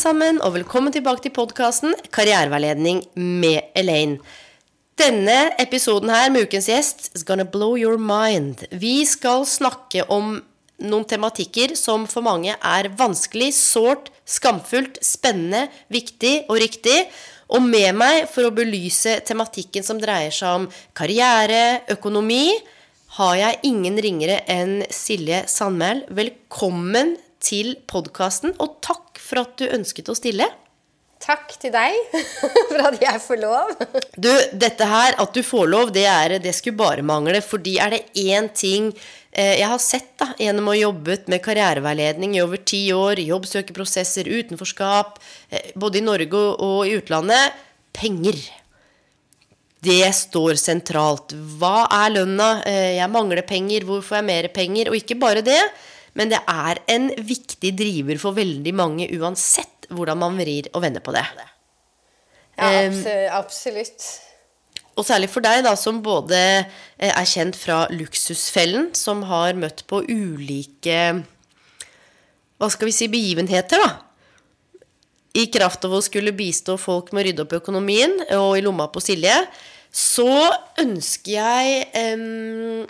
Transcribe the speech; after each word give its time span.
Sammen, 0.00 0.38
og 0.40 0.54
velkommen 0.54 0.92
tilbake 0.94 1.22
til 1.26 1.32
podkasten 1.36 1.92
Karriereveiledning 2.14 3.02
med 3.14 3.68
Elaine. 3.76 4.18
Denne 4.98 5.52
episoden 5.60 6.10
her 6.12 6.30
med 6.32 6.48
ukens 6.48 6.68
gjest 6.70 7.10
is 7.16 7.24
gonna 7.26 7.44
blow 7.44 7.76
your 7.76 7.98
mind. 8.00 8.64
Vi 8.72 9.04
skal 9.08 9.44
snakke 9.48 10.06
om 10.08 10.38
noen 10.80 11.04
tematikker 11.04 11.76
som 11.76 12.06
for 12.08 12.24
mange 12.24 12.54
er 12.56 12.88
vanskelig, 12.96 13.52
sårt, 13.56 14.08
skamfullt, 14.24 14.98
spennende, 15.04 15.66
viktig 15.92 16.46
og 16.48 16.60
riktig. 16.62 16.96
Og 17.50 17.64
med 17.66 17.96
meg 17.98 18.28
for 18.30 18.46
å 18.46 18.54
belyse 18.54 19.16
tematikken 19.26 19.82
som 19.82 19.98
dreier 19.98 20.34
seg 20.34 20.60
om 20.60 20.68
karriere, 20.94 21.82
økonomi, 21.90 22.54
har 23.16 23.34
jeg 23.40 23.58
ingen 23.66 23.98
ringere 23.98 24.36
enn 24.50 24.84
Silje 24.94 25.42
Sandmæl. 25.50 26.04
Velkommen 26.14 27.16
til 27.42 27.74
podkasten, 27.90 28.54
og 28.62 28.78
takk 28.86 29.18
for 29.18 29.42
at 29.42 29.56
du 29.58 29.66
ønsket 29.66 30.12
å 30.12 30.14
stille. 30.14 30.46
Takk 31.20 31.56
til 31.60 31.74
deg 31.74 31.98
for 32.70 32.80
at 32.86 33.02
jeg 33.02 33.20
får 33.26 33.42
lov. 33.42 33.74
Du, 34.14 34.30
dette 34.54 34.86
her, 34.88 35.18
at 35.20 35.34
du 35.34 35.42
får 35.44 35.66
lov, 35.74 35.90
det, 35.96 36.06
er, 36.06 36.38
det 36.40 36.54
skulle 36.56 36.78
bare 36.78 37.04
mangle. 37.04 37.42
Fordi 37.44 37.80
er 37.82 37.96
det 37.96 38.04
én 38.22 38.46
ting 38.54 38.92
jeg 39.60 39.68
har 39.70 39.80
sett 39.82 40.12
da, 40.20 40.30
gjennom 40.40 40.70
å 40.70 40.74
ha 40.74 40.80
jobbet 40.80 41.28
med 41.30 41.42
karriereveiledning 41.44 42.36
i 42.36 42.42
over 42.44 42.60
ti 42.66 42.82
år, 42.94 43.22
jobbsøkeprosesser, 43.22 44.28
utenforskap, 44.28 45.20
eh, 45.50 45.70
både 45.78 46.00
i 46.00 46.06
Norge 46.06 46.38
og, 46.38 46.64
og 46.64 46.88
i 46.88 46.96
utlandet 46.98 47.60
penger. 47.96 48.38
Det 49.80 50.04
står 50.12 50.58
sentralt. 50.60 51.32
Hva 51.60 51.86
er 52.02 52.12
lønna? 52.18 52.50
Eh, 52.68 52.96
jeg 52.98 53.12
mangler 53.12 53.40
penger. 53.48 53.86
Hvor 53.88 54.02
får 54.04 54.20
jeg 54.20 54.28
mer 54.28 54.48
penger? 54.52 54.90
Og 54.92 54.98
ikke 54.98 55.16
bare 55.20 55.44
det, 55.44 55.60
men 56.18 56.32
det 56.32 56.42
er 56.44 56.82
en 56.90 57.08
viktig 57.16 57.72
driver 57.78 58.20
for 58.20 58.36
veldig 58.36 58.74
mange 58.76 59.08
uansett 59.16 59.88
hvordan 59.90 60.20
man 60.20 60.36
vrir 60.38 60.68
og 60.74 60.84
vender 60.84 61.02
på 61.02 61.14
det. 61.16 61.24
Ja, 62.60 62.68
absolutt. 63.38 64.04
Og 65.00 65.06
særlig 65.08 65.30
for 65.32 65.44
deg, 65.44 65.62
da, 65.64 65.72
som 65.80 66.02
både 66.04 66.36
eh, 66.60 67.08
er 67.08 67.28
kjent 67.28 67.56
fra 67.56 67.86
Luksusfellen, 67.92 68.90
som 68.98 69.24
har 69.30 69.56
møtt 69.56 69.86
på 69.88 70.02
ulike 70.04 71.00
Hva 72.60 72.68
skal 72.68 72.90
vi 72.90 72.96
si 72.96 73.08
begivenheter, 73.08 73.80
da. 73.80 73.90
I 75.40 75.46
kraft 75.54 75.86
av 75.86 75.94
å 75.94 76.02
skulle 76.02 76.34
bistå 76.36 76.74
folk 76.80 77.12
med 77.14 77.22
å 77.22 77.26
rydde 77.28 77.44
opp 77.44 77.52
i 77.54 77.60
økonomien 77.60 78.16
og 78.34 78.56
i 78.58 78.64
lomma 78.64 78.88
på 78.90 79.00
Silje, 79.02 79.36
så 79.94 80.26
ønsker 80.82 81.36
jeg 81.36 82.16
um, 82.18 82.82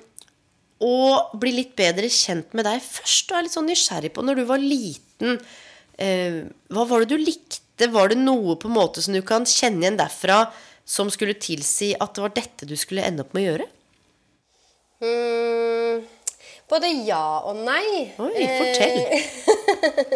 å 0.80 0.96
bli 1.40 1.52
litt 1.58 1.74
bedre 1.76 2.08
kjent 2.12 2.56
med 2.56 2.64
deg 2.64 2.80
først. 2.80 3.28
Og 3.28 3.36
er 3.36 3.44
litt 3.44 3.56
sånn 3.56 3.68
nysgjerrig 3.68 4.12
på 4.16 4.24
når 4.24 4.40
du 4.40 4.44
var 4.48 4.64
liten. 4.64 5.36
Uh, 6.00 6.48
hva 6.72 6.86
var 6.88 7.04
det 7.04 7.12
du 7.12 7.20
likte? 7.20 7.90
Var 7.92 8.12
det 8.12 8.18
noe 8.20 8.56
på 8.60 8.68
en 8.68 8.76
måte 8.76 9.04
som 9.04 9.14
du 9.16 9.20
kan 9.24 9.44
kjenne 9.48 9.84
igjen 9.84 10.00
derfra, 10.00 10.46
som 10.90 11.10
skulle 11.12 11.38
tilsi 11.38 11.92
at 11.94 12.16
det 12.16 12.24
var 12.24 12.32
dette 12.34 12.66
du 12.66 12.74
skulle 12.78 13.04
ende 13.06 13.22
opp 13.22 13.36
med 13.36 13.44
å 13.44 13.50
gjøre? 13.50 13.66
Mm, 15.00 16.00
både 16.68 16.90
ja 17.06 17.26
og 17.46 17.60
nei. 17.62 18.08
Oi, 18.20 18.48
fortell. 18.58 18.98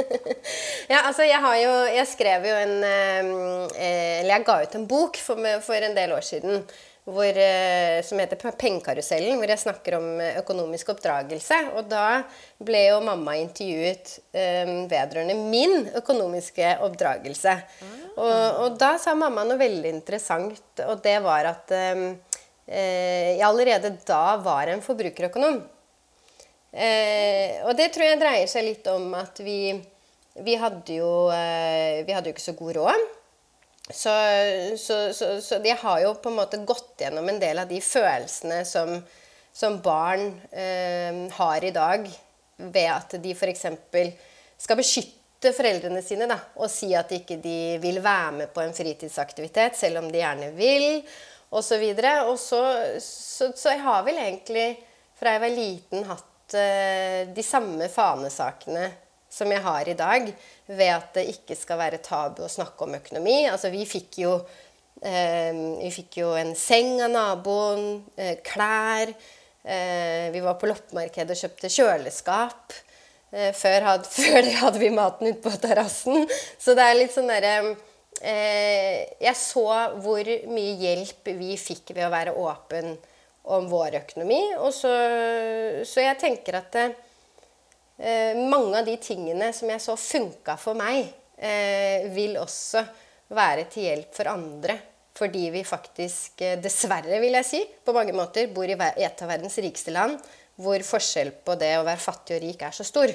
ja, 0.93 1.05
altså 1.05 1.25
jeg 1.25 1.41
har 1.41 1.55
jo 1.61 1.71
Jeg 1.95 2.09
skrev 2.11 2.49
jo 2.49 2.57
en 2.59 2.75
eh, 2.85 3.31
eh, 3.79 4.17
Eller 4.19 4.33
jeg 4.35 4.47
ga 4.49 4.57
ut 4.65 4.75
en 4.77 4.89
bok 4.91 5.17
for, 5.23 5.41
for 5.65 5.87
en 5.87 5.97
del 5.97 6.13
år 6.17 6.27
siden 6.27 6.67
hvor, 7.05 7.29
eh, 7.29 8.01
som 8.07 8.21
heter 8.21 8.41
Pengekarusellen, 8.41 9.37
hvor 9.41 9.51
jeg 9.53 9.61
snakker 9.61 9.99
om 9.99 10.07
eh, 10.25 10.39
økonomisk 10.41 10.95
oppdragelse. 10.95 11.59
Og 11.77 11.91
da 11.91 12.23
ble 12.65 12.87
jo 12.87 13.03
mamma 13.05 13.37
intervjuet 13.41 14.17
um, 14.33 14.73
vedrørende 14.89 15.37
min 15.37 15.91
økonomiske 16.01 16.79
oppdragelse. 16.87 17.59
Og, 18.15 18.65
og 18.65 18.79
da 18.81 18.95
sa 19.03 19.13
mamma 19.19 19.45
noe 19.45 19.61
veldig 19.61 19.91
interessant, 19.91 20.85
og 20.87 21.03
det 21.05 21.19
var 21.25 21.51
at 21.51 21.77
um, 21.95 22.09
jeg 22.65 23.45
allerede 23.45 23.91
da 24.09 24.39
var 24.41 24.73
en 24.73 24.81
forbrukerøkonom. 24.85 25.61
Eh, 26.75 27.63
og 27.63 27.77
det 27.79 27.93
tror 27.95 28.09
jeg 28.09 28.19
dreier 28.19 28.49
seg 28.51 28.67
litt 28.67 28.89
om 28.91 29.13
at 29.15 29.39
vi, 29.47 29.77
vi, 30.43 30.57
hadde, 30.59 30.97
jo, 30.99 31.31
eh, 31.31 32.03
vi 32.03 32.15
hadde 32.17 32.31
jo 32.31 32.35
ikke 32.35 32.49
så 32.49 32.57
god 32.59 32.75
råd. 32.81 33.05
Så, 33.91 34.13
så, 34.79 35.13
så, 35.13 35.41
så 35.45 35.59
de 35.59 35.75
har 35.81 35.99
jo 36.01 36.15
på 36.17 36.31
en 36.31 36.39
måte 36.39 36.61
gått 36.65 37.03
gjennom 37.05 37.29
en 37.29 37.41
del 37.41 37.61
av 37.61 37.69
de 37.69 37.83
følelsene 37.85 38.63
som, 38.65 38.95
som 39.53 39.77
barn 39.85 40.31
eh, 40.51 41.19
har 41.37 41.65
i 41.65 41.73
dag, 41.75 42.09
ved 42.57 42.89
at 42.89 43.19
de 43.21 43.35
f.eks. 43.35 43.67
skal 44.65 44.81
beskytte 44.81 45.53
foreldrene 45.53 46.01
sine 46.07 46.31
da, 46.31 46.39
og 46.57 46.73
si 46.73 46.95
at 46.97 47.13
ikke 47.13 47.37
de 47.45 47.77
vil 47.83 48.01
være 48.01 48.33
med 48.39 48.55
på 48.57 48.65
en 48.65 48.73
fritidsaktivitet, 48.73 49.77
selv 49.77 50.01
om 50.01 50.09
de 50.09 50.23
gjerne 50.23 50.51
vil, 50.57 51.03
osv. 51.53 51.85
Og 52.31 52.39
så, 52.41 52.63
så, 53.05 53.53
så 53.53 53.75
jeg 53.75 53.85
har 53.85 54.05
vel 54.09 54.23
egentlig 54.23 54.69
fra 55.19 55.37
jeg 55.37 55.45
var 55.45 55.59
liten 55.61 56.09
hatt 56.09 56.57
eh, 56.57 57.21
de 57.37 57.45
samme 57.45 57.93
fanesakene 57.93 58.89
som 59.35 59.51
jeg 59.51 59.63
har 59.65 59.89
i 59.91 59.97
dag, 59.99 60.29
ved 60.71 60.91
at 60.95 61.17
det 61.19 61.27
ikke 61.33 61.57
skal 61.59 61.81
være 61.81 62.03
tabu 62.05 62.45
å 62.47 62.51
snakke 62.51 62.87
om 62.87 62.95
økonomi. 63.01 63.45
Altså, 63.51 63.73
vi 63.75 63.85
fikk 63.89 64.21
jo, 64.23 64.35
eh, 65.03 65.51
vi 65.81 65.91
fikk 65.95 66.21
jo 66.23 66.33
en 66.39 66.55
seng 66.59 67.01
av 67.03 67.11
naboen, 67.11 68.05
eh, 68.17 68.37
klær. 68.47 69.15
Eh, 69.65 70.31
vi 70.31 70.41
var 70.45 70.59
på 70.61 70.69
loppemarkedet 70.71 71.35
og 71.35 71.41
kjøpte 71.41 71.73
kjøleskap. 71.73 72.77
Eh, 73.35 73.51
før, 73.57 73.81
had, 73.89 74.07
før 74.19 74.43
det 74.47 74.55
hadde 74.61 74.83
vi 74.83 74.93
maten 74.95 75.33
ute 75.33 75.43
på 75.43 75.55
terrassen. 75.63 76.29
Så 76.59 76.77
det 76.79 76.87
er 76.87 77.01
litt 77.01 77.15
sånn 77.15 77.33
derre 77.33 77.75
eh, 78.23 79.03
Jeg 79.25 79.35
så 79.41 79.67
hvor 80.05 80.31
mye 80.53 80.77
hjelp 80.79 81.35
vi 81.41 81.57
fikk 81.59 81.97
ved 81.97 82.07
å 82.07 82.15
være 82.15 82.37
åpen 82.39 82.95
om 83.45 83.67
vår 83.69 83.99
økonomi. 84.05 84.43
Og 84.61 84.71
så, 84.77 84.93
så 85.89 86.07
jeg 86.07 86.21
tenker 86.23 86.61
at 86.61 86.71
det, 86.77 86.87
eh, 86.93 87.04
mange 87.99 88.81
av 88.81 88.89
de 88.89 88.97
tingene 88.99 89.53
som 89.55 89.71
jeg 89.71 89.83
så 89.83 89.95
funka 89.99 90.57
for 90.59 90.75
meg, 90.79 91.13
eh, 91.39 92.09
vil 92.15 92.37
også 92.41 92.83
være 93.35 93.69
til 93.71 93.89
hjelp 93.89 94.15
for 94.17 94.31
andre. 94.33 94.79
Fordi 95.15 95.51
vi 95.55 95.63
faktisk, 95.63 96.41
eh, 96.43 96.59
dessverre 96.61 97.21
vil 97.21 97.37
jeg 97.39 97.47
si, 97.47 97.65
på 97.85 97.95
mange 97.95 98.13
måter 98.13 98.49
bor 98.53 98.67
i 98.67 98.75
et 98.75 99.23
av 99.23 99.29
verdens 99.29 99.59
rikeste 99.59 99.93
land, 99.93 100.19
hvor 100.57 100.79
forskjell 100.79 101.31
på 101.45 101.55
det 101.59 101.77
å 101.79 101.85
være 101.87 102.03
fattig 102.03 102.37
og 102.37 102.43
rik 102.43 102.63
er 102.63 102.75
så 102.75 102.85
stor. 102.85 103.15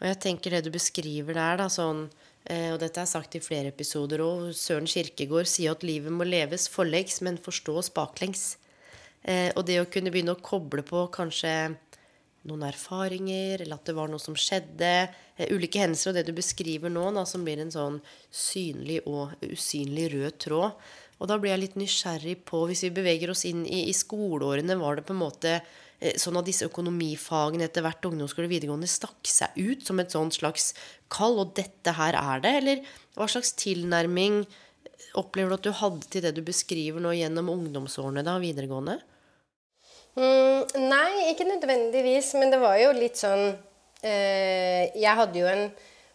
Og 0.00 0.06
jeg 0.08 0.20
tenker 0.20 0.50
det 0.50 0.64
du 0.64 0.70
beskriver 0.70 1.34
der, 1.34 1.56
da, 1.56 1.68
sånn 1.68 2.10
eh, 2.46 2.72
Og 2.72 2.78
dette 2.80 3.00
er 3.00 3.06
sagt 3.06 3.34
i 3.36 3.40
flere 3.40 3.68
episoder 3.68 4.18
òg. 4.24 4.52
Søren 4.56 4.88
Kirkegård 4.88 5.46
sier 5.46 5.72
at 5.72 5.82
livet 5.82 6.12
må 6.12 6.24
leves 6.24 6.68
forlengs, 6.68 7.20
men 7.20 7.36
forstås 7.36 7.92
baklengs. 7.92 8.56
Eh, 9.24 9.52
og 9.56 9.66
det 9.66 9.80
å 9.80 9.88
kunne 9.88 10.10
begynne 10.10 10.32
å 10.32 10.40
koble 10.40 10.82
på 10.82 11.06
kanskje 11.12 11.76
noen 12.48 12.64
erfaringer, 12.70 13.60
eller 13.60 13.76
at 13.76 13.88
det 13.88 13.96
var 13.96 14.08
noe 14.10 14.22
som 14.22 14.36
skjedde. 14.38 14.92
Eh, 15.36 15.52
ulike 15.52 15.82
hendelser, 15.82 16.12
og 16.12 16.18
det 16.18 16.28
du 16.28 16.34
beskriver 16.36 16.92
nå, 16.92 17.04
da, 17.16 17.26
som 17.28 17.44
blir 17.44 17.60
en 17.60 17.72
sånn 17.74 18.00
synlig 18.32 19.02
og 19.10 19.36
usynlig 19.44 20.08
rød 20.14 20.40
tråd. 20.46 20.90
Og 21.20 21.28
da 21.28 21.36
blir 21.36 21.52
jeg 21.52 21.64
litt 21.66 21.76
nysgjerrig 21.76 22.38
på, 22.48 22.62
hvis 22.68 22.86
vi 22.86 22.94
beveger 22.96 23.32
oss 23.32 23.44
inn 23.48 23.66
i, 23.68 23.84
i 23.90 23.96
skoleårene, 23.96 24.78
var 24.80 24.96
det 24.96 25.04
på 25.08 25.12
en 25.12 25.20
måte 25.20 25.58
eh, 25.58 26.16
sånn 26.20 26.40
at 26.40 26.48
disse 26.48 26.68
økonomifagene 26.70 27.68
etter 27.68 27.84
hvert 27.84 28.08
ungdomsskole 28.08 28.48
og 28.48 28.54
videregående 28.54 28.88
stakk 28.88 29.28
seg 29.28 29.60
ut 29.60 29.84
som 29.84 30.00
et 30.00 30.16
sånt 30.16 30.40
slags 30.40 30.72
kall, 31.12 31.36
og 31.44 31.52
dette 31.60 31.96
her 31.98 32.16
er 32.16 32.44
det? 32.46 32.56
Eller 32.62 32.82
hva 33.18 33.28
slags 33.28 33.52
tilnærming 33.60 34.46
opplever 35.20 35.52
du 35.52 35.58
at 35.58 35.68
du 35.68 35.76
hadde 35.76 36.08
til 36.08 36.24
det 36.24 36.32
du 36.38 36.44
beskriver 36.46 37.02
nå 37.02 37.12
gjennom 37.18 37.52
ungdomsårene 37.52 38.24
da, 38.24 38.38
videregående? 38.40 38.96
Mm, 40.20 40.66
nei, 40.90 41.30
ikke 41.30 41.46
nødvendigvis, 41.48 42.34
men 42.36 42.52
det 42.52 42.60
var 42.60 42.76
jo 42.76 42.90
litt 42.92 43.16
sånn 43.16 43.46
eh, 44.04 44.90
Jeg 44.92 45.16
hadde 45.16 45.40
jo 45.40 45.48
en 45.48 45.70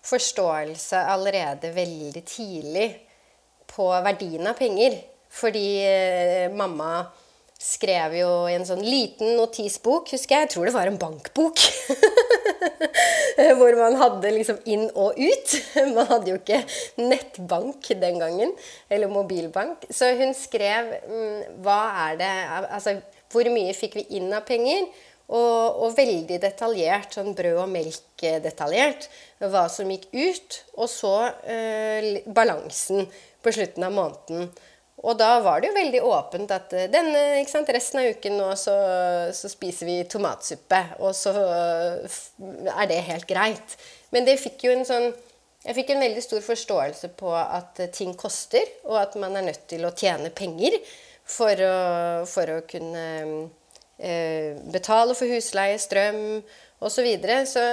forståelse 0.05 0.99
allerede 1.09 1.71
veldig 1.73 2.21
tidlig 2.29 2.89
på 3.71 3.87
verdien 4.05 4.45
av 4.51 4.59
penger. 4.59 4.99
Fordi 5.35 5.69
eh, 5.83 6.51
mamma 6.53 7.07
skrev 7.59 8.13
jo 8.19 8.29
i 8.45 8.53
en 8.59 8.67
sånn 8.67 8.83
liten 8.85 9.33
notisbok, 9.39 10.13
husker 10.13 10.37
jeg. 10.37 10.45
Jeg 10.45 10.53
tror 10.53 10.69
det 10.69 10.75
var 10.75 10.91
en 10.91 11.01
bankbok. 11.01 11.65
Hvor 13.57 13.75
man 13.79 13.97
hadde 13.99 14.31
liksom 14.35 14.61
inn 14.69 14.85
og 14.93 15.17
ut. 15.17 15.55
Man 15.95 16.07
hadde 16.07 16.31
jo 16.31 16.37
ikke 16.39 16.61
nettbank 17.01 17.89
den 17.99 18.21
gangen. 18.21 18.53
Eller 18.87 19.11
mobilbank. 19.11 19.83
Så 19.91 20.13
hun 20.15 20.31
skrev 20.37 20.93
mm, 21.09 21.59
hva 21.65 21.79
er 22.05 22.21
det 22.21 22.31
Altså 22.77 22.95
hvor 23.35 23.51
mye 23.51 23.75
fikk 23.75 23.99
vi 23.99 24.07
inn 24.19 24.31
av 24.33 24.47
penger? 24.47 24.87
Og, 25.25 25.79
og, 25.81 25.95
veldig 25.97 26.37
detaljert, 26.37 27.15
sånn 27.15 27.33
brød 27.33 27.63
og 27.63 27.71
melk-detaljert, 27.71 29.07
hva 29.41 29.63
som 29.73 29.89
gikk 29.89 30.11
ut. 30.13 30.57
Og 30.77 30.89
så 30.91 31.15
eh, 31.49 32.21
balansen 32.29 33.07
på 33.41 33.53
slutten 33.55 33.87
av 33.87 33.95
måneden. 33.95 34.51
Og 35.05 35.17
da 35.19 35.35
var 35.43 35.61
det 35.61 35.69
jo 35.69 35.75
veldig 35.75 36.01
åpent 36.07 36.51
at 36.55 36.73
eh, 36.73 36.87
denne, 36.91 37.43
sant, 37.49 37.69
resten 37.73 38.01
av 38.01 38.09
uken 38.15 38.37
nå 38.39 38.47
så, 38.57 38.75
så, 39.35 39.51
spiser 39.51 39.89
vi 39.89 39.97
tomatsuppe, 40.09 40.81
og 41.03 41.13
så 41.17 41.33
eh, 41.43 42.19
er 42.73 42.89
det 42.89 43.01
helt 43.09 43.27
greit. 43.29 43.75
Men 44.15 44.27
det 44.27 44.39
fikk 44.41 44.67
jo 44.67 44.75
en 44.75 44.85
sånn 44.87 45.11
Jeg 45.65 45.73
fikk 45.79 45.95
en 45.95 46.03
veldig 46.03 46.21
stor 46.21 46.43
forståelse 46.45 47.07
på 47.17 47.31
at 47.33 47.79
eh, 47.81 47.91
ting 47.93 48.13
koster, 48.17 48.65
og 48.85 48.99
at 49.01 49.17
man 49.21 49.33
er 49.35 49.47
nødt 49.49 49.65
til 49.69 49.85
å 49.85 49.93
tjene 49.97 50.29
penger 50.29 50.77
for 51.25 51.65
å, 51.65 51.77
for 52.29 52.51
å 52.53 52.59
kunne 52.69 53.05
eh, 53.97 54.53
betale 54.71 55.15
for 55.17 55.29
husleie, 55.31 55.79
strøm 55.81 56.21
osv. 56.79 56.91
Så, 56.91 57.01
videre. 57.01 57.45
så 57.49 57.63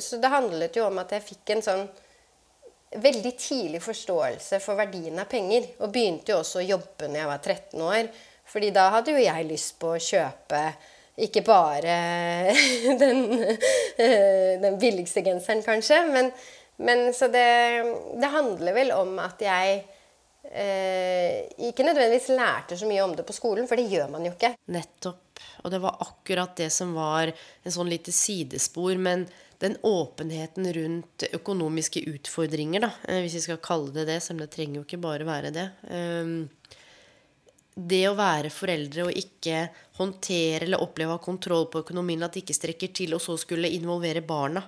Så 0.00 0.20
det 0.20 0.32
handlet 0.32 0.76
jo 0.76 0.88
om 0.88 1.00
at 1.00 1.14
jeg 1.16 1.24
fikk 1.24 1.54
en 1.54 1.64
sånn 1.64 1.86
veldig 2.96 3.32
tidlig 3.36 3.80
forståelse 3.84 4.60
for 4.64 4.78
verdien 4.78 5.18
av 5.20 5.28
penger. 5.30 5.70
Og 5.80 5.92
begynte 5.92 6.32
jo 6.32 6.42
også 6.42 6.60
å 6.62 6.68
jobbe 6.68 7.08
når 7.08 7.22
jeg 7.22 7.32
var 7.32 7.42
13 7.44 7.86
år. 7.88 8.12
fordi 8.48 8.70
da 8.72 8.86
hadde 8.90 9.12
jo 9.12 9.20
jeg 9.20 9.44
lyst 9.44 9.74
på 9.80 9.90
å 9.92 10.00
kjøpe 10.00 10.62
ikke 11.18 11.42
bare 11.44 11.96
den, 13.02 13.26
den 14.64 14.78
billigste 14.80 15.22
genseren, 15.26 15.62
kanskje. 15.66 16.00
Men, 16.12 16.30
men 16.76 17.12
så 17.14 17.28
det, 17.28 17.48
det, 18.16 18.32
handler 18.32 18.76
vel 18.76 18.92
om 18.96 19.18
at 19.22 19.42
jeg 19.42 19.82
eh, 20.50 21.48
ikke 21.68 21.86
nødvendigvis 21.86 22.30
lærte 22.36 22.78
så 22.78 22.88
mye 22.88 23.02
om 23.04 23.14
det 23.16 23.26
på 23.28 23.36
skolen, 23.36 23.68
for 23.68 23.80
det 23.80 23.88
gjør 23.92 24.08
man 24.12 24.26
jo 24.26 24.32
ikke. 24.34 24.54
Nettopp. 24.74 25.42
Og 25.64 25.70
det 25.72 25.82
var 25.82 26.00
akkurat 26.02 26.56
det 26.58 26.70
som 26.74 26.94
var 26.96 27.30
en 27.32 27.74
sånn 27.74 27.90
lite 27.90 28.14
sidespor. 28.14 28.96
men 28.96 29.28
den 29.58 29.74
åpenheten 29.82 30.72
rundt 30.72 31.24
økonomiske 31.34 32.04
utfordringer, 32.06 32.80
da, 32.80 32.90
eh, 33.08 33.24
hvis 33.24 33.34
vi 33.34 33.40
skal 33.40 33.58
kalle 33.58 33.90
det 33.90 34.06
det, 34.06 34.20
selv 34.22 34.38
om 34.38 34.44
det 34.44 34.52
trenger 34.54 34.78
jo 34.78 34.84
ikke 34.86 35.02
bare 35.02 35.26
være 35.26 35.50
det. 35.50 35.70
Ehm, 35.90 36.48
det 37.74 38.04
å 38.08 38.14
være 38.14 38.50
foreldre 38.50 39.06
og 39.06 39.18
ikke 39.18 39.68
håndtere 39.98 40.62
eller 40.62 40.82
oppleve 40.82 41.10
å 41.10 41.18
ha 41.18 41.22
kontroll 41.22 41.66
på 41.66 41.82
økonomien, 41.82 42.22
at 42.22 42.32
det 42.32 42.44
ikke 42.44 42.54
strekker 42.54 42.94
til, 42.94 43.14
og 43.14 43.20
så 43.20 43.36
skulle 43.38 43.70
involvere 43.70 44.22
barna 44.22 44.62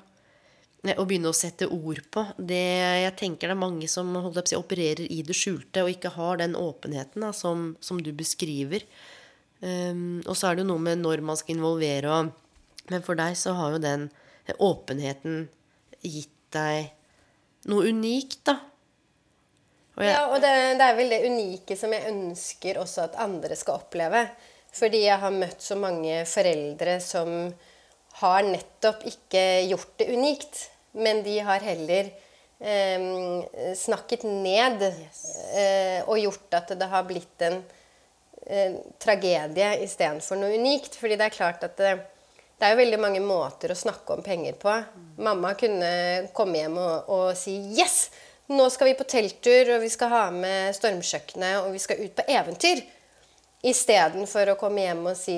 eh, 0.84 0.96
og 0.96 1.06
begynne 1.10 1.32
å 1.32 1.36
sette 1.36 1.68
ord 1.68 2.02
på 2.12 2.24
det, 2.38 2.60
Jeg 3.04 3.16
tenker 3.20 3.50
det 3.50 3.56
er 3.56 3.62
mange 3.62 3.88
som 3.88 4.12
si, 4.44 4.58
opererer 4.58 5.06
i 5.06 5.22
det 5.26 5.36
skjulte 5.36 5.84
og 5.84 5.92
ikke 5.92 6.14
har 6.16 6.40
den 6.40 6.56
åpenheten 6.58 7.26
da, 7.26 7.32
som, 7.36 7.74
som, 7.80 8.02
du 8.02 8.12
beskriver. 8.12 8.86
Um, 9.60 10.22
og 10.24 10.36
så 10.38 10.48
er 10.48 10.56
det 10.56 10.64
jo 10.64 10.70
noe 10.72 10.80
med 10.80 11.02
når 11.02 11.20
man 11.20 11.36
skal 11.36 11.58
involvere 11.58 12.08
og 12.08 12.30
Men 12.90 13.02
for 13.04 13.14
deg 13.14 13.36
så 13.36 13.52
har 13.54 13.74
jo 13.74 13.78
den 13.78 14.08
åpenheten 14.58 15.44
gitt 16.00 16.32
deg 16.50 16.88
noe 17.70 17.92
unikt, 17.92 18.40
da? 18.48 18.56
Og 19.94 20.06
jeg, 20.06 20.14
ja, 20.14 20.22
og 20.32 20.40
det, 20.40 20.50
det, 20.80 20.86
er 20.86 20.96
vel 20.96 21.12
det 21.12 21.20
unike 21.28 21.76
som 21.76 21.92
jeg 21.92 22.08
ønsker 22.08 22.80
også 22.80 23.04
at 23.04 23.18
andre 23.20 23.58
skal 23.58 23.82
oppleve. 23.82 24.24
Fordi 24.74 25.02
jeg 25.04 25.18
har 25.20 25.34
møtt 25.34 25.62
så 25.64 25.76
mange 25.78 26.22
foreldre 26.30 26.96
som 27.02 27.50
har 28.20 28.44
nettopp 28.46 29.04
ikke 29.08 29.44
gjort 29.70 29.96
det 30.00 30.10
unikt. 30.12 30.68
Men 30.92 31.22
de 31.22 31.36
har 31.46 31.62
heller 31.62 32.10
eh, 32.58 33.74
snakket 33.76 34.24
ned 34.26 34.82
yes. 34.82 35.20
eh, 35.54 36.00
og 36.06 36.18
gjort 36.18 36.56
at 36.58 36.72
det 36.78 36.88
har 36.90 37.06
blitt 37.06 37.44
en 37.46 37.60
eh, 38.46 38.80
tragedie 39.02 39.76
istedenfor 39.84 40.40
noe 40.40 40.58
unikt. 40.58 40.98
Fordi 40.98 41.18
det 41.20 41.28
er 41.28 41.36
klart 41.36 41.66
at 41.66 41.78
det, 41.78 41.94
det 42.58 42.66
er 42.66 42.74
jo 42.74 42.82
veldig 42.82 43.00
mange 43.00 43.22
måter 43.24 43.72
å 43.72 43.78
snakke 43.78 44.18
om 44.18 44.24
penger 44.26 44.58
på. 44.60 44.74
Mamma 45.22 45.54
kunne 45.58 45.92
komme 46.36 46.64
hjem 46.64 46.80
og, 46.80 47.12
og 47.12 47.30
si 47.38 47.56
'Yes! 47.70 48.10
Nå 48.50 48.64
skal 48.74 48.88
vi 48.88 48.96
på 48.98 49.06
telttur, 49.06 49.76
og 49.76 49.84
vi 49.84 49.88
skal 49.92 50.10
ha 50.10 50.24
med 50.34 50.74
stormkjøkkenet, 50.74 51.60
og 51.62 51.70
vi 51.70 51.82
skal 51.82 52.02
ut 52.02 52.16
på 52.18 52.26
eventyr.' 52.26 52.82
Istedenfor 53.60 54.48
å 54.50 54.56
komme 54.58 54.82
hjem 54.86 55.04
og 55.12 55.18
si 55.20 55.36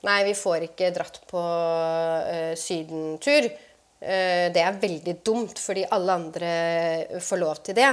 'Nei, 0.00 0.20
vi 0.24 0.34
får 0.34 0.70
ikke 0.70 0.92
dratt 0.96 1.20
på 1.28 1.40
uh, 1.40 2.54
sydentur'. 2.56 3.50
Uh, 4.00 4.46
det 4.54 4.62
er 4.64 4.80
veldig 4.80 5.18
dumt, 5.26 5.60
fordi 5.60 5.84
alle 5.92 6.16
andre 6.16 6.54
får 7.20 7.40
lov 7.42 7.60
til 7.66 7.76
det. 7.76 7.90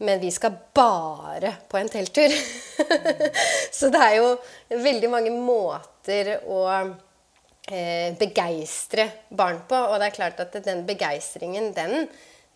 Men 0.00 0.20
vi 0.20 0.30
skal 0.32 0.54
bare 0.72 1.52
på 1.68 1.76
en 1.76 1.88
telttur. 1.92 2.32
Så 3.78 3.90
det 3.92 4.00
er 4.00 4.14
jo 4.16 4.30
veldig 4.72 5.10
mange 5.12 5.32
måter 5.34 6.38
å 6.48 6.62
eh, 7.68 8.16
begeistre 8.16 9.06
barn 9.28 9.60
på. 9.68 9.76
Og 9.76 9.98
det 10.00 10.08
er 10.08 10.16
klart 10.16 10.40
at 10.40 10.56
den 10.64 10.86
begeistringen, 10.88 11.74
den 11.76 12.06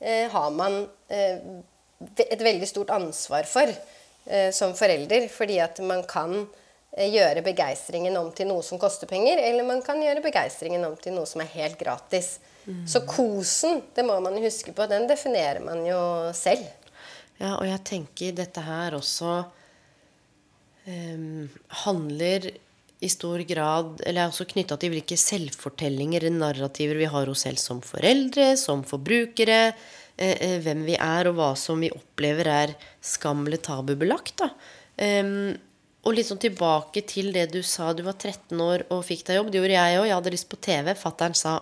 eh, 0.00 0.30
har 0.32 0.56
man 0.56 0.86
eh, 1.12 1.36
et 2.24 2.44
veldig 2.48 2.68
stort 2.68 2.94
ansvar 2.96 3.44
for 3.48 3.68
eh, 3.68 4.48
som 4.48 4.72
forelder. 4.78 5.28
Fordi 5.32 5.60
at 5.60 5.84
man 5.84 6.00
kan 6.08 6.38
eh, 6.40 6.63
gjøre 6.94 7.42
begeistringen 7.42 8.16
om 8.20 8.30
til 8.36 8.48
noe 8.50 8.62
som 8.62 8.78
koster 8.78 9.10
penger, 9.10 9.40
eller 9.42 9.66
man 9.66 9.82
kan 9.82 9.98
gjøre 10.02 10.22
begeistringen 10.24 10.84
om 10.86 10.94
til 11.00 11.16
noe 11.16 11.26
som 11.26 11.42
er 11.42 11.50
helt 11.56 11.78
gratis. 11.80 12.38
Mm. 12.64 12.84
Så 12.88 13.02
kosen, 13.08 13.82
det 13.96 14.06
må 14.06 14.16
man 14.22 14.38
huske 14.42 14.72
på, 14.72 14.86
den 14.90 15.08
definerer 15.10 15.60
man 15.64 15.82
jo 15.86 16.00
selv. 16.36 16.64
Ja, 17.40 17.56
og 17.56 17.66
jeg 17.66 17.82
tenker 17.88 18.36
dette 18.38 18.62
her 18.62 18.94
også 18.94 19.40
um, 20.86 21.48
handler 21.82 22.46
i 23.04 23.08
stor 23.10 23.42
grad 23.44 23.98
Eller 24.06 24.22
er 24.22 24.30
også 24.30 24.46
knytta 24.48 24.78
til 24.80 24.94
hvilke 24.94 25.16
selvfortellinger 25.18 26.28
narrativer 26.32 26.96
vi 26.96 27.10
har 27.10 27.28
hos 27.28 27.42
selv 27.44 27.60
som 27.60 27.82
foreldre, 27.84 28.54
som 28.56 28.84
forbrukere. 28.86 29.74
Eh, 30.14 30.36
eh, 30.46 30.58
hvem 30.62 30.84
vi 30.86 30.94
er, 30.94 31.26
og 31.26 31.34
hva 31.40 31.50
som 31.58 31.80
vi 31.82 31.90
opplever 31.90 32.46
er 32.46 32.74
skam 33.02 33.42
eller 33.48 33.58
tabubelagt. 33.58 34.36
Da. 34.38 34.52
Um, 34.94 35.56
og 36.04 36.14
litt 36.16 36.28
sånn 36.28 36.40
tilbake 36.42 37.02
til 37.08 37.32
det 37.34 37.48
du 37.54 37.62
sa. 37.64 37.92
Du 37.96 38.04
var 38.06 38.18
13 38.18 38.60
år 38.60 38.86
og 38.92 39.04
fikk 39.06 39.24
deg 39.28 39.40
jobb. 39.40 39.50
Det 39.50 39.60
gjorde 39.60 39.76
jeg 39.78 39.98
òg. 39.98 40.06
Jeg 40.08 40.18
hadde 40.18 40.34
lyst 40.34 40.48
på 40.50 40.60
TV. 40.60 40.92
Fattern 41.00 41.36
sa 41.38 41.58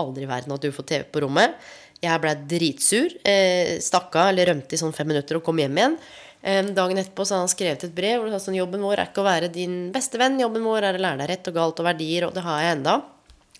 aldri 0.00 0.24
i 0.24 0.30
verden 0.30 0.54
at 0.56 0.64
du 0.64 0.72
får 0.72 0.88
TV 0.88 1.06
på 1.12 1.22
rommet. 1.26 1.56
Jeg 2.02 2.22
blei 2.22 2.34
dritsur. 2.50 3.16
Eh, 3.28 3.78
stakk 3.84 4.16
eller 4.24 4.48
rømte 4.50 4.74
i 4.74 4.80
sånn 4.80 4.96
fem 4.96 5.12
minutter 5.12 5.38
og 5.38 5.44
kom 5.46 5.60
hjem 5.60 5.78
igjen. 5.78 5.98
Dagen 6.42 6.98
etterpå 6.98 7.22
så 7.22 7.36
hadde 7.36 7.44
han 7.44 7.52
skrevet 7.52 7.84
et 7.86 7.92
brev 7.94 8.16
hvor 8.18 8.26
det 8.26 8.34
sa 8.34 8.48
sånn 8.48 8.56
Jobben 8.58 8.82
vår 8.82 8.98
er 8.98 9.10
ikke 9.12 9.22
å 9.22 9.28
være 9.28 9.52
din 9.54 9.76
beste 9.94 10.18
venn. 10.18 10.40
Jobben 10.42 10.64
vår 10.66 10.88
er 10.88 10.98
å 10.98 11.02
lære 11.04 11.20
deg 11.20 11.30
rett 11.30 11.50
og 11.52 11.54
galt 11.54 11.82
og 11.82 11.86
verdier, 11.86 12.26
og 12.26 12.34
det 12.34 12.42
har 12.42 12.64
jeg 12.64 12.78
enda. 12.80 12.96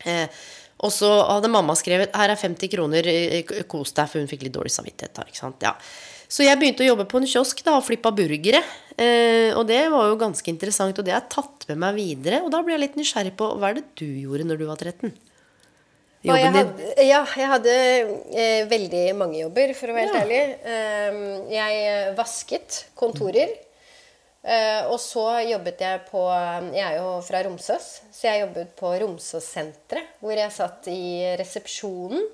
Eh, 0.03 0.41
og 0.83 0.91
så 0.91 1.11
hadde 1.29 1.51
mamma 1.53 1.77
skrevet 1.79 2.17
her 2.19 2.33
er 2.33 2.41
50 2.41 2.73
kroner, 2.73 3.07
eh, 3.07 3.53
kos 3.71 3.95
deg, 3.95 4.11
for 4.11 4.19
hun 4.19 4.27
fikk 4.27 4.43
litt 4.49 4.57
dårlig 4.57 4.75
samvittighet. 4.75 5.15
da, 5.15 5.23
ikke 5.23 5.39
sant? 5.39 5.63
Ja. 5.63 5.77
Så 6.33 6.47
jeg 6.47 6.57
begynte 6.57 6.85
å 6.85 6.87
jobbe 6.87 7.05
på 7.11 7.21
en 7.21 7.29
kiosk 7.29 7.59
da, 7.67 7.77
og 7.77 7.85
flippa 7.85 8.13
burgere. 8.17 8.63
Eh, 8.97 9.53
og 9.53 9.67
det 9.69 9.83
var 9.93 10.09
jo 10.09 10.21
ganske 10.21 10.49
interessant, 10.49 10.97
og 10.97 11.05
det 11.05 11.13
har 11.13 11.21
jeg 11.21 11.35
tatt 11.35 11.67
med 11.69 11.83
meg 11.83 11.99
videre. 11.99 12.41
Og 12.47 12.49
da 12.55 12.63
ble 12.65 12.73
jeg 12.73 12.85
litt 12.87 12.97
nysgjerrig 12.97 13.35
på 13.37 13.51
hva 13.61 13.69
er 13.69 13.81
det 13.81 13.85
du 14.01 14.07
gjorde 14.07 14.49
når 14.49 14.63
du 14.63 14.67
var 14.71 14.81
13? 14.81 15.13
jobben 16.23 16.41
jeg 16.41 16.55
hadde. 16.55 16.89
Ja, 17.03 17.21
jeg 17.37 17.51
hadde 17.51 17.75
eh, 17.75 18.63
veldig 18.71 19.03
mange 19.19 19.43
jobber, 19.43 19.75
for 19.79 19.91
å 19.91 19.99
være 19.99 20.09
helt 20.09 20.17
ja. 20.17 20.23
ærlig. 20.23 20.41
Um, 21.11 21.53
jeg 21.53 21.85
eh, 21.91 22.09
vasket 22.19 22.81
kontorer. 22.99 23.53
Uh, 24.43 24.91
og 24.91 24.97
så 24.99 25.23
jobbet 25.47 25.85
jeg 25.85 26.01
på 26.09 26.21
Jeg 26.75 26.83
er 26.83 26.97
jo 26.97 27.11
fra 27.23 27.45
Romsås, 27.47 27.91
så 28.11 28.27
jeg 28.27 28.41
jobbet 28.43 28.73
på 28.79 28.91
Romsåssenteret, 29.05 30.17
hvor 30.19 30.35
jeg 30.35 30.55
satt 30.55 30.89
i 30.91 31.05
resepsjonen 31.39 32.25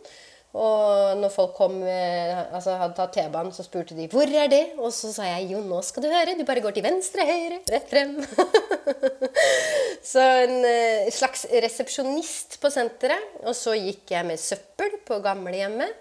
og 0.59 1.19
når 1.21 1.31
folk 1.31 1.53
kom, 1.55 1.77
altså 1.87 2.75
hadde 2.81 2.97
tatt 2.97 3.13
T-banen, 3.15 3.53
så 3.55 3.63
spurte 3.63 3.95
de 3.95 4.09
'Hvor 4.11 4.27
er 4.27 4.49
det?' 4.51 4.75
Og 4.79 4.93
så 4.93 5.13
sa 5.13 5.23
jeg 5.23 5.51
'Jo, 5.51 5.61
nå 5.63 5.83
skal 5.83 6.03
du 6.03 6.09
høre. 6.09 6.35
Du 6.39 6.45
bare 6.45 6.61
går 6.61 6.75
til 6.75 6.83
venstre, 6.83 7.23
høyre, 7.23 7.61
rett 7.71 7.87
frem'. 7.91 8.19
så 10.13 10.25
en 10.45 10.59
uh, 10.65 11.11
slags 11.15 11.47
resepsjonist 11.53 12.59
på 12.61 12.71
senteret. 12.71 13.23
Og 13.47 13.55
så 13.55 13.77
gikk 13.79 14.11
jeg 14.11 14.27
med 14.27 14.39
søppel 14.39 14.99
på 15.07 15.21
gamlehjemmet. 15.23 15.95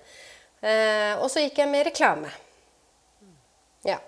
Uh, 0.64 1.22
og 1.22 1.30
så 1.30 1.46
gikk 1.46 1.62
jeg 1.62 1.70
med 1.70 1.86
reklame. 1.92 2.34
Ja. 3.86 4.00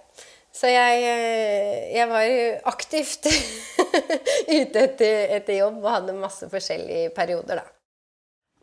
Så 0.51 0.67
jeg, 0.67 1.03
jeg 1.93 2.09
var 2.09 2.25
aktivt 2.73 3.29
ute 4.59 4.81
etter, 4.81 5.35
etter 5.37 5.59
jobb 5.61 5.77
og 5.83 5.91
hadde 5.93 6.17
masse 6.17 6.49
forskjellige 6.49 7.13
perioder, 7.15 7.61
da. 7.61 7.78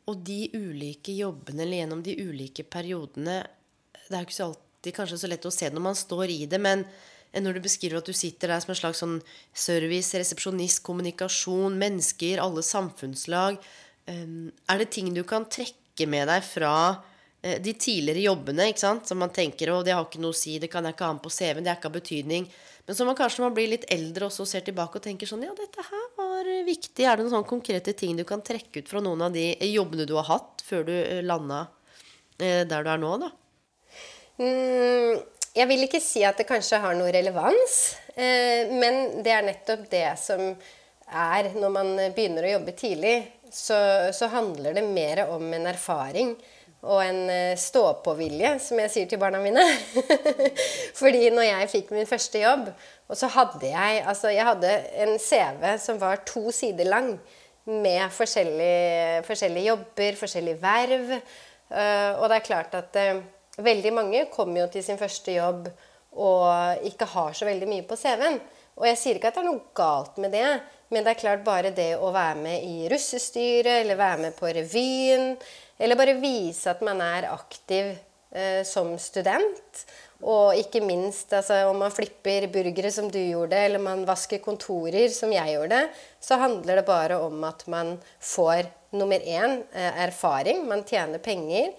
Og 0.06 0.22
de 0.26 0.46
ulike 0.54 1.14
jobbene, 1.16 1.64
eller 1.64 1.82
gjennom 1.82 2.02
de 2.06 2.14
ulike 2.22 2.66
periodene 2.70 3.40
Det 4.06 4.14
er 4.14 4.22
jo 4.22 4.28
ikke 4.28 4.36
så 4.38 4.48
alltid 4.50 4.94
kanskje 4.94 5.18
så 5.18 5.30
lett 5.30 5.48
å 5.48 5.54
se 5.54 5.70
når 5.72 5.82
man 5.82 5.98
står 5.98 6.30
i 6.30 6.44
det, 6.46 6.60
men 6.62 6.84
når 7.34 7.56
du 7.56 7.64
beskriver 7.64 7.98
at 7.98 8.06
du 8.06 8.14
sitter 8.16 8.52
der 8.52 8.62
som 8.62 8.70
en 8.72 8.78
slags 8.78 9.02
sånn 9.02 9.16
service, 9.50 10.14
resepsjonist, 10.14 10.80
kommunikasjon, 10.86 11.74
mennesker, 11.78 12.40
alle 12.40 12.62
samfunnslag 12.64 13.58
um, 14.06 14.46
Er 14.70 14.80
det 14.80 14.92
ting 14.94 15.10
du 15.12 15.24
kan 15.26 15.48
trekke 15.50 16.06
med 16.08 16.30
deg 16.30 16.46
fra 16.46 16.72
uh, 16.94 17.58
de 17.60 17.74
tidligere 17.74 18.28
jobbene, 18.28 18.70
ikke 18.70 18.84
sant? 18.84 19.10
som 19.10 19.20
man 19.20 19.34
tenker 19.34 19.74
å, 19.74 19.82
det 19.84 19.96
har 19.96 20.06
ikke 20.06 20.22
noe 20.22 20.36
å 20.36 20.38
si, 20.38 20.56
det 20.62 20.70
kan 20.72 20.86
jeg 20.86 20.96
ikke 20.96 21.10
ha 21.10 21.18
med 21.18 21.26
på 21.26 21.34
CV-en, 21.34 21.66
det 21.66 21.74
er 21.74 21.80
ikke 21.80 21.90
av 21.90 21.98
betydning. 21.98 22.48
Men 22.86 22.96
så 22.96 23.08
man 23.08 23.18
kanskje 23.18 23.42
når 23.42 23.50
man 23.50 23.58
blir 23.58 23.72
litt 23.74 23.88
eldre 23.90 24.30
også 24.30 24.46
ser 24.46 24.64
tilbake 24.64 25.00
og 25.00 25.04
tenker 25.04 25.28
sånn 25.28 25.44
Ja, 25.44 25.52
dette 25.58 25.82
her 25.82 26.08
var 26.36 26.50
viktig. 26.66 27.04
Er 27.04 27.16
det 27.16 27.26
noen 27.26 27.34
sånne 27.38 27.48
konkrete 27.48 27.94
ting 27.96 28.16
du 28.18 28.24
kan 28.28 28.44
trekke 28.44 28.82
ut 28.82 28.90
fra 28.90 29.02
noen 29.04 29.26
av 29.28 29.34
de 29.34 29.48
jobbene 29.70 30.06
du 30.08 30.14
har 30.18 30.28
hatt 30.28 30.64
før 30.66 30.86
du 30.88 30.94
eh, 30.94 31.22
landa 31.24 31.66
eh, 32.38 32.64
der 32.68 32.86
du 32.86 32.90
er 32.92 33.02
nå, 33.02 33.12
da? 33.22 33.30
Mm, 34.36 35.22
jeg 35.56 35.68
vil 35.70 35.86
ikke 35.86 36.02
si 36.04 36.24
at 36.28 36.40
det 36.40 36.48
kanskje 36.48 36.82
har 36.82 36.96
noe 36.98 37.12
relevans. 37.14 37.78
Eh, 38.14 38.72
men 38.72 39.22
det 39.24 39.32
er 39.32 39.46
nettopp 39.46 39.86
det 39.92 40.08
som 40.20 40.50
er 41.06 41.52
når 41.54 41.72
man 41.72 41.94
begynner 42.16 42.46
å 42.46 42.54
jobbe 42.56 42.74
tidlig, 42.76 43.16
så, 43.52 43.78
så 44.12 44.28
handler 44.32 44.74
det 44.74 44.84
mer 44.90 45.28
om 45.30 45.44
en 45.54 45.68
erfaring 45.70 46.34
og 46.86 47.00
en 47.02 47.22
eh, 47.32 47.56
stå-på-vilje, 47.58 48.56
som 48.62 48.78
jeg 48.82 48.92
sier 48.92 49.08
til 49.10 49.20
barna 49.20 49.40
mine. 49.42 49.62
Fordi 51.00 51.30
når 51.34 51.48
jeg 51.48 51.72
fikk 51.72 51.90
min 51.94 52.08
første 52.08 52.40
jobb, 52.40 52.70
og 53.06 53.18
så 53.18 53.30
hadde 53.34 53.70
jeg 53.70 54.04
altså 54.06 54.32
jeg 54.34 54.46
hadde 54.46 54.70
en 55.02 55.18
CV 55.22 55.66
som 55.82 55.98
var 56.02 56.22
to 56.26 56.48
sider 56.54 56.88
lang, 56.88 57.16
med 57.66 58.12
forskjellige, 58.14 59.22
forskjellige 59.26 59.66
jobber, 59.72 60.18
forskjellige 60.20 60.60
verv. 60.62 61.08
Eh, 61.16 62.12
og 62.14 62.28
det 62.30 62.36
er 62.36 62.46
klart 62.46 62.76
at 62.78 62.98
uh, 63.02 63.22
veldig 63.58 63.92
mange 63.94 64.20
kommer 64.30 64.62
jo 64.62 64.68
til 64.70 64.84
sin 64.86 65.00
første 65.00 65.34
jobb 65.34 65.66
og 66.16 66.86
ikke 66.86 67.08
har 67.10 67.34
så 67.36 67.48
veldig 67.48 67.68
mye 67.68 67.84
på 67.88 67.98
CV-en. 67.98 68.38
Og 68.76 68.86
jeg 68.86 68.98
sier 69.00 69.18
ikke 69.18 69.32
at 69.32 69.38
det 69.38 69.42
er 69.42 69.48
noe 69.48 69.74
galt 69.76 70.18
med 70.20 70.32
det, 70.36 70.46
men 70.92 71.04
det 71.04 71.12
er 71.12 71.20
klart 71.20 71.44
bare 71.44 71.72
det 71.74 71.94
å 71.98 72.12
være 72.14 72.38
med 72.38 72.64
i 72.64 72.88
russestyret, 72.92 73.82
eller 73.82 73.98
være 73.98 74.22
med 74.26 74.36
på 74.36 74.48
revyen, 74.52 75.32
eller 75.78 75.98
bare 75.98 76.16
vise 76.20 76.70
at 76.72 76.82
man 76.84 77.00
er 77.04 77.28
aktiv 77.32 77.94
eh, 78.30 78.62
som 78.64 78.94
student. 79.00 79.84
Og 80.24 80.56
ikke 80.56 80.80
minst 80.80 81.34
altså, 81.36 81.58
om 81.68 81.82
man 81.84 81.92
flipper 81.92 82.46
burgere 82.52 82.90
som 82.92 83.10
du 83.12 83.18
gjorde, 83.20 83.58
eller 83.66 83.82
man 83.82 84.06
vasker 84.08 84.40
kontorer 84.44 85.10
som 85.12 85.32
jeg 85.34 85.58
gjorde, 85.58 85.82
så 86.20 86.38
handler 86.40 86.80
det 86.80 86.86
bare 86.88 87.18
om 87.20 87.44
at 87.44 87.66
man 87.68 87.96
får 88.20 88.70
nummer 88.96 89.20
én 89.20 89.60
eh, 89.74 90.00
erfaring, 90.06 90.64
man 90.68 90.86
tjener 90.88 91.20
penger, 91.20 91.74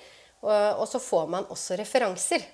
og, 0.46 0.84
og 0.84 0.86
så 0.92 1.02
får 1.02 1.34
man 1.34 1.50
også 1.50 1.80
referanser. 1.80 2.46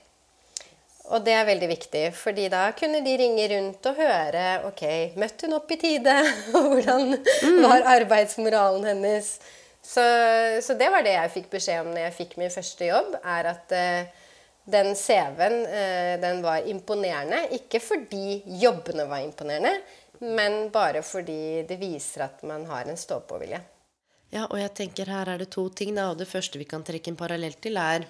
Og 1.11 1.19
det 1.25 1.33
er 1.35 1.49
veldig 1.49 1.67
viktig, 1.67 2.03
fordi 2.15 2.45
da 2.47 2.69
kunne 2.77 3.01
de 3.03 3.17
ringe 3.19 3.43
rundt 3.51 3.89
og 3.89 3.97
høre 3.99 4.43
Ok, 4.69 4.83
møtte 5.19 5.49
hun 5.49 5.57
opp 5.57 5.73
i 5.75 5.77
tide? 5.81 6.13
Hvordan 6.53 7.17
mm. 7.17 7.59
var 7.65 7.89
arbeidsmoralen 7.97 8.87
hennes? 8.87 9.33
Så, 9.83 10.03
så, 10.63 10.73
det 10.79 10.87
var 10.89 11.03
det 11.03 11.17
jeg 11.17 11.31
fikk 11.33 11.49
beskjed 11.51 11.83
om 11.83 11.91
når 11.91 12.05
jeg 12.05 12.15
fikk 12.21 12.37
min 12.39 12.53
første 12.53 12.87
jobb, 12.87 13.17
er 13.19 13.49
at 13.51 13.73
uh, 13.75 14.29
den 14.71 14.93
CV-en 14.95 15.57
uh, 15.67 16.13
den 16.23 16.39
var 16.45 16.69
imponerende. 16.71 17.41
Ikke 17.59 17.81
fordi 17.83 18.39
jobbene 18.63 19.05
var 19.11 19.25
imponerende, 19.25 19.75
men 20.23 20.71
bare 20.71 21.03
fordi 21.03 21.65
det 21.67 21.77
viser 21.81 22.29
at 22.29 22.45
man 22.47 22.63
har 22.71 22.87
en 22.87 22.99
stå-på-vilje. 22.99 23.59
Ja, 24.33 24.47
og 24.47 24.57
jeg 24.57 24.71
tenker 24.73 25.11
her 25.13 25.29
er 25.29 25.43
det 25.43 25.51
to 25.53 25.67
ting. 25.69 25.91
Da. 25.93 26.13
Det 26.17 26.29
første 26.31 26.57
vi 26.57 26.65
kan 26.69 26.85
trekke 26.85 27.11
en 27.11 27.19
parallell 27.19 27.59
til, 27.61 27.77
er 27.77 28.07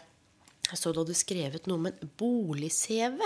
Jeg 0.70 0.80
så 0.80 0.94
du 0.94 1.01
hadde 1.01 1.18
skrevet 1.18 1.65
noe 1.68 1.82
om 1.82 1.89
en 1.89 2.12
bolig-CV. 2.18 3.20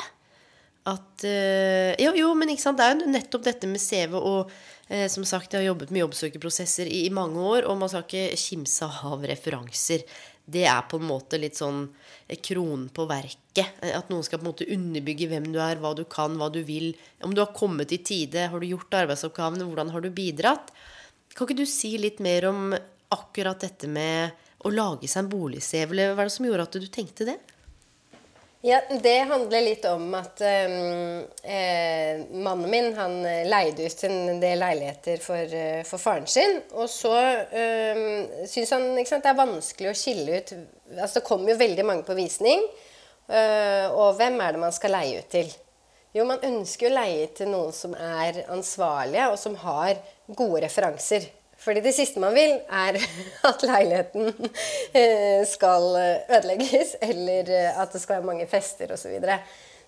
At 0.88 1.27
uh, 1.27 1.91
jo, 2.00 2.13
jo, 2.15 2.32
men 2.39 2.53
ikke 2.53 2.63
sant, 2.63 2.79
det 2.79 2.88
er 2.88 2.96
jo 2.96 3.12
nettopp 3.12 3.48
dette 3.50 3.70
med 3.70 3.82
CV 3.84 4.15
og 4.17 4.53
Eh, 4.88 5.08
som 5.12 5.25
sagt, 5.27 5.51
jeg 5.51 5.62
har 5.62 5.74
jobbet 5.74 5.91
med 5.91 6.06
jobbsøkerprosesser 6.06 6.88
i, 6.88 7.03
i, 7.08 7.13
mange 7.13 7.41
år, 7.44 7.65
og 7.67 7.79
man 7.82 7.91
skal 7.91 8.06
ikke 8.06 8.39
kimse 8.39 8.88
av 8.88 9.25
referanser. 9.27 10.06
Det 10.48 10.63
er 10.63 10.86
på 10.88 11.00
en 11.01 11.10
måte 11.10 11.39
litt 11.41 11.60
sånn 11.60 11.82
eh, 12.27 12.38
kronen 12.39 12.88
på 12.96 13.03
verket. 13.10 13.75
Eh, 13.84 13.91
at 13.98 14.08
noen 14.13 14.24
skal 14.24 14.39
på 14.39 14.48
en 14.48 14.51
måte 14.53 14.70
underbygge 14.72 15.27
hvem 15.34 15.50
du 15.51 15.60
er, 15.60 15.82
hva 15.84 15.91
du 15.98 16.06
kan, 16.08 16.38
hva 16.39 16.48
du 16.53 16.62
vil. 16.67 16.94
Om 17.20 17.36
du 17.36 17.44
har 17.44 17.51
kommet 17.58 17.91
i 17.91 18.00
tide, 18.00 18.48
har 18.53 18.63
du 18.63 18.70
gjort 18.70 18.96
arbeidsoppgavene, 19.01 19.67
hvordan 19.67 19.91
har 19.91 20.06
du 20.06 20.12
bidratt? 20.15 20.72
Kan 21.36 21.50
ikke 21.50 21.60
du 21.60 21.67
si 21.70 21.98
litt 22.00 22.24
mer 22.24 22.48
om 22.48 22.72
akkurat 23.13 23.60
dette 23.63 23.91
med 23.91 24.46
å 24.63 24.72
lage 24.72 25.12
seg 25.12 25.25
en 25.25 25.34
bolig-CV? 25.36 26.00
Hva 26.00 26.24
er 26.24 26.29
det 26.29 26.38
som 26.38 26.48
gjorde 26.48 26.70
at 26.70 26.79
du 26.79 26.88
tenkte 26.88 27.27
det? 27.27 27.38
Ja, 28.67 28.81
Det 29.01 29.19
handler 29.19 29.62
litt 29.63 29.86
om 29.88 30.09
at 30.17 30.41
um, 30.43 31.21
eh, 31.43 32.17
mannen 32.36 32.65
min 32.67 32.89
han 32.97 33.13
eh, 33.25 33.45
leide 33.47 33.86
ut 33.88 34.01
en 34.03 34.41
del 34.41 34.59
leiligheter 34.59 35.21
for, 35.24 35.53
uh, 35.55 35.86
for 35.88 36.03
faren 36.03 36.27
sin. 36.27 36.57
Og 36.75 36.89
så 36.91 37.13
um, 37.47 38.25
syns 38.43 38.74
han 38.75 38.89
sant, 39.07 39.24
det 39.24 39.31
er 39.31 39.39
vanskelig 39.39 39.93
å 39.93 39.95
skille 39.95 40.41
ut 40.41 40.51
altså 40.97 41.21
Det 41.21 41.25
kommer 41.29 41.53
jo 41.53 41.62
veldig 41.62 41.86
mange 41.88 42.03
på 42.09 42.17
visning. 42.19 42.65
Uh, 43.31 43.88
og 43.93 44.19
hvem 44.19 44.36
er 44.43 44.57
det 44.57 44.63
man 44.65 44.75
skal 44.75 44.97
leie 44.97 45.24
ut 45.24 45.31
til? 45.31 45.47
Jo, 46.17 46.27
man 46.27 46.43
ønsker 46.43 46.89
å 46.89 46.95
leie 46.97 47.31
til 47.39 47.53
noen 47.53 47.71
som 47.71 47.95
er 47.95 48.43
ansvarlige, 48.51 49.31
og 49.31 49.39
som 49.39 49.55
har 49.63 49.95
gode 50.27 50.65
referanser. 50.65 51.31
Fordi 51.67 51.83
det 51.83 51.91
siste 51.97 52.24
man 52.24 52.36
vil, 52.36 52.55
er 52.71 52.95
at 53.51 53.63
leiligheten 53.67 54.29
eh, 54.95 55.43
skal 55.47 55.89
ødelegges, 56.00 56.95
eller 57.03 57.51
eh, 57.51 57.79
at 57.81 57.91
det 57.91 58.01
skal 58.03 58.21
være 58.21 58.29
mange 58.31 58.47
fester 58.47 58.95
osv. 58.95 59.17
Så, 59.19 59.39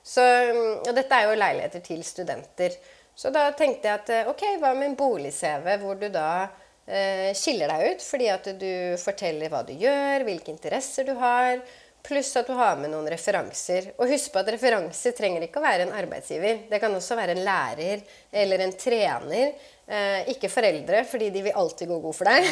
så 0.03 0.25
mm, 0.51 0.73
og 0.83 0.95
dette 0.97 1.15
er 1.15 1.29
jo 1.29 1.39
leiligheter 1.39 1.85
til 1.85 2.03
studenter. 2.03 2.75
Så 3.19 3.33
da 3.35 3.49
tenkte 3.51 3.89
jeg 3.89 3.99
at 3.99 4.09
eh, 4.15 4.27
ok, 4.31 4.43
hva 4.61 4.73
med 4.77 4.93
en 4.93 4.97
bolig-CV 4.99 5.65
hvor 5.81 5.97
du 5.99 6.07
da 6.13 6.47
eh, 6.87 7.31
skiller 7.35 7.71
deg 7.71 7.93
ut 7.93 8.05
fordi 8.05 8.29
at 8.31 8.47
du 8.61 8.71
forteller 9.01 9.51
hva 9.51 9.59
du 9.67 9.73
gjør, 9.75 10.23
hvilke 10.27 10.53
interesser 10.53 11.07
du 11.09 11.15
har, 11.19 11.59
pluss 12.05 12.31
at 12.39 12.47
du 12.47 12.53
har 12.57 12.77
med 12.79 12.93
noen 12.93 13.09
referanser. 13.11 13.91
Og 13.97 14.11
husk 14.11 14.31
på 14.33 14.41
at 14.41 14.53
referanser 14.55 15.15
trenger 15.17 15.45
ikke 15.45 15.61
å 15.61 15.65
være 15.65 15.87
en 15.87 15.97
arbeidsgiver. 15.97 16.65
Det 16.69 16.79
kan 16.81 16.95
også 16.95 17.17
være 17.19 17.35
en 17.37 17.43
lærer 17.45 18.05
eller 18.43 18.65
en 18.65 18.77
trener 18.79 19.53
Eh, 19.89 20.27
ikke 20.29 20.51
foreldre, 20.53 20.99
fordi 21.09 21.31
de 21.33 21.41
vil 21.47 21.55
alltid 21.57 21.89
gå 21.89 21.95
god 22.03 22.13
for 22.13 22.29
deg. 22.29 22.45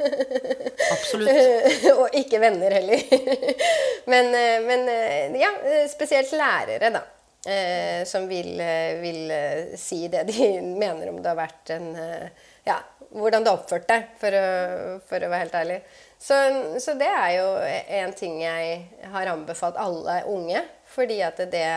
Absolutt. 0.96 1.84
og 1.92 2.16
ikke 2.18 2.40
venner 2.42 2.74
heller. 2.80 3.04
men, 4.10 4.32
eh, 4.34 4.56
men, 4.66 4.82
eh, 4.90 5.38
ja, 5.38 5.52
spesielt 5.92 6.34
lærere, 6.34 6.90
da. 6.96 7.04
Eh, 7.46 8.02
som 8.10 8.26
vil, 8.26 8.58
eh, 8.58 8.98
vil, 8.98 9.20
si 9.78 10.08
det 10.10 10.24
de 10.32 10.50
mener 10.82 11.12
om 11.12 11.22
det 11.22 11.30
har 11.30 11.38
vært 11.38 11.76
en 11.76 11.92
Ja, 12.66 12.80
hvordan 13.14 13.46
du 13.46 13.52
har 13.52 13.60
oppført 13.60 13.86
deg, 13.88 14.10
for 14.18 14.34
å, 14.34 14.46
for 15.06 15.22
å 15.22 15.30
være 15.30 15.44
helt 15.46 15.58
ærlig. 15.62 15.78
Så, 16.18 16.34
så, 16.82 16.94
det 16.98 17.08
er 17.08 17.30
jo 17.36 17.48
en 18.00 18.12
ting 18.18 18.40
jeg 18.42 18.80
har 19.12 19.30
anbefalt 19.30 19.78
alle 19.78 20.22
unge. 20.26 20.64
Fordi 20.88 21.20
at 21.22 21.38
det, 21.52 21.68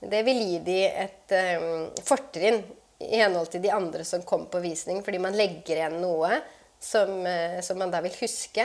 det 0.00 0.22
vil 0.24 0.40
gi 0.40 0.58
dem 0.64 1.04
et 1.04 1.34
um, 1.60 1.88
fortrinn 2.06 2.62
i 3.04 3.18
henhold 3.20 3.50
til 3.52 3.62
de 3.64 3.72
andre 3.74 4.04
som 4.06 4.22
kommer 4.24 4.48
på 4.52 4.62
visning, 4.64 5.02
fordi 5.04 5.20
man 5.20 5.36
legger 5.36 5.76
igjen 5.76 5.98
noe 6.00 6.38
som, 6.80 7.10
eh, 7.26 7.60
som 7.60 7.78
man 7.80 7.90
da 7.92 8.00
vil 8.04 8.14
huske, 8.20 8.64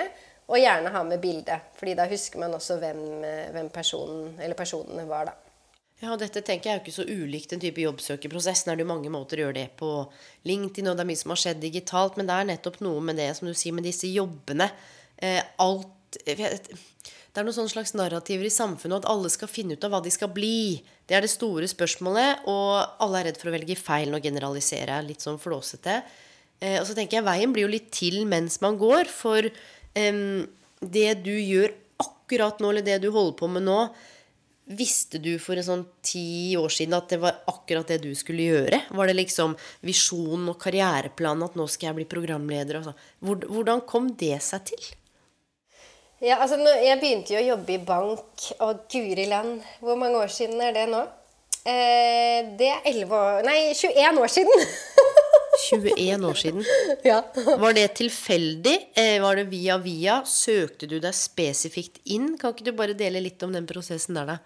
og 0.49 0.57
gjerne 0.57 0.91
ha 0.93 1.03
med 1.03 1.21
bilde. 1.21 1.59
fordi 1.75 1.93
da 1.95 2.05
husker 2.09 2.39
man 2.39 2.53
også 2.53 2.79
hvem, 2.79 3.23
eh, 3.23 3.51
hvem 3.51 3.69
personen 3.69 4.39
eller 4.39 4.55
personene 4.55 5.07
var, 5.07 5.25
da. 5.25 5.33
Ja, 5.99 6.13
og 6.13 6.19
dette 6.19 6.41
tenker 6.41 6.69
jeg 6.69 6.75
er 6.75 6.79
jo 6.79 6.85
ikke 6.85 6.95
så 6.95 7.03
ulikt 7.03 7.53
en 7.53 7.59
type 7.59 7.81
jobbsøkerprosess. 7.81 8.63
Det 8.63 8.71
er 8.71 8.79
jo 8.79 8.85
mange 8.87 9.09
måter 9.11 9.37
å 9.37 9.43
gjøre 9.47 9.57
det 9.57 9.69
på 9.75 9.89
LinkedIn, 10.47 10.87
og 10.87 10.95
det 10.95 11.03
er 11.03 11.09
mye 11.09 11.19
som 11.19 11.33
har 11.33 11.41
skjedd 11.41 11.59
digitalt, 11.59 12.15
men 12.15 12.29
det 12.29 12.37
er 12.37 12.47
nettopp 12.53 12.79
noe 12.79 13.01
med 13.03 13.19
det 13.19 13.35
som 13.35 13.49
du 13.49 13.53
sier 13.53 13.75
med 13.75 13.83
disse 13.83 14.07
jobbene. 14.07 14.69
Eh, 15.21 15.41
alt 15.59 15.87
det 17.29 17.37
er 17.37 17.45
noen 17.45 17.69
slags 17.69 17.93
narrativer 17.93 18.47
i 18.47 18.53
samfunnet 18.53 19.03
at 19.03 19.09
alle 19.11 19.29
skal 19.29 19.51
finne 19.51 19.77
ut 19.77 19.83
av 19.85 19.93
hva 19.93 20.01
de 20.03 20.11
skal 20.13 20.31
bli. 20.33 20.81
Det 21.05 21.15
er 21.17 21.25
det 21.25 21.31
store 21.31 21.69
spørsmålet, 21.69 22.47
og 22.49 23.03
alle 23.05 23.21
er 23.21 23.29
redd 23.29 23.39
for 23.39 23.51
å 23.51 23.53
velge 23.53 23.77
feil 23.77 24.15
og 24.17 24.25
generalisere. 24.25 24.97
Litt 25.05 25.23
sånn 25.25 25.39
flåsete. 25.41 25.99
Eh, 26.59 26.79
og 26.81 26.87
så 26.89 26.97
tenker 26.97 27.19
jeg 27.19 27.27
veien 27.29 27.53
blir 27.53 27.67
jo 27.67 27.73
litt 27.75 27.91
til 27.95 28.23
mens 28.29 28.59
man 28.63 28.79
går. 28.81 29.11
For 29.13 29.45
eh, 29.45 30.23
det 30.81 31.09
du 31.21 31.35
gjør 31.35 31.75
akkurat 32.01 32.59
nå, 32.59 32.73
eller 32.73 32.87
det 32.87 33.01
du 33.03 33.11
holder 33.13 33.37
på 33.39 33.51
med 33.51 33.67
nå, 33.69 33.81
Visste 34.69 35.17
du 35.17 35.31
for 35.41 35.57
en 35.57 35.65
sånn 35.65 35.83
ti 36.05 36.53
år 36.53 36.69
siden 36.69 36.93
at 36.93 37.09
det 37.09 37.17
var 37.23 37.39
akkurat 37.49 37.89
det 37.89 38.03
du 38.03 38.11
skulle 38.13 38.51
gjøre? 38.51 38.83
Var 38.93 39.09
det 39.09 39.15
liksom 39.15 39.55
visjonen 39.81 40.51
og 40.51 40.59
karriereplanen 40.61 41.47
at 41.47 41.55
nå 41.57 41.65
skal 41.65 41.87
jeg 41.87 41.97
bli 41.97 42.05
programleder? 42.11 42.83
Sånn? 42.85 42.99
Hvordan 43.49 43.81
kom 43.89 44.11
det 44.13 44.35
seg 44.45 44.67
til? 44.69 44.91
Ja, 46.21 46.41
altså, 46.43 46.57
Jeg 46.59 46.99
begynte 46.99 47.33
jo 47.33 47.39
å 47.39 47.47
jobbe 47.53 47.75
i 47.75 47.79
bank, 47.79 48.49
og 48.59 48.83
guri 48.91 49.25
land, 49.29 49.63
hvor 49.79 49.95
mange 49.99 50.19
år 50.19 50.31
siden 50.33 50.59
er 50.61 50.75
det 50.75 50.89
nå? 50.91 51.05
Eh, 51.69 52.49
det 52.59 52.69
er 52.71 52.85
11 52.87 53.11
år 53.13 53.43
Nei, 53.45 53.57
21 53.75 54.19
år 54.23 54.31
siden! 54.31 54.63
21 55.59 56.23
år 56.25 56.37
siden. 56.39 56.63
Ja. 57.03 57.19
Var 57.59 57.73
det 57.75 57.87
tilfeldig? 57.99 58.75
Eh, 58.95 59.17
var 59.21 59.35
det 59.35 59.49
via 59.51 59.75
via? 59.83 60.21
Søkte 60.25 60.87
du 60.87 60.97
deg 61.03 61.15
spesifikt 61.15 61.99
inn? 62.07 62.37
Kan 62.39 62.55
ikke 62.55 62.69
du 62.69 62.71
bare 62.77 62.95
dele 62.97 63.21
litt 63.23 63.43
om 63.43 63.51
den 63.55 63.67
prosessen 63.69 64.15
der, 64.15 64.35
da? 64.35 64.37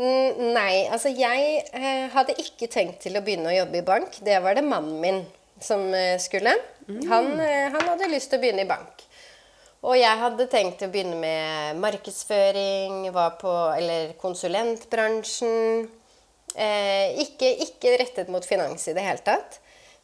Mm, 0.00 0.54
Nei, 0.54 0.86
altså 0.88 1.10
jeg 1.12 1.64
eh, 1.76 2.06
hadde 2.14 2.38
ikke 2.40 2.70
tenkt 2.72 3.02
til 3.04 3.18
å 3.18 3.24
begynne 3.26 3.50
å 3.50 3.58
jobbe 3.58 3.82
i 3.82 3.86
bank. 3.86 4.20
Det 4.24 4.38
var 4.40 4.56
det 4.56 4.64
mannen 4.64 5.00
min 5.02 5.20
som 5.60 5.82
eh, 5.94 6.16
skulle. 6.22 6.54
Han, 7.10 7.34
eh, 7.42 7.66
han 7.74 7.88
hadde 7.92 8.08
lyst 8.14 8.30
til 8.32 8.40
å 8.40 8.44
begynne 8.44 8.64
i 8.64 8.70
bank. 8.70 9.04
Og 9.80 9.96
jeg 9.96 10.20
hadde 10.20 10.44
tenkt 10.52 10.82
å 10.84 10.90
begynne 10.92 11.16
med 11.16 11.78
markedsføring, 11.80 13.06
var 13.14 13.38
på, 13.40 13.52
eller 13.72 14.12
konsulentbransjen. 14.20 15.86
Eh, 16.52 17.16
ikke, 17.22 17.48
ikke 17.64 17.96
rettet 18.02 18.28
mot 18.32 18.44
finans 18.44 18.84
i 18.90 18.94
det 18.96 19.06
hele 19.06 19.24
tatt. 19.24 19.60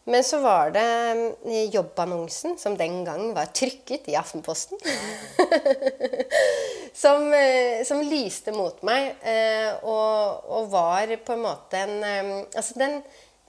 Men 0.09 0.23
så 0.25 0.39
var 0.41 0.71
det 0.73 0.87
eh, 1.51 1.69
jobbannonsen, 1.75 2.55
som 2.63 2.77
den 2.79 3.03
gang 3.05 3.33
var 3.37 3.51
trykket 3.51 4.07
i 4.09 4.17
Aftenposten, 4.17 4.79
som, 7.03 7.27
eh, 7.35 7.83
som 7.85 8.05
lyste 8.07 8.55
mot 8.55 8.81
meg, 8.87 9.17
eh, 9.27 9.73
og, 9.83 10.47
og 10.47 10.71
var 10.73 11.11
på 11.27 11.35
en 11.35 11.43
måte 11.43 11.83
en 11.83 11.97
eh, 12.01 12.31
Altså, 12.55 12.79
den 12.79 13.01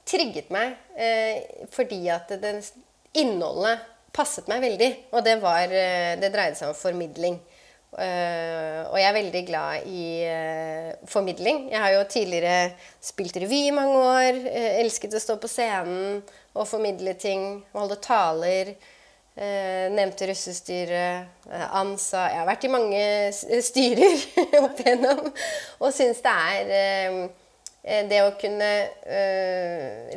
trigget 0.07 0.49
meg 0.51 0.73
eh, 0.97 1.67
fordi 1.71 2.01
at 2.11 2.33
den 2.41 2.59
innholdet 3.17 3.85
passet 4.17 4.49
meg 4.49 4.63
veldig. 4.65 4.89
Og 5.13 5.23
det 5.25 5.37
var 5.43 5.69
eh, 5.69 6.17
Det 6.19 6.33
dreide 6.33 6.57
seg 6.59 6.73
om 6.73 6.77
formidling. 6.77 7.37
Uh, 7.87 8.83
og 8.91 8.97
jeg 8.99 9.07
er 9.07 9.15
veldig 9.15 9.41
glad 9.47 9.85
i 9.87 10.01
uh, 10.27 10.89
formidling. 11.07 11.69
Jeg 11.71 11.79
har 11.81 11.93
jo 11.95 12.03
tidligere 12.11 12.73
spilt 13.01 13.39
revy 13.39 13.61
i 13.69 13.73
mange 13.73 14.01
år. 14.03 14.41
Uh, 14.43 14.67
elsket 14.83 15.15
å 15.15 15.21
stå 15.23 15.37
på 15.41 15.49
scenen 15.49 16.19
og 16.53 16.67
formidle 16.69 17.15
ting. 17.17 17.63
Holde 17.73 17.99
taler. 18.03 18.75
Nevnte 19.37 20.25
russestyret, 20.25 21.43
ANSA 21.77 22.23
Jeg 22.31 22.39
har 22.39 22.47
vært 22.47 22.63
i 22.65 22.71
mange 22.73 23.01
styrer 23.61 24.23
opp 24.63 24.81
igjennom. 24.81 25.27
Og 25.77 25.93
syns 25.93 26.23
det 26.25 26.33
er 26.33 28.07
det 28.09 28.23
å 28.25 28.31
kunne 28.41 28.71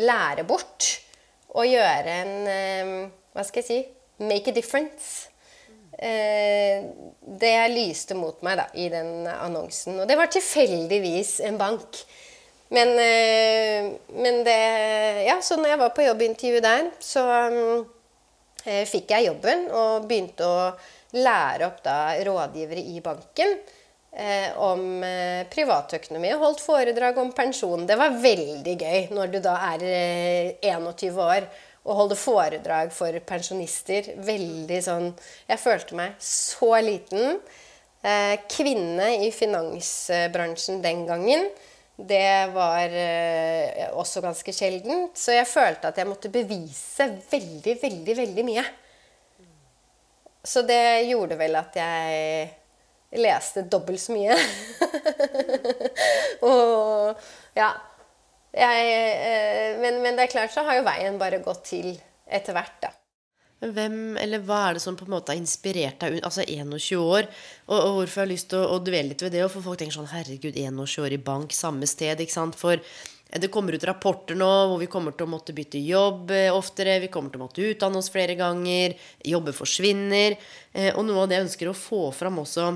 lære 0.00 0.46
bort 0.48 0.88
og 1.52 1.68
gjøre 1.68 2.16
en 2.22 3.12
Hva 3.34 3.44
skal 3.46 3.62
jeg 3.62 3.68
si? 3.68 3.80
Make 4.26 4.50
a 4.50 4.54
difference. 4.54 5.28
Eh, 6.00 6.86
det 7.40 7.54
lyste 7.74 8.16
mot 8.16 8.40
meg 8.46 8.58
da, 8.60 8.66
i 8.74 8.88
den 8.92 9.28
annonsen. 9.30 9.98
Og 10.00 10.08
det 10.08 10.16
var 10.18 10.30
tilfeldigvis 10.32 11.38
en 11.48 11.58
bank. 11.60 12.02
Men, 12.70 12.94
eh, 12.98 13.90
men 14.14 14.44
det 14.46 14.60
Ja, 15.26 15.40
så 15.42 15.56
når 15.56 15.74
jeg 15.74 15.78
var 15.78 15.90
på 15.90 16.06
jobbintervju 16.06 16.60
der, 16.60 16.90
så 17.00 17.24
eh, 18.64 18.86
fikk 18.86 19.10
jeg 19.10 19.26
jobben 19.26 19.68
og 19.70 20.06
begynte 20.08 20.46
å 20.46 20.72
lære 21.18 21.66
opp 21.66 21.82
da 21.82 22.14
rådgivere 22.22 22.80
i 22.80 23.00
banken 23.02 23.56
eh, 24.14 24.54
om 24.56 25.02
privatøkonomi 25.50 26.30
og 26.36 26.44
holdt 26.44 26.62
foredrag 26.62 27.18
om 27.18 27.32
pensjon. 27.34 27.86
Det 27.86 27.98
var 27.98 28.14
veldig 28.22 28.76
gøy 28.78 29.10
når 29.16 29.34
du 29.34 29.40
da 29.42 29.56
er 29.74 29.84
eh, 29.84 30.70
21 30.70 31.18
år 31.26 31.50
og 31.90 31.96
holde 31.98 32.18
foredrag 32.18 32.92
for 32.94 33.16
pensjonister. 33.26 34.12
Veldig 34.22 34.78
sånn 34.84 35.08
Jeg 35.48 35.58
følte 35.58 35.98
meg 35.98 36.14
så 36.22 36.76
liten. 36.84 37.40
Eh, 38.00 38.36
kvinne 38.48 39.10
i 39.26 39.32
finansbransjen 39.34 40.78
den 40.84 41.02
gangen. 41.08 41.48
Det 42.00 42.52
var 42.54 42.94
eh, 42.96 43.90
også 43.92 44.22
ganske 44.24 44.54
sjeldent. 44.54 45.18
Så 45.18 45.34
jeg 45.34 45.50
følte 45.50 45.90
at 45.90 45.98
jeg 45.98 46.08
måtte 46.08 46.32
bevise 46.32 47.10
veldig, 47.32 47.76
veldig, 47.82 48.16
veldig 48.22 48.46
mye. 48.46 48.64
Så 50.46 50.62
det 50.64 51.10
gjorde 51.10 51.36
vel 51.36 51.58
at 51.58 51.76
jeg 51.76 53.20
leste 53.20 53.66
dobbelt 53.68 54.00
så 54.00 54.14
mye. 54.14 54.38
Og 56.48 57.18
ja. 57.58 57.74
Jeg, 58.50 58.86
eh, 59.30 59.76
men, 59.82 60.00
men 60.02 60.16
det 60.18 60.26
er 60.26 60.32
klart 60.32 60.54
så 60.54 60.64
har 60.66 60.80
jo 60.80 60.86
veien 60.86 61.20
bare 61.20 61.42
gått 61.44 61.68
til 61.70 61.92
etter 62.30 62.56
hvert, 62.56 62.80
da. 62.82 62.94
Hvem, 63.60 64.16
eller 64.16 64.40
hva 64.48 64.58
er 64.70 64.78
det 64.78 64.80
som 64.80 64.96
på 64.96 65.04
en 65.04 65.12
måte 65.12 65.34
har 65.34 65.38
inspirert 65.38 66.00
deg? 66.00 66.22
Altså 66.24 66.46
21 66.46 66.96
år. 66.96 67.26
Og, 67.68 67.76
og 67.76 67.90
hvorfor 67.98 68.22
jeg 68.22 68.24
har 68.24 68.30
lyst 68.30 68.48
til 68.54 68.62
å, 68.62 68.70
å 68.72 68.80
dvele 68.80 69.12
litt 69.12 69.24
ved 69.26 69.34
det? 69.36 69.42
For 69.52 69.64
folk 69.64 69.82
tenker 69.82 69.98
sånn 69.98 70.08
Herregud, 70.08 70.56
21 70.56 71.04
år 71.04 71.16
i 71.16 71.20
bank, 71.20 71.52
samme 71.52 71.88
sted. 71.90 72.22
ikke 72.24 72.38
sant? 72.38 72.56
For 72.56 72.80
det 73.30 73.50
kommer 73.52 73.76
ut 73.76 73.84
rapporter 73.86 74.38
nå 74.38 74.48
hvor 74.70 74.80
vi 74.80 74.88
kommer 74.90 75.14
til 75.14 75.28
å 75.28 75.30
måtte 75.30 75.54
bytte 75.54 75.78
jobb 75.84 76.32
eh, 76.34 76.48
oftere. 76.50 76.96
Vi 77.04 77.12
kommer 77.12 77.30
til 77.30 77.42
å 77.42 77.44
måtte 77.44 77.66
utdanne 77.68 78.00
oss 78.00 78.08
flere 78.10 78.34
ganger. 78.38 78.96
Jobber 79.28 79.54
forsvinner. 79.54 80.38
Eh, 80.72 80.94
og 80.94 81.04
noe 81.04 81.26
av 81.26 81.28
det 81.28 81.38
jeg 81.38 81.50
ønsker 81.50 81.70
å 81.70 81.76
få 81.76 82.06
fram 82.16 82.40
også 82.40 82.72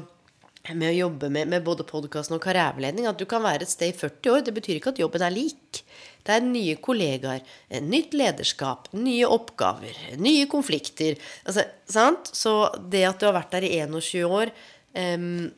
med 0.72 0.88
å 0.88 0.96
jobbe 0.96 1.28
med, 1.28 1.50
med 1.52 1.64
både 1.66 1.84
podkasten 1.84 2.38
og 2.38 2.42
karriereveiledning, 2.44 3.04
at 3.08 3.18
du 3.20 3.26
kan 3.28 3.42
være 3.44 3.66
et 3.66 3.72
sted 3.72 3.92
i 3.92 3.96
40 3.96 4.30
år. 4.32 4.44
Det 4.46 4.54
betyr 4.56 4.78
ikke 4.78 4.94
at 4.94 5.00
jobben 5.02 5.24
er 5.26 5.34
lik. 5.34 5.82
Det 6.24 6.32
er 6.32 6.46
nye 6.46 6.76
kollegaer, 6.80 7.42
eh, 7.68 7.82
nytt 7.84 8.14
lederskap, 8.16 8.88
nye 8.96 9.28
oppgaver, 9.28 9.98
nye 10.16 10.46
konflikter. 10.48 11.18
Altså, 11.44 11.66
sant? 11.84 12.30
Så 12.32 12.54
det 12.80 13.04
at 13.04 13.20
du 13.20 13.28
har 13.28 13.36
vært 13.36 13.52
der 13.52 13.66
i 13.68 13.74
21 13.82 14.24
år 14.24 14.54
um, 14.94 15.50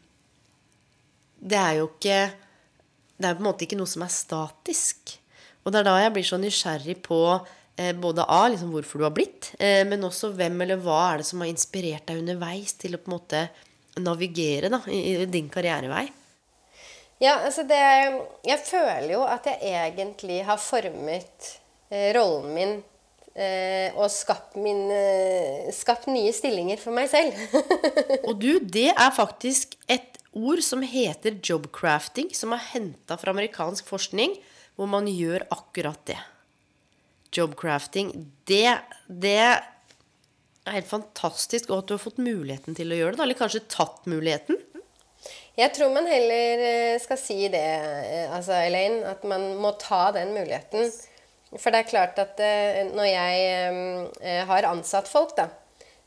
Det 1.39 1.59
er 1.61 1.77
jo 1.79 1.87
ikke 1.93 2.19
Det 3.15 3.29
er 3.29 3.37
på 3.37 3.45
en 3.45 3.47
måte 3.47 3.65
ikke 3.65 3.79
noe 3.79 3.89
som 3.89 4.03
er 4.03 4.11
statisk. 4.11 5.15
Og 5.63 5.71
det 5.71 5.81
er 5.81 5.87
da 5.87 5.95
jeg 6.01 6.17
blir 6.17 6.27
så 6.27 6.41
nysgjerrig 6.41 6.99
på 7.07 7.21
eh, 7.79 7.95
både 7.95 8.27
A, 8.27 8.43
liksom 8.51 8.75
hvorfor 8.75 9.01
du 9.01 9.07
har 9.07 9.15
blitt, 9.15 9.53
eh, 9.63 9.87
men 9.87 10.05
også 10.05 10.33
hvem 10.35 10.61
eller 10.67 10.83
hva 10.83 10.99
er 11.13 11.23
det 11.23 11.31
som 11.31 11.41
har 11.43 11.51
inspirert 11.53 12.11
deg 12.11 12.21
underveis 12.25 12.75
til 12.75 12.99
å 12.99 13.01
på 13.01 13.11
en 13.11 13.17
måte 13.17 13.47
navigere 14.03 14.71
da, 14.73 14.81
i, 14.91 15.01
i 15.15 15.29
din 15.31 15.49
karrierevei. 15.53 16.07
Ja, 17.23 17.39
altså 17.47 17.65
det 17.65 17.81
Jeg 18.45 18.61
føler 18.67 19.13
jo 19.15 19.23
at 19.25 19.47
jeg 19.49 19.63
egentlig 19.95 20.43
har 20.45 20.61
formet 20.61 21.55
eh, 21.89 22.13
rollen 22.17 22.53
min 22.53 22.75
eh, 23.37 23.95
og 23.97 24.11
skapt, 24.13 24.57
min, 24.61 24.85
eh, 24.93 25.71
skapt 25.73 26.11
nye 26.13 26.35
stillinger 26.37 26.81
for 26.81 26.97
meg 26.97 27.09
selv. 27.13 27.37
Og 28.29 28.37
du, 28.41 28.59
det 28.61 28.91
er 28.93 29.17
faktisk 29.17 29.79
et 29.89 30.21
ord 30.37 30.61
som 30.65 30.85
heter 30.85 31.39
jobcrafting, 31.41 32.33
som 32.37 32.53
er 32.53 32.65
henta 32.75 33.17
fra 33.17 33.33
amerikansk 33.33 33.89
forskning, 33.89 34.37
hvor 34.77 34.91
man 34.93 35.09
gjør 35.09 35.47
akkurat 35.53 36.03
det. 36.09 36.19
Jobcrafting. 37.33 38.13
Det, 38.49 38.77
det 39.09 39.41
er 40.67 40.81
helt 40.81 40.91
fantastisk, 40.91 41.71
og 41.71 41.83
at 41.83 41.89
du 41.89 41.95
har 41.97 42.03
fått 42.03 42.23
muligheten 42.23 42.77
til 42.77 42.93
å 42.93 42.99
gjøre 42.99 43.17
det. 43.17 43.23
Eller 43.25 43.39
kanskje 43.39 43.67
tatt 43.71 44.09
muligheten. 44.11 44.59
Jeg 45.57 45.73
tror 45.73 45.93
man 45.95 46.05
heller 46.05 46.63
eh, 46.63 46.97
skal 47.01 47.17
si 47.17 47.39
det, 47.53 47.65
eh, 47.65 48.33
altså 48.35 48.59
Elaine, 48.61 49.01
at 49.09 49.23
man 49.25 49.55
må 49.57 49.73
ta 49.81 50.11
den 50.13 50.35
muligheten. 50.37 50.91
For 51.57 51.73
det 51.73 51.81
er 51.81 51.89
klart 51.89 52.19
at 52.21 52.43
eh, 52.45 52.83
når 52.91 53.09
jeg 53.09 54.43
har 54.51 54.69
ansatt 54.69 55.09
folk, 55.09 55.33
da, 55.39 55.49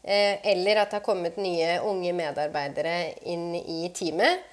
eller 0.04 0.80
at 0.80 0.92
det 0.92 1.00
har 1.00 1.06
kommet 1.06 1.40
nye 1.42 1.80
unge 1.88 2.14
medarbeidere 2.16 2.94
inn 3.28 3.52
i 3.58 3.90
teamet, 3.96 4.46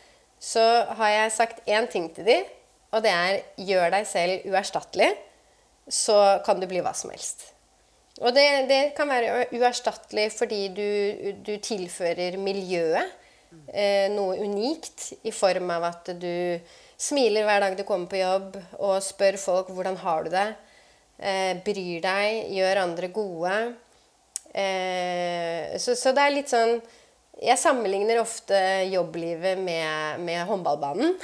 så 0.42 0.64
har 0.98 1.12
jeg 1.12 1.34
sagt 1.36 1.68
én 1.70 1.86
ting 1.92 2.08
til 2.14 2.26
dem, 2.26 2.48
og 2.94 3.04
det 3.04 3.12
er 3.12 3.38
gjør 3.68 3.92
deg 3.94 4.08
selv 4.08 4.48
uerstattelig, 4.48 5.12
så 5.86 6.40
kan 6.46 6.60
du 6.60 6.66
bli 6.70 6.82
hva 6.84 6.94
som 6.96 7.12
helst. 7.12 7.50
Og 8.24 8.32
det, 8.32 8.46
det 8.70 8.80
kan 8.96 9.10
være 9.10 9.46
uerstattelig 9.52 10.30
fordi 10.32 10.60
du, 10.72 10.88
du 11.44 11.56
tilfører 11.60 12.38
miljøet 12.40 13.12
eh, 13.72 14.08
noe 14.12 14.38
unikt 14.40 15.10
i 15.26 15.32
form 15.34 15.70
av 15.74 15.84
at 15.90 16.12
du 16.20 16.56
smiler 16.96 17.44
hver 17.44 17.60
dag 17.60 17.76
du 17.76 17.84
kommer 17.84 18.08
på 18.08 18.20
jobb 18.22 18.56
og 18.80 19.02
spør 19.04 19.36
folk 19.40 19.72
hvordan 19.74 19.98
har 20.00 20.24
du 20.24 20.32
det. 20.32 20.46
Eh, 21.16 21.52
bryr 21.64 22.00
deg, 22.04 22.54
gjør 22.56 22.82
andre 22.86 23.12
gode. 23.12 23.56
Eh, 24.56 25.76
så, 25.80 25.96
så 25.96 26.12
det 26.16 26.22
er 26.22 26.32
litt 26.32 26.48
sånn 26.48 26.78
Jeg 27.36 27.60
sammenligner 27.60 28.16
ofte 28.22 28.56
jobblivet 28.88 29.58
med, 29.60 30.22
med 30.24 30.40
håndballbanen. 30.48 31.18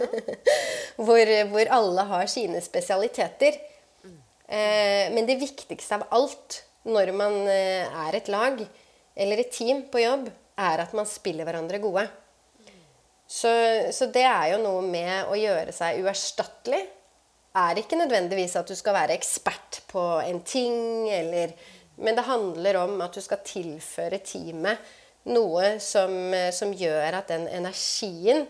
hvor, 1.04 1.32
hvor 1.52 1.72
alle 1.76 2.06
har 2.08 2.30
sine 2.32 2.62
spesialiteter. 2.64 3.58
Eh, 4.46 5.12
men 5.14 5.26
det 5.26 5.40
viktigste 5.40 5.98
av 5.98 6.06
alt 6.14 6.60
når 6.86 7.12
man 7.16 7.40
eh, 7.50 7.86
er 8.06 8.18
et 8.18 8.28
lag 8.30 8.60
eller 9.16 9.42
et 9.42 9.52
team 9.52 9.86
på 9.90 10.02
jobb, 10.04 10.28
er 10.56 10.82
at 10.84 10.92
man 10.96 11.08
spiller 11.08 11.48
hverandre 11.48 11.80
gode. 11.82 12.04
Så, 13.26 13.50
så 13.92 14.06
det 14.14 14.22
er 14.22 14.52
jo 14.52 14.60
noe 14.62 14.84
med 14.86 15.32
å 15.32 15.38
gjøre 15.38 15.72
seg 15.74 15.98
uerstattelig. 16.04 16.84
Er 17.56 17.80
ikke 17.80 17.98
nødvendigvis 17.98 18.54
at 18.60 18.68
du 18.68 18.76
skal 18.78 18.94
være 18.94 19.16
ekspert 19.16 19.80
på 19.90 20.04
en 20.22 20.42
ting, 20.46 21.08
eller, 21.10 21.56
men 21.98 22.16
det 22.16 22.28
handler 22.28 22.78
om 22.84 23.00
at 23.02 23.16
du 23.16 23.24
skal 23.24 23.42
tilføre 23.44 24.20
teamet 24.22 24.94
noe 25.32 25.76
som, 25.82 26.12
eh, 26.34 26.52
som 26.54 26.74
gjør 26.76 27.18
at 27.18 27.32
den 27.32 27.48
energien 27.50 28.46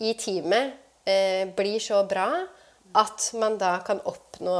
i 0.00 0.14
teamet 0.18 0.74
eh, 1.06 1.46
blir 1.54 1.78
så 1.82 2.02
bra 2.08 2.28
at 2.98 3.30
man 3.38 3.58
da 3.60 3.76
kan 3.86 4.00
oppnå 4.02 4.56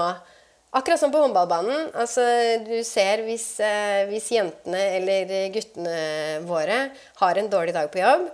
Akkurat 0.70 1.00
som 1.00 1.10
på 1.10 1.18
håndballbanen. 1.18 1.88
Altså, 1.98 2.22
du 2.62 2.76
ser 2.86 3.24
hvis, 3.26 3.58
eh, 3.58 4.06
hvis 4.06 4.28
jentene 4.30 4.84
eller 5.00 5.50
guttene 5.50 5.96
våre 6.46 6.78
har 7.18 7.40
en 7.40 7.50
dårlig 7.50 7.74
dag 7.74 7.90
på 7.90 7.98
jobb, 7.98 8.28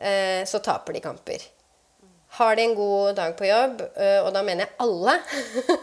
eh, 0.00 0.44
så 0.48 0.62
taper 0.64 0.96
de 0.96 1.04
kamper. 1.04 1.44
Har 2.38 2.56
de 2.56 2.62
en 2.62 2.74
god 2.74 3.16
dag 3.16 3.36
på 3.36 3.44
jobb, 3.44 3.82
eh, 3.96 4.20
og 4.24 4.32
da 4.32 4.42
mener 4.42 4.66
jeg 4.66 4.76
alle 4.84 5.14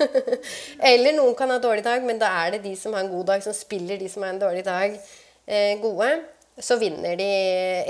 Eller 0.93 1.13
noen 1.13 1.33
kan 1.37 1.49
ha 1.49 1.57
dårlig 1.61 1.83
dag, 1.85 2.03
men 2.05 2.19
da 2.21 2.29
er 2.45 2.55
det 2.55 2.63
de 2.65 2.75
som 2.77 2.93
har 2.93 3.05
en 3.05 3.13
god 3.13 3.25
dag, 3.25 3.43
som 3.43 3.53
spiller 3.53 3.97
de 3.97 4.09
som 4.09 4.25
har 4.25 4.33
en 4.33 4.41
dårlig 4.41 4.65
dag, 4.65 4.99
eh, 5.45 5.77
gode. 5.81 6.11
Så 6.61 6.77
vinner 6.81 7.17
de 7.17 7.31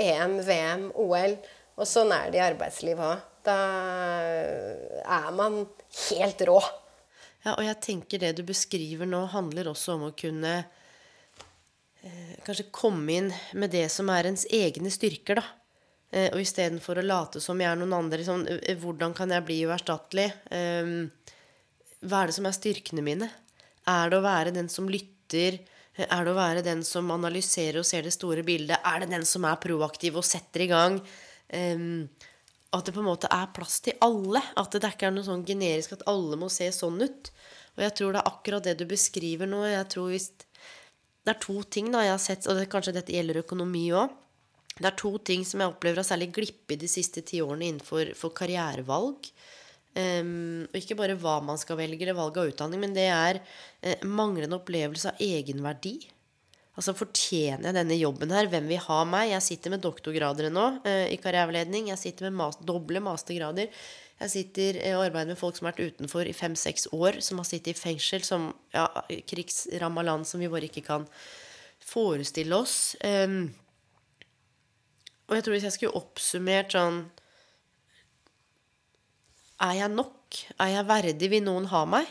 EM, 0.08 0.40
VM, 0.44 0.90
OL. 0.96 1.36
Og 1.76 1.88
sånn 1.88 2.12
er 2.12 2.32
det 2.32 2.40
i 2.40 2.44
arbeidslivet 2.44 3.04
òg. 3.04 3.20
Da 3.46 3.60
er 5.04 5.30
man 5.36 5.62
helt 6.08 6.40
rå. 6.48 6.60
Ja, 7.46 7.52
og 7.54 7.62
jeg 7.62 7.78
tenker 7.78 8.18
det 8.18 8.32
du 8.40 8.42
beskriver 8.46 9.06
nå, 9.06 9.20
handler 9.30 9.68
også 9.70 9.94
om 9.94 10.08
å 10.08 10.14
kunne 10.18 10.54
eh, 12.02 12.32
kanskje 12.42 12.72
komme 12.74 13.14
inn 13.14 13.28
med 13.54 13.70
det 13.70 13.84
som 13.94 14.10
er 14.10 14.26
ens 14.32 14.48
egne 14.50 14.90
styrker, 14.90 15.38
da. 15.38 15.44
Eh, 16.10 16.26
og 16.32 16.42
istedenfor 16.42 16.98
å 16.98 17.06
late 17.06 17.42
som 17.42 17.62
jeg 17.62 17.70
er 17.70 17.78
noen 17.78 17.94
andre, 17.94 18.26
eh, 18.56 18.74
hvordan 18.82 19.14
kan 19.14 19.30
jeg 19.30 19.46
bli 19.46 19.60
uerstattelig? 19.62 20.26
Eh, 20.50 20.90
hva 22.02 22.24
er 22.24 22.32
det 22.32 22.36
som 22.40 22.50
er 22.50 22.58
styrkene 22.58 23.06
mine? 23.06 23.30
Er 23.94 24.10
det 24.10 24.18
å 24.18 24.26
være 24.26 24.54
den 24.56 24.70
som 24.72 24.90
lytter? 24.90 25.60
Er 26.02 26.26
det 26.26 26.32
å 26.34 26.36
være 26.36 26.66
den 26.66 26.82
som 26.84 27.14
analyserer 27.14 27.78
og 27.78 27.86
ser 27.86 28.02
det 28.02 28.16
store 28.16 28.42
bildet? 28.46 28.82
Er 28.82 29.04
det 29.04 29.12
den 29.14 29.24
som 29.24 29.46
er 29.46 29.62
proaktiv 29.62 30.18
og 30.18 30.26
setter 30.26 30.66
i 30.66 30.72
gang? 30.74 30.98
Um, 31.46 32.08
at 32.74 32.86
det 32.86 32.94
på 32.96 33.02
en 33.02 33.08
måte 33.08 33.30
er 33.32 33.52
plass 33.54 33.78
til 33.84 33.96
alle. 34.04 34.42
At 34.58 34.74
det 34.74 34.88
ikke 34.88 35.08
er 35.08 35.14
noe 35.14 35.26
sånn 35.26 35.46
generisk 35.46 35.96
at 35.96 36.06
alle 36.10 36.38
må 36.40 36.50
se 36.52 36.68
sånn 36.74 36.98
ut. 37.02 37.30
Og 37.76 37.84
jeg 37.84 37.94
tror 37.98 38.14
det 38.14 38.22
er 38.22 38.30
akkurat 38.32 38.66
det 38.66 38.76
du 38.80 38.86
beskriver 38.88 39.48
nå. 39.50 39.62
Jeg 39.68 39.88
tror 39.92 40.12
hvis 40.12 40.32
Det 41.26 41.32
er 41.34 41.42
to 41.42 41.58
ting 41.66 41.88
da 41.90 42.04
jeg 42.04 42.12
har 42.12 42.22
sett, 42.22 42.46
og 42.46 42.54
det, 42.54 42.68
kanskje 42.70 42.92
dette 42.94 43.10
gjelder 43.10 43.40
økonomi 43.40 43.88
òg. 43.98 44.12
Det 44.76 44.86
er 44.86 44.94
to 45.00 45.10
ting 45.18 45.42
som 45.42 45.58
jeg 45.58 45.72
opplever 45.72 45.98
har 45.98 46.06
særlig 46.06 46.28
glippet 46.36 46.78
de 46.78 46.86
siste 46.86 47.24
ti 47.26 47.40
årene 47.42 47.66
innenfor 47.66 48.30
karrierevalg. 48.36 49.26
Um, 49.96 50.68
og 50.68 50.76
ikke 50.78 50.94
bare 50.98 51.16
hva 51.18 51.40
man 51.42 51.58
skal 51.58 51.80
velge, 51.80 52.04
eller 52.04 52.14
valg 52.14 52.38
av 52.38 52.52
utdanning, 52.52 52.82
men 52.84 52.94
det 52.94 53.08
er 53.08 53.40
uh, 53.40 54.06
manglende 54.06 54.58
opplevelse 54.60 55.14
av 55.14 55.24
egenverdi. 55.24 55.96
Altså 56.76 56.92
fortjener 56.92 57.70
jeg 57.70 57.76
denne 57.78 57.96
jobben 57.96 58.32
her? 58.36 58.50
Hvem 58.52 58.66
vil 58.68 58.82
ha 58.84 58.98
meg? 59.08 59.30
Jeg 59.30 59.44
sitter 59.46 59.72
med 59.72 59.84
doktorgrader 59.84 60.50
nå 60.52 60.66
eh, 60.84 61.06
i 61.14 61.16
karriereveiledning. 61.20 61.88
Jeg 61.88 62.02
sitter 62.02 62.28
med 62.28 62.36
mas 62.42 62.58
doble 62.68 63.00
mastergrader. 63.00 63.72
Jeg 64.20 64.32
sitter 64.32 64.78
uh, 64.80 64.98
og 64.98 65.06
arbeider 65.06 65.32
med 65.32 65.40
folk 65.40 65.56
som 65.56 65.68
har 65.68 65.74
vært 65.76 65.96
utenfor 65.96 66.28
i 66.28 66.36
fem-seks 66.36 66.88
år, 66.96 67.20
som 67.24 67.40
har 67.40 67.48
sittet 67.48 67.74
i 67.74 67.80
fengsel, 67.80 68.24
som 68.24 68.48
ja, 68.72 68.86
krigsramma 69.28 70.04
land 70.04 70.28
som 70.28 70.40
vi 70.40 70.52
bare 70.52 70.68
ikke 70.70 70.84
kan 70.84 71.04
forestille 71.84 72.56
oss. 72.56 72.96
Um, 73.04 73.50
og 75.26 75.36
jeg 75.36 75.44
tror 75.44 75.56
hvis 75.56 75.66
jeg 75.66 75.74
skulle 75.74 75.98
oppsummert 75.98 76.70
sånn 76.76 77.00
Er 79.64 79.72
jeg 79.80 79.90
nok? 79.90 80.36
Er 80.60 80.70
jeg 80.70 80.86
verdig? 80.86 81.30
Vil 81.32 81.44
noen 81.44 81.66
ha 81.72 81.82
meg? 81.88 82.08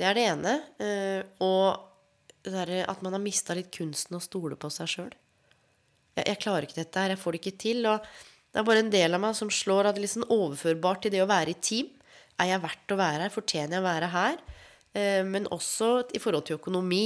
Det 0.00 0.08
er 0.08 0.16
det 0.16 0.28
ene. 0.32 0.54
Uh, 0.80 1.20
og 1.44 1.91
der, 2.46 2.72
at 2.88 3.02
man 3.04 3.14
har 3.16 3.22
mista 3.22 3.54
litt 3.56 3.70
kunsten 3.74 4.18
å 4.18 4.22
stole 4.22 4.58
på 4.58 4.70
seg 4.72 4.90
sjøl. 4.90 5.12
Jeg, 6.16 6.26
jeg, 6.26 6.38
klarer 6.42 6.66
ikke 6.66 6.80
dette 6.80 7.02
her. 7.02 7.14
Jeg 7.14 7.22
får 7.22 7.34
det 7.34 7.42
ikke 7.42 7.58
til. 7.64 7.82
Og 7.88 8.06
det 8.52 8.60
er 8.60 8.68
bare 8.68 8.84
en 8.84 8.92
del 8.92 9.16
av 9.16 9.22
meg 9.24 9.36
som 9.38 9.50
slår 9.52 9.90
at 9.90 9.98
det 9.98 10.06
er 10.06 10.14
sånn 10.14 10.30
overførbart 10.30 11.04
til 11.04 11.14
det 11.14 11.22
å 11.24 11.30
være 11.30 11.54
i 11.54 11.60
team. 11.64 11.90
Er 12.40 12.54
jeg 12.54 12.64
verdt 12.64 12.94
å 12.94 13.00
være 13.00 13.26
her? 13.26 13.34
Fortjener 13.34 13.78
jeg 13.78 13.84
å 13.84 13.88
være 13.88 14.10
her? 14.12 14.40
Eh, 14.92 15.20
men 15.28 15.48
også 15.52 15.92
i 16.16 16.22
forhold 16.22 16.48
til 16.48 16.58
økonomi. 16.58 17.04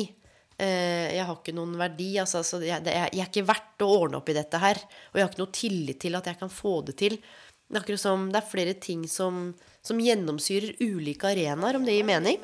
Eh, 0.57 1.13
jeg 1.13 1.27
har 1.29 1.37
ikke 1.37 1.55
noen 1.57 1.77
verdi. 1.79 2.15
Altså, 2.23 2.41
altså, 2.43 2.63
jeg, 2.65 2.81
jeg, 2.89 3.11
jeg, 3.13 3.23
er 3.23 3.31
ikke 3.31 3.49
verdt 3.51 3.85
å 3.85 3.93
ordne 3.99 4.21
opp 4.23 4.33
i 4.33 4.39
dette 4.39 4.63
her. 4.63 4.81
Og 5.13 5.21
jeg 5.21 5.27
har 5.27 5.35
ikke 5.35 5.45
noe 5.45 5.59
tillit 5.61 6.01
til 6.07 6.19
at 6.19 6.33
jeg 6.33 6.41
kan 6.41 6.53
få 6.53 6.81
det 6.89 6.97
til. 7.03 7.21
Det 7.67 7.83
er, 7.83 7.99
som, 7.99 8.29
det 8.31 8.41
er 8.41 8.47
flere 8.49 8.77
ting 8.79 9.05
som, 9.11 9.49
som 9.85 10.01
gjennomsyrer 10.01 10.79
ulike 10.87 11.33
arenaer, 11.33 11.79
om 11.79 11.87
det 11.87 11.97
gir 11.97 12.07
mening. 12.07 12.39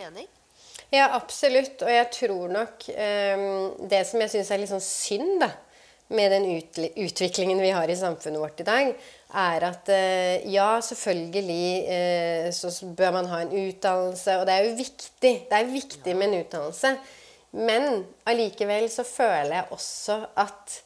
Ja, 0.92 1.08
absolutt. 1.16 1.80
Og 1.82 1.90
jeg 1.90 2.08
tror 2.12 2.52
nok 2.52 2.86
um, 2.92 3.44
Det 3.90 4.02
som 4.08 4.20
jeg 4.20 4.32
syns 4.34 4.50
er 4.52 4.60
litt 4.60 4.72
sånn 4.72 4.84
synd 4.84 5.38
da, 5.40 5.48
med 6.12 6.28
den 6.34 6.44
utviklingen 7.00 7.62
vi 7.64 7.70
har 7.72 7.88
i 7.88 7.96
samfunnet 7.96 8.42
vårt 8.42 8.60
i 8.60 8.66
dag, 8.68 8.90
er 9.42 9.64
at 9.64 9.88
uh, 9.88 10.44
ja, 10.52 10.68
selvfølgelig 10.84 11.64
uh, 11.88 12.52
så 12.52 12.92
bør 12.98 13.16
man 13.16 13.30
ha 13.32 13.40
en 13.40 13.56
utdannelse, 13.56 14.36
og 14.36 14.46
det 14.48 14.54
er 14.54 14.68
jo 14.68 14.78
viktig. 14.82 15.34
Det 15.48 15.58
er 15.58 15.72
viktig 15.72 16.16
med 16.18 16.28
en 16.28 16.40
utdannelse. 16.42 16.94
Men 17.52 18.04
allikevel 18.28 18.86
så 18.92 19.04
føler 19.04 19.58
jeg 19.58 19.72
også 19.76 20.14
at 20.40 20.76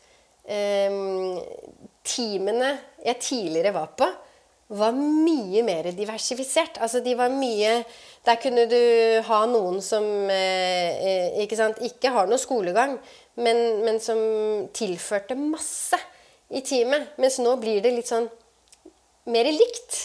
eh, 0.50 0.96
teamene 2.06 2.72
jeg 3.04 3.20
tidligere 3.22 3.74
var 3.76 3.92
på, 3.98 4.08
var 4.68 4.96
mye 4.96 5.62
mer 5.62 5.90
diversifisert. 5.94 6.80
Altså 6.82 7.00
de 7.04 7.14
var 7.18 7.30
mye 7.30 7.84
Der 8.26 8.40
kunne 8.42 8.64
du 8.66 9.22
ha 9.28 9.44
noen 9.46 9.78
som 9.84 10.02
eh, 10.34 10.96
eh, 10.98 11.36
ikke, 11.44 11.54
sant, 11.54 11.78
ikke 11.86 12.10
har 12.10 12.26
noe 12.26 12.40
skolegang, 12.42 12.96
men, 13.38 13.60
men, 13.86 14.00
som 14.02 14.18
tilførte 14.74 15.36
masse 15.38 16.00
i 16.50 16.64
teamet. 16.66 17.12
Mens 17.22 17.38
nå 17.38 17.52
blir 17.62 17.78
det 17.84 17.94
litt 17.94 18.10
sånn 18.10 18.26
mer 19.30 19.46
likt. 19.46 20.00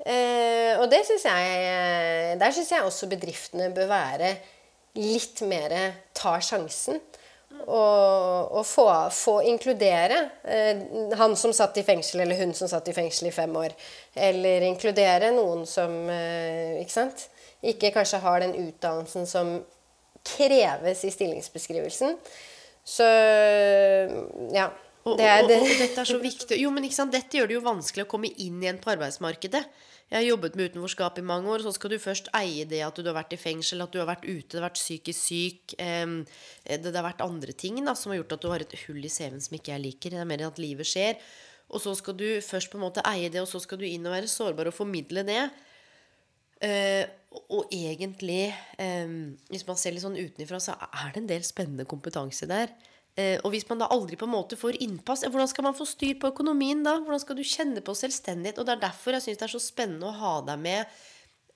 Eh, 0.00 0.80
og 0.80 0.86
det 0.88 1.02
syns 1.04 1.26
jeg 1.28 2.38
Der 2.40 2.54
syns 2.56 2.72
jeg 2.72 2.86
også 2.86 3.10
bedriftene 3.10 3.68
bør 3.76 3.90
være 3.92 4.32
litt 4.96 5.44
mer 5.44 5.76
tar 6.16 6.40
sjansen. 6.40 6.96
Og, 7.50 8.52
og 8.56 8.62
få, 8.66 8.86
få, 9.12 9.34
inkludere 9.50 10.16
eh, 10.46 10.80
han 11.18 11.34
som 11.36 11.52
satt 11.54 11.76
i 11.80 11.84
fengsel, 11.86 12.22
eller 12.22 12.38
hun 12.38 12.54
som 12.56 12.70
satt 12.70 12.88
i 12.88 12.94
fengsel 12.94 13.28
i 13.28 13.34
fem 13.34 13.56
år. 13.58 13.74
Eller 14.14 14.64
inkludere 14.68 15.32
noen 15.34 15.66
som 15.68 15.92
eh, 16.10 16.78
ikke 16.80 16.94
sant? 16.94 17.26
Ikke 17.60 17.92
kanskje 17.94 18.22
har 18.22 18.40
den 18.44 18.54
utdannelsen 18.56 19.26
som 19.28 19.58
kreves 20.26 21.04
i 21.04 21.12
stillingsbeskrivelsen. 21.12 22.16
Så 22.84 23.08
ja. 24.54 24.70
Det 25.00 25.24
er 25.24 25.46
det. 25.48 25.56
Og, 25.56 25.64
og, 25.64 25.70
og, 25.70 25.78
dette 25.80 26.02
er 26.02 26.08
så 26.08 26.18
viktig. 26.20 26.56
Jo, 26.60 26.72
men 26.74 26.84
ikke 26.86 26.98
sant? 26.98 27.14
Dette 27.14 27.38
gjør 27.38 27.48
det 27.48 27.56
jo 27.56 27.64
vanskelig 27.64 28.04
å 28.04 28.10
komme 28.10 28.30
inn 28.30 28.60
igjen 28.62 28.80
på 28.82 28.92
arbeidsmarkedet. 28.92 29.62
Jeg 30.10 30.18
har 30.18 30.26
jobbet 30.26 30.56
med 30.58 30.72
utenforskap 30.72 31.20
i 31.20 31.22
mange 31.22 31.46
år, 31.54 31.62
så 31.62 31.70
skal 31.76 31.92
du 31.92 32.00
først 32.02 32.32
eie 32.34 32.64
det 32.66 32.80
at 32.82 32.96
du 32.98 33.06
har 33.06 33.14
vært 33.14 33.36
i 33.36 33.38
fengsel, 33.38 33.84
at 33.84 33.92
du 33.94 34.00
har 34.00 34.08
vært 34.08 34.24
ute, 34.26 34.48
du 34.50 34.56
har 34.58 34.66
vært 34.66 34.80
psykisk 34.80 35.20
syk 35.22 35.76
eh, 35.78 36.16
det, 36.66 36.90
har 36.90 37.06
vært 37.06 37.22
andre 37.22 37.54
ting 37.54 37.78
da, 37.86 37.94
som 37.94 38.10
har 38.10 38.18
gjort 38.18 38.34
at 38.34 38.42
du 38.42 38.48
har 38.50 38.64
et 38.64 38.74
hull 38.88 38.98
i 39.06 39.12
CV-en 39.12 39.44
som 39.44 39.54
ikke 39.54 39.70
jeg 39.76 39.84
liker. 39.84 40.16
Det 40.16 40.18
er 40.18 40.26
mer 40.26 40.42
enn 40.42 40.50
at 40.50 40.58
livet 40.58 40.90
skjer. 40.90 41.20
Og 41.70 41.78
så 41.84 41.94
skal 41.94 42.18
du 42.18 42.26
først 42.42 42.72
på 42.72 42.80
en 42.80 42.88
måte 42.88 43.06
eie 43.06 43.30
det, 43.30 43.38
og 43.38 43.46
så 43.46 43.62
skal 43.62 43.78
du 43.78 43.86
inn 43.86 44.08
og 44.10 44.16
være 44.16 44.32
sårbar 44.32 44.72
og 44.72 44.74
formidle 44.74 45.22
det. 45.28 45.44
Eh, 46.66 47.06
og 47.54 47.70
egentlig, 47.70 48.50
hvis 49.46 49.62
man 49.68 49.76
ser 49.78 49.94
litt 49.94 50.02
sånn 50.02 50.18
utenfra, 50.18 50.58
så 50.58 50.74
er 50.74 51.12
det 51.14 51.20
en 51.20 51.28
del 51.30 51.44
spennende 51.46 51.86
kompetanse 51.86 52.48
der. 52.50 52.72
Eh, 53.18 53.38
og 53.42 53.50
hvis 53.54 53.66
man 53.68 53.80
da 53.82 53.88
aldri 53.90 54.18
på 54.18 54.26
en 54.28 54.34
måte 54.34 54.58
får 54.58 54.78
innpass, 54.84 55.24
hvordan 55.26 55.50
skal 55.50 55.66
man 55.66 55.76
få 55.76 55.86
styr 55.88 56.18
på 56.20 56.30
økonomien 56.30 56.84
da? 56.86 56.98
Hvordan 57.02 57.22
skal 57.22 57.38
du 57.38 57.46
kjenne 57.46 57.82
på 57.84 57.94
selvstendighet? 57.98 58.60
Og 58.60 58.68
det 58.68 58.76
er 58.76 58.84
derfor 58.84 59.16
jeg 59.16 59.26
syns 59.26 59.40
det 59.40 59.48
er 59.48 59.54
så 59.56 59.62
spennende 59.62 60.10
å 60.10 60.18
ha 60.20 60.34
deg 60.46 60.60
med. 60.62 61.00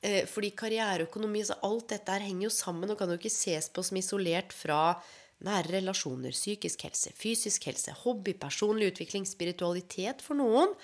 Eh, 0.04 0.24
fordi 0.28 0.50
karriereøkonomi, 0.58 1.44
så 1.46 1.58
alt 1.64 1.94
dette 1.94 2.16
her 2.16 2.26
henger 2.26 2.48
jo 2.48 2.54
sammen 2.56 2.90
og 2.92 2.98
kan 3.00 3.12
jo 3.12 3.20
ikke 3.20 3.32
ses 3.32 3.70
på 3.72 3.84
som 3.86 4.00
isolert 4.00 4.52
fra 4.52 4.98
nære 5.44 5.76
relasjoner, 5.78 6.34
psykisk 6.34 6.86
helse, 6.86 7.12
fysisk 7.16 7.68
helse, 7.68 7.94
hobby, 8.04 8.34
personlig 8.38 8.92
utvikling, 8.92 9.26
spiritualitet 9.28 10.22
for 10.24 10.38
noen. 10.38 10.74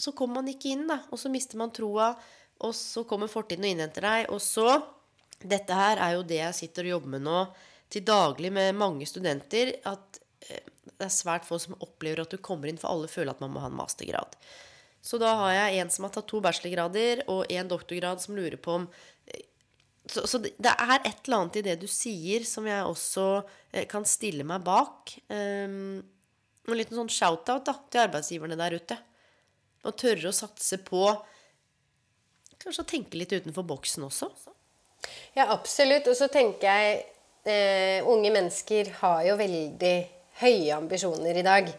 Så 0.00 0.14
kommer 0.16 0.40
man 0.40 0.52
ikke 0.52 0.72
inn, 0.72 0.86
da. 0.88 1.02
Og 1.12 1.20
så 1.20 1.32
mister 1.32 1.60
man 1.60 1.72
troa. 1.76 2.14
Og 2.64 2.72
så 2.76 3.04
kommer 3.08 3.28
fortiden 3.28 3.66
og 3.66 3.74
innhenter 3.74 4.06
deg. 4.06 4.30
Og 4.32 4.42
så 4.44 4.80
Dette 5.40 5.72
her 5.72 5.96
er 6.04 6.18
jo 6.18 6.24
det 6.28 6.36
jeg 6.36 6.52
sitter 6.58 6.84
og 6.84 6.90
jobber 6.90 7.12
med 7.14 7.22
nå 7.24 7.36
til 7.90 8.06
daglig 8.06 8.52
med 8.54 8.78
mange 8.78 9.06
studenter 9.08 9.74
at 9.88 10.20
eh, 10.48 10.66
det 10.90 11.06
er 11.06 11.14
svært 11.14 11.46
få 11.48 11.58
som 11.60 11.78
opplever 11.80 12.22
at 12.22 12.32
du 12.32 12.38
kommer 12.42 12.70
inn, 12.70 12.78
for 12.80 12.92
alle 12.92 13.10
føler 13.10 13.34
at 13.34 13.42
man 13.42 13.54
må 13.54 13.62
ha 13.62 13.70
en 13.70 13.78
mastergrad. 13.78 14.36
Så 15.00 15.16
da 15.20 15.32
har 15.44 15.54
jeg 15.56 15.80
en 15.80 15.92
som 15.92 16.04
har 16.06 16.12
tatt 16.14 16.28
to 16.28 16.42
bachelorgrader, 16.44 17.24
og 17.32 17.48
en 17.48 17.70
doktorgrad 17.70 18.20
som 18.22 18.36
lurer 18.36 18.60
på 18.60 18.80
om 18.82 18.86
eh, 19.26 19.46
så, 20.10 20.24
så, 20.26 20.40
det 20.42 20.70
er 20.70 20.96
et 20.98 21.26
eller 21.26 21.36
annet 21.36 21.60
i 21.60 21.64
det 21.66 21.76
du 21.82 21.86
sier, 21.90 22.44
som 22.48 22.66
jeg 22.66 22.86
også 22.86 23.26
eh, 23.72 23.86
kan 23.90 24.06
stille 24.08 24.46
meg 24.46 24.64
bak. 24.66 25.12
Um, 25.30 26.00
en 26.66 26.78
liten 26.78 26.98
sånn 26.98 27.12
shout-out 27.12 27.66
da, 27.66 27.74
til 27.90 28.02
arbeidsgiverne 28.04 28.58
der 28.58 28.76
ute. 28.80 28.96
Og 29.86 29.96
tørre 30.00 30.30
å 30.30 30.36
satse 30.36 30.80
på 30.84 31.04
Kanskje 32.60 32.82
å 32.84 32.88
tenke 32.90 33.16
litt 33.16 33.30
utenfor 33.32 33.64
boksen 33.64 34.04
også. 34.04 34.26
Ja, 35.32 35.46
absolutt. 35.46 36.10
Og 36.10 36.16
så 36.18 36.26
tenker 36.28 36.68
jeg 36.68 36.98
eh, 37.44 38.00
unge 38.06 38.32
mennesker 38.34 38.90
har 39.00 39.22
jo 39.28 39.38
veldig 39.40 39.96
høye 40.40 40.76
ambisjoner 40.76 41.40
i 41.40 41.46
dag. 41.46 41.70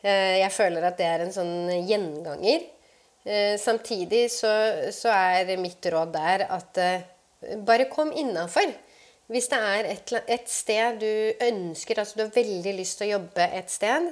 Eh, 0.00 0.36
jeg 0.40 0.52
føler 0.54 0.86
at 0.88 0.98
det 1.00 1.08
er 1.08 1.24
en 1.24 1.34
sånn 1.34 1.72
gjenganger. 1.88 2.68
Eh, 3.24 3.56
samtidig 3.60 4.30
så, 4.32 4.50
så, 4.96 5.12
er 5.12 5.56
mitt 5.60 5.84
råd 5.92 6.14
der 6.14 6.46
at 6.48 6.80
eh, 6.80 7.02
bare 7.66 7.90
kom 7.92 8.12
innafor. 8.16 8.72
Hvis 9.30 9.46
det 9.52 9.58
er 9.62 9.88
et, 9.92 10.12
et, 10.26 10.48
sted 10.50 10.98
du 10.98 11.44
ønsker, 11.46 12.00
altså 12.00 12.16
du 12.18 12.24
har 12.24 12.34
veldig 12.34 12.72
lyst 12.80 12.98
til 12.98 13.10
å 13.10 13.18
jobbe 13.18 13.46
et 13.60 13.70
sted, 13.70 14.08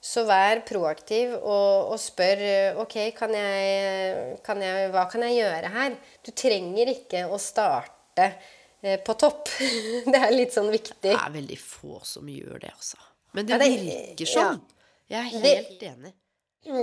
så 0.00 0.22
vær 0.28 0.62
proaktiv 0.68 1.32
og, 1.40 1.90
og 1.92 1.98
spør 2.00 2.78
ok, 2.80 2.94
kan 3.16 3.34
jeg, 3.36 4.36
kan 4.46 4.62
jeg, 4.62 4.86
hva 4.94 5.08
kan 5.10 5.24
jeg 5.26 5.40
gjøre 5.40 5.72
her? 5.74 5.98
Du 6.24 6.30
trenger 6.36 6.92
ikke 6.94 7.26
å 7.28 7.40
starte 7.40 8.28
eh, 8.28 8.38
på 8.80 9.14
topp. 9.20 9.48
det 10.12 10.18
er 10.18 10.34
litt 10.34 10.54
sånn 10.56 10.70
viktig. 10.72 11.10
Det 11.10 11.16
er 11.16 11.34
veldig 11.34 11.58
få 11.60 12.00
som 12.06 12.28
gjør 12.30 12.62
det, 12.62 12.72
altså. 12.72 13.00
Men 13.36 13.46
det, 13.46 13.54
ja, 13.54 13.60
det 13.62 13.70
virker 13.70 14.30
sånn. 14.30 14.60
Ja. 14.60 14.80
Jeg 15.10 15.20
er 15.20 15.44
helt 15.44 15.76
det, 15.80 15.90
enig. 15.90 16.12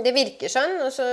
Det 0.04 0.12
virker 0.12 0.52
sånn, 0.52 0.74
og 0.84 0.90
så, 0.92 1.06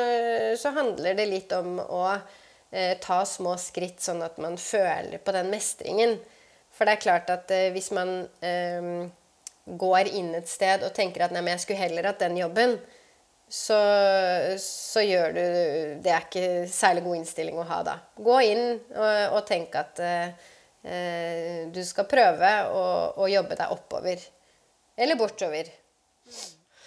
så 0.60 0.72
handler 0.76 1.16
det 1.16 1.28
litt 1.30 1.52
om 1.56 1.78
å 1.80 2.06
eh, 2.12 2.96
ta 3.04 3.22
små 3.28 3.56
skritt, 3.62 4.02
sånn 4.04 4.24
at 4.26 4.40
man 4.42 4.58
føler 4.60 5.22
på 5.24 5.36
den 5.36 5.52
mestringen. 5.54 6.18
For 6.76 6.88
det 6.88 6.98
er 6.98 7.06
klart 7.06 7.32
at 7.32 7.54
eh, 7.56 7.70
hvis 7.76 7.92
man 7.96 8.18
eh, 8.44 9.08
går 9.66 10.12
inn 10.12 10.34
et 10.38 10.50
sted 10.50 10.84
og 10.86 10.96
tenker 10.98 11.26
at 11.26 11.36
nei, 11.36 11.44
men 11.46 11.56
jeg 11.56 11.66
skulle 11.66 11.86
heller 11.86 12.10
hatt 12.12 12.24
den 12.26 12.40
jobben, 12.42 12.76
så, 13.46 13.78
så, 14.58 15.04
gjør 15.06 15.36
du 15.36 15.42
Det 16.02 16.10
er 16.10 16.24
ikke 16.26 16.66
særlig 16.66 17.04
god 17.06 17.20
innstilling 17.20 17.60
å 17.62 17.68
ha 17.70 17.80
da. 17.86 17.96
Gå 18.18 18.40
inn 18.42 18.64
og, 18.74 19.36
og 19.38 19.42
tenk 19.48 19.78
at 19.78 20.02
eh, 20.02 20.34
eh, 20.34 20.55
du 20.86 21.80
skal 21.82 22.06
prøve 22.06 22.50
å, 22.70 22.82
å, 23.18 23.26
jobbe 23.32 23.56
deg 23.58 23.72
oppover. 23.74 24.22
Eller 24.96 25.18
bortover. 25.18 25.72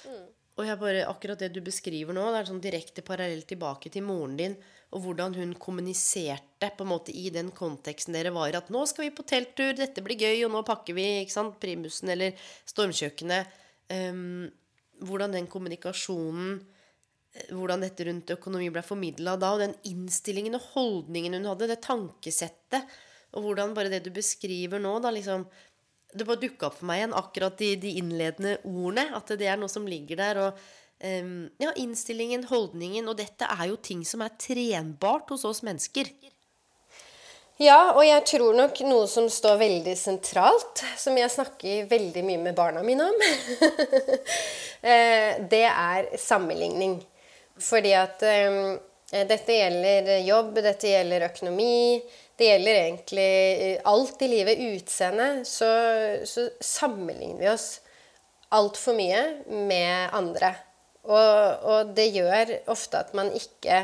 Mm. 0.06 0.26
Og 0.58 0.66
jeg 0.66 0.78
bare, 0.78 1.06
akkurat 1.10 1.42
det 1.42 1.48
du 1.54 1.58
beskriver 1.66 2.14
nå, 2.14 2.28
det 2.30 2.42
er 2.42 2.50
sånn 2.52 2.62
direkte 2.62 3.02
parallell 3.06 3.42
tilbake 3.48 3.90
til 3.90 4.06
moren 4.06 4.36
din 4.38 4.54
og 4.88 5.04
hvordan 5.04 5.34
hun 5.36 5.50
kommuniserte 5.60 6.70
på 6.76 6.84
en 6.84 6.90
måte 6.94 7.12
i 7.12 7.28
den 7.32 7.50
konteksten 7.56 8.16
dere 8.16 8.32
var. 8.32 8.54
At 8.56 8.70
'nå 8.72 8.86
skal 8.88 9.08
vi 9.08 9.16
på 9.16 9.26
telttur, 9.28 9.74
dette 9.76 10.04
blir 10.04 10.16
gøy, 10.16 10.46
og 10.46 10.52
nå 10.54 10.62
pakker 10.64 10.96
vi 10.96 11.04
ikke 11.22 11.34
sant, 11.34 11.60
primusen 11.60 12.08
eller 12.08 12.32
stormkjøkkenet'. 12.72 13.52
Um, 13.88 14.48
hvordan 15.00 15.32
den 15.32 15.46
kommunikasjonen 15.48 16.58
eh, 17.32 17.54
Hvordan 17.56 17.80
dette 17.80 18.04
rundt 18.04 18.30
økonomi 18.34 18.68
ble 18.68 18.82
formidla 18.82 19.36
da, 19.40 19.52
og 19.54 19.62
den 19.62 19.76
innstillingen 19.88 20.58
og 20.58 20.66
holdningen 20.74 21.38
hun 21.38 21.48
hadde, 21.52 21.68
det 21.68 21.80
tankesettet, 21.84 22.84
og 23.36 23.44
hvordan 23.44 23.74
bare 23.76 23.92
det 23.92 24.04
du 24.06 24.12
beskriver 24.14 24.80
nå, 24.82 24.98
da 25.04 25.12
liksom 25.14 25.46
Det 26.08 26.24
bare 26.24 26.40
dukka 26.40 26.70
opp 26.70 26.78
for 26.78 26.88
meg 26.88 27.02
igjen 27.02 27.14
akkurat 27.18 27.58
de, 27.60 27.74
de 27.76 27.90
innledende 28.00 28.54
ordene. 28.64 29.10
At 29.12 29.28
det 29.36 29.44
er 29.44 29.58
noe 29.60 29.68
som 29.68 29.84
ligger 29.84 30.16
der. 30.16 30.38
og 30.40 30.62
um, 31.04 31.50
ja, 31.60 31.72
innstillingen, 31.76 32.46
holdningen. 32.48 33.10
Og 33.12 33.18
dette 33.18 33.44
er 33.44 33.66
jo 33.68 33.76
ting 33.76 34.00
som 34.08 34.24
er 34.24 34.32
trenbart 34.40 35.28
hos 35.28 35.44
oss 35.44 35.60
mennesker. 35.66 36.08
Ja, 37.58 37.90
og 37.90 38.04
jeg 38.06 38.22
tror 38.30 38.54
nok 38.54 38.80
noe 38.86 39.08
som 39.10 39.26
står 39.28 39.56
veldig 39.58 39.96
sentralt, 39.98 40.84
som 40.96 41.16
jeg 41.18 41.32
snakker 41.34 41.88
veldig 41.90 42.22
mye 42.22 42.42
med 42.44 42.54
barna 42.54 42.84
mine 42.86 43.08
om, 43.10 43.24
eh, 44.92 45.40
det 45.50 45.64
er 45.66 46.12
sammenligning. 46.22 47.00
Fordi 47.58 47.96
at 47.98 48.22
um, 48.22 48.76
dette 49.10 49.56
gjelder 49.56 50.12
jobb, 50.22 50.60
dette 50.62 50.92
gjelder 50.92 51.26
økonomi, 51.32 51.98
det 52.38 52.46
gjelder 52.52 52.80
egentlig 52.84 53.30
alt 53.90 54.22
i 54.22 54.30
livet. 54.30 54.64
Utseende. 54.78 55.28
Så, 55.48 55.68
så 56.28 56.48
sammenligner 56.62 57.40
vi 57.42 57.50
oss 57.50 57.68
altfor 58.54 58.96
mye 58.96 59.22
med 59.68 60.14
andre. 60.16 60.52
Og, 61.08 61.64
og, 61.64 61.94
det 61.96 62.10
gjør 62.12 62.52
ofte 62.72 63.00
at 63.00 63.14
man 63.16 63.32
ikke 63.36 63.82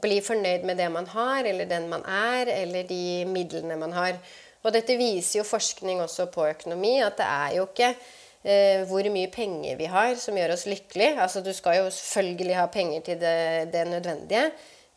blir 0.00 0.22
fornøyd 0.24 0.64
med 0.64 0.78
det 0.80 0.88
man 0.92 1.08
har, 1.12 1.44
eller 1.44 1.68
den 1.68 1.88
man 1.90 2.04
er, 2.06 2.48
eller 2.62 2.86
de 2.88 3.26
midlene 3.28 3.76
man 3.80 3.92
har. 3.92 4.16
Og 4.62 4.72
dette 4.74 4.96
viser 5.00 5.40
jo 5.40 5.48
forskning 5.48 6.00
også 6.04 6.28
på 6.32 6.46
økonomi, 6.52 6.98
at 7.02 7.18
det 7.18 7.26
er 7.26 7.54
jo 7.56 7.66
ikke 7.68 7.90
eh, 7.90 8.84
hvor 8.88 9.08
mye 9.12 9.30
penger 9.32 9.78
vi 9.80 9.88
har 9.90 10.14
som 10.20 10.36
gjør 10.38 10.54
oss 10.54 10.66
lykkelige. 10.70 11.16
Altså 11.20 11.42
du 11.44 11.52
skal 11.56 11.80
jo 11.80 11.88
selvfølgelig 11.96 12.58
ha 12.60 12.66
penger 12.72 13.08
til 13.08 13.20
det, 13.20 13.72
det 13.74 13.86
nødvendige, 13.88 14.50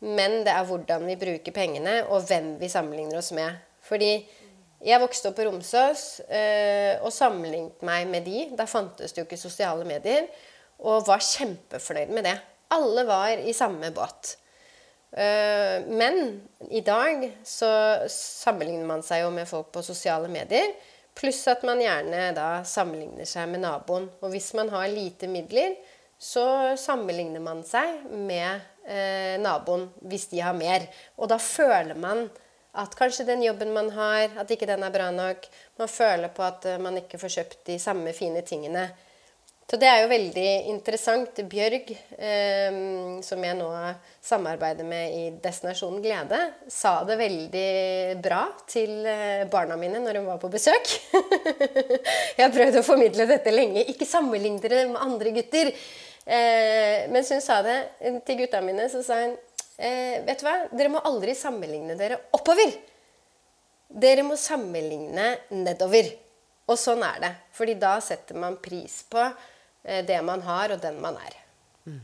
men 0.04 0.42
det 0.44 0.52
er 0.52 0.66
hvordan 0.68 1.06
vi 1.08 1.16
bruker 1.20 1.54
pengene, 1.56 2.02
og 2.12 2.26
hvem 2.28 2.54
vi 2.60 2.68
sammenligner 2.68 3.18
oss 3.20 3.32
med. 3.36 3.56
Fordi 3.84 4.12
jeg 4.84 5.00
vokste 5.00 5.30
opp 5.30 5.38
på 5.38 5.46
Romsås 5.48 6.04
eh, 6.28 7.00
og 7.00 7.12
sammenlignet 7.14 7.84
meg 7.88 8.08
med 8.10 8.26
de. 8.28 8.50
Da 8.56 8.66
fantes 8.68 9.14
det 9.14 9.22
jo 9.22 9.28
ikke 9.28 9.40
sosiale 9.40 9.86
medier 9.88 10.28
og 10.84 11.06
var 11.08 11.22
kjempefornøyd 11.24 12.12
med 12.12 12.26
det. 12.28 12.34
Alle 12.74 13.04
var 13.08 13.40
i 13.40 13.54
samme 13.56 13.88
båt. 13.94 14.34
Eh, 15.16 15.86
men 15.88 16.42
i 16.68 16.82
dag 16.84 17.24
så 17.46 17.70
sammenligner 18.10 18.88
man 18.88 19.04
seg 19.06 19.22
jo 19.24 19.32
med 19.32 19.48
folk 19.48 19.70
på 19.72 19.84
sosiale 19.86 20.28
medier. 20.28 20.74
Pluss 21.14 21.44
at 21.48 21.62
man 21.64 21.80
gjerne 21.80 22.32
da 22.36 22.48
sammenligner 22.66 23.28
seg 23.28 23.48
med 23.52 23.62
naboen. 23.64 24.10
Og 24.20 24.34
hvis 24.34 24.50
man 24.58 24.72
har 24.74 24.90
lite 24.90 25.30
midler, 25.30 25.78
så 26.18 26.74
sammenligner 26.80 27.40
man 27.40 27.62
seg 27.66 28.04
med 28.10 28.73
eh, 28.86 29.36
naboen 29.42 29.88
hvis 30.08 30.28
de 30.32 30.42
har 30.44 30.56
mer. 30.56 30.86
Og 31.18 31.30
da 31.32 31.38
føler 31.42 31.98
man 31.98 32.26
at 32.74 32.94
kanskje 32.98 33.26
den 33.28 33.44
jobben 33.44 33.72
man 33.74 33.90
har, 33.94 34.32
at 34.40 34.50
ikke 34.50 34.66
den 34.66 34.82
er 34.82 34.94
bra 34.94 35.10
nok. 35.14 35.46
Man 35.78 35.90
føler 35.90 36.30
på 36.34 36.44
at 36.46 36.66
eh, 36.66 36.80
man 36.82 36.98
ikke 37.02 37.20
får 37.22 37.36
kjøpt 37.38 37.66
de 37.70 37.80
samme 37.82 38.14
fine 38.16 38.42
tingene. 38.46 38.88
Så 39.64 39.78
det 39.80 39.88
er 39.88 40.02
jo 40.02 40.10
veldig 40.10 40.48
interessant. 40.68 41.38
Bjørg, 41.48 41.88
eh, 42.18 42.74
som 43.24 43.44
jeg 43.46 43.56
nå 43.56 43.68
samarbeider 44.22 44.84
med 44.84 45.14
i 45.16 45.22
Destinasjon 45.40 46.02
glede, 46.04 46.40
sa 46.68 46.98
det 47.08 47.16
veldig 47.18 48.20
bra 48.22 48.42
til 48.68 49.06
eh, 49.08 49.46
barna 49.50 49.78
mine 49.80 50.02
når 50.04 50.20
hun 50.20 50.28
var 50.28 50.42
på 50.42 50.52
besøk. 50.52 50.92
jeg 52.36 52.42
har 52.42 52.52
prøvd 52.52 52.82
å 52.82 52.84
formidle 52.86 53.28
dette 53.30 53.54
lenge. 53.54 53.86
Ikke 53.88 54.08
sammenlign 54.08 54.60
dere 54.60 54.84
med 54.92 55.00
andre 55.00 55.32
gutter. 55.38 55.72
Eh, 56.24 57.04
mens 57.12 57.30
hun 57.34 57.42
sa 57.44 57.60
det 57.64 57.78
til 58.24 58.38
gutta 58.40 58.62
mine, 58.64 58.86
så 58.88 59.02
sa 59.04 59.18
hun 59.20 59.34
eh, 59.76 60.22
Vet 60.24 60.40
du 60.40 60.46
hva? 60.46 60.54
Dere 60.72 60.92
må 60.92 61.02
aldri 61.04 61.34
sammenligne 61.36 61.98
dere 62.00 62.20
oppover. 62.36 62.72
Dere 63.88 64.24
må 64.26 64.38
sammenligne 64.40 65.34
nedover. 65.52 66.08
Og 66.64 66.80
sånn 66.80 67.04
er 67.04 67.18
det. 67.20 67.34
Fordi 67.52 67.74
da 67.76 67.98
setter 68.00 68.38
man 68.40 68.56
pris 68.64 69.02
på 69.12 69.26
Eh, 69.84 70.04
det 70.04 70.22
man 70.22 70.42
har, 70.42 70.72
og 70.72 70.80
den 70.80 71.00
man 71.00 71.16
er. 71.20 71.36
Mm. 71.84 72.00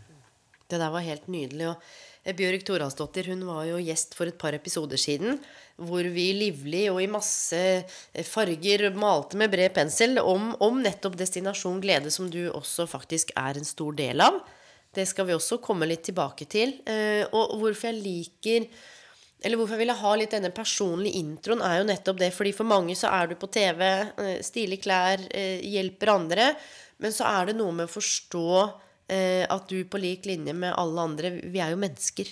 Det 0.68 0.78
der 0.78 0.90
var 0.92 1.00
helt 1.00 1.28
nydelig. 1.28 1.68
og 1.68 1.76
eh, 1.76 2.09
Bjørg 2.24 2.64
Thoralsdottir 2.68 3.30
hun 3.32 3.46
var 3.48 3.64
jo 3.64 3.78
gjest 3.80 4.12
for 4.16 4.28
et 4.28 4.38
par 4.38 4.54
episoder 4.56 5.00
siden. 5.00 5.38
Hvor 5.80 6.04
vi 6.12 6.26
livlig 6.36 6.84
og 6.92 7.00
i 7.00 7.08
masse 7.10 7.58
eh, 7.58 8.26
farger 8.26 8.90
malte 8.92 9.40
med 9.40 9.52
bred 9.52 9.72
pensel 9.76 10.20
om, 10.20 10.52
om, 10.60 10.82
nettopp 10.84 11.16
Destinasjon 11.20 11.80
glede, 11.80 12.12
som 12.12 12.28
du 12.30 12.42
også 12.50 12.88
faktisk 12.90 13.32
er 13.40 13.56
en 13.56 13.68
stor 13.68 13.96
del 13.96 14.20
av. 14.24 14.42
Det 14.92 15.06
skal 15.08 15.28
vi 15.28 15.36
også 15.36 15.60
komme 15.62 15.88
litt 15.88 16.02
tilbake 16.08 16.48
til. 16.50 16.72
Og 17.30 17.52
hvorfor 17.60 17.92
jeg 17.92 18.00
liker 18.02 18.64
eller 19.40 19.56
hvorfor 19.56 19.78
jeg 19.78 19.84
ville 19.84 19.94
ha 19.96 20.10
litt 20.18 20.34
denne 20.34 20.50
personlige 20.52 21.20
introen, 21.22 21.62
er 21.64 21.78
jo 21.78 21.86
nettopp 21.88 22.18
det. 22.20 22.32
Fordi 22.34 22.50
for 22.52 22.68
mange 22.68 22.96
så 22.98 23.08
er 23.14 23.30
du 23.30 23.36
på 23.38 23.48
TV, 23.54 23.86
stilige 24.44 24.82
klær, 24.82 25.22
hjelper 25.62 26.12
andre. 26.12 26.48
Men 27.00 27.14
så 27.16 27.28
er 27.28 27.50
det 27.50 27.56
noe 27.58 27.72
med 27.74 27.88
å 27.88 27.92
forstå 27.94 28.46
eh, 28.60 28.89
at 29.10 29.64
du 29.66 29.80
på 29.90 29.98
lik 29.98 30.28
linje 30.28 30.52
med 30.54 30.70
alle 30.78 31.02
andre 31.02 31.30
Vi 31.50 31.58
er 31.58 31.72
jo 31.72 31.80
mennesker 31.82 32.28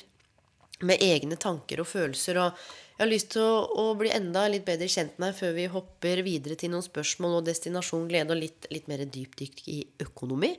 med 0.86 1.02
egne 1.02 1.38
tanker 1.40 1.82
og 1.82 1.88
følelser. 1.90 2.38
Og 2.38 2.52
jeg 2.98 3.02
har 3.02 3.10
lyst 3.10 3.32
til 3.34 3.42
å, 3.42 3.64
å 3.78 3.96
bli 3.98 4.12
enda 4.14 4.44
litt 4.50 4.66
bedre 4.66 4.88
kjent 4.90 5.18
med 5.18 5.32
deg 5.32 5.40
før 5.40 5.56
vi 5.56 5.66
hopper 5.72 6.22
videre 6.26 6.58
til 6.58 6.72
noen 6.72 6.86
spørsmål 6.86 7.40
og 7.40 7.48
destinasjon 7.48 8.08
glede 8.10 8.34
og 8.34 8.42
litt, 8.42 8.68
litt 8.74 8.88
mer 8.90 9.04
dypdykk 9.06 9.62
i 9.74 9.78
økonomi. 10.06 10.54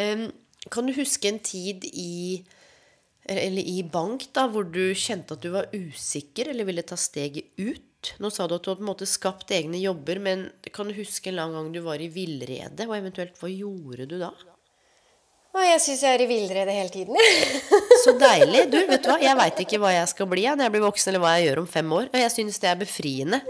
Um, 0.00 0.26
kan 0.72 0.88
du 0.88 0.94
huske 0.96 1.30
en 1.30 1.40
tid 1.44 1.88
i 1.92 2.42
i 3.22 3.84
bank 3.86 4.24
da, 4.34 4.48
hvor 4.50 4.64
du 4.66 4.96
kjente 4.98 5.36
at 5.36 5.44
du 5.44 5.52
var 5.54 5.68
usikker 5.70 6.48
eller 6.50 6.66
ville 6.66 6.82
ta 6.82 6.96
steget 6.98 7.52
ut? 7.54 8.16
Nå 8.18 8.32
sa 8.34 8.48
du 8.50 8.56
at 8.56 8.64
du 8.64 8.72
hadde 8.72 8.80
på 8.80 8.82
en 8.82 8.88
måte 8.88 9.06
skapt 9.06 9.52
egne 9.54 9.78
jobber, 9.78 10.18
men 10.18 10.48
kan 10.74 10.90
du 10.90 10.96
huske 10.96 11.30
en 11.30 11.38
lang 11.38 11.54
gang 11.54 11.68
du 11.70 11.78
var 11.84 12.02
i 12.02 12.10
villrede? 12.10 12.88
Og 12.88 12.96
eventuelt, 12.96 13.38
hva 13.38 13.46
gjorde 13.52 14.08
du 14.10 14.16
da? 14.18 14.32
Å, 15.52 15.60
jeg 15.66 15.82
syns 15.84 16.02
jeg 16.06 16.16
er 16.16 16.24
i 16.24 16.28
villrede 16.30 16.72
hele 16.72 16.92
tiden. 16.92 17.18
så 18.04 18.14
deilig. 18.16 18.64
Du, 18.72 18.78
vet 18.88 19.04
du 19.04 19.10
hva, 19.10 19.18
jeg 19.20 19.36
veit 19.36 19.60
ikke 19.66 19.82
hva 19.82 19.92
jeg 19.92 20.08
skal 20.14 20.30
bli 20.30 20.46
når 20.48 20.64
jeg 20.64 20.74
blir 20.76 20.86
voksen, 20.86 21.12
eller 21.12 21.24
hva 21.24 21.34
jeg 21.36 21.50
gjør 21.50 21.60
om 21.64 21.68
fem 21.74 21.92
år. 21.98 22.08
Og 22.08 22.18
jeg 22.22 22.32
syns 22.36 22.62
det 22.62 22.70
er 22.72 22.80
befriende. 22.80 23.42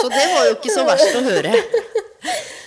Så 0.00 0.10
det 0.12 0.26
var 0.34 0.50
jo 0.50 0.58
ikke 0.58 0.74
så 0.74 0.84
verst 0.84 1.16
å 1.16 1.24
høre. 1.24 1.56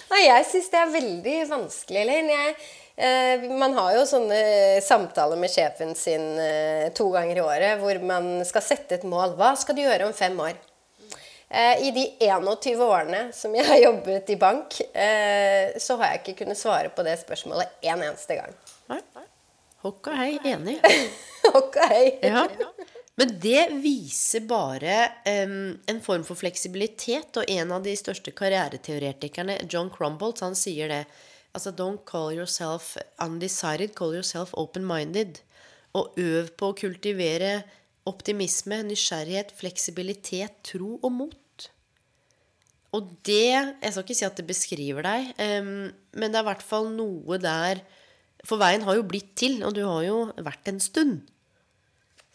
Nei, 0.10 0.24
jeg 0.26 0.50
syns 0.50 0.74
det 0.74 0.82
er 0.82 0.92
veldig 0.98 1.38
vanskelig, 1.52 2.02
Elin. 2.02 2.34
Jeg 2.34 2.58
Eh, 2.98 3.44
man 3.54 3.76
har 3.78 3.92
jo 3.94 4.06
sånne 4.10 4.38
samtaler 4.82 5.38
med 5.38 5.52
sjefen 5.54 5.92
sin 5.94 6.32
eh, 6.42 6.88
to 6.98 7.12
ganger 7.14 7.38
i 7.38 7.44
året 7.46 7.82
hvor 7.84 8.00
man 8.02 8.40
skal 8.48 8.66
sette 8.66 8.98
et 8.98 9.06
mål. 9.06 9.36
Hva 9.38 9.52
skal 9.54 9.78
du 9.78 9.84
gjøre 9.84 10.08
om 10.10 10.16
fem 10.18 10.34
år? 10.42 10.58
Eh, 11.50 11.88
I 11.88 11.92
de 11.92 12.04
21 12.20 12.82
årene 12.84 13.22
som 13.34 13.56
jeg 13.56 13.66
har 13.68 13.80
jobbet 13.80 14.30
i 14.30 14.36
bank, 14.40 14.82
eh, 14.94 15.78
så 15.80 15.96
har 16.02 16.12
jeg 16.12 16.22
ikke 16.24 16.44
kunnet 16.44 16.60
svare 16.60 16.92
på 16.92 17.06
det 17.08 17.16
spørsmålet 17.22 17.80
en 17.88 18.04
eneste 18.04 18.36
gang. 18.36 18.54
Hokka 19.86 20.12
hei, 20.18 20.34
enig. 20.44 20.80
Hokka 21.56 21.88
hei. 21.94 22.18
Ja. 22.26 22.48
Men 23.18 23.32
det 23.42 23.64
viser 23.82 24.44
bare 24.46 24.98
um, 25.26 25.78
en 25.90 26.02
form 26.06 26.26
for 26.28 26.38
fleksibilitet, 26.38 27.32
og 27.40 27.50
en 27.50 27.72
av 27.74 27.86
de 27.86 27.96
største 27.98 28.34
karriereteoretikerne, 28.36 29.56
John 29.72 29.90
Crumbolt, 29.94 30.44
han 30.46 30.58
sier 30.58 30.92
det. 30.92 31.02
Altså, 31.56 31.72
don't 31.74 32.04
call 32.06 32.36
yourself 32.36 32.96
undecided, 33.24 33.96
call 33.98 34.14
yourself 34.14 34.54
open-minded. 34.54 35.40
Og 35.98 36.20
øv 36.22 36.52
på 36.60 36.70
å 36.70 36.78
kultivere 36.78 37.64
optimisme, 38.10 38.82
nysgjerrighet, 38.88 39.54
fleksibilitet, 39.58 40.62
tro 40.66 40.96
og 41.02 41.12
mot. 41.14 41.70
Og 42.96 43.10
det 43.28 43.52
Jeg 43.52 43.92
skal 43.92 44.04
ikke 44.06 44.16
si 44.16 44.26
at 44.26 44.38
det 44.40 44.48
beskriver 44.48 45.04
deg, 45.06 45.32
men 45.38 46.32
det 46.32 46.40
er 46.40 46.46
i 46.46 46.50
hvert 46.50 46.64
fall 46.66 46.88
noe 46.94 47.40
der 47.42 47.82
For 48.48 48.62
veien 48.62 48.86
har 48.88 48.96
jo 48.96 49.08
blitt 49.08 49.34
til, 49.40 49.60
og 49.68 49.76
du 49.76 49.84
har 49.84 50.06
jo 50.06 50.20
vært 50.40 50.70
en 50.72 50.80
stund. 50.80 51.26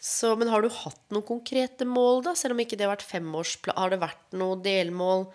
Så, 0.03 0.33
men 0.35 0.49
har 0.51 0.61
du 0.61 0.67
hatt 0.67 0.99
noen 1.15 1.23
konkrete 1.25 1.87
mål, 1.87 2.25
da? 2.25 2.33
Selv 2.35 2.57
om 2.57 2.61
ikke 2.61 2.75
det 2.75 2.83
har 2.85 2.91
vært 2.91 3.07
femårsplan? 3.07 3.77
Har 3.79 3.93
det 3.93 4.01
vært 4.01 4.35
noe 4.35 4.59
delmål 4.59 5.29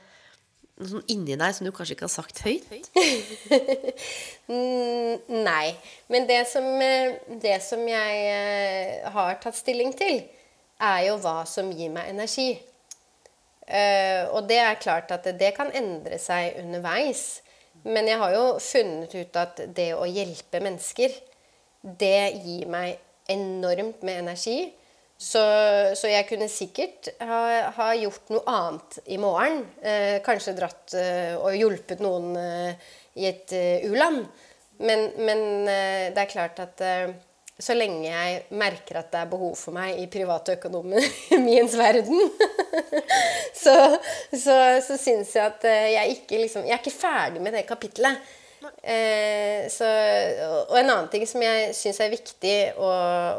noe 0.79 0.91
sånn 0.91 1.11
inni 1.11 1.37
deg 1.39 1.55
som 1.57 1.67
du 1.67 1.73
kanskje 1.75 1.97
ikke 1.97 2.07
har 2.09 2.15
sagt 2.15 2.43
høyt? 2.47 2.91
Mm, 4.49 5.19
Nei. 5.45 5.75
Men 6.09 6.25
det 6.25 6.39
som, 6.49 6.65
eh, 6.81 7.19
det 7.43 7.59
som 7.61 7.83
jeg 7.85 8.21
eh, 8.33 9.11
har 9.13 9.35
tatt 9.43 9.59
stilling 9.59 9.91
til, 9.93 10.23
er 10.81 11.03
jo 11.05 11.19
hva 11.21 11.43
som 11.45 11.69
gir 11.69 11.91
meg 11.93 12.09
energi. 12.15 12.55
Eh, 13.69 14.25
og 14.33 14.49
det 14.49 14.57
er 14.63 14.81
klart 14.81 15.13
at 15.13 15.29
det 15.37 15.51
kan 15.57 15.69
endre 15.77 16.17
seg 16.23 16.57
underveis. 16.63 17.43
Men 17.85 18.09
jeg 18.09 18.23
har 18.23 18.33
jo 18.39 18.47
funnet 18.63 19.13
ut 19.15 19.37
at 19.37 19.61
det 19.77 19.91
å 19.99 20.09
hjelpe 20.09 20.63
mennesker, 20.65 21.13
det 21.85 22.33
gir 22.41 22.65
meg 22.73 22.97
enormt 23.29 24.01
med 24.07 24.23
energi. 24.25 24.73
Så, 25.19 25.41
så 25.99 26.07
jeg 26.07 26.29
kunne 26.29 26.47
sikkert 26.47 27.09
ha, 27.27 27.39
ha 27.75 27.87
gjort 27.99 28.29
noe 28.31 28.45
annet 28.47 28.99
i 29.11 29.17
morgen. 29.19 29.65
Eh, 29.83 30.21
kanskje 30.23 30.55
dratt 30.55 30.95
eh, 30.95 31.35
og 31.35 31.57
hjulpet 31.59 32.05
noen 32.05 32.37
eh, 32.39 32.93
i 33.19 33.27
et 33.27 33.55
eh, 33.59 33.89
u-land. 33.91 34.23
Men, 34.79 35.09
men 35.19 35.43
eh, 35.67 36.05
det 36.15 36.23
er 36.23 36.31
klart 36.31 36.63
at 36.63 36.85
eh, 36.87 37.11
så 37.59 37.75
lenge 37.75 38.07
jeg 38.07 38.45
merker 38.55 39.01
at 39.01 39.11
det 39.11 39.25
er 39.25 39.31
behov 39.33 39.57
for 39.59 39.75
meg 39.75 39.99
i 39.99 40.07
privatøkonomiens 40.07 41.75
verden, 41.83 42.21
så, 43.65 43.75
så, 44.31 44.55
så 44.87 44.99
syns 45.03 45.35
jeg 45.35 45.43
at 45.43 45.67
jeg 45.67 46.21
ikke 46.21 46.39
liksom 46.45 46.69
Jeg 46.69 46.77
er 46.77 46.85
ikke 46.85 46.95
ferdig 46.95 47.43
med 47.43 47.59
det 47.59 47.67
kapitlet. 47.67 48.23
Eh, 48.83 49.67
så, 49.71 49.89
og 50.67 50.77
en 50.79 50.91
annen 50.91 51.11
ting 51.13 51.25
som 51.29 51.43
jeg 51.45 51.75
syns 51.79 52.01
er 52.03 52.13
viktig 52.13 52.57
å, 52.81 52.91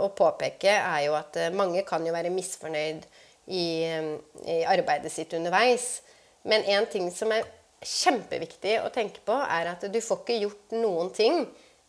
å 0.05 0.09
påpeke, 0.15 0.71
er 0.71 1.05
jo 1.07 1.15
at 1.19 1.39
eh, 1.39 1.53
mange 1.55 1.83
kan 1.87 2.05
jo 2.07 2.13
være 2.15 2.31
misfornøyd 2.33 3.07
i, 3.49 3.65
eh, 3.83 4.11
i 4.47 4.59
arbeidet 4.69 5.11
sitt 5.13 5.35
underveis. 5.35 5.99
Men 6.47 6.63
en 6.71 6.87
ting 6.91 7.09
som 7.13 7.33
er 7.35 7.47
kjempeviktig 7.83 8.77
å 8.83 8.91
tenke 8.93 9.23
på, 9.25 9.35
er 9.35 9.73
at 9.73 9.83
du 9.91 9.99
får 10.03 10.23
ikke 10.23 10.39
gjort 10.43 10.77
noen 10.79 11.11
ting 11.15 11.43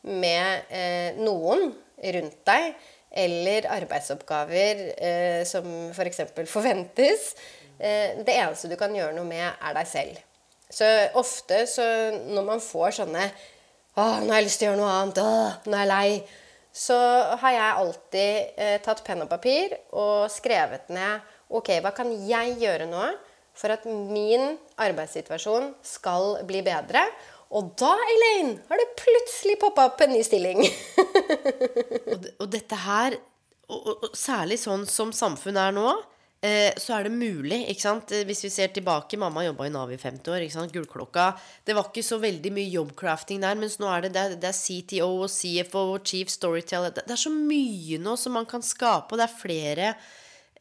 med 0.06 0.72
eh, 0.72 1.18
noen 1.20 1.70
rundt 2.14 2.40
deg, 2.48 2.72
eller 3.10 3.66
arbeidsoppgaver 3.74 4.82
eh, 4.94 5.40
som 5.48 5.66
f.eks. 5.90 6.22
For 6.30 6.50
forventes. 6.50 7.32
Eh, 7.78 8.20
det 8.22 8.36
eneste 8.36 8.70
du 8.70 8.76
kan 8.80 8.94
gjøre 8.94 9.16
noe 9.16 9.26
med, 9.26 9.48
er 9.50 9.76
deg 9.76 9.88
selv. 9.90 10.20
Så 10.70 10.86
ofte 11.18 11.64
så 11.66 11.84
når 12.30 12.46
man 12.46 12.62
får 12.62 13.00
sånne 13.00 13.24
Å, 13.98 14.04
nå 14.22 14.30
har 14.30 14.38
jeg 14.38 14.46
lyst 14.46 14.60
til 14.62 14.68
å 14.68 14.70
gjøre 14.70 14.80
noe 14.80 14.92
annet. 15.00 15.18
Å, 15.18 15.32
nå 15.66 15.74
er 15.74 15.82
jeg 15.82 15.90
lei. 15.90 16.10
Så 16.70 16.96
har 17.42 17.54
jeg 17.56 17.80
alltid 17.82 18.60
eh, 18.62 18.76
tatt 18.84 19.02
penn 19.04 19.24
og 19.24 19.30
papir 19.32 19.74
og 19.90 20.30
skrevet 20.30 20.92
ned 20.94 21.26
Ok, 21.50 21.72
hva 21.82 21.90
kan 21.90 22.12
jeg 22.28 22.54
gjøre 22.62 22.86
nå 22.86 23.08
for 23.58 23.74
at 23.74 23.82
min 23.90 24.54
arbeidssituasjon 24.78 25.72
skal 25.82 26.36
bli 26.46 26.62
bedre? 26.62 27.02
Og 27.50 27.72
da, 27.74 27.90
Elaine, 28.12 28.60
har 28.68 28.78
det 28.78 28.92
plutselig 29.00 29.56
poppa 29.58 29.88
opp 29.90 30.04
en 30.04 30.12
ny 30.14 30.20
stilling. 30.22 30.62
Og, 32.10 32.24
og 32.42 32.46
dette 32.50 32.76
her, 32.78 33.16
og, 33.70 33.78
og, 33.78 34.06
og 34.06 34.14
særlig 34.18 34.56
sånn 34.62 34.86
som 34.86 35.10
samfunnet 35.14 35.70
er 35.70 35.74
nå, 35.74 35.92
så 36.80 36.94
er 36.96 37.04
det 37.04 37.12
mulig, 37.12 37.58
ikke 37.68 37.82
sant? 37.84 38.12
Eh, 38.16 38.24
Hvis 38.24 38.40
vi 38.46 38.50
ser 38.52 38.70
tilbake, 38.72 39.18
mamma 39.20 39.42
jobba 39.44 39.66
i 39.68 39.72
Nav 39.74 39.90
i 39.92 39.98
50 40.00 40.32
år, 40.32 40.44
ikke 40.46 40.54
sant? 40.54 40.72
Gullklokka. 40.72 41.26
Det 41.68 41.76
var 41.76 41.90
ikke 41.90 42.04
så 42.06 42.16
veldig 42.22 42.52
mye 42.56 42.70
jobbcrafting 42.72 43.42
der, 43.44 43.58
mens 43.60 43.76
nå 43.80 43.90
er 43.92 44.06
det, 44.06 44.14
det, 44.14 44.22
er, 44.22 44.38
det 44.40 44.48
er 44.48 44.56
CTO 44.56 45.10
og 45.26 45.28
CFO 45.28 45.82
og 45.98 46.06
Chief 46.08 46.32
Storyteller. 46.32 46.94
Det, 46.96 47.04
er 47.04 47.20
så 47.20 47.32
mye 47.34 48.00
nå 48.00 48.16
som 48.16 48.38
man 48.38 48.48
kan 48.48 48.64
skape, 48.64 49.12
og 49.12 49.20
det 49.20 49.26
er 49.26 49.36
flere 49.42 49.92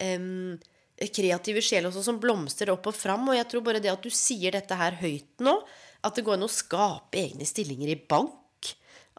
um, 0.04 0.60
kreative 1.00 1.64
sjeler 1.64 1.88
også 1.88 2.04
som 2.10 2.20
blomstrer 2.20 2.74
opp 2.74 2.92
og 2.92 2.98
fram. 3.00 3.24
Og 3.32 3.40
jeg 3.40 3.48
tror 3.48 3.64
bare 3.64 3.80
det 3.80 3.94
at 3.94 4.04
du 4.04 4.12
sier 4.12 4.52
dette 4.52 4.76
her 4.76 5.00
høyt 5.00 5.40
nå, 5.40 5.56
at 6.04 6.16
det 6.16 6.28
går 6.28 6.36
an 6.36 6.44
å 6.44 6.52
skape 6.52 7.24
egne 7.24 7.48
stillinger 7.48 7.88
i 7.96 7.96
bank. 7.96 8.36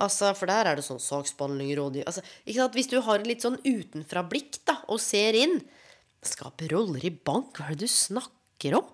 Altså, 0.01 0.29
For 0.37 0.49
der 0.49 0.69
er 0.69 0.77
det 0.77 0.85
sånn 0.85 1.01
saksbehandling, 1.01 1.73
rådgiver 1.77 2.09
altså? 2.09 2.21
Hvis 2.45 2.89
du 2.89 2.99
har 3.01 3.21
et 3.21 3.33
litt 3.33 3.41
sånn 3.41 3.57
utenfra-blikk 3.65 4.61
da, 4.69 4.83
og 4.93 5.01
ser 5.01 5.37
inn 5.37 5.57
Skape 6.25 6.69
roller 6.71 7.05
i 7.07 7.13
bank? 7.13 7.57
Hva 7.57 7.69
er 7.69 7.77
det 7.77 7.87
du 7.87 7.93
snakker 7.93 8.77
om? 8.77 8.89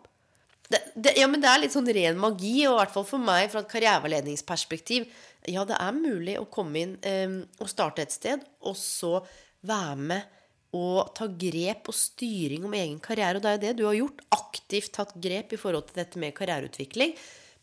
Det, 0.67 0.81
det, 0.95 1.13
ja, 1.15 1.27
men 1.31 1.43
det 1.43 1.47
er 1.47 1.61
litt 1.63 1.75
sånn 1.75 1.87
ren 1.95 2.17
magi, 2.19 2.59
og 2.67 2.75
i 2.75 2.79
hvert 2.81 2.93
fall 2.95 3.07
for 3.07 3.23
meg 3.23 3.51
fra 3.51 3.63
et 3.63 3.71
karriereveiledningsperspektiv. 3.71 5.07
Ja, 5.47 5.63
det 5.67 5.77
er 5.79 5.95
mulig 5.95 6.35
å 6.39 6.47
komme 6.51 6.81
inn 6.83 6.95
eh, 7.07 7.37
og 7.63 7.71
starte 7.71 8.03
et 8.03 8.15
sted, 8.15 8.43
og 8.67 8.75
så 8.79 9.21
være 9.67 9.95
med 10.09 10.33
og 10.75 11.13
ta 11.15 11.29
grep 11.31 11.87
og 11.87 11.95
styring 11.95 12.65
om 12.67 12.75
egen 12.75 12.99
karriere. 13.03 13.39
Og 13.39 13.43
det 13.43 13.49
er 13.49 13.57
jo 13.57 13.63
det 13.63 13.75
du 13.79 13.85
har 13.87 13.97
gjort. 13.97 14.23
Aktivt 14.35 14.93
tatt 14.97 15.13
grep 15.23 15.55
i 15.55 15.59
forhold 15.59 15.87
til 15.89 16.01
dette 16.01 16.19
med 16.19 16.35
karriereutvikling. 16.37 17.15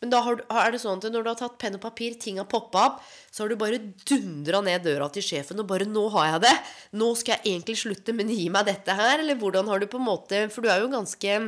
Men 0.05 0.13
da 0.13 0.21
har, 0.21 0.43
er 0.53 0.75
det 0.75 0.83
sånn 0.83 1.01
at 1.01 1.09
når 1.09 1.25
du 1.25 1.29
har 1.31 1.41
tatt 1.41 1.57
penn 1.63 1.79
og 1.79 1.81
papir, 1.81 2.19
ting 2.21 2.37
har 2.37 2.49
poppa 2.51 2.83
opp, 2.91 3.03
så 3.33 3.45
har 3.45 3.49
du 3.49 3.57
bare 3.57 3.81
dundra 4.05 4.61
ned 4.61 4.85
døra 4.85 5.09
til 5.15 5.25
sjefen 5.25 5.63
og 5.63 5.71
bare 5.71 5.89
'Nå 5.89 6.03
har 6.13 6.35
jeg 6.35 6.43
det! 6.45 6.57
Nå 7.01 7.09
skal 7.17 7.39
jeg 7.39 7.55
egentlig 7.55 7.81
slutte, 7.81 8.13
men 8.13 8.29
gi 8.29 8.51
meg 8.53 8.69
dette 8.69 8.93
her.' 8.93 9.25
Eller 9.25 9.41
hvordan 9.41 9.71
har 9.73 9.81
du 9.81 9.87
på 9.89 9.97
en 9.97 10.11
måte 10.13 10.51
For 10.53 10.61
du 10.61 10.69
er 10.69 10.85
jo 10.85 10.93
ganske 10.93 11.39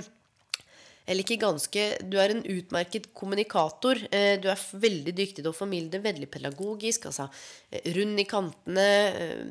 eller 1.06 1.22
ikke 1.22 1.38
ganske 1.38 1.82
Du 2.10 2.16
er 2.18 2.32
en 2.34 2.42
utmerket 2.42 3.12
kommunikator. 3.14 4.00
Eh, 4.10 4.40
Du 4.40 4.48
er 4.50 4.64
veldig 4.72 5.14
dyktig 5.14 5.44
til 5.44 5.52
å 5.52 5.54
formidle, 5.54 6.00
veldig 6.02 6.30
pedagogisk. 6.32 7.06
Altså 7.12 7.28
eh, 7.70 7.92
rund 7.94 8.18
i 8.18 8.24
kantene. 8.24 8.88
eh, 9.20 9.44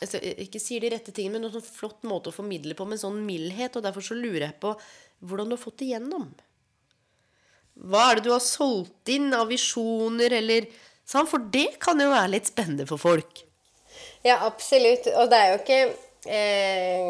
altså, 0.00 0.22
Ikke 0.46 0.62
sier 0.62 0.80
de 0.80 0.94
rette 0.94 1.12
tingene, 1.12 1.40
men 1.40 1.50
en 1.50 1.58
sånn 1.58 1.66
flott 1.66 2.06
måte 2.08 2.30
å 2.30 2.38
formidle 2.38 2.78
på 2.78 2.86
med 2.88 3.02
sånn 3.02 3.20
mildhet. 3.26 3.76
Og 3.76 3.84
derfor 3.84 4.00
så 4.00 4.16
lurer 4.16 4.48
jeg 4.48 4.60
på 4.62 4.72
hvordan 5.24 5.50
du 5.50 5.58
har 5.58 5.64
fått 5.66 5.82
det 5.82 5.92
gjennom. 5.92 6.30
Hva 7.74 8.10
er 8.10 8.20
det 8.20 8.28
du 8.28 8.32
har 8.32 8.42
solgt 8.42 9.10
inn 9.10 9.32
av 9.34 9.50
visjoner, 9.50 10.32
eller 10.38 10.68
sånn? 11.02 11.28
For 11.28 11.42
det 11.52 11.74
kan 11.82 12.00
jo 12.00 12.12
være 12.12 12.34
litt 12.36 12.50
spennende 12.50 12.86
for 12.88 13.02
folk. 13.02 13.42
Ja, 14.24 14.38
absolutt. 14.46 15.08
Og 15.18 15.28
det 15.30 15.40
er 15.40 15.50
jo 15.52 15.58
ikke 15.60 15.80
eh, 16.32 17.08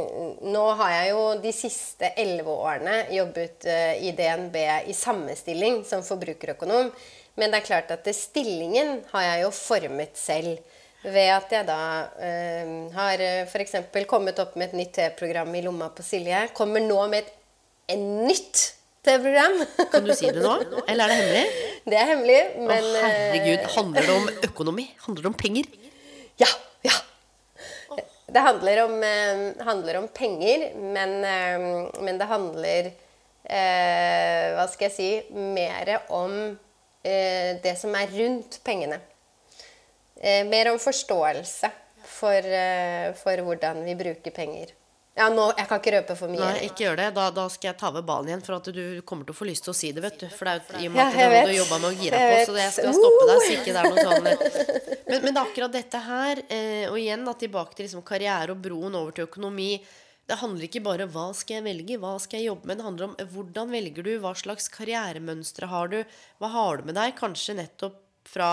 Nå 0.50 0.64
har 0.81 0.94
jeg 0.96 1.11
jo 1.12 1.27
de 1.44 1.53
siste 1.55 2.11
elleve 2.18 2.55
årene 2.55 2.96
jobbet 3.14 3.68
eh, 3.70 4.00
i 4.09 4.14
DNB 4.16 4.57
i 4.90 4.96
samme 4.96 5.37
stilling 5.38 5.83
som 5.87 6.03
forbrukerøkonom. 6.07 6.90
Men 7.38 7.53
det 7.53 7.61
er 7.61 7.68
klart 7.68 7.92
at 7.94 8.07
det, 8.07 8.16
stillingen 8.16 9.00
har 9.12 9.29
jeg 9.29 9.44
jo 9.44 9.53
formet 9.55 10.18
selv. 10.18 10.59
Ved 11.05 11.29
at 11.29 11.50
jeg 11.53 11.68
da 11.68 11.81
eh, 12.24 12.74
har 12.96 13.22
f.eks. 13.44 13.77
kommet 14.09 14.40
opp 14.40 14.57
med 14.57 14.72
et 14.72 14.79
nytt 14.81 14.94
T-program 14.96 15.53
i 15.55 15.62
lomma 15.66 15.90
på 15.92 16.03
Silje. 16.07 16.46
Kommer 16.57 16.83
nå 16.83 17.03
med 17.12 17.20
et 17.22 17.35
en 17.92 18.05
nytt 18.24 18.72
TV-program. 19.04 19.56
Kan 19.92 20.06
du 20.08 20.14
si 20.16 20.30
det 20.32 20.42
nå? 20.42 20.54
Eller 20.88 21.04
er 21.04 21.12
det 21.12 21.18
hemmelig? 21.20 21.70
Det 21.84 21.98
er 22.00 22.10
hemmelig, 22.10 22.40
men 22.64 22.86
Å, 22.88 23.00
herregud. 23.04 23.64
Handler 23.76 24.08
det 24.08 24.14
om 24.16 24.28
økonomi? 24.48 24.86
Handler 25.04 25.26
det 25.26 25.30
om 25.30 25.38
penger? 25.44 25.68
Ja, 26.40 26.48
ja. 26.86 26.96
Det 28.34 28.42
handler 28.42 28.80
om, 28.86 28.94
eh, 29.04 29.42
handler 29.68 30.00
om 30.00 30.08
penger, 30.08 30.70
men, 30.80 31.16
eh, 31.24 31.66
men 32.00 32.18
det 32.18 32.26
handler 32.30 32.88
eh, 33.44 34.46
Hva 34.56 34.64
skal 34.72 34.88
jeg 34.88 34.94
si 34.96 35.10
Mer 35.36 35.90
om 36.08 36.34
eh, 37.04 37.60
det 37.62 37.76
som 37.78 37.94
er 37.94 38.08
rundt 38.16 38.58
pengene. 38.64 38.98
Eh, 40.16 40.46
mer 40.48 40.72
om 40.72 40.80
forståelse 40.80 41.70
for, 42.09 42.40
eh, 42.40 43.12
for 43.20 43.44
hvordan 43.44 43.84
vi 43.84 43.94
bruker 44.00 44.32
penger. 44.32 44.72
Ja, 45.14 45.28
nå, 45.30 45.44
Jeg 45.54 45.68
kan 45.70 45.78
ikke 45.78 45.92
røpe 45.94 46.14
for 46.18 46.32
mye. 46.32 46.42
Nei, 46.42 46.64
ikke 46.66 46.88
gjør 46.88 46.96
det. 46.98 47.08
Da, 47.14 47.28
da 47.30 47.44
skal 47.52 47.68
jeg 47.70 47.78
ta 47.78 47.90
ved 47.94 48.06
ballen 48.08 48.32
igjen, 48.32 48.40
for 48.42 48.56
at 48.56 48.70
du 48.74 48.82
kommer 49.06 49.28
til 49.28 49.36
å 49.36 49.38
få 49.38 49.46
lyst 49.46 49.62
til 49.66 49.70
å 49.70 49.76
si 49.78 49.92
det, 49.94 50.02
vet 50.02 50.16
du. 50.24 50.26
For 50.34 50.50
det 50.50 50.54
er 50.56 50.62
jo 50.64 50.80
i 50.80 50.88
og 50.88 50.94
med 50.94 50.98
Ja, 51.00 51.06
at 51.06 51.14
det 51.14 51.26
er 51.26 51.34
noe 51.34 51.52
du 51.52 51.58
jobba 51.60 51.78
med 51.84 51.88
å 51.90 51.98
gira 52.00 52.22
på, 52.22 52.40
så 52.48 52.56
det 52.56 52.64
jeg 52.64 52.76
skal 52.78 52.96
stoppe 52.98 53.28
deg 53.30 53.44
så 53.44 53.52
ikke 53.54 53.74
det 53.76 53.82
er 53.82 53.92
noe 53.92 54.06
sånn 54.08 54.26
men, 55.10 55.20
men 55.28 55.38
akkurat 55.44 55.76
dette 55.76 56.00
her, 56.08 56.42
eh, 56.48 56.86
og 56.88 56.98
igjen 56.98 57.28
da 57.28 57.36
tilbake 57.38 57.78
til 57.78 57.86
liksom 57.86 58.02
karriere 58.06 58.56
og 58.56 58.64
broen 58.64 58.98
over 58.98 59.14
til 59.14 59.28
økonomi 59.28 59.76
det 60.24 60.38
handler 60.40 60.66
ikke 60.66 60.82
bare 60.84 61.06
hva 61.12 61.26
skal 61.36 61.58
jeg 61.58 61.66
velge, 61.66 61.98
hva 62.00 62.14
skal 62.22 62.40
jeg 62.40 62.48
jobbe 62.48 62.68
med. 62.70 62.78
Det 62.80 62.86
handler 62.86 63.08
om 63.10 63.16
eh, 63.20 63.28
hvordan 63.34 63.74
velger 63.74 64.06
du, 64.06 64.12
hva 64.22 64.32
slags 64.40 64.70
karrieremønstre 64.72 65.68
har 65.68 65.92
du, 65.92 65.98
hva 66.40 66.50
har 66.54 66.80
du 66.80 66.88
med 66.88 66.98
deg? 66.98 67.14
Kanskje 67.18 67.58
nettopp 67.58 68.00
fra 68.28 68.50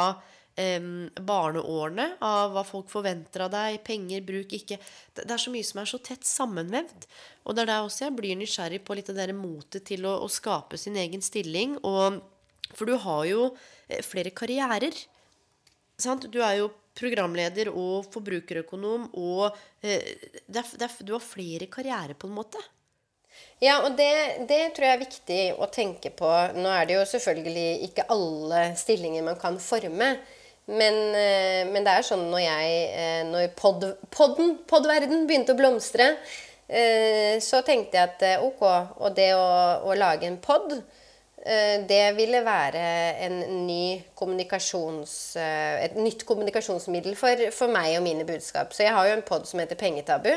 barneårene, 0.56 2.18
av 2.22 2.52
hva 2.52 2.64
folk 2.68 2.90
forventer 2.92 3.46
av 3.46 3.54
deg, 3.54 3.80
penger, 3.84 4.22
bruk, 4.22 4.52
ikke 4.54 4.78
Det 5.16 5.32
er 5.32 5.40
så 5.40 5.52
mye 5.54 5.64
som 5.64 5.80
er 5.82 5.90
så 5.90 5.98
tett 6.04 6.28
sammenvevd. 6.28 7.08
Og 7.46 7.56
det 7.56 7.64
er 7.64 7.72
der 7.72 7.86
også 7.86 8.06
jeg 8.06 8.18
blir 8.18 8.36
nysgjerrig 8.38 8.82
på 8.84 8.98
litt 8.98 9.10
av 9.10 9.16
det 9.16 9.34
motet 9.34 9.86
til 9.88 10.06
å, 10.06 10.18
å 10.26 10.28
skape 10.30 10.78
sin 10.78 11.00
egen 11.00 11.22
stilling. 11.22 11.78
Og, 11.88 12.20
for 12.76 12.86
du 12.86 12.98
har 13.00 13.24
jo 13.30 13.48
eh, 13.88 14.04
flere 14.04 14.34
karrierer. 14.36 14.94
Sant? 15.98 16.28
Du 16.32 16.42
er 16.44 16.60
jo 16.60 16.72
programleder 16.98 17.72
og 17.72 18.10
forbrukerøkonom, 18.12 19.10
og 19.16 19.56
eh, 19.82 20.04
det 20.46 20.62
er, 20.62 20.76
det 20.76 20.88
er, 20.88 21.00
du 21.08 21.16
har 21.16 21.24
flere 21.24 21.70
karrierer, 21.72 22.18
på 22.20 22.28
en 22.28 22.36
måte. 22.36 22.62
Ja, 23.62 23.80
og 23.86 23.96
det, 23.98 24.44
det 24.50 24.74
tror 24.76 24.88
jeg 24.88 24.98
er 24.98 25.04
viktig 25.06 25.42
å 25.62 25.70
tenke 25.72 26.12
på. 26.18 26.30
Nå 26.58 26.70
er 26.74 26.88
det 26.90 26.98
jo 26.98 27.08
selvfølgelig 27.08 27.88
ikke 27.88 28.08
alle 28.12 28.64
stillinger 28.78 29.26
man 29.26 29.40
kan 29.40 29.60
forme. 29.62 30.16
Men, 30.72 31.16
eh, 31.16 31.68
men 31.68 31.84
det 31.84 31.98
er 31.98 32.06
sånn 32.08 32.30
når 32.32 32.46
jeg 32.46 32.80
eh, 32.96 33.20
Når 33.28 33.52
pod, 33.60 33.84
podden, 34.14 34.56
podverden 34.70 35.28
begynte 35.28 35.56
å 35.56 35.60
blomstre, 35.60 36.14
eh, 36.72 37.36
så 37.44 37.60
tenkte 37.68 38.00
jeg 38.00 38.08
at 38.14 38.44
ok, 38.46 38.64
og 39.02 39.16
det 39.18 39.34
å, 39.36 39.46
å 39.84 39.98
lage 40.00 40.30
en 40.30 40.42
pod 40.42 40.80
det 41.42 42.12
ville 42.14 42.44
være 42.46 42.82
en 43.26 43.40
ny 43.66 44.04
kommunikasjons, 44.14 45.14
et 45.42 45.96
nytt 45.98 46.22
kommunikasjonsmiddel 46.30 47.16
for, 47.18 47.42
for 47.50 47.74
meg 47.74 47.96
og 47.98 48.04
mine 48.06 48.28
budskap. 48.30 48.76
Så 48.78 48.86
jeg 48.86 48.94
har 48.94 49.08
jo 49.10 49.16
en 49.16 49.26
pod 49.26 49.50
som 49.50 49.58
heter 49.58 49.80
Pengetabu. 49.80 50.30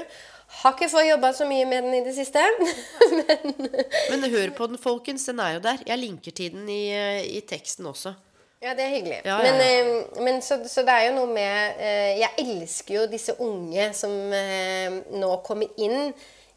Har 0.62 0.72
ikke 0.72 0.88
fått 0.88 1.10
jobba 1.10 1.34
så 1.36 1.44
mye 1.44 1.68
med 1.68 1.84
den 1.84 1.98
i 1.98 2.02
det 2.06 2.16
siste. 2.16 2.40
Men 3.20 3.68
men 4.14 4.32
hør 4.32 4.56
på 4.56 4.70
den, 4.72 4.80
folkens. 4.80 5.28
Den 5.28 5.44
er 5.44 5.58
jo 5.58 5.66
der. 5.68 5.84
Jeg 5.92 6.00
linker 6.00 6.38
til 6.40 6.56
den 6.56 6.72
i, 6.72 6.86
i 7.36 7.44
teksten 7.52 7.92
også. 7.92 8.14
Ja, 8.64 8.72
det 8.72 8.86
er 8.86 8.94
hyggelig. 8.94 9.18
Ja, 9.24 9.36
ja, 9.44 9.52
Men, 9.52 9.60
ja. 9.60 9.66
eh, 9.80 10.22
men 10.24 10.40
så, 10.42 10.56
så 10.68 10.84
det 10.86 10.94
er 10.94 11.08
jo 11.10 11.18
noe 11.18 11.28
med 11.34 11.82
eh, 11.84 12.14
Jeg 12.22 12.46
elsker 12.46 12.96
jo 12.96 13.10
disse 13.12 13.34
unge 13.44 13.90
som 13.96 14.14
eh, 14.32 15.02
nå 15.20 15.36
kommer 15.46 15.84
inn 15.84 16.14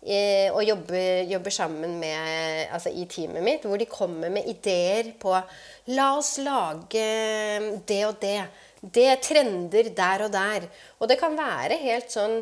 og 0.08 0.62
jobber, 0.64 1.26
jobber 1.28 1.51
sammen 1.51 1.97
med 1.99 2.70
Altså 2.72 2.93
i 2.95 3.01
teamet 3.12 3.43
mitt, 3.43 3.66
hvor 3.68 3.82
de 3.82 3.88
kommer 3.91 4.30
med 4.32 4.45
ideer 4.47 5.10
på 5.20 5.34
La 5.97 6.05
oss 6.16 6.38
lage 6.39 7.01
det 7.89 7.97
og 8.05 8.16
det. 8.22 8.38
Det 8.80 9.03
er 9.10 9.20
trender 9.20 9.89
der 9.97 10.24
og 10.24 10.32
der. 10.32 10.70
Og 11.01 11.10
det 11.12 11.18
kan 11.20 11.36
være 11.36 11.82
helt 11.82 12.14
sånn 12.14 12.38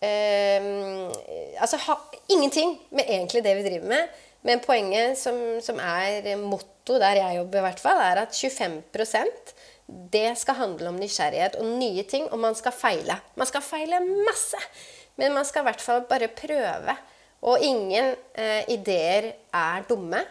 eh, 0.00 0.70
altså 1.60 1.82
ha, 1.84 1.98
ingenting 2.32 2.78
med 2.94 3.04
egentlig 3.08 3.44
det 3.44 3.56
vi 3.58 3.66
driver 3.66 3.92
med. 3.92 4.22
Men 4.46 4.62
poenget 4.62 5.18
som, 5.18 5.36
som 5.64 5.80
er 5.82 6.36
motto 6.38 7.00
der 7.02 7.18
jeg 7.18 7.40
jobber, 7.40 7.58
i 7.60 7.66
hvert 7.66 7.82
fall, 7.82 8.02
er 8.02 8.22
at 8.22 8.36
25% 8.36 9.56
det 9.86 10.32
skal 10.38 10.58
handle 10.58 10.90
om 10.90 10.98
nysgjerrighet 10.98 11.58
og 11.60 11.68
nye 11.78 12.02
ting, 12.10 12.26
og 12.30 12.40
man 12.42 12.56
skal 12.58 12.74
feile. 12.74 13.18
Man 13.38 13.46
skal 13.46 13.62
feile 13.62 14.00
masse, 14.26 14.58
men 15.18 15.34
man 15.34 15.46
skal 15.46 15.62
i 15.62 15.68
hvert 15.68 15.82
fall 15.82 16.02
bare 16.10 16.30
prøve. 16.34 16.96
Og 17.46 17.62
ingen 17.62 18.14
eh, 18.34 18.64
ideer 18.74 19.30
er 19.54 19.86
dumme. 19.88 20.24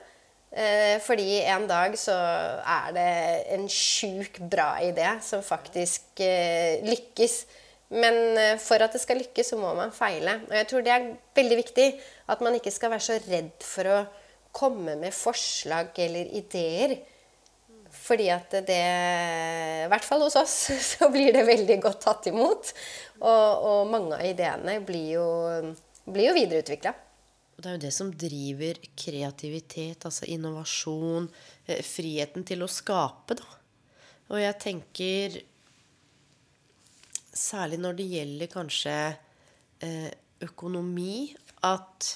Eh, 0.56 0.98
fordi 1.04 1.42
en 1.52 1.68
dag 1.68 1.96
så 2.00 2.16
er 2.16 2.92
det 2.96 3.12
en 3.56 3.66
sjukt 3.72 4.40
bra 4.52 4.76
idé 4.84 5.08
som 5.24 5.44
faktisk 5.44 6.24
eh, 6.24 6.84
lykkes. 6.84 7.42
Men 7.94 8.38
eh, 8.42 8.56
for 8.62 8.82
at 8.82 8.96
det 8.96 9.02
skal 9.04 9.20
lykkes, 9.22 9.52
så 9.54 9.60
må 9.62 9.74
man 9.78 9.94
feile. 9.94 10.40
Og 10.48 10.56
jeg 10.58 10.70
tror 10.72 10.86
det 10.86 10.94
er 10.94 11.10
veldig 11.38 11.58
viktig 11.62 11.90
at 12.34 12.42
man 12.46 12.58
ikke 12.58 12.74
skal 12.74 12.94
være 12.96 13.08
så 13.08 13.20
redd 13.28 13.54
for 13.66 13.92
å 13.92 14.00
komme 14.56 14.96
med 15.00 15.14
forslag 15.14 15.94
eller 16.02 16.32
ideer. 16.40 16.98
Fordi 17.96 18.28
at 18.34 18.52
det 18.68 18.82
I 19.86 19.90
hvert 19.92 20.06
fall 20.06 20.26
hos 20.26 20.36
oss 20.40 20.56
så 20.92 21.10
blir 21.14 21.34
det 21.36 21.46
veldig 21.48 21.80
godt 21.84 22.04
tatt 22.08 22.30
imot. 22.32 22.74
Og, 23.22 23.66
og 23.70 23.92
mange 23.92 24.18
av 24.18 24.28
ideene 24.28 24.80
blir 24.86 25.10
jo, 25.16 25.28
blir 26.10 26.32
jo 26.32 26.38
videreutvikla. 26.38 26.96
Det 27.56 27.70
er 27.70 27.78
jo 27.78 27.84
det 27.86 27.94
som 27.96 28.10
driver 28.12 28.80
kreativitet, 29.00 30.04
altså 30.04 30.28
innovasjon, 30.28 31.30
eh, 31.70 31.80
friheten 31.86 32.44
til 32.48 32.66
å 32.66 32.72
skape, 32.72 33.38
da. 33.40 33.48
Og 34.34 34.42
jeg 34.42 34.58
tenker 34.60 35.38
Særlig 37.36 37.82
når 37.84 37.98
det 37.98 38.06
gjelder 38.12 38.52
kanskje 38.52 38.94
eh, 39.84 40.12
økonomi, 40.46 41.34
at 41.68 42.12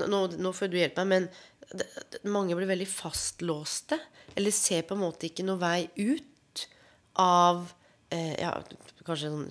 nå, 0.00 0.20
nå 0.40 0.52
får 0.54 0.70
du 0.72 0.78
hjelpe 0.80 1.04
meg, 1.04 1.26
men 1.26 2.32
mange 2.32 2.56
blir 2.56 2.70
veldig 2.70 2.88
fastlåste. 2.88 3.98
Eller 4.34 4.54
ser 4.54 4.86
på 4.86 4.96
en 4.96 5.04
måte 5.04 5.28
ikke 5.28 5.46
noe 5.46 5.60
vei 5.60 5.86
ut 6.00 6.64
av 7.20 7.66
eh, 8.10 8.34
ja, 8.40 8.56
kanskje 9.04 9.30
sånn 9.30 9.46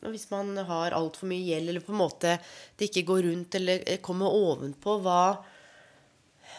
hvis 0.00 0.28
man 0.30 0.54
har 0.68 0.94
altfor 0.96 1.28
mye 1.28 1.42
gjeld, 1.44 1.68
eller 1.68 1.84
på 1.84 1.92
en 1.92 2.00
måte 2.00 2.36
det 2.78 2.88
ikke 2.88 3.08
går 3.08 3.24
rundt 3.26 3.56
eller 3.58 3.82
eh, 3.84 4.00
kommer 4.04 4.32
ovenpå, 4.32 5.00
hva 5.04 5.22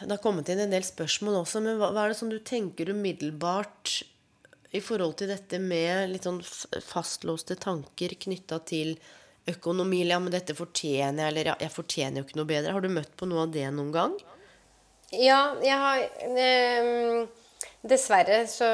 Det 0.02 0.10
har 0.10 0.22
kommet 0.22 0.50
inn 0.50 0.60
en 0.64 0.74
del 0.74 0.86
spørsmål 0.86 1.42
også, 1.42 1.62
men 1.62 1.78
hva, 1.80 1.92
hva 1.94 2.06
er 2.06 2.14
det 2.14 2.20
som 2.20 2.30
du 2.32 2.40
tenker 2.40 2.90
umiddelbart 2.90 4.02
i 4.72 4.82
forhold 4.84 5.18
til 5.20 5.32
dette 5.32 5.60
med 5.60 6.14
litt 6.14 6.28
sånn 6.28 6.40
fastlåste 6.86 7.58
tanker 7.60 8.16
knytta 8.26 8.62
til 8.68 8.96
økonomi? 9.52 10.04
Ja, 10.08 10.20
men 10.24 10.34
dette 10.34 10.56
fortjener 10.58 11.26
jeg, 11.26 11.34
eller 11.34 11.52
ja, 11.52 11.58
jeg 11.66 11.74
fortjener 11.74 12.22
jo 12.22 12.28
ikke 12.28 12.40
noe 12.40 12.52
bedre. 12.54 12.76
Har 12.76 12.86
du 12.86 12.92
møtt 12.94 13.14
på 13.20 13.28
noe 13.30 13.46
av 13.46 13.54
det 13.54 13.68
noen 13.76 13.92
gang? 13.96 14.18
Ja, 15.12 15.42
jeg 15.60 15.76
har 15.76 16.04
eh, 16.40 17.24
Dessverre 17.82 18.46
så, 18.48 18.68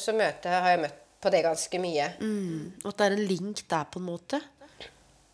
så 0.00 0.14
møte, 0.16 0.50
har 0.52 0.74
jeg 0.74 0.82
møtt 0.82 1.04
på 1.20 1.30
det 1.32 1.44
ganske 1.44 1.80
mye. 1.80 2.08
Mm, 2.20 2.80
og 2.82 2.88
at 2.90 2.98
det 2.98 3.06
er 3.06 3.16
en 3.16 3.28
link 3.28 3.62
der, 3.70 3.86
på 3.92 4.00
en 4.00 4.08
måte? 4.08 4.40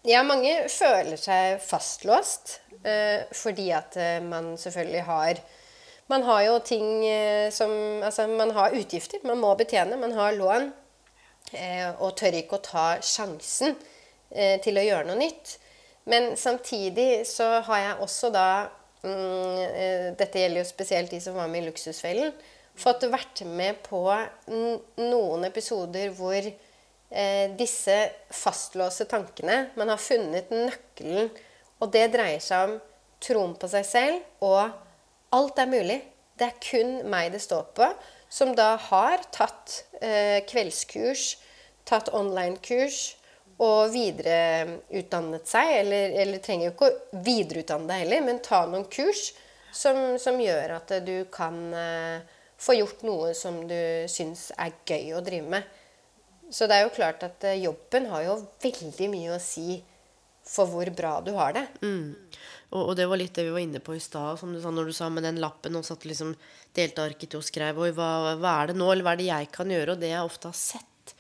Ja, 0.06 0.22
mange 0.26 0.52
føler 0.70 1.18
seg 1.18 1.62
fastlåst 1.66 2.60
eh, 2.86 3.26
fordi 3.34 3.70
at 3.74 3.96
eh, 3.98 4.18
man 4.22 4.54
selvfølgelig 4.60 5.02
har 5.08 5.40
Man 6.07 6.22
har 6.22 6.42
jo 6.46 6.59
ting 6.62 7.04
eh, 7.07 7.50
som 7.50 7.70
Altså, 8.02 8.26
man 8.30 8.52
har 8.54 8.74
utgifter 8.78 9.22
man 9.26 9.40
må 9.42 9.54
betjene. 9.59 9.98
Man 9.98 10.14
har 10.14 10.36
lån. 10.36 10.70
Eh, 11.52 11.88
og 12.02 12.16
tør 12.18 12.38
ikke 12.40 12.59
å 12.59 12.64
ta 12.64 12.86
sjansen 13.02 13.74
eh, 14.30 14.59
til 14.62 14.78
å 14.78 14.84
gjøre 14.86 15.07
noe 15.11 15.18
nytt. 15.20 15.57
Men 16.07 16.34
samtidig 16.38 17.26
så 17.26 17.61
har 17.66 17.82
jeg 17.82 18.02
også 18.04 18.30
da 18.34 18.48
mm, 19.02 20.14
Dette 20.18 20.38
gjelder 20.38 20.62
jo 20.62 20.68
spesielt 20.68 21.11
de 21.11 21.18
som 21.22 21.34
var 21.38 21.50
med 21.50 21.64
i 21.64 21.66
Luksusfellen. 21.66 22.30
Fått 22.78 23.07
vært 23.11 23.42
med 23.48 23.80
på 23.82 24.04
noen 24.46 25.46
episoder 25.48 26.12
hvor 26.14 26.46
disse 27.57 27.94
fastlåste 28.34 29.07
tankene 29.09 29.70
Man 29.78 29.88
har 29.88 30.02
funnet 30.02 30.50
nøkkelen, 30.52 31.30
og 31.80 31.92
det 31.94 32.04
dreier 32.12 32.42
seg 32.42 32.66
om 32.66 32.74
troen 33.22 33.54
på 33.59 33.70
seg 33.72 33.86
selv 33.88 34.44
og 34.44 34.74
alt 35.37 35.61
er 35.62 35.70
mulig. 35.70 36.01
Det 36.37 36.49
er 36.51 36.61
kun 36.61 36.99
meg 37.12 37.32
det 37.34 37.43
står 37.45 37.68
på. 37.76 37.89
Som 38.28 38.55
da 38.59 38.74
har 38.89 39.22
tatt 39.34 39.84
eh, 40.03 40.43
kveldskurs, 40.49 41.37
tatt 41.87 42.11
online-kurs 42.16 43.14
og 43.62 43.93
videreutdannet 43.95 45.49
seg. 45.49 45.72
Eller, 45.82 46.16
eller 46.24 46.43
trenger 46.45 46.68
jo 46.68 46.74
ikke 46.74 46.91
å 46.91 47.24
videreutdanne 47.26 47.89
deg 47.91 48.05
heller, 48.05 48.24
men 48.26 48.43
ta 48.45 48.64
noen 48.68 48.89
kurs 48.93 49.30
som, 49.76 50.16
som 50.20 50.41
gjør 50.41 50.78
at 50.80 50.95
du 51.07 51.16
kan 51.32 51.61
eh, 51.76 52.37
få 52.59 52.78
gjort 52.78 53.05
noe 53.07 53.32
som 53.37 53.62
du 53.68 53.78
syns 54.11 54.51
er 54.57 54.74
gøy 54.89 55.14
å 55.16 55.24
drive 55.24 55.57
med. 55.57 55.74
Så 56.51 56.68
det 56.68 56.78
er 56.78 56.87
jo 56.87 56.95
klart 56.95 57.24
at 57.26 57.45
eh, 57.47 57.61
jobben 57.64 58.09
har 58.12 58.26
jo 58.26 58.41
veldig 58.62 59.11
mye 59.12 59.34
å 59.37 59.43
si 59.43 59.80
for 60.47 60.70
hvor 60.70 60.88
bra 60.94 61.18
du 61.26 61.32
har 61.36 61.57
det. 61.57 61.66
Mm. 61.82 62.14
Og, 62.70 62.82
og, 62.82 62.92
det 62.99 63.07
var 63.11 63.20
litt 63.20 63.34
det 63.36 63.47
vi 63.47 63.55
var 63.55 63.62
inne 63.62 63.82
på 63.82 63.94
i 63.97 64.03
stad, 64.03 64.40
som 64.40 64.53
du 64.55 64.61
sa 64.62 64.72
når 64.74 64.90
du 64.90 64.97
sa 64.97 65.11
med 65.12 65.26
den 65.26 65.40
lappen 65.42 65.78
og 65.78 65.86
satt 65.86 66.07
liksom 66.09 66.34
til 66.76 66.92
og 66.99 67.44
skrev 67.47 67.78
Oi, 67.80 67.92
hva, 67.97 68.36
hva, 68.36 68.57
er 68.61 68.72
det 68.72 68.76
nå, 68.80 68.90
eller 68.92 69.07
hva 69.07 69.14
er 69.14 69.22
det 69.22 69.30
jeg 69.30 69.53
kan 69.55 69.70
gjøre? 69.72 69.94
Og 69.94 70.03
det 70.03 70.12
jeg 70.12 70.26
ofte 70.26 70.51
har 70.51 70.59
sett, 70.59 71.14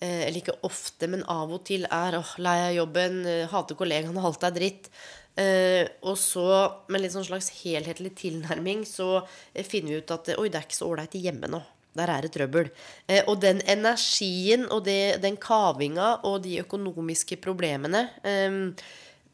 eh, 0.00 0.26
eller 0.26 0.40
ikke 0.42 0.58
ofte, 0.68 1.08
men 1.10 1.24
av 1.32 1.54
og 1.54 1.64
til, 1.68 1.86
er 1.86 2.18
åh, 2.18 2.34
lei 2.44 2.58
av 2.66 2.74
jobben, 2.76 3.22
eh, 3.26 3.46
hater 3.50 3.78
kollegaene, 3.78 4.26
alt 4.26 4.46
er 4.46 4.54
dritt. 4.58 4.90
Eh, 5.38 5.84
og 6.02 6.18
så 6.18 6.44
med 6.90 7.04
litt 7.04 7.14
sånn 7.14 7.28
slags 7.28 7.52
helhetlig 7.60 8.10
tilnærming 8.18 8.82
så 8.88 9.20
eh, 9.54 9.62
finner 9.62 9.94
vi 9.94 10.00
ut 10.02 10.14
at 10.16 10.32
oi, 10.34 10.48
det 10.50 10.58
er 10.58 10.66
ikke 10.66 10.80
så 10.80 10.90
ålreit 10.90 11.14
hjemme 11.18 11.50
nå. 11.52 11.62
Der 11.98 12.12
er 12.14 12.24
det 12.24 12.32
trøbbel. 12.34 12.70
Eh, 13.06 13.22
og 13.26 13.40
den 13.42 13.62
energien 13.66 14.66
og 14.70 14.84
det, 14.86 15.18
den 15.24 15.38
kavinga 15.40 16.18
og 16.28 16.42
de 16.46 16.58
økonomiske 16.62 17.40
problemene, 17.42 18.06
eh, 18.22 18.60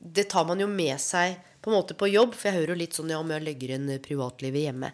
det 0.04 0.28
tar 0.32 0.48
man 0.48 0.60
jo 0.60 0.68
med 0.68 1.00
seg 1.00 1.38
på 1.64 1.70
en 1.70 1.78
måte 1.78 1.96
på 1.96 2.10
jobb. 2.12 2.34
For 2.36 2.50
jeg 2.50 2.60
hører 2.60 2.74
jo 2.74 2.80
litt 2.82 2.96
sånn 2.96 3.12
ja, 3.12 3.20
om 3.22 3.32
jeg 3.32 3.44
legger 3.44 3.76
inn 3.76 3.88
privatlivet 4.04 4.66
hjemme. 4.66 4.92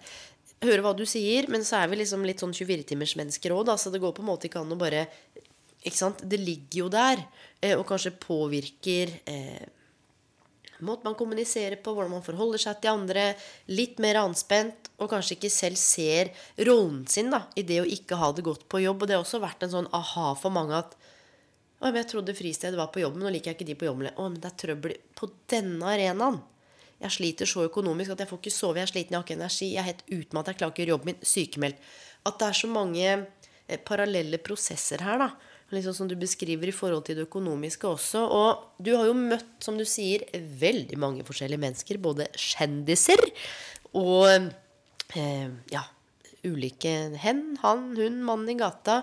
Hører 0.61 0.85
hva 0.85 0.93
du 0.93 1.07
sier, 1.09 1.49
men 1.49 1.65
så 1.65 1.81
er 1.81 1.91
vi 1.91 2.03
liksom 2.03 2.25
litt 2.29 2.43
sånn 2.43 2.53
24-timersmennesker 2.53 3.55
òg, 3.57 3.65
da. 3.71 3.79
Så 3.81 3.93
det 3.93 4.03
går 4.03 4.13
på 4.17 4.25
en 4.25 4.29
måte 4.29 4.51
ikke 4.51 4.63
an 4.63 4.77
å 4.77 4.81
bare 4.81 5.07
Ikke 5.81 5.97
sant. 5.97 6.21
Det 6.29 6.37
ligger 6.37 6.83
jo 6.83 6.89
der, 6.93 7.23
eh, 7.63 7.73
og 7.73 7.87
kanskje 7.89 8.11
påvirker 8.21 9.15
eh, 9.25 9.63
måten 10.87 11.09
man 11.09 11.17
kommuniserer 11.19 11.79
på, 11.83 11.95
hvordan 11.95 12.17
man 12.17 12.25
forholder 12.27 12.63
seg 12.63 12.81
til 12.81 12.93
andre. 12.93 13.27
Litt 13.73 14.01
mer 14.03 14.21
anspent, 14.23 14.91
og 15.01 15.13
kanskje 15.13 15.37
ikke 15.37 15.53
selv 15.53 15.81
ser 15.81 16.33
rollen 16.69 17.05
sin 17.11 17.33
da, 17.33 17.45
i 17.57 17.65
det 17.67 17.81
å 17.83 17.89
ikke 17.89 18.19
ha 18.21 18.33
det 18.37 18.45
godt 18.47 18.67
på 18.71 18.83
jobb. 18.85 19.03
Og 19.03 19.11
det 19.11 19.17
har 19.19 19.25
også 19.25 19.43
vært 19.43 19.67
en 19.67 19.75
sånn 19.75 19.91
aha 19.97 20.33
for 20.39 20.55
mange 20.55 20.79
at 20.79 20.97
å, 21.81 21.89
men 21.89 22.03
jeg 22.03 22.11
trodde 22.11 22.37
fristedet 22.37 22.77
var 22.77 22.91
på 22.93 23.01
jobben, 23.01 23.23
nå 23.25 23.31
liker 23.33 23.55
jeg 23.55 23.57
ikke 23.57 23.69
de 23.71 23.77
på 23.81 23.87
jobben. 23.89 24.11
Å, 24.13 24.25
men 24.29 24.41
det 24.41 24.51
er 24.51 24.57
trøbbel 24.61 24.97
på 25.17 25.31
denne 25.49 25.95
arenaen. 25.95 26.37
Jeg 27.01 27.15
sliter 27.15 27.49
så 27.49 27.65
økonomisk 27.65 28.13
at 28.13 28.21
jeg 28.21 28.29
får 28.29 28.41
ikke 28.43 28.53
sove, 28.53 28.77
jeg 28.77 28.85
er 28.85 28.91
sliten, 28.91 29.15
jeg 29.15 29.23
har 29.23 29.25
ikke 29.25 29.39
energi, 29.39 29.69
jeg 29.71 29.81
er 29.81 29.89
helt 29.89 30.03
utmattet, 30.13 30.51
jeg 30.53 30.59
klarer 30.61 30.75
ikke 30.75 30.83
å 30.83 30.85
gjøre 30.85 30.93
jobben 30.93 31.09
min, 31.09 31.23
sykemeldt. 31.31 31.87
At 32.29 32.37
det 32.43 32.49
er 32.51 32.59
så 32.59 32.69
mange 32.69 33.07
eh, 33.09 33.81
parallelle 33.89 34.43
prosesser 34.45 35.07
her, 35.07 35.25
da. 35.25 35.31
Liksom 35.71 35.95
som 35.95 36.09
du 36.11 36.17
beskriver 36.19 36.71
i 36.71 36.75
forhold 36.75 37.05
til 37.07 37.19
det 37.19 37.29
økonomiske 37.29 37.87
også. 37.87 38.25
Og 38.27 38.83
du 38.83 38.91
har 38.97 39.07
jo 39.07 39.15
møtt, 39.15 39.53
som 39.63 39.79
du 39.79 39.87
sier, 39.87 40.25
veldig 40.35 40.99
mange 40.99 41.27
forskjellige 41.27 41.63
mennesker. 41.63 42.01
Både 42.03 42.27
kjendiser 42.35 43.23
og 43.95 44.51
eh, 45.15 45.49
ja, 45.71 45.85
ulike 46.47 46.95
hen, 47.23 47.45
han, 47.63 47.91
hun, 47.99 48.23
mannen 48.27 48.55
i 48.55 48.59
gata. 48.59 49.03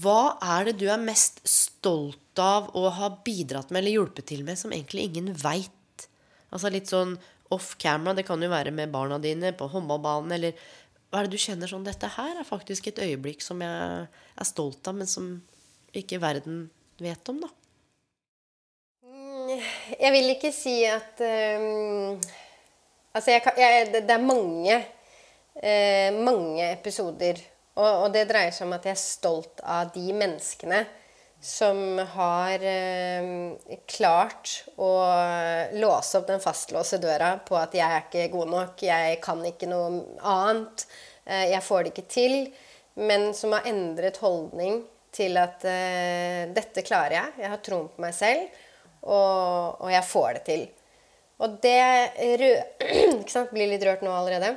Hva 0.00 0.36
er 0.58 0.68
det 0.68 0.78
du 0.82 0.86
er 0.92 1.02
mest 1.02 1.40
stolt 1.48 2.38
av 2.40 2.70
å 2.78 2.86
ha 2.94 3.10
bidratt 3.24 3.72
med 3.72 3.82
eller 3.82 3.98
hjulpet 3.98 4.28
til 4.30 4.44
med, 4.46 4.60
som 4.60 4.74
egentlig 4.74 5.08
ingen 5.08 5.32
veit? 5.34 6.06
Altså 6.50 6.70
litt 6.70 6.90
sånn 6.90 7.16
off 7.50 7.74
camera, 7.82 8.14
det 8.14 8.26
kan 8.28 8.42
jo 8.42 8.50
være 8.52 8.70
med 8.74 8.92
barna 8.94 9.18
dine 9.18 9.50
på 9.58 9.66
håndballbanen, 9.72 10.36
eller 10.36 10.54
hva 11.10 11.18
er 11.18 11.26
det 11.26 11.34
du 11.34 11.42
kjenner 11.42 11.66
sånn 11.70 11.86
Dette 11.86 12.06
her 12.14 12.38
er 12.38 12.46
faktisk 12.46 12.86
et 12.86 13.00
øyeblikk 13.02 13.42
som 13.42 13.62
jeg 13.64 14.04
er 14.06 14.46
stolt 14.46 14.86
av, 14.86 14.94
men 15.00 15.10
som 15.10 15.32
ikke 15.96 16.20
verden 16.22 16.62
vet 17.00 17.32
om, 17.32 17.40
da. 17.42 17.50
Mm, 19.06 19.56
jeg 19.98 20.12
vil 20.14 20.32
ikke 20.36 20.52
si 20.54 20.76
at 20.88 21.22
um, 21.24 22.20
Altså, 23.10 23.32
jeg, 23.32 23.42
jeg, 23.58 23.86
det 23.90 24.14
er 24.14 24.22
mange, 24.22 24.76
uh, 25.58 26.18
mange 26.22 26.68
episoder 26.70 27.40
og, 27.74 27.88
og, 27.88 28.06
det 28.14 28.28
dreier 28.30 28.54
seg 28.54 28.68
om 28.68 28.76
at 28.76 28.86
jeg 28.86 28.94
er 28.94 29.00
stolt 29.02 29.62
av 29.66 29.90
de 29.94 30.12
menneskene 30.14 30.84
som 31.42 31.98
har 32.12 32.62
uh, 32.62 33.74
klart 33.90 34.60
å 34.78 34.92
låse 35.80 36.20
opp 36.20 36.28
den 36.28 36.44
fastlåse 36.44 37.00
døra 37.02 37.32
på 37.42 37.58
at 37.58 37.74
jeg 37.74 37.86
er 37.88 38.06
ikke 38.06 38.30
god 38.36 38.54
nok, 38.54 38.86
jeg 38.86 39.18
kan 39.24 39.42
ikke 39.48 39.70
noe 39.70 40.04
annet, 40.20 40.86
uh, 41.26 41.46
jeg 41.50 41.66
får 41.66 41.82
det 41.82 41.94
ikke 41.96 42.10
til. 42.14 42.36
Men 43.00 43.30
som 43.34 43.54
har 43.56 43.66
endret 43.70 44.18
holdning 44.22 44.84
til 45.14 45.38
at 45.40 45.64
uh, 45.66 46.50
dette 46.54 46.84
klarer 46.86 47.16
jeg, 47.16 47.38
jeg 47.44 47.52
har 47.52 47.62
troen 47.64 47.88
på 47.92 48.04
meg 48.04 48.16
selv, 48.16 48.60
og, 49.02 49.80
og 49.80 49.88
jeg 49.92 50.06
får 50.06 50.38
det 50.38 50.42
til. 50.48 50.66
Og 51.40 51.56
det 51.64 51.78
blir 53.54 53.70
litt 53.70 53.86
rørt 53.86 54.04
nå 54.04 54.12
allerede. 54.12 54.52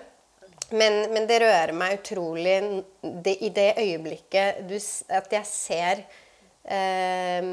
Men, 0.74 1.04
men, 1.14 1.28
det 1.30 1.42
rører 1.44 1.74
meg 1.78 2.00
utrolig 2.00 2.58
det, 3.02 3.36
i 3.46 3.50
det 3.54 3.70
øyeblikket 3.78 4.64
du, 4.68 4.78
at 5.14 5.36
jeg 5.36 5.50
ser 5.50 6.04
uh, 6.04 7.50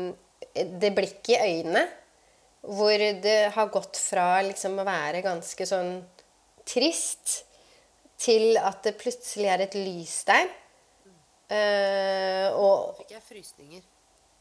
det 0.54 0.92
blikket 0.96 1.36
i 1.36 1.40
øynene 1.40 1.86
hvor 2.60 2.92
det 3.22 3.38
har 3.54 3.70
gått 3.72 3.96
fra 3.96 4.40
liksom 4.44 4.80
å 4.80 4.84
være 4.84 5.22
ganske 5.24 5.66
sånn 5.66 5.94
trist 6.68 7.40
til 8.20 8.58
at 8.60 8.82
det 8.84 8.98
plutselig 9.00 9.48
er 9.48 9.64
et 9.64 9.76
lys 9.78 10.18
der. 10.28 10.50
Eh, 11.50 12.46
og 12.54 13.00
Fikk 13.00 13.16
jeg 13.16 13.24
frysninger. 13.26 13.82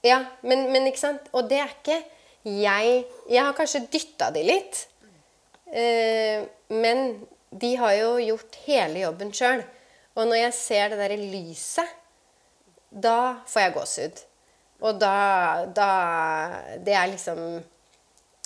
Ja, 0.06 0.22
men, 0.46 0.70
men, 0.72 0.88
ikke 0.88 1.02
sant? 1.02 1.28
Og 1.36 1.50
det 1.50 1.60
er 1.60 1.74
ikke 1.74 1.98
jeg 2.48 3.02
Jeg 3.28 3.44
har 3.44 3.56
kanskje 3.58 3.84
dytta 3.92 4.30
de 4.32 4.46
litt. 4.46 4.86
Uh, 5.70 6.48
men 6.74 7.20
de 7.54 7.74
har 7.78 7.92
jo 8.00 8.14
gjort 8.24 8.56
hele 8.66 9.04
jobben 9.04 9.34
sjøl. 9.36 9.62
Og 10.16 10.30
når 10.30 10.40
jeg 10.40 10.56
ser 10.58 10.90
det 10.90 10.98
derre 11.02 11.18
lyset, 11.20 11.92
da 12.90 13.42
får 13.50 13.66
jeg 13.66 13.76
gåsehud. 13.76 14.24
Og 14.88 15.02
da, 15.02 15.14
da 15.76 15.90
Det 16.86 16.96
er 16.96 17.12
liksom 17.12 17.44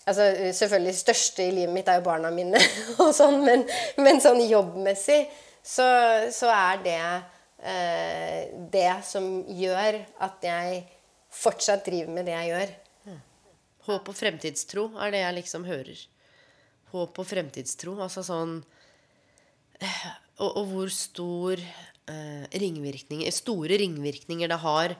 Altså, 0.03 0.51
selvfølgelig 0.51 0.95
største 0.99 1.45
i 1.47 1.51
livet 1.51 1.71
mitt 1.71 1.87
er 1.87 2.01
jo 2.01 2.03
barna 2.03 2.27
mine, 2.27 2.59
og 2.99 3.13
sånn, 3.15 3.37
men, 3.45 3.61
men 4.03 4.17
sånn 4.19 4.41
jobbmessig 4.49 5.21
så, 5.63 5.85
så 6.27 6.49
er 6.51 6.81
det 6.83 6.97
det 7.57 8.89
som 9.07 9.27
gjør 9.47 9.99
at 10.25 10.43
jeg 10.43 10.81
fortsatt 11.31 11.85
driver 11.85 12.11
med 12.11 12.27
det 12.27 12.33
jeg 12.35 12.49
gjør. 12.49 12.73
Håp 13.87 14.09
og 14.11 14.15
fremtidstro 14.15 14.85
er 15.03 15.13
det 15.13 15.21
jeg 15.21 15.37
liksom 15.37 15.67
hører. 15.67 16.01
Håp 16.91 17.19
og 17.23 17.27
fremtidstro. 17.27 17.95
Altså 18.03 18.23
sånn 18.27 18.57
og, 20.41 20.49
og 20.49 20.65
hvor 20.71 20.91
stor 20.93 21.59
eh, 21.59 22.45
ringvirkninger, 22.61 23.33
store 23.33 23.77
ringvirkninger 23.81 24.51
det 24.51 24.59
har 24.63 24.95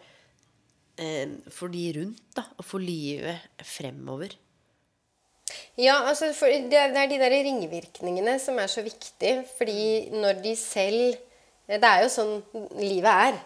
eh, 0.97 1.35
for 1.53 1.73
de 1.73 1.85
rundt, 1.99 2.23
da, 2.35 2.45
og 2.57 2.67
for 2.67 2.83
livet 2.83 3.63
fremover. 3.65 4.35
Ja, 5.79 6.03
altså 6.05 6.29
det, 6.29 6.77
er 6.77 7.09
de 7.09 7.19
der 7.21 7.33
ringvirkningene 7.47 8.37
som 8.41 8.59
er 8.61 8.69
så 8.69 8.83
viktige. 8.85 9.43
Fordi 9.57 10.11
når 10.13 10.43
de 10.43 10.53
selv 10.57 11.17
Det 11.67 11.79
er 11.79 12.03
jo 12.03 12.11
sånn 12.11 12.33
livet 12.81 13.27
er. 13.29 13.41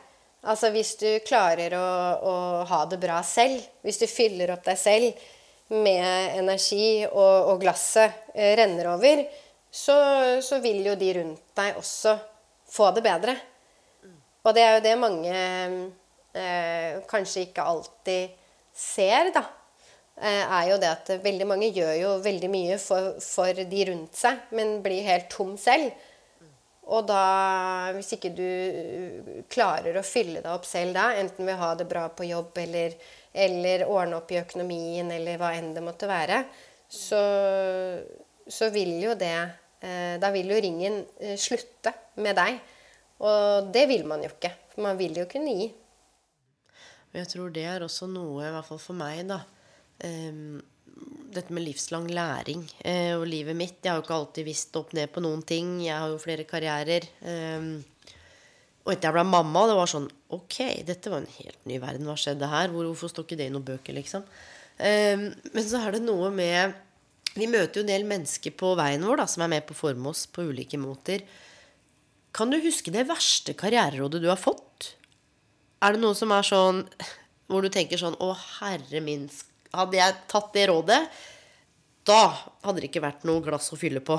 Altså 0.48 0.72
Hvis 0.74 0.96
du 1.00 1.10
klarer 1.28 1.74
å, 1.78 1.88
å 2.18 2.36
ha 2.70 2.84
det 2.90 3.00
bra 3.02 3.20
selv, 3.26 3.62
hvis 3.84 4.00
du 4.02 4.08
fyller 4.10 4.54
opp 4.54 4.64
deg 4.66 4.80
selv 4.80 5.26
med 5.74 6.38
energi, 6.40 7.04
og, 7.10 7.52
og 7.52 7.62
glasset 7.62 8.32
eh, 8.34 8.56
renner 8.58 8.94
over, 8.94 9.26
så, 9.68 9.98
så, 10.42 10.62
vil 10.64 10.86
jo 10.88 10.96
de 10.96 11.12
rundt 11.20 11.44
deg 11.60 11.78
også 11.80 12.16
få 12.72 12.90
det 12.96 13.04
bedre. 13.06 13.36
Og 14.48 14.56
det 14.56 14.64
er 14.64 14.78
jo 14.78 14.84
det 14.86 14.96
mange 15.02 15.36
eh, 15.36 17.00
kanskje 17.10 17.50
ikke 17.50 17.68
alltid 17.68 18.38
ser, 18.72 19.34
da. 19.36 19.44
Eh, 20.18 20.42
er 20.42 20.70
jo 20.72 20.80
det 20.82 20.90
at 20.90 21.12
veldig 21.22 21.50
mange 21.50 21.74
gjør 21.76 21.94
jo 22.00 22.14
veldig 22.24 22.50
mye 22.50 22.78
for, 22.82 23.18
for, 23.22 23.52
de 23.52 23.84
rundt 23.92 24.18
seg, 24.18 24.48
men 24.56 24.80
blir 24.86 25.06
helt 25.06 25.28
tom 25.34 25.58
selv. 25.62 25.92
Og 26.88 27.04
da, 27.08 27.92
hvis 27.98 28.14
ikke 28.16 28.32
du 28.32 29.44
klarer 29.52 29.98
å 30.00 30.06
fylle 30.08 30.40
deg 30.40 30.52
opp 30.54 30.68
selv 30.68 30.96
da, 30.96 31.10
enten 31.20 31.44
ved 31.44 31.58
å 31.58 31.64
ha 31.66 31.72
det 31.76 31.88
bra 31.90 32.06
på 32.16 32.30
jobb 32.30 32.58
eller, 32.64 32.96
eller 33.36 33.84
ordne 33.92 34.22
opp 34.22 34.32
i 34.32 34.40
økonomien 34.40 35.12
eller 35.12 35.40
hva 35.42 35.52
enn 35.58 35.74
det 35.76 35.84
måtte 35.84 36.08
være, 36.08 36.46
så, 36.88 37.20
så 38.48 38.70
vil 38.72 38.94
jo 39.04 39.18
det 39.20 39.36
Eh, 39.78 40.16
da 40.18 40.32
vil 40.34 40.50
jo 40.50 40.58
ringen 40.62 41.04
eh, 41.22 41.36
slutte 41.38 41.94
med 42.24 42.38
deg. 42.38 42.58
Og 43.22 43.70
det 43.74 43.86
vil 43.90 44.08
man 44.10 44.24
jo 44.26 44.32
ikke. 44.34 44.52
For 44.74 44.86
man 44.88 44.98
vil 45.00 45.20
jo 45.22 45.28
kunne 45.30 45.54
gi. 45.58 45.68
Jeg 47.18 47.30
tror 47.32 47.54
det 47.54 47.66
er 47.66 47.86
også 47.86 48.10
noe, 48.10 48.46
i 48.46 48.54
hvert 48.54 48.68
fall 48.68 48.82
for 48.82 48.98
meg, 48.98 49.24
da 49.30 49.40
um, 50.04 50.58
Dette 51.38 51.54
med 51.54 51.68
livslang 51.68 52.08
læring 52.10 52.64
eh, 52.82 53.14
og 53.18 53.28
livet 53.30 53.58
mitt. 53.58 53.78
Jeg 53.84 53.92
har 53.92 54.00
jo 54.00 54.06
ikke 54.06 54.16
alltid 54.16 54.48
visst 54.48 54.78
opp 54.80 54.96
ned 54.98 55.12
på 55.14 55.22
noen 55.22 55.44
ting. 55.46 55.78
Jeg 55.86 55.94
har 55.94 56.10
jo 56.10 56.22
flere 56.22 56.48
karrierer. 56.50 57.06
Eh, 57.22 57.68
og 58.88 58.94
etter 58.94 59.10
jeg 59.10 59.18
ble 59.18 59.26
mamma, 59.28 59.66
det 59.68 59.76
var 59.78 59.92
sånn 59.92 60.08
Ok, 60.34 60.58
dette 60.88 61.12
var 61.12 61.22
en 61.22 61.38
helt 61.38 61.60
ny 61.70 61.78
verden. 61.84 62.08
Hva 62.08 62.18
skjedde 62.20 62.50
her? 62.52 62.72
Hvorfor 62.74 63.12
står 63.12 63.28
ikke 63.28 63.40
det 63.40 63.50
i 63.50 63.54
noen 63.54 63.68
bøker, 63.68 63.96
liksom? 63.96 64.26
Eh, 64.78 65.28
men 65.54 65.68
så 65.68 65.84
er 65.84 65.98
det 65.98 66.04
noe 66.08 66.32
med 66.34 66.76
vi 67.38 67.46
møter 67.50 67.80
jo 67.80 67.84
en 67.86 67.92
del 67.92 68.08
mennesker 68.08 68.54
på 68.58 68.72
veien 68.80 69.04
vår 69.06 69.22
da, 69.22 69.28
som 69.30 69.44
er 69.46 69.52
med 69.52 69.68
på 69.68 69.76
å 69.76 69.82
forme 69.84 70.10
oss 70.10 70.26
på 70.34 70.48
ulike 70.50 70.80
måter. 70.82 71.22
Kan 72.34 72.50
du 72.50 72.58
huske 72.64 72.94
det 72.94 73.06
verste 73.10 73.54
karriererådet 73.58 74.24
du 74.24 74.30
har 74.32 74.42
fått? 74.42 74.96
Er 75.86 75.94
det 75.94 76.02
noe 76.02 76.18
som 76.18 76.34
er 76.34 76.46
sånn 76.46 76.82
hvor 77.48 77.64
du 77.64 77.70
tenker 77.72 78.00
sånn 78.02 78.18
Å, 78.20 78.32
herre 78.60 79.02
min, 79.04 79.28
hadde 79.76 80.00
jeg 80.00 80.18
tatt 80.32 80.54
det 80.56 80.68
rådet, 80.72 81.02
da 82.08 82.22
hadde 82.64 82.80
det 82.80 82.90
ikke 82.90 83.04
vært 83.04 83.26
noe 83.28 83.44
glass 83.44 83.74
å 83.76 83.80
fylle 83.80 84.02
på. 84.06 84.16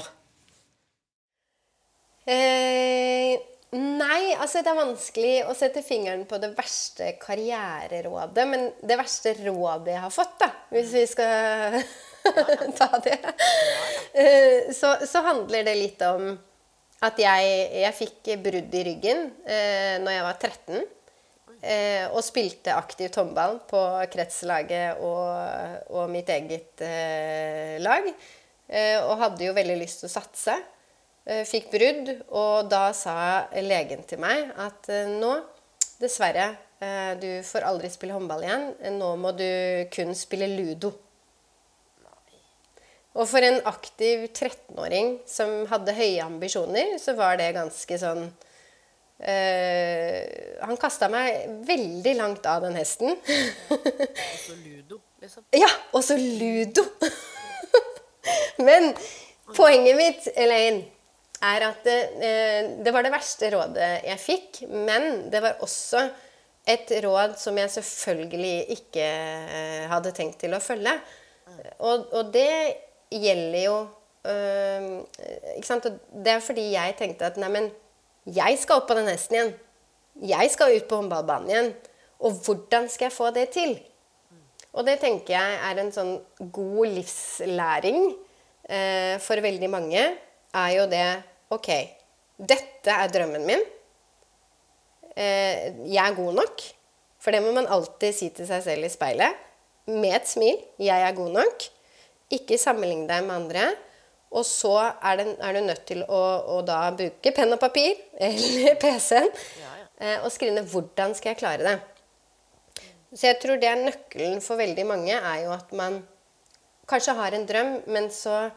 Eh, 2.28 3.38
nei, 3.72 4.34
altså 4.36 4.60
det 4.60 4.68
er 4.68 4.80
vanskelig 4.82 5.36
å 5.48 5.54
sette 5.56 5.80
fingeren 5.84 6.26
på 6.28 6.36
det 6.42 6.50
verste 6.56 7.14
karriererådet. 7.22 8.44
Men 8.50 8.68
det 8.84 8.98
verste 9.00 9.32
rådet 9.40 9.94
jeg 9.94 10.04
har 10.04 10.12
fått, 10.12 10.36
da, 10.42 10.50
hvis 10.74 10.92
vi 10.92 11.06
skal 11.08 11.78
ta 12.78 12.90
det. 13.04 13.16
Eh, 14.12 14.68
så, 14.76 14.98
så, 15.08 15.24
handler 15.24 15.64
det 15.64 15.78
litt 15.78 16.04
om 16.04 16.34
at 17.06 17.20
jeg, 17.22 17.56
jeg 17.78 17.96
fikk 17.96 18.32
brudd 18.44 18.74
i 18.74 18.84
ryggen 18.90 19.28
eh, 19.46 19.96
når 20.02 20.16
jeg 20.18 20.28
var 20.28 20.38
13. 20.50 20.86
Eh, 21.58 22.06
og 22.14 22.22
spilte 22.22 22.76
aktivt 22.78 23.16
håndball 23.18 23.56
på 23.66 23.80
kretslaget 24.12 25.00
og, 25.02 25.88
og 25.90 26.10
mitt 26.12 26.30
eget 26.30 26.84
eh, 26.86 27.78
lag. 27.82 28.06
Eh, 28.68 28.98
og 29.02 29.18
hadde 29.24 29.48
jo 29.48 29.56
veldig 29.56 29.78
lyst 29.80 30.04
til 30.04 30.10
å 30.10 30.12
satse. 30.12 30.54
Eh, 31.26 31.42
fikk 31.48 31.72
brudd, 31.72 32.12
og 32.30 32.70
da 32.70 32.92
sa 32.94 33.18
legen 33.58 34.06
til 34.06 34.22
meg 34.22 34.52
at 34.54 34.86
nå, 35.18 35.34
dessverre, 35.98 36.52
du 37.18 37.42
får 37.42 37.64
aldri 37.66 37.88
spille 37.90 38.14
håndball 38.14 38.44
igjen. 38.46 38.68
Nå 38.94 39.10
må 39.18 39.32
du 39.34 39.48
kun 39.90 40.14
spille 40.14 40.46
ludo. 40.52 40.92
Og 43.18 43.26
for 43.26 43.42
en 43.42 43.58
aktiv 43.66 44.28
13-åring 44.28 45.16
som 45.26 45.64
hadde 45.72 45.96
høye 45.96 46.22
ambisjoner, 46.22 46.94
så 47.02 47.16
var 47.18 47.34
det 47.40 47.56
ganske 47.56 47.98
sånn 47.98 48.28
eh, 49.18 50.58
Han 50.64 50.78
kasta 50.80 51.08
meg 51.12 51.62
veldig 51.68 52.14
langt 52.18 52.46
av 52.46 52.62
den 52.66 52.76
hesten. 52.78 53.16
også 53.70 54.56
ludo, 54.62 55.00
liksom. 55.22 55.46
ja, 55.64 55.70
og 55.92 56.04
så 56.04 56.18
ludo! 56.18 56.84
Men 58.68 58.92
poenget 59.56 59.98
mitt, 59.98 60.30
Elaine, 60.36 60.86
er 61.38 61.68
at 61.68 61.84
det, 61.86 61.98
uh, 62.18 62.70
det 62.82 62.92
var 62.94 63.06
det 63.06 63.14
verste 63.14 63.52
rådet 63.54 63.92
jeg 64.08 64.18
fikk. 64.22 64.64
Men 64.68 65.28
det 65.30 65.42
var 65.44 65.62
også 65.62 66.02
et 66.68 66.90
råd 67.04 67.38
som 67.40 67.56
jeg 67.56 67.70
selvfølgelig 67.76 68.74
ikke 68.74 69.06
uh, 69.06 69.84
hadde 69.94 70.12
tenkt 70.16 70.40
til 70.42 70.56
å 70.56 70.62
følge. 70.62 70.98
Og, 71.78 72.10
og 72.12 72.32
det 72.34 72.50
gjelder 73.10 73.62
jo 73.64 73.76
øh, 74.28 74.88
Ikke 75.56 75.66
sant? 75.66 75.86
Og 75.86 76.24
det 76.24 76.32
er 76.32 76.44
fordi 76.44 76.66
jeg 76.74 76.96
tenkte 76.98 77.28
at 77.28 77.38
neimen, 77.40 77.70
jeg 78.34 78.58
skal 78.60 78.80
opp 78.80 78.88
på 78.90 78.96
den 78.98 79.08
hesten 79.08 79.36
igjen. 79.36 79.52
Jeg 80.28 80.50
skal 80.52 80.74
ut 80.74 80.88
på 80.90 80.98
håndballbanen 81.00 81.52
igjen. 81.52 81.70
Og 82.18 82.40
hvordan 82.44 82.88
skal 82.90 83.08
jeg 83.08 83.14
få 83.14 83.30
det 83.34 83.46
til? 83.54 83.76
Og 84.74 84.84
det 84.86 84.98
tenker 85.02 85.34
jeg 85.36 85.58
er 85.70 85.80
en 85.80 85.92
sånn 85.94 86.16
god 86.52 86.90
livslæring 86.98 88.02
eh, 88.68 89.16
for 89.22 89.40
veldig 89.42 89.70
mange. 89.72 90.02
Er 90.58 90.70
jo 90.76 90.86
det 90.90 91.06
Ok, 91.48 91.70
dette 92.36 92.92
er 92.92 93.08
drømmen 93.08 93.46
min. 93.48 93.62
Eh, 95.16 95.72
jeg 95.88 96.02
er 96.02 96.16
god 96.18 96.36
nok. 96.42 96.64
For 97.18 97.34
det 97.34 97.40
må 97.42 97.54
man 97.56 97.70
alltid 97.72 98.14
si 98.14 98.28
til 98.36 98.46
seg 98.50 98.60
selv 98.66 98.84
i 98.84 98.92
speilet. 98.92 99.46
Med 99.88 100.12
et 100.18 100.28
smil. 100.28 100.58
Jeg 100.76 101.06
er 101.06 101.16
god 101.16 101.32
nok. 101.38 101.64
Ikke 102.36 102.60
sammenligne 102.60 103.08
deg 103.08 103.24
med 103.24 103.38
andre. 103.38 103.64
Og 104.28 104.44
så 104.44 104.74
er, 104.78 105.20
det, 105.20 105.36
er 105.40 105.56
du 105.56 105.60
nødt 105.64 105.86
til 105.88 106.02
å, 106.04 106.22
å, 106.56 106.60
da 106.66 106.82
bruke 106.92 107.32
penn 107.34 107.54
og 107.54 107.60
papir 107.62 107.94
eller 108.28 108.76
PC-en 108.80 109.30
eh, 109.30 110.18
og 110.20 110.28
skrive 110.34 110.58
ned 110.58 110.68
'Hvordan 110.68 111.16
skal 111.16 111.32
jeg 111.32 111.40
klare 111.40 111.64
det?' 111.64 111.78
Så 113.08 113.30
jeg 113.30 113.38
tror 113.40 113.56
det 113.56 113.68
er 113.70 113.80
nøkkelen 113.80 114.42
for 114.44 114.60
veldig 114.60 114.84
mange, 114.84 115.14
er 115.16 115.44
jo 115.46 115.52
at 115.54 115.70
man 115.72 116.02
kanskje 116.88 117.14
har 117.16 117.32
en 117.32 117.46
drøm, 117.48 117.70
men 117.88 118.10
så 118.12 118.50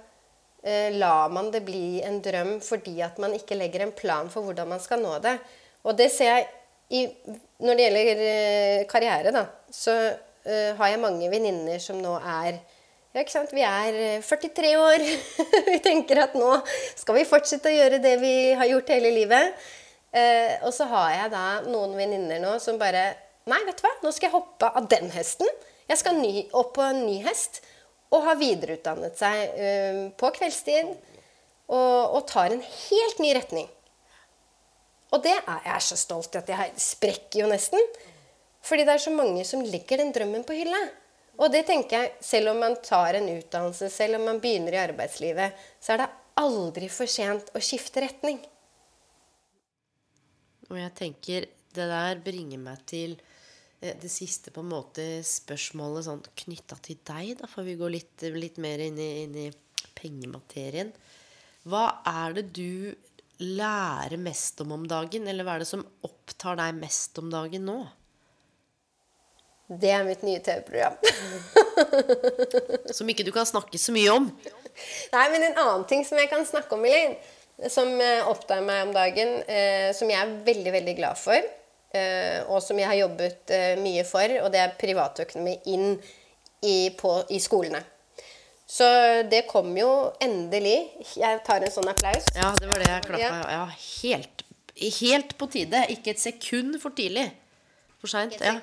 eh, 0.63 0.91
lar 0.91 1.31
man 1.31 1.51
det 1.53 1.63
bli 1.67 2.01
en 2.03 2.19
drøm 2.23 2.57
fordi 2.63 2.97
at 3.05 3.19
man 3.23 3.35
ikke 3.37 3.55
legger 3.55 3.85
en 3.85 3.95
plan 3.95 4.27
for 4.31 4.43
hvordan 4.43 4.73
man 4.73 4.83
skal 4.83 4.99
nå 4.99 5.17
det. 5.23 5.37
Og 5.87 5.95
det 5.97 6.09
ser 6.11 6.33
jeg 6.33 6.49
i, 6.91 7.05
når 7.63 7.79
det 7.79 7.87
gjelder 7.87 8.25
eh, 8.27 8.83
karriere, 8.91 9.31
da, 9.31 9.45
så 9.71 9.95
eh, 10.43 10.75
har 10.75 10.91
jeg 10.91 11.03
mange 11.03 11.31
venninner 11.31 11.79
som 11.79 11.99
nå 12.03 12.17
er 12.19 12.59
ja, 13.11 13.21
ikke 13.21 13.33
sant? 13.33 13.51
Vi 13.55 13.63
er 13.65 14.21
43 14.23 14.71
år. 14.79 15.05
vi 15.71 15.77
tenker 15.83 16.23
at 16.23 16.35
nå 16.39 16.53
skal 16.95 17.17
vi 17.17 17.27
fortsette 17.27 17.71
å 17.71 17.75
gjøre 17.75 17.99
det 18.03 18.15
vi 18.21 18.35
har 18.55 18.69
gjort 18.71 18.93
hele 18.93 19.11
livet. 19.15 19.57
Eh, 20.11 20.57
og 20.67 20.73
så 20.75 20.87
har 20.91 21.11
jeg 21.15 21.31
da 21.31 21.45
noen 21.67 21.93
venninner 21.95 22.41
nå 22.43 22.57
som 22.59 22.79
bare 22.79 23.13
Nei, 23.49 23.57
vet 23.65 23.79
du 23.79 23.85
hva, 23.87 23.89
nå 24.03 24.11
skal 24.13 24.27
jeg 24.27 24.35
hoppe 24.35 24.67
av 24.77 24.85
den 24.91 25.07
hesten. 25.15 25.47
Jeg 25.89 25.97
skal 25.97 26.19
ny, 26.19 26.43
opp 26.53 26.75
på 26.75 26.83
en 26.85 26.99
ny 27.07 27.17
hest. 27.25 27.63
Og 28.13 28.21
har 28.27 28.37
videreutdannet 28.37 29.17
seg 29.17 29.55
eh, 29.57 30.01
på 30.13 30.29
kveldstid. 30.35 30.91
Og, 31.71 31.97
og, 32.13 32.21
tar 32.29 32.53
en 32.53 32.61
helt 32.61 33.21
ny 33.23 33.31
retning. 33.33 33.65
Og 35.11 35.23
det 35.25 35.33
er 35.39 35.67
jeg 35.71 35.87
så 35.87 35.97
stolt 35.99 36.37
i 36.37 36.41
at 36.43 36.51
jeg 36.53 36.83
sprekker 36.85 37.41
jo 37.41 37.49
nesten. 37.49 37.81
Fordi 38.61 38.85
det 38.85 38.93
er 38.93 39.03
så 39.07 39.15
mange 39.15 39.41
som 39.47 39.65
legger 39.65 40.03
den 40.03 40.13
drømmen 40.13 40.45
på 40.45 40.59
hylla. 40.59 40.83
Og 41.41 41.49
det 41.49 41.63
tenker 41.65 41.97
jeg, 41.97 42.11
selv 42.21 42.51
om 42.51 42.59
man 42.61 42.77
tar 42.85 43.17
en 43.17 43.29
utdannelse, 43.33 43.89
selv 43.89 44.19
om 44.19 44.27
man 44.29 44.41
begynner 44.43 44.75
i 44.77 44.83
arbeidslivet, 44.83 45.57
så 45.81 45.95
er 45.95 46.03
det 46.03 46.11
aldri 46.41 46.89
for 46.91 47.09
sent 47.09 47.49
å 47.57 47.61
skifte 47.63 48.03
retning. 48.03 48.37
Og 50.69 50.77
jeg 50.77 50.93
tenker 50.97 51.47
det 51.75 51.87
der 51.89 52.21
bringer 52.23 52.61
meg 52.61 52.83
til 52.87 53.15
eh, 53.81 53.95
det 53.99 54.11
siste 54.11 54.53
på 54.53 54.61
en 54.63 54.71
måte 54.71 55.05
spørsmålet 55.25 56.07
sånn 56.07 56.21
knytta 56.43 56.77
til 56.83 56.99
deg, 57.07 57.33
da, 57.41 57.49
for 57.49 57.67
vi 57.67 57.77
går 57.79 57.95
litt, 57.97 58.27
litt 58.35 58.59
mer 58.61 58.83
inn 58.85 58.99
i, 59.01 59.11
inn 59.23 59.37
i 59.47 59.49
pengematerien. 59.97 60.93
Hva 61.65 61.87
er 62.07 62.37
det 62.37 62.45
du 62.53 62.93
lærer 63.41 64.21
mest 64.21 64.61
om 64.61 64.75
om 64.77 64.85
dagen, 64.89 65.25
eller 65.25 65.47
hva 65.47 65.57
er 65.57 65.65
det 65.65 65.71
som 65.71 65.83
opptar 66.05 66.59
deg 66.61 66.77
mest 66.77 67.17
om 67.21 67.33
dagen 67.33 67.65
nå? 67.65 67.79
Det 69.71 69.91
er 69.95 70.03
mitt 70.03 70.23
nye 70.27 70.41
TV-program. 70.43 70.97
som 72.97 73.11
ikke 73.11 73.23
du 73.23 73.31
kan 73.31 73.47
snakke 73.47 73.79
så 73.79 73.93
mye 73.95 74.11
om? 74.11 74.27
Nei, 75.13 75.27
men 75.31 75.45
en 75.45 75.61
annen 75.61 75.85
ting 75.87 76.03
som 76.07 76.19
jeg 76.19 76.27
kan 76.31 76.43
snakke 76.47 76.75
om, 76.75 76.83
Elin, 76.87 77.15
som 77.69 77.87
oppdager 77.93 78.27
opptar 78.31 78.65
meg 78.65 78.83
om 78.87 78.93
dagen, 78.95 79.33
eh, 79.47 79.91
som 79.95 80.09
jeg 80.11 80.19
er 80.19 80.35
veldig, 80.47 80.73
veldig 80.75 80.95
glad 80.97 81.19
for, 81.19 81.47
eh, 81.93 82.41
og 82.47 82.59
som 82.63 82.79
jeg 82.79 82.89
har 82.89 82.99
jobbet 82.99 83.53
eh, 83.53 83.75
mye 83.79 84.03
for, 84.07 84.35
og 84.41 84.51
det 84.51 84.63
er 84.63 84.77
privatøkonomi 84.81 85.57
inn 85.71 85.93
i, 86.61 86.91
på, 86.97 87.15
i 87.29 87.39
skolene. 87.39 87.83
Så 88.71 88.87
det 89.27 89.45
kom 89.49 89.71
jo 89.75 89.89
endelig. 90.23 90.77
Jeg 91.19 91.41
tar 91.43 91.63
en 91.63 91.73
sånn 91.73 91.91
applaus. 91.91 92.27
Ja, 92.35 92.53
det 92.55 92.69
var 92.69 92.79
det 92.79 92.87
jeg 92.87 93.07
klappa. 93.07 93.23
Ja. 93.23 93.39
ja, 93.51 93.63
helt, 94.03 94.45
helt 95.01 95.35
på 95.39 95.49
tide. 95.51 95.81
Ikke 95.91 96.13
et 96.13 96.23
sekund 96.23 96.77
for 96.79 96.95
tidlig. 96.95 97.25
For 98.01 98.09
seint? 98.09 98.37
Ja. 98.41 98.55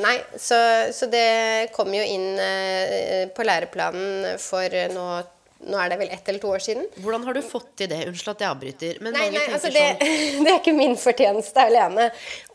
Nei, 0.00 0.16
så, 0.38 0.56
så, 0.94 1.08
det 1.10 1.72
kom 1.74 1.90
jo 1.94 2.02
inn 2.06 2.38
eh, 2.38 3.24
på 3.34 3.46
læreplanen 3.46 4.36
for 4.38 4.76
nå 4.94 5.08
nå 5.64 5.78
er 5.80 5.92
det 5.92 5.98
vel 6.00 6.10
ett 6.12 6.28
eller 6.28 6.42
to 6.42 6.50
år 6.52 6.62
siden. 6.62 6.86
Hvordan 7.00 7.24
har 7.24 7.36
du 7.36 7.40
fått 7.44 7.70
til 7.78 7.88
det? 7.90 8.00
Unnskyld 8.08 8.32
at 8.34 8.42
jeg 8.42 8.52
avbryter. 8.52 8.98
nei, 9.04 9.28
nei, 9.32 9.44
altså 9.48 9.70
det, 9.72 9.84
sånn... 10.00 10.42
det, 10.44 10.52
er 10.52 10.58
ikke 10.58 10.74
min 10.76 10.96
fortjeneste 11.00 11.64
alene. 11.70 12.08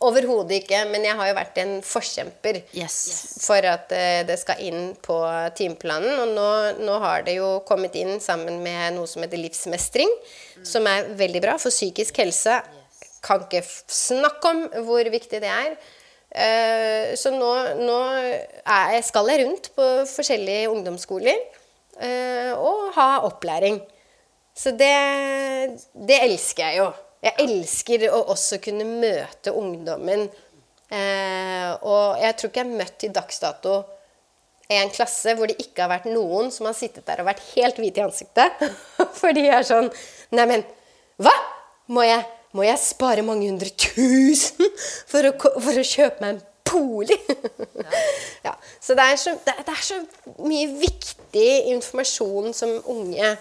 Overhodet 0.06 0.60
ikke. 0.60 0.82
Men 0.92 1.06
jeg 1.08 1.18
har 1.18 1.30
jo 1.30 1.36
vært 1.40 1.60
en 1.62 1.74
forkjemper 1.86 2.60
yes. 2.76 2.98
for 3.42 3.66
at 3.66 3.90
uh, 3.94 4.20
det 4.28 4.38
skal 4.40 4.62
inn 4.66 4.92
på 5.02 5.18
timeplanen. 5.58 6.12
Og 6.22 6.34
nå, 6.36 6.50
nå, 6.84 6.98
har 7.02 7.26
det 7.26 7.38
jo 7.40 7.52
kommet 7.68 7.98
inn 7.98 8.18
sammen 8.22 8.60
med 8.64 8.98
noe 8.98 9.10
som 9.10 9.24
heter 9.26 9.42
livsmestring, 9.42 10.12
mm. 10.60 10.66
som 10.68 10.86
er 10.90 11.10
veldig 11.18 11.42
bra 11.46 11.56
for 11.62 11.74
psykisk 11.74 12.22
helse. 12.22 12.60
Yes. 12.60 13.16
Kan 13.24 13.48
ikke 13.48 13.64
snakke 13.66 14.54
om 14.54 14.68
hvor 14.86 15.10
viktig 15.12 15.42
det 15.42 15.50
er. 15.50 15.74
Uh, 16.30 17.10
så 17.18 17.32
nå, 17.34 17.50
nå 17.82 17.96
er, 18.62 19.00
skal 19.02 19.30
jeg 19.32 19.44
rundt 19.44 19.70
på 19.74 19.86
forskjellige 20.06 20.68
ungdomsskoler 20.70 21.40
uh, 21.98 22.52
og 22.54 22.90
ha 22.94 23.08
opplæring. 23.26 23.80
Så 24.54 24.74
det, 24.78 24.92
det, 25.94 26.20
elsker 26.28 26.68
jeg 26.68 26.82
jo. 26.82 26.90
Jeg 27.20 27.46
elsker 27.46 28.06
å 28.14 28.22
også 28.32 28.60
kunne 28.62 28.86
møte 28.88 29.52
ungdommen. 29.56 30.28
Uh, 30.90 31.70
og 31.86 32.20
jeg 32.22 32.36
tror 32.36 32.50
ikke 32.50 32.62
jeg 32.62 32.70
har 32.70 32.78
møtt 32.84 32.96
til 33.02 33.14
dags 33.14 33.42
dato 33.42 33.80
en 34.70 34.90
klasse 34.94 35.34
hvor 35.34 35.50
det 35.50 35.58
ikke 35.58 35.82
har 35.82 35.90
vært 35.90 36.10
noen 36.10 36.50
som 36.54 36.68
har 36.68 36.76
sittet 36.78 37.06
der 37.08 37.22
og 37.22 37.28
vært 37.30 37.42
helt 37.56 37.78
hvite 37.80 38.02
i 38.02 38.04
ansiktet. 38.06 38.60
For 39.18 39.34
de 39.34 39.48
er 39.50 39.66
sånn 39.66 39.90
Neimen, 40.34 40.62
hva? 41.18 41.34
Må 41.90 42.04
jeg 42.06 42.22
må 42.56 42.64
jeg 42.66 42.82
spare 42.82 43.22
mange 43.26 43.48
hundre 43.50 43.70
tusen 43.78 44.70
for 45.10 45.28
å, 45.28 45.34
for 45.38 45.78
å 45.78 45.86
kjøpe 45.86 46.24
meg 46.24 46.34
en 46.34 46.42
bolig? 46.70 47.18
Ja. 47.28 48.02
ja. 48.48 48.54
Så, 48.80 48.96
det 48.98 49.06
er 49.06 49.16
så, 49.20 49.36
det, 49.46 49.54
det 49.66 49.74
er 49.74 49.86
så, 49.86 50.00
mye 50.42 50.68
viktig 50.80 51.50
informasjon 51.74 52.54
som 52.56 52.76
unge 52.90 53.32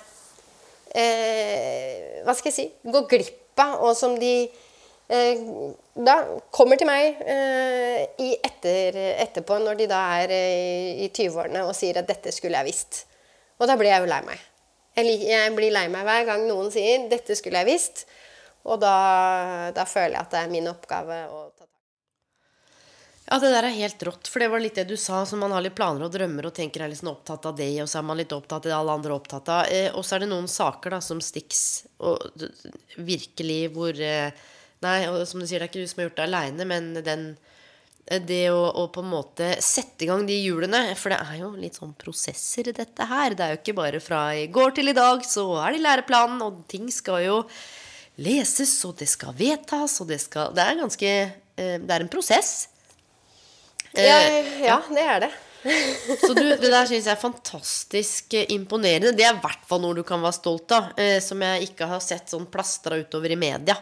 eh, 0.93 2.23
Hva 2.25 2.35
skal 2.37 2.51
jeg 2.51 2.57
si 2.57 2.67
går 2.89 3.07
glipp 3.09 3.61
av, 3.61 3.79
og 3.83 3.95
som 3.97 4.15
de 4.19 4.33
eh, 5.11 5.41
da 5.99 6.15
kommer 6.55 6.79
til 6.79 6.87
meg 6.87 7.19
eh, 7.27 8.05
i 8.23 8.29
etter, 8.37 8.95
etterpå, 9.25 9.57
når 9.63 9.81
de 9.81 9.89
da 9.91 9.99
er 10.21 10.31
eh, 10.35 11.01
i 11.05 11.09
20-årene 11.09 11.65
og 11.67 11.75
sier 11.75 11.99
at 11.99 12.07
'dette 12.07 12.31
skulle 12.35 12.61
jeg 12.61 12.71
visst'. 12.71 13.03
Og 13.59 13.67
da 13.67 13.75
blir 13.75 13.91
jeg 13.91 14.05
jo 14.05 14.11
lei 14.11 14.21
meg. 14.23 14.45
Jeg, 14.95 15.17
jeg 15.27 15.51
blir 15.55 15.73
lei 15.75 15.87
meg 15.91 16.07
hver 16.07 16.23
gang 16.29 16.45
noen 16.47 16.71
sier 16.71 17.09
'dette 17.11 17.35
skulle 17.35 17.59
jeg 17.63 17.73
visst'. 17.73 18.05
Og 18.67 18.79
da, 18.81 18.95
da, 19.75 19.85
føler 19.87 20.17
jeg 20.17 20.25
at 20.25 20.33
det 20.35 20.43
er 20.43 20.51
min 20.51 20.67
oppgave 20.71 21.21
å 21.31 21.43
ta 21.53 21.63
tak 21.63 21.79
ja, 23.29 23.37
det 23.37 23.51
der 23.53 23.67
er 23.67 23.75
helt 23.75 24.03
rått. 24.07 24.25
For 24.25 24.41
det 24.41 24.49
var 24.49 24.61
litt 24.61 24.77
det 24.79 24.87
du 24.89 24.95
sa. 24.97 25.21
Så 25.25 25.37
man 25.37 25.51
har 25.53 25.61
litt 25.61 25.75
planer 25.77 26.07
og 26.07 26.13
drømmer 26.13 26.47
og 26.49 26.55
tenker 26.57 26.81
er 26.81 26.89
liksom 26.89 27.11
opptatt 27.11 27.45
av 27.45 27.57
det, 27.59 27.69
og 27.83 27.89
så 27.89 27.99
er 27.99 28.07
man 28.07 28.17
litt 28.17 28.33
opptatt 28.33 28.65
av 28.65 28.71
det 28.71 28.77
alle 28.77 28.95
andre 28.97 29.11
er 29.11 29.17
opptatt 29.19 29.51
av. 29.53 29.67
Eh, 29.69 29.89
og 29.93 30.05
så 30.05 30.15
er 30.17 30.23
det 30.23 30.31
noen 30.31 30.47
saker 30.49 30.95
da 30.95 31.01
som 31.05 31.21
stiks 31.21 31.59
og 32.01 32.47
virkelig 32.97 33.67
hvor 33.75 33.93
eh, 34.01 34.31
Nei, 34.79 35.09
og 35.11 35.25
som 35.27 35.41
du 35.41 35.43
sier, 35.43 35.59
det 35.59 35.65
er 35.65 35.71
ikke 35.73 35.81
du 35.83 35.89
som 35.91 35.99
har 35.99 36.05
gjort 36.07 36.19
det 36.21 36.23
aleine, 36.23 36.65
men 36.65 36.85
den 37.03 37.23
eh, 38.07 38.21
det 38.23 38.45
å, 38.55 38.61
å, 38.79 38.85
på 38.95 39.03
en 39.03 39.11
måte 39.11 39.49
sette 39.61 40.05
i 40.05 40.07
gang 40.07 40.23
de 40.25 40.37
hjulene 40.39 40.95
For 40.95 41.11
det 41.11 41.17
er 41.19 41.41
jo 41.41 41.49
litt 41.59 41.75
sånn 41.77 41.91
prosesser 41.99 42.71
dette 42.71 43.09
her. 43.11 43.35
Det 43.35 43.45
er 43.45 43.53
jo 43.53 43.59
ikke 43.59 43.75
bare 43.77 43.99
fra 44.01 44.23
i 44.39 44.47
går 44.47 44.79
til 44.79 44.89
i 44.89 44.95
dag, 44.97 45.21
så 45.27 45.45
er 45.65 45.75
det 45.75 45.83
læreplanen, 45.83 46.41
og 46.47 46.63
ting 46.71 46.87
skal 46.95 47.21
jo 47.27 47.37
leses, 48.19 48.73
og 48.87 48.97
det 48.99 49.09
skal 49.09 49.35
vedtas, 49.37 49.99
og 50.03 50.09
det 50.11 50.19
skal 50.23 50.53
Det 50.55 50.65
er 50.65 50.81
ganske 50.81 51.11
eh, 51.11 51.77
Det 51.79 51.95
er 51.95 52.05
en 52.05 52.11
prosess. 52.11 52.69
Ja, 53.97 54.19
ja, 54.61 54.81
det 54.89 55.03
er 55.03 55.23
det. 55.25 55.31
Så 56.27 56.33
du, 56.33 56.43
det 56.43 56.69
der 56.69 56.87
syns 56.87 57.07
jeg 57.07 57.13
er 57.15 57.19
fantastisk 57.19 58.35
eh, 58.37 58.47
imponerende. 58.55 59.15
Det 59.17 59.25
er 59.27 59.35
i 59.35 59.41
hvert 59.43 59.65
fall 59.67 59.81
noe 59.83 59.97
du 59.97 60.05
kan 60.07 60.21
være 60.23 60.37
stolt 60.37 60.71
av, 60.75 60.91
eh, 60.99 61.17
som 61.23 61.41
jeg 61.43 61.71
ikke 61.71 61.89
har 61.89 62.03
sett 62.03 62.31
sånn 62.31 62.47
plastra 62.51 62.99
utover 63.01 63.33
i 63.33 63.39
media. 63.39 63.75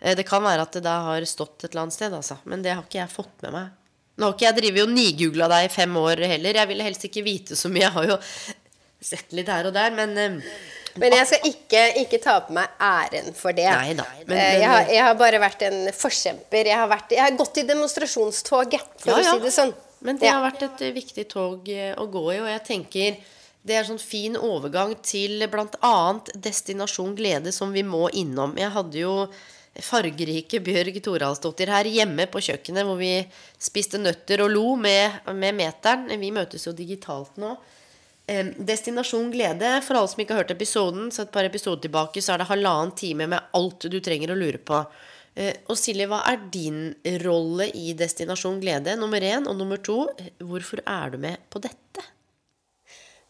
Eh, 0.00 0.16
det 0.18 0.26
kan 0.28 0.42
være 0.42 0.66
at 0.66 0.78
det 0.78 0.84
da 0.86 0.96
har 1.06 1.28
stått 1.28 1.62
et 1.62 1.70
eller 1.70 1.86
annet 1.86 1.98
sted, 1.98 2.16
altså. 2.16 2.40
Men 2.48 2.64
det 2.64 2.74
har 2.74 2.82
ikke 2.82 3.02
jeg 3.04 3.14
fått 3.14 3.46
med 3.46 3.54
meg. 3.54 3.78
Nå 4.18 4.28
har 4.28 4.36
ikke 4.36 4.48
jeg 4.48 4.58
drevet 4.58 4.84
og 4.84 4.92
nigoogla 4.92 5.48
deg 5.52 5.68
i 5.68 5.72
fem 5.72 5.94
år 5.96 6.26
heller. 6.34 6.58
Jeg 6.60 6.70
ville 6.72 6.88
helst 6.88 7.06
ikke 7.08 7.24
vite 7.24 7.56
så 7.58 7.70
mye. 7.72 7.86
Jeg 7.86 7.94
har 7.94 8.10
jo 8.10 8.18
sett 9.02 9.32
litt 9.34 9.50
her 9.50 9.68
og 9.70 9.76
der, 9.76 9.94
men 9.94 10.18
eh, 10.18 10.56
Men 11.00 11.12
jeg 11.16 11.26
skal 11.26 11.46
ikke, 11.48 11.82
ikke 12.02 12.18
ta 12.22 12.34
på 12.46 12.52
meg 12.56 12.68
æren 12.80 13.32
for 13.34 13.52
det. 13.56 13.64
Nei 13.70 13.94
men- 13.94 14.36
Eh, 14.36 14.58
jeg, 14.60 14.68
har, 14.68 14.82
jeg 14.92 15.02
har 15.02 15.14
bare 15.14 15.38
vært 15.40 15.62
en 15.62 15.92
forkjemper. 15.92 16.64
Jeg 16.66 16.76
har, 16.76 16.88
vært, 16.88 17.10
jeg 17.16 17.20
har 17.20 17.30
gått 17.38 17.56
i 17.58 17.62
demonstrasjonstoget, 17.62 18.80
for 18.98 19.10
Ja, 19.10 19.16
å 19.18 19.22
si 19.38 19.38
det 19.46 19.52
sånn. 19.52 19.74
Men 20.02 20.18
det 20.18 20.26
Ja. 20.26 20.32
har 20.40 20.50
vært 20.50 20.62
et 20.62 20.82
eh, 20.82 20.92
viktig 20.92 21.28
tog 21.28 21.68
eh, 21.68 21.94
å 21.94 22.10
gå 22.10 22.24
i, 22.34 22.40
og 22.40 22.48
jeg 22.48 22.64
tenker 22.64 23.16
det 23.64 23.76
er 23.76 23.84
sånn 23.84 24.00
fin 24.00 24.34
overgang 24.34 24.96
til 25.02 25.46
bl.a. 25.46 26.20
Destinasjon 26.34 27.14
Glede, 27.14 27.52
som 27.52 27.70
vi 27.72 27.82
må 27.84 28.08
innom. 28.10 28.56
Jeg 28.58 28.70
hadde 28.74 28.98
jo 28.98 29.28
fargerike 29.80 30.58
Bjørg 30.60 30.98
Toralsdottir 31.04 31.70
her 31.72 31.84
hjemme 31.88 32.26
på 32.30 32.42
kjøkkenet, 32.44 32.84
hvor 32.84 32.98
vi 32.98 33.12
spiste 33.62 34.00
nøtter 34.02 34.42
og 34.44 34.50
lo 34.52 34.74
med, 34.76 35.20
med 35.32 35.54
meteren. 35.54 36.08
Vi 36.20 36.30
møtes 36.34 36.66
jo 36.66 36.72
digitalt 36.76 37.38
nå. 37.40 37.54
Destinasjon 38.26 39.30
Glede, 39.32 39.80
for 39.82 39.98
alle 39.98 40.08
som 40.08 40.20
ikke 40.22 40.36
har 40.36 40.44
hørt 40.44 40.54
episoden, 40.54 41.10
så 41.10 41.24
et 41.24 41.32
par 41.34 41.44
episoder 41.44 41.82
tilbake, 41.82 42.22
så 42.22 42.34
er 42.34 42.42
det 42.42 42.50
halvannen 42.52 42.94
time 42.96 43.26
med 43.26 43.50
alt 43.58 43.88
du 43.90 43.98
trenger 44.00 44.32
å 44.32 44.38
lure 44.38 44.60
på. 44.62 44.78
Eh, 45.34 45.54
Og 45.68 45.76
Silje, 45.78 46.06
hva 46.06 46.22
er 46.28 46.38
din 46.52 46.94
rolle 47.24 47.70
i 47.74 47.92
Destinasjon 47.98 48.60
Glede? 48.60 48.96
Nummer 49.00 49.20
én. 49.20 49.48
Og 49.48 49.56
nummer 49.56 49.80
to, 49.82 50.06
hvorfor 50.38 50.84
er 50.86 51.10
du 51.10 51.18
med 51.18 51.38
på 51.50 51.62
dette? 51.62 52.04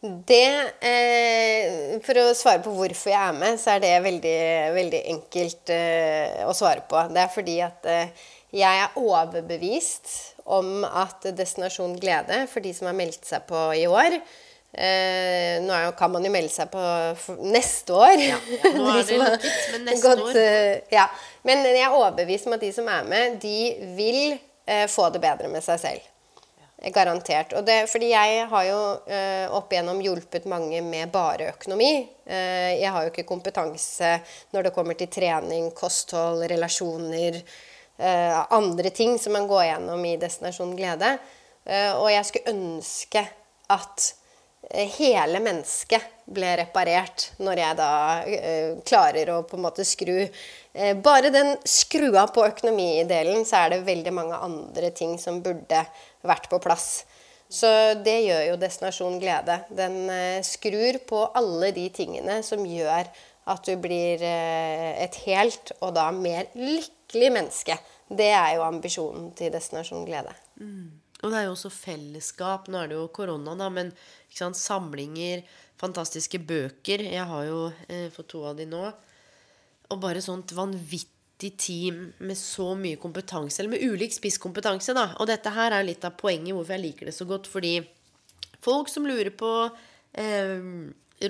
Det 0.03 0.83
eh, 0.83 1.99
For 2.03 2.19
å 2.19 2.33
svare 2.35 2.59
på 2.63 2.73
hvorfor 2.75 3.13
jeg 3.13 3.21
er 3.23 3.37
med, 3.37 3.59
så 3.61 3.77
er 3.77 3.83
det 3.85 3.93
veldig, 4.03 4.39
veldig 4.75 5.03
enkelt 5.15 5.71
eh, 5.71 6.43
å 6.43 6.53
svare 6.57 6.83
på. 6.89 6.99
Det 7.13 7.23
er 7.23 7.31
fordi 7.31 7.59
at 7.63 7.87
eh, 7.87 8.25
jeg 8.53 8.81
er 8.83 8.97
overbevist 8.99 10.11
om 10.43 10.83
at 10.83 11.23
Destinasjon 11.33 11.95
Glede, 12.01 12.43
for 12.51 12.59
de 12.61 12.73
som 12.75 12.91
har 12.91 12.97
meldt 12.99 13.23
seg 13.25 13.47
på 13.47 13.69
i 13.79 13.87
år 13.87 14.19
eh, 14.73 15.59
Nå 15.63 15.81
jo, 15.85 15.91
kan 15.97 16.11
man 16.11 16.25
jo 16.25 16.31
melde 16.33 16.53
seg 16.53 16.71
på 16.73 17.37
neste 17.45 17.93
år. 17.93 18.15
ja, 18.21 18.39
nå 18.75 18.87
er 18.97 19.03
det 19.07 19.19
lukket, 19.21 19.59
men 19.73 19.85
neste 19.89 20.07
gått, 20.07 20.23
år. 20.29 20.39
eh, 20.39 20.95
ja. 20.95 21.07
Men 21.47 21.65
jeg 21.67 21.83
er 21.85 21.93
overbevist 21.97 22.49
om 22.49 22.57
at 22.57 22.63
de 22.65 22.71
som 22.75 22.89
er 22.91 23.05
med, 23.07 23.37
de 23.43 23.59
vil 23.97 24.23
eh, 24.65 24.87
få 24.91 25.09
det 25.13 25.21
bedre 25.23 25.51
med 25.51 25.63
seg 25.65 25.79
selv. 25.81 26.09
Garantert. 26.91 27.53
Og 27.55 27.63
det, 27.63 27.85
fordi 27.87 28.09
jeg 28.11 28.47
har 28.51 28.63
jo 28.67 28.79
eh, 29.07 29.45
opp 29.55 29.71
igjennom 29.71 30.01
hjulpet 30.03 30.43
mange 30.51 30.81
med 30.83 31.13
bare 31.13 31.53
økonomi. 31.53 31.93
Eh, 32.27 32.73
jeg 32.81 32.89
har 32.91 33.05
jo 33.05 33.13
ikke 33.13 33.23
kompetanse 33.29 34.09
når 34.51 34.67
det 34.67 34.73
kommer 34.75 34.97
til 34.99 35.07
trening, 35.07 35.69
kosthold, 35.77 36.43
relasjoner, 36.51 37.37
eh, 37.95 38.41
andre 38.51 38.91
ting 38.91 39.15
som 39.15 39.31
man 39.37 39.47
går 39.47 39.63
gjennom 39.69 40.03
i 40.09 40.17
Destinasjon 40.19 40.75
glede. 40.75 41.13
Eh, 41.63 41.93
og 41.95 42.09
jeg 42.11 42.27
skulle 42.27 42.51
ønske 42.51 43.23
at 43.71 44.09
hele 44.71 45.41
mennesket 45.43 46.09
ble 46.33 46.53
reparert 46.61 47.29
når 47.43 47.59
jeg 47.59 47.77
da 47.77 47.93
eh, 48.23 48.69
klarer 48.87 49.33
å 49.33 49.41
på 49.47 49.57
en 49.57 49.65
måte 49.65 49.85
skru 49.85 50.23
eh, 50.23 50.93
Bare 51.03 51.33
den 51.33 51.55
skrua 51.67 52.25
på 52.31 52.45
økonomidelen, 52.47 53.43
så 53.45 53.63
er 53.63 53.73
det 53.73 53.83
veldig 53.87 54.13
mange 54.15 54.39
andre 54.39 54.93
ting 54.95 55.17
som 55.21 55.41
burde 55.43 55.83
vært 56.23 56.49
på 56.51 56.61
plass. 56.63 57.03
Så 57.53 57.67
det 58.01 58.15
gjør 58.25 58.47
jo 58.47 58.57
Destinasjon 58.61 59.19
Glede. 59.21 59.59
Den 59.69 60.07
eh, 60.09 60.41
skrur 60.47 60.97
på 61.09 61.21
alle 61.37 61.73
de 61.75 61.85
tingene 61.93 62.39
som 62.45 62.63
gjør 62.65 63.11
at 63.53 63.67
du 63.67 63.75
blir 63.83 64.23
eh, 64.23 64.89
et 65.03 65.19
helt 65.27 65.75
og 65.81 65.93
da 65.97 66.07
mer 66.15 66.49
lykkelig 66.57 67.31
menneske. 67.35 67.77
Det 68.09 68.31
er 68.31 68.55
jo 68.57 68.65
ambisjonen 68.65 69.31
til 69.37 69.53
Destinasjon 69.53 70.05
Glede. 70.07 70.33
Og 71.23 71.31
det 71.31 71.39
er 71.39 71.47
jo 71.47 71.55
også 71.55 71.71
fellesskap. 71.71 72.67
Nå 72.67 72.81
er 72.81 72.91
det 72.91 72.99
jo 72.99 73.07
korona, 73.15 73.55
da, 73.59 73.69
men 73.71 73.93
sant, 74.27 74.59
samlinger, 74.59 75.45
fantastiske 75.79 76.41
bøker. 76.43 77.05
Jeg 77.07 77.27
har 77.29 77.47
jo 77.47 77.65
eh, 77.87 78.09
fått 78.13 78.33
to 78.35 78.43
av 78.49 78.59
de 78.59 78.67
nå. 78.67 78.83
Og 79.93 80.01
bare 80.03 80.23
sånt 80.23 80.51
vanvittig 80.55 81.53
team 81.59 82.05
med 82.23 82.39
så 82.39 82.73
mye 82.79 82.99
kompetanse, 82.99 83.61
eller 83.61 83.75
med 83.75 83.85
ulik 83.93 84.15
spisskompetanse, 84.15 84.95
da. 84.97 85.09
Og 85.19 85.29
dette 85.31 85.53
her 85.55 85.75
er 85.75 85.87
litt 85.87 86.03
av 86.07 86.17
poenget 86.19 86.55
hvorfor 86.55 86.75
jeg 86.75 86.85
liker 86.89 87.09
det 87.09 87.15
så 87.15 87.27
godt. 87.29 87.47
Fordi 87.51 87.77
folk 88.63 88.91
som 88.91 89.07
lurer 89.07 89.31
på 89.39 89.53
eh, 90.19 90.67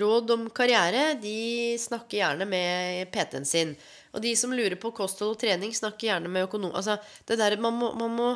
råd 0.00 0.34
om 0.34 0.50
karriere, 0.50 1.14
de 1.22 1.78
snakker 1.78 2.18
gjerne 2.18 2.50
med 2.50 3.12
PT-en 3.14 3.46
sin. 3.46 3.76
Og 4.14 4.22
de 4.26 4.34
som 4.38 4.52
lurer 4.54 4.76
på 4.80 4.90
kosthold 4.94 5.36
og 5.36 5.40
trening, 5.42 5.74
snakker 5.74 6.10
gjerne 6.10 6.30
med 6.30 6.48
økonom... 6.48 6.74
Altså, 6.74 6.98
det 7.28 7.38
der, 7.38 7.58
man 7.62 7.78
må, 7.78 7.92
man 7.98 8.14
må 8.14 8.28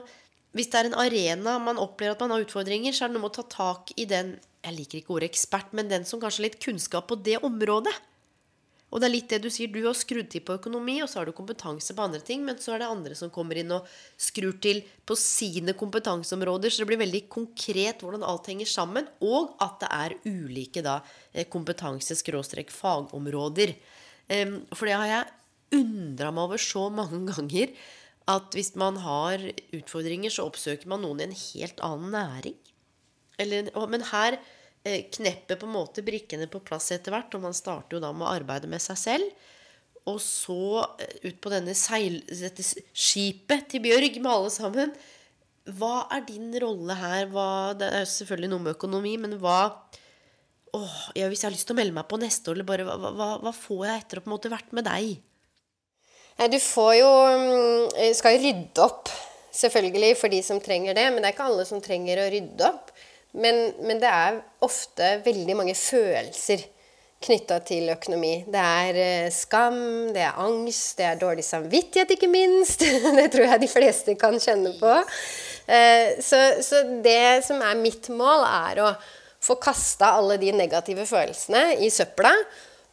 Hvis 0.57 0.71
det 0.73 0.79
er 0.81 0.87
en 0.89 1.01
arena 1.01 1.53
man 1.61 1.81
opplever 1.81 2.15
at 2.17 2.23
man 2.25 2.33
har 2.35 2.45
utfordringer, 2.45 2.93
så 2.95 3.05
er 3.05 3.09
det 3.11 3.17
noe 3.19 3.25
med 3.27 3.35
å 3.35 3.39
ta 3.41 3.47
tak 3.53 3.85
i 4.01 4.05
den 4.09 4.29
Jeg 4.65 4.75
liker 4.75 4.99
ikke 4.99 5.15
ordet 5.15 5.31
ekspert, 5.31 5.69
men 5.77 5.91
den 5.91 6.05
som 6.09 6.21
kanskje 6.21 6.43
har 6.43 6.49
litt 6.49 6.65
kunnskap 6.65 7.05
på 7.09 7.17
det 7.23 7.39
området. 7.47 7.95
Og 8.89 8.97
det 9.01 9.07
er 9.09 9.13
litt 9.13 9.29
det 9.29 9.43
du 9.45 9.51
sier. 9.53 9.69
Du 9.69 9.85
har 9.85 9.95
skrudd 9.97 10.31
til 10.33 10.41
på 10.45 10.55
økonomi, 10.57 11.03
og 11.05 11.09
så 11.11 11.19
har 11.21 11.27
du 11.29 11.33
kompetanse 11.37 11.95
på 11.95 12.05
andre 12.05 12.21
ting, 12.25 12.41
men 12.45 12.57
så 12.61 12.73
er 12.75 12.79
det 12.83 12.89
andre 12.89 13.15
som 13.19 13.31
kommer 13.33 13.57
inn 13.61 13.73
og 13.77 13.87
skrur 14.21 14.55
til 14.65 14.79
på 15.07 15.15
sine 15.21 15.73
kompetanseområder, 15.79 16.69
så 16.73 16.79
det 16.83 16.91
blir 16.91 17.05
veldig 17.05 17.23
konkret 17.33 17.97
hvordan 18.03 18.27
alt 18.27 18.49
henger 18.49 18.69
sammen, 18.71 19.05
og 19.21 19.43
at 19.65 19.75
det 19.85 19.91
er 19.93 20.11
ulike 20.25 20.81
eh, 20.89 21.47
kompetanse-fagområder. 21.53 23.71
For 24.77 24.85
det 24.85 24.97
har 24.97 25.09
jeg 25.09 25.33
undra 25.79 26.31
meg 26.33 26.43
over 26.49 26.59
så 26.61 26.89
mange 26.93 27.19
ganger 27.33 27.69
at 28.29 28.57
hvis 28.57 28.75
man 28.79 28.99
har 29.01 29.43
utfordringer, 29.73 30.33
så 30.33 30.47
oppsøker 30.49 30.91
man 30.91 31.05
noen 31.05 31.23
i 31.23 31.29
en 31.29 31.37
helt 31.37 31.83
annen 31.85 32.13
næring. 32.13 32.57
Eller, 33.41 33.71
men 33.89 34.05
her 34.11 34.37
eh, 34.85 35.07
knepper 35.15 35.61
på 35.61 35.69
en 35.69 35.77
måte 35.77 36.05
brikkene 36.05 36.49
på 36.51 36.61
plass 36.67 36.91
etter 36.95 37.15
hvert, 37.15 37.33
og 37.35 37.47
man 37.47 37.57
starter 37.57 37.97
jo 37.97 38.03
da 38.05 38.11
med 38.13 38.27
å 38.27 38.35
arbeide 38.35 38.71
med 38.71 38.83
seg 38.85 39.01
selv. 39.01 39.47
Og 40.09 40.19
så 40.25 40.83
eh, 41.01 41.31
ut 41.31 41.39
på 41.41 41.53
denne 41.53 41.77
seil, 41.79 42.21
dette 42.29 42.67
skipet 42.67 43.71
til 43.73 43.85
Bjørg 43.87 44.21
med 44.21 44.33
alle 44.33 44.53
sammen. 44.53 44.93
Hva 45.79 46.09
er 46.13 46.27
din 46.29 46.51
rolle 46.61 46.97
her? 46.97 47.29
Hva, 47.33 47.49
det 47.79 47.89
er 47.97 48.09
selvfølgelig 48.09 48.53
noe 48.53 48.67
med 48.67 48.77
økonomi, 48.77 49.15
men 49.21 49.39
hva 49.41 49.61
åh, 50.77 50.97
ja, 51.17 51.29
Hvis 51.29 51.43
jeg 51.45 51.49
har 51.49 51.55
lyst 51.55 51.69
til 51.69 51.77
å 51.77 51.81
melde 51.81 51.97
meg 51.97 52.09
på 52.11 52.21
neste 52.21 52.51
år, 52.51 52.59
eller 52.59 52.69
bare, 52.69 52.85
hva, 52.89 53.13
hva, 53.17 53.31
hva 53.41 53.55
får 53.57 53.87
jeg 53.87 54.03
etter 54.03 54.21
å 54.21 54.29
måte 54.29 54.53
vært 54.53 54.77
med 54.77 54.85
deg? 54.89 55.17
Du 56.47 56.59
får 56.63 56.93
jo 57.01 57.11
mm, 57.11 58.15
Skal 58.15 58.37
jo 58.37 58.43
rydde 58.47 58.85
opp, 58.85 59.11
selvfølgelig, 59.59 60.15
for 60.21 60.31
de 60.31 60.43
som 60.47 60.61
trenger 60.63 60.95
det. 60.95 61.09
Men 61.11 61.23
det 61.23 61.31
er 61.31 61.37
ikke 61.37 61.49
alle 61.51 61.67
som 61.67 61.83
trenger 61.83 62.23
å 62.23 62.29
rydde 62.31 62.69
opp. 62.69 62.93
Men, 63.39 63.73
men 63.85 64.01
det 64.01 64.09
er 64.09 64.39
ofte 64.65 65.19
veldig 65.27 65.57
mange 65.59 65.75
følelser 65.77 66.63
knytta 67.25 67.59
til 67.67 67.91
økonomi. 67.91 68.45
Det 68.47 68.63
er 68.63 68.99
eh, 69.03 69.31
skam, 69.35 69.79
det 70.15 70.23
er 70.23 70.39
angst, 70.39 71.01
det 71.01 71.07
er 71.09 71.21
dårlig 71.21 71.45
samvittighet, 71.47 72.15
ikke 72.15 72.31
minst. 72.31 72.85
Det 73.19 73.27
tror 73.35 73.49
jeg 73.49 73.63
de 73.65 73.71
fleste 73.71 74.15
kan 74.21 74.39
kjenne 74.39 74.75
på. 74.79 74.95
Eh, 75.67 76.15
Så, 76.23 76.39
så 76.63 76.85
det 77.05 77.45
som 77.47 77.63
er 77.65 77.81
mitt 77.83 78.07
mål, 78.15 78.47
er 78.47 78.83
å 78.87 78.93
få 79.43 79.59
kasta 79.63 80.15
alle 80.19 80.39
de 80.39 80.55
negative 80.55 81.07
følelsene 81.07 81.81
i 81.83 81.91
søpla. 81.91 82.33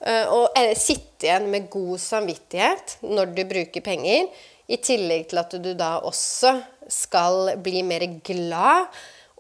Eh, 0.06 0.26
Og 0.32 0.56
eh, 0.58 0.74
sitte 0.78 1.28
igjen 1.28 1.50
med 1.52 1.70
god 1.74 2.00
samvittighet 2.02 2.98
når 3.06 3.36
du 3.36 3.44
bruker 3.50 3.86
penger. 3.86 4.30
I 4.66 4.80
tillegg 4.82 5.28
til 5.30 5.42
at 5.42 5.54
du 5.62 5.72
da 5.78 6.00
også 6.06 6.56
skal 6.90 7.56
bli 7.62 7.84
mer 7.86 8.06
glad 8.26 8.90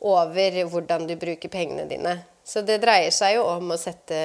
over 0.05 0.61
hvordan 0.69 1.07
du 1.09 1.15
bruker 1.17 1.49
pengene 1.49 1.87
dine. 1.89 2.19
Så 2.45 2.61
det 2.61 2.77
dreier 2.83 3.13
seg 3.13 3.39
jo 3.39 3.47
om 3.49 3.73
å 3.73 3.79
sette 3.79 4.19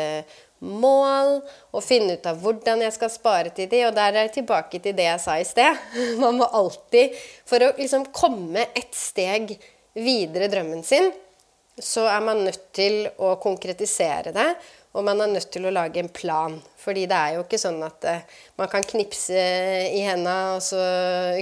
mål 0.61 1.39
og 1.73 1.85
finne 1.85 2.19
ut 2.19 2.27
av 2.29 2.41
hvordan 2.43 2.85
jeg 2.85 2.93
skal 2.93 3.13
spare 3.13 3.53
til 3.57 3.69
de, 3.71 3.81
og 3.89 3.95
der 3.97 4.13
er 4.13 4.27
jeg 4.27 4.41
tilbake 4.41 4.81
til 4.83 4.97
det 4.97 5.07
jeg 5.09 5.23
sa 5.23 5.39
i 5.41 5.47
sted. 5.49 5.81
Man 6.23 6.37
må 6.41 6.49
alltid, 6.49 7.17
for 7.49 7.65
å 7.65 7.73
liksom 7.79 8.11
komme 8.13 8.69
et 8.77 8.93
steg 8.97 9.55
videre 9.97 10.51
drømmen 10.53 10.85
sin, 10.87 11.11
så 11.81 12.05
er 12.13 12.21
man 12.21 12.43
nødt 12.45 12.67
til 12.77 13.07
å 13.25 13.39
konkretisere 13.41 14.35
det, 14.37 14.49
og 14.91 15.07
man 15.07 15.23
er 15.23 15.31
nødt 15.31 15.51
til 15.55 15.69
å 15.69 15.73
lage 15.75 16.01
en 16.03 16.11
plan. 16.11 16.57
Fordi 16.81 17.05
det 17.11 17.17
er 17.17 17.37
jo 17.37 17.45
ikke 17.45 17.61
sånn 17.63 17.79
at 17.87 18.07
eh, 18.11 18.25
man 18.59 18.71
kan 18.73 18.87
knipse 18.87 19.39
i 19.95 20.03
hendene, 20.03 20.57
og 20.57 20.65
så 20.67 20.81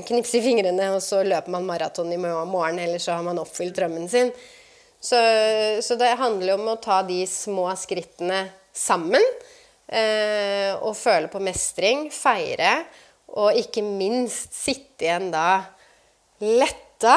knipse 0.08 0.40
i 0.40 0.44
fingrene, 0.44 0.90
og 0.92 1.00
så 1.04 1.22
løper 1.24 1.54
man 1.54 1.68
maraton 1.68 2.12
i 2.12 2.20
morgen, 2.20 2.80
eller 2.82 3.00
så 3.00 3.16
har 3.16 3.24
man 3.24 3.40
oppfylt 3.40 3.76
drømmen 3.78 4.08
sin. 4.12 4.32
Så, 5.00 5.18
så 5.84 5.96
det 5.96 6.16
handler 6.18 6.52
jo 6.52 6.58
om 6.58 6.72
å 6.74 6.80
ta 6.82 7.00
de 7.06 7.22
små 7.30 7.70
skrittene 7.78 8.42
sammen. 8.76 9.24
Eh, 9.88 10.74
og 10.84 10.92
føle 10.98 11.30
på 11.32 11.40
mestring, 11.40 12.08
feire, 12.12 12.82
og 13.38 13.56
ikke 13.56 13.80
minst 13.84 14.52
sitte 14.56 15.06
igjen 15.06 15.30
da 15.32 15.62
letta. 16.44 17.16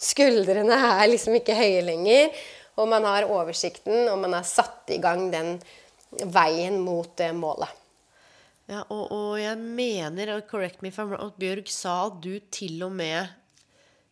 Skuldrene 0.00 0.76
er 1.00 1.10
liksom 1.10 1.36
ikke 1.38 1.56
høye 1.58 1.82
lenger. 1.84 2.32
Og 2.80 2.90
man 2.90 3.06
har 3.06 3.28
oversikten, 3.30 4.08
og 4.10 4.18
man 4.24 4.34
har 4.36 4.46
satt 4.48 4.90
i 4.94 4.98
gang 5.02 5.28
den 5.32 5.56
veien 6.34 6.80
mot 6.82 7.10
det 7.18 7.30
målet. 7.36 7.70
Ja, 8.70 8.80
og, 8.88 9.10
og 9.12 9.32
jeg 9.36 9.58
mener, 9.60 10.34
og 10.34 10.46
correct 10.48 10.80
me 10.82 10.88
if 10.88 10.98
I'm 10.98 11.10
wrong, 11.12 11.28
at 11.28 11.40
Bjørg 11.40 11.68
sa 11.72 12.06
at 12.06 12.20
du 12.24 12.38
til 12.54 12.80
og 12.86 12.94
med 12.96 13.18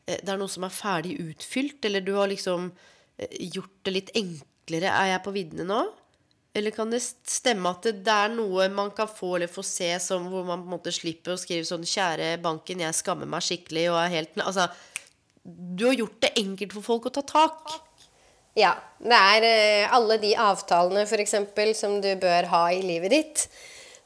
eh, 0.04 0.18
Det 0.20 0.28
er 0.28 0.40
noe 0.40 0.52
som 0.52 0.66
er 0.68 0.74
ferdig 0.76 1.16
utfylt, 1.24 1.80
eller 1.88 2.04
du 2.04 2.12
har 2.18 2.28
liksom 2.28 2.68
eh, 3.16 3.38
gjort 3.54 3.78
det 3.88 3.96
litt 3.96 4.12
enklere. 4.18 4.92
Er 4.92 5.14
jeg 5.14 5.24
på 5.24 5.34
viddene 5.34 5.66
nå? 5.68 5.80
Eller 6.52 6.74
kan 6.74 6.90
det 6.92 7.00
stemme 7.00 7.70
at 7.72 7.86
det 8.04 8.12
er 8.12 8.32
noe 8.34 8.66
man 8.68 8.90
kan 8.92 9.08
få 9.08 9.38
eller 9.38 9.48
få 9.48 9.64
se 9.64 9.88
som, 10.04 10.26
hvor 10.28 10.44
man 10.44 10.60
på 10.60 10.68
en 10.68 10.74
måte 10.74 10.92
slipper 10.92 11.32
å 11.32 11.40
skrive 11.40 11.64
sånn 11.64 11.86
'Kjære 11.88 12.34
banken, 12.44 12.84
jeg 12.84 12.98
skammer 12.98 13.28
meg 13.28 13.40
skikkelig' 13.46 13.88
og 13.88 14.00
er 14.02 14.12
helt 14.18 14.36
Altså, 14.44 14.68
du 15.42 15.86
har 15.88 15.96
gjort 15.96 16.20
det 16.20 16.36
enkelt 16.36 16.76
for 16.76 16.84
folk 16.84 17.08
å 17.08 17.14
ta 17.16 17.24
tak. 17.24 17.72
Ja. 18.58 18.74
Det 19.02 19.18
er 19.18 19.44
eh, 19.48 19.94
alle 19.96 20.18
de 20.22 20.32
avtalene 20.38 21.02
f.eks. 21.08 21.34
som 21.74 21.96
du 22.04 22.12
bør 22.20 22.46
ha 22.52 22.62
i 22.70 22.82
livet 22.84 23.10
ditt. 23.10 23.44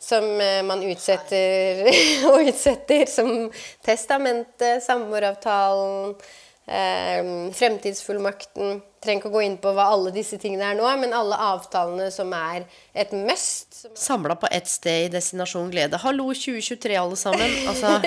Som 0.01 0.25
eh, 0.41 0.63
man 0.65 0.85
utsetter 0.87 1.83
og 2.31 2.41
utsetter, 2.51 3.05
som 3.11 3.51
testamentet, 3.85 4.85
samboeravtalen, 4.87 6.15
fremtidsfullmakten. 6.67 8.81
Trenger 9.05 9.21
ikke 9.23 9.31
å 9.31 9.35
gå 9.37 9.43
inn 9.47 9.57
på 9.63 9.71
hva 9.77 9.85
alle 9.93 10.11
disse 10.15 10.39
tingene 10.43 10.67
er 10.73 10.77
nå, 10.79 10.87
men 10.99 11.13
alle 11.15 11.37
avtalene 11.39 12.09
som 12.13 12.33
er 12.35 12.65
et 12.95 13.13
must. 13.13 13.75
som- 13.83 13.91
Samla 13.95 14.35
på 14.41 14.49
ett 14.51 14.67
sted 14.69 15.05
i 15.07 15.09
Destinasjon 15.19 15.71
Glede. 15.71 15.97
Hallo 16.03 16.33
2023, 16.35 16.97
alle 16.97 17.17
sammen. 17.17 17.51
Altså, 17.69 18.01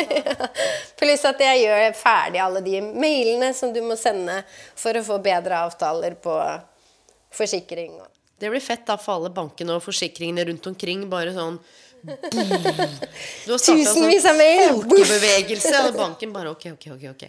Pluss 1.00 1.26
at 1.26 1.40
jeg 1.40 1.64
gjør 1.66 1.94
ferdig 1.96 2.40
alle 2.44 2.62
de 2.62 2.82
mailene 2.82 3.54
som 3.56 3.72
du 3.74 3.82
må 3.82 3.96
sende 3.98 4.44
for 4.76 4.94
å 4.94 5.04
få 5.04 5.22
bedre 5.24 5.56
avtaler 5.70 6.16
på 6.20 6.36
forsikring. 7.32 7.94
det 8.40 8.50
blir 8.50 8.62
fett 8.64 8.86
da 8.88 8.96
for 8.98 9.14
alle 9.20 9.30
bankene 9.30 9.72
og 9.76 9.84
forsikringene 9.84 10.46
rundt 10.48 10.66
omkring. 10.68 11.10
Bare 11.10 11.34
sånn 11.36 11.60
en 12.08 12.18
Tusenvis 13.46 14.26
av 14.26 14.38
mail. 14.38 14.70
folkebevegelse, 14.72 15.88
og 15.90 15.96
banken 15.98 16.32
bare 16.34 16.50
ok, 16.52 16.66
ok, 16.74 16.88
ok. 16.96 17.04
ok. 17.12 17.24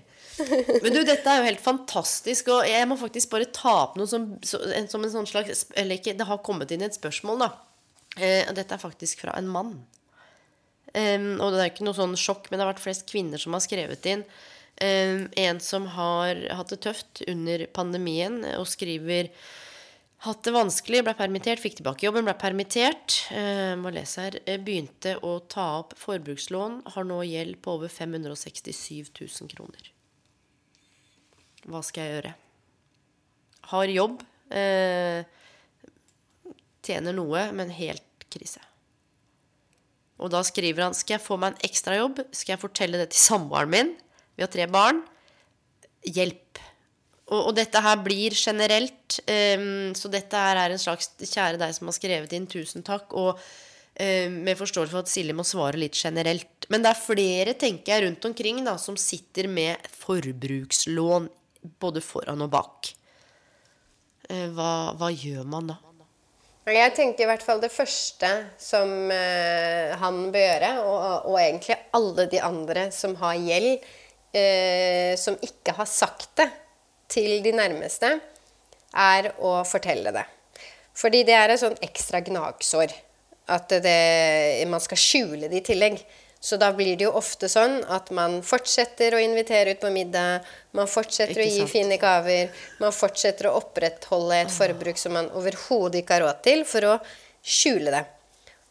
Men 0.83 0.95
du, 0.95 1.01
dette 1.07 1.31
er 1.31 1.41
jo 1.41 1.49
helt 1.49 1.63
fantastisk, 1.63 2.51
og 2.55 2.69
jeg 2.69 2.89
må 2.89 2.97
faktisk 3.01 3.33
bare 3.33 3.49
ta 3.55 3.75
opp 3.87 3.97
noe 4.01 4.09
som, 4.11 4.27
som 4.45 5.05
en 5.05 5.13
sånn 5.13 5.29
slags 5.29 5.67
Eller 5.79 6.01
ikke, 6.01 6.17
det 6.17 6.29
har 6.29 6.43
kommet 6.47 6.73
inn 6.75 6.85
et 6.87 6.97
spørsmål, 6.97 7.45
da. 7.45 7.51
Eh, 8.19 8.45
og 8.49 8.57
dette 8.59 8.77
er 8.77 8.83
faktisk 8.83 9.25
fra 9.25 9.37
en 9.39 9.51
mann. 9.51 9.75
Em, 10.97 11.37
og 11.39 11.55
det 11.55 11.63
er 11.63 11.71
ikke 11.71 11.87
noe 11.87 11.99
sånn 11.99 12.17
sjokk, 12.19 12.49
men 12.51 12.59
det 12.59 12.67
har 12.67 12.73
vært 12.73 12.83
flest 12.83 13.07
kvinner 13.11 13.41
som 13.41 13.55
har 13.55 13.63
skrevet 13.65 14.07
inn. 14.11 14.25
Em, 14.83 15.27
en 15.39 15.61
som 15.63 15.87
har 15.95 16.41
hatt 16.57 16.73
det 16.73 16.81
tøft 16.87 17.23
under 17.29 17.67
pandemien 17.77 18.43
og 18.57 18.69
skriver 18.71 19.33
Hatt 20.21 20.43
det 20.45 20.53
vanskelig, 20.53 20.99
ble 21.01 21.15
permittert, 21.17 21.63
fikk 21.63 21.79
tilbake 21.79 22.05
jobben, 22.05 22.27
ble 22.27 22.35
permittert. 22.37 23.15
Eh, 23.33 23.73
må 23.81 23.89
lese 23.89 24.27
her. 24.27 24.35
Eh, 24.45 24.59
Begynte 24.61 25.15
å 25.25 25.39
ta 25.49 25.65
opp 25.79 25.95
forbrukslån. 25.97 26.75
Har 26.93 27.07
nå 27.09 27.23
gjeld 27.25 27.57
på 27.65 27.79
over 27.79 27.89
567 27.89 29.15
000 29.17 29.49
kroner. 29.49 29.89
Hva 31.69 31.83
skal 31.85 32.07
jeg 32.07 32.17
gjøre? 32.17 32.33
Har 33.71 33.93
jobb. 33.93 34.23
Eh, 34.51 35.23
tjener 36.87 37.15
noe, 37.15 37.45
men 37.55 37.73
helt 37.75 38.27
krise. 38.33 38.63
Og 40.21 40.33
da 40.33 40.43
skriver 40.45 40.85
han 40.89 40.97
Skal 40.97 41.17
jeg 41.17 41.25
få 41.25 41.39
meg 41.41 41.55
en 41.55 41.71
ekstrajobb? 41.71 42.23
Skal 42.35 42.57
jeg 42.57 42.65
fortelle 42.65 43.01
det 43.01 43.11
til 43.13 43.23
samboeren 43.23 43.73
min? 43.73 43.95
Vi 44.37 44.45
har 44.45 44.53
tre 44.53 44.67
barn. 44.71 45.03
Hjelp. 46.07 46.61
Og, 47.31 47.51
og 47.51 47.57
dette 47.57 47.81
her 47.85 47.99
blir 48.03 48.37
generelt. 48.37 49.21
Eh, 49.31 49.67
så 49.97 50.13
dette 50.13 50.45
her 50.47 50.65
er 50.65 50.75
en 50.75 50.83
slags 50.83 51.13
Kjære 51.21 51.61
deg 51.61 51.75
som 51.77 51.91
har 51.91 51.99
skrevet 51.99 52.37
inn, 52.37 52.49
tusen 52.51 52.87
takk. 52.87 53.13
Og 53.13 53.37
ehm, 54.01 54.41
med 54.47 54.59
forståelse 54.59 54.95
for 54.95 55.05
at 55.05 55.13
Silje 55.13 55.37
må 55.37 55.47
svare 55.47 55.81
litt 55.81 55.99
generelt. 55.99 56.69
Men 56.73 56.85
det 56.85 56.95
er 56.95 57.05
flere, 57.05 57.57
tenker 57.59 57.95
jeg, 57.95 58.07
rundt 58.07 58.31
omkring 58.33 58.65
da, 58.67 58.77
som 58.81 58.99
sitter 58.99 59.49
med 59.51 59.91
forbrukslån 60.03 61.29
både 61.61 62.03
foran 62.05 62.43
og 62.45 62.51
bak. 62.53 62.91
Eh, 64.31 64.49
hva, 64.55 64.97
hva 64.99 65.11
gjør 65.13 65.47
man 65.49 65.73
da? 65.73 65.79
Jeg 66.71 66.93
tenker 66.95 67.25
i 67.25 67.27
hvert 67.27 67.43
fall 67.43 67.59
det 67.63 67.73
første 67.73 68.29
som 68.61 69.11
eh, 69.11 69.95
han 69.99 70.21
bør 70.31 70.45
gjøre, 70.45 70.73
og, 70.85 71.31
og 71.33 71.39
egentlig 71.41 71.79
alle 71.97 72.27
de 72.31 72.43
andre 72.47 72.85
som 72.95 73.17
har 73.19 73.39
gjeld, 73.41 73.87
eh, 74.37 75.17
som 75.19 75.39
ikke 75.43 75.75
har 75.79 75.89
sagt 75.91 76.29
det 76.39 76.47
til 77.11 77.41
de 77.43 77.55
nærmeste, 77.57 78.13
er 78.95 79.33
å 79.43 79.61
fortelle 79.67 80.13
det. 80.15 80.27
Fordi 80.95 81.25
det 81.27 81.35
er 81.35 81.51
et 81.51 81.63
sånn 81.63 81.79
ekstra 81.83 82.21
gnagsår. 82.23 82.95
At 83.51 83.73
det, 83.83 84.63
man 84.71 84.83
skal 84.85 85.01
skjule 85.01 85.49
det 85.51 85.63
i 85.63 85.67
tillegg. 85.73 85.97
Så 86.43 86.57
da 86.57 86.71
blir 86.73 86.97
det 86.97 87.05
jo 87.05 87.13
ofte 87.19 87.51
sånn 87.53 87.83
at 87.93 88.09
man 88.17 88.39
fortsetter 88.47 89.13
å 89.13 89.21
invitere 89.21 89.75
ut 89.75 89.83
på 89.83 89.91
middag, 89.93 90.47
man 90.73 90.89
fortsetter 90.89 91.37
Ikke 91.37 91.45
å 91.45 91.51
gi 91.51 91.59
sant. 91.61 91.73
fine 91.75 91.99
gaver, 92.01 92.63
man 92.81 92.95
fortsetter 92.97 93.51
å 93.51 93.59
opprettholde 93.59 94.39
et 94.47 94.55
forbruk 94.55 94.97
som 95.01 95.13
man 95.19 95.29
overhodet 95.37 96.01
ikke 96.01 96.17
har 96.17 96.25
råd 96.25 96.41
til, 96.47 96.65
for 96.65 96.89
å 96.89 96.95
skjule 97.45 97.93
det. 97.93 98.03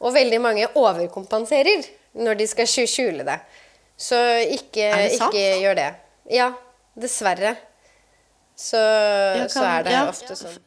Og 0.01 0.15
veldig 0.15 0.39
mange 0.41 0.65
overkompenserer 0.81 1.85
når 2.17 2.41
de 2.41 2.49
skal 2.49 2.71
skjule 2.73 3.27
det. 3.27 3.37
Så 3.99 4.17
ikke, 4.49 4.89
det 4.95 5.13
ikke 5.19 5.45
gjør 5.61 5.77
det. 5.77 5.89
Ja, 6.33 6.49
dessverre. 6.97 7.53
Så, 8.57 8.81
kan, 8.81 9.53
så 9.53 9.67
er 9.67 9.85
det 9.85 9.93
ja. 9.93 10.03
ofte 10.09 10.39
sånn. 10.39 10.57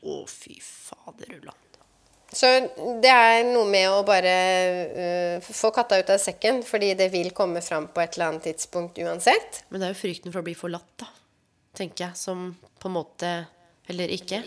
Å, 0.00 0.20
fy 0.28 0.60
faderullan. 0.60 1.69
Så 2.32 2.46
det 3.02 3.10
er 3.10 3.42
noe 3.48 3.66
med 3.66 3.90
å 3.90 4.02
bare 4.06 4.34
uh, 4.94 5.46
få 5.50 5.72
katta 5.74 5.98
ut 5.98 6.12
av 6.14 6.20
sekken, 6.22 6.62
fordi 6.66 6.92
det 6.98 7.08
vil 7.10 7.32
komme 7.34 7.62
fram 7.64 7.88
på 7.90 8.02
et 8.02 8.14
eller 8.14 8.30
annet 8.30 8.46
tidspunkt 8.50 9.00
uansett. 9.02 9.64
Men 9.68 9.82
det 9.82 9.88
er 9.88 9.96
jo 9.96 10.02
frykten 10.04 10.34
for 10.34 10.42
å 10.42 10.46
bli 10.46 10.54
forlatt, 10.58 10.92
da. 11.02 11.08
Tenker 11.76 12.08
jeg. 12.08 12.18
Som 12.18 12.52
på 12.82 12.90
en 12.90 12.96
måte 12.98 13.32
Eller 13.90 14.10
ikke. 14.14 14.42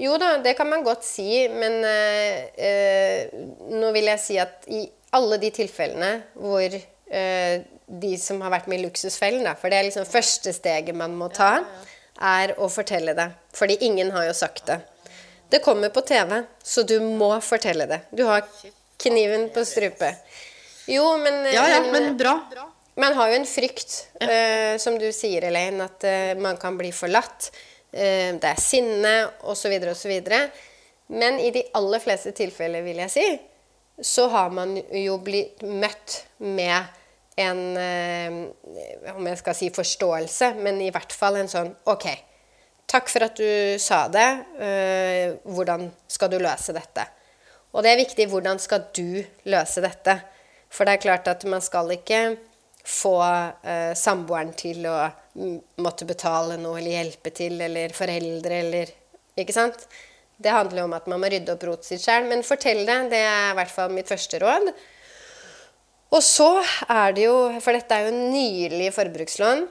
Jo 0.00 0.16
da, 0.18 0.34
det 0.42 0.56
kan 0.58 0.66
man 0.66 0.82
godt 0.82 1.04
si, 1.06 1.44
men 1.52 1.78
uh, 1.86 2.42
uh, 2.58 3.70
nå 3.70 3.92
vil 3.94 4.10
jeg 4.10 4.22
si 4.22 4.40
at 4.42 4.66
i 4.66 4.82
alle 5.14 5.38
de 5.38 5.52
tilfellene 5.54 6.16
hvor 6.40 6.80
de 7.12 8.10
som 8.16 8.38
har 8.40 8.54
vært 8.54 8.70
med 8.72 8.78
i 8.78 8.86
Luksusfellen, 8.86 9.42
da, 9.44 9.50
for 9.52 9.68
det 9.68 9.76
er 9.76 9.84
liksom 9.84 10.06
første 10.08 10.54
steget 10.56 10.96
man 10.96 11.12
må 11.12 11.26
ta, 11.28 11.58
er 12.16 12.54
å 12.56 12.70
fortelle 12.72 13.12
det. 13.18 13.26
Fordi 13.52 13.76
ingen 13.84 14.14
har 14.14 14.30
jo 14.30 14.32
sagt 14.32 14.64
det. 14.70 14.78
Det 15.52 15.60
kommer 15.60 15.92
på 15.92 16.00
TV, 16.08 16.38
så 16.64 16.82
du 16.88 16.96
må 17.04 17.28
fortelle 17.44 17.84
det. 17.90 17.98
Du 18.10 18.24
har 18.24 18.46
kniven 19.02 19.50
på 19.52 19.64
strupe. 19.68 20.14
Jo, 20.88 21.04
men, 21.20 21.44
Ja, 21.52 21.66
ja, 21.68 21.82
men 21.92 22.16
bra. 22.16 22.38
Man 22.96 23.12
har 23.16 23.28
jo 23.28 23.36
en 23.40 23.46
frykt, 23.48 24.08
eh, 24.20 24.78
som 24.80 24.96
du 25.00 25.06
sier, 25.12 25.44
Elaine, 25.48 25.84
at 25.84 26.04
uh, 26.08 26.40
man 26.40 26.56
kan 26.60 26.76
bli 26.80 26.88
forlatt. 26.92 27.50
Uh, 27.92 28.32
det 28.40 28.48
er 28.48 28.60
sinne, 28.60 29.12
osv., 29.48 29.76
osv. 29.92 30.12
Men 31.12 31.38
i 31.40 31.50
de 31.52 31.66
aller 31.76 32.00
fleste 32.00 32.32
tilfeller, 32.36 32.84
vil 32.84 33.04
jeg 33.04 33.12
si, 33.12 33.28
så 34.00 34.28
har 34.32 34.52
man 34.56 34.78
jo 34.96 35.18
blitt 35.20 35.60
møtt 35.68 36.22
med 36.40 36.98
en 37.40 37.60
eh, 37.80 39.14
Om 39.14 39.26
jeg 39.30 39.38
skal 39.40 39.56
si 39.56 39.70
forståelse, 39.72 40.52
men 40.60 40.80
i 40.84 40.90
hvert 40.92 41.12
fall 41.16 41.38
en 41.40 41.48
sånn 41.48 41.70
OK. 41.88 42.08
Takk 42.92 43.08
for 43.08 43.24
at 43.24 43.38
du 43.40 43.78
sa 43.80 44.04
det. 44.12 44.28
Eh, 44.60 45.34
hvordan 45.48 45.86
skal 46.12 46.28
du 46.28 46.36
løse 46.42 46.74
dette? 46.76 47.06
Og 47.72 47.80
det 47.84 47.94
er 47.94 48.02
viktig 48.02 48.26
hvordan 48.28 48.60
skal 48.60 48.84
du 48.92 49.22
løse 49.48 49.80
dette? 49.80 50.18
For 50.72 50.84
det 50.84 50.98
er 50.98 51.04
klart 51.06 51.30
at 51.32 51.44
man 51.48 51.64
skal 51.64 51.88
ikke 51.94 52.20
få 52.84 53.16
eh, 53.64 53.92
samboeren 53.96 54.52
til 54.58 54.84
å 54.90 54.96
måtte 55.80 56.04
betale 56.04 56.58
noe 56.60 56.82
eller 56.82 56.98
hjelpe 56.98 57.32
til, 57.32 57.56
eller 57.64 57.96
foreldre, 57.96 58.58
eller 58.66 58.98
Ikke 59.40 59.54
sant? 59.56 59.86
Det 60.42 60.52
handler 60.52 60.84
om 60.84 60.92
at 60.92 61.06
man 61.08 61.22
må 61.22 61.30
rydde 61.32 61.54
opp 61.54 61.62
rotet 61.64 61.88
sitt 61.88 62.02
sjøl. 62.04 62.26
Men 62.28 62.44
fortell 62.44 62.82
det. 62.84 62.98
Det 63.14 63.20
er 63.24 63.52
i 63.52 63.56
hvert 63.56 63.72
fall 63.72 63.94
mitt 63.94 64.10
første 64.10 64.40
råd. 64.42 64.68
Og 66.12 66.20
så 66.20 66.50
er 66.92 67.14
det 67.16 67.24
jo 67.24 67.36
For 67.64 67.72
dette 67.72 67.96
er 67.96 68.10
jo 68.10 68.26
nylig 68.34 68.90
forbrukslån. 68.92 69.64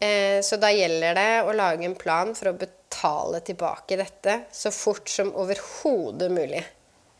Eh, 0.00 0.40
så 0.42 0.56
da 0.60 0.70
gjelder 0.72 1.16
det 1.18 1.30
å 1.44 1.52
lage 1.56 1.84
en 1.84 1.96
plan 1.98 2.30
for 2.34 2.50
å 2.52 2.58
betale 2.58 3.40
tilbake 3.44 3.98
dette 4.00 4.36
så 4.52 4.72
fort 4.72 5.08
som 5.12 5.32
overhodet 5.36 6.30
mulig. 6.32 6.62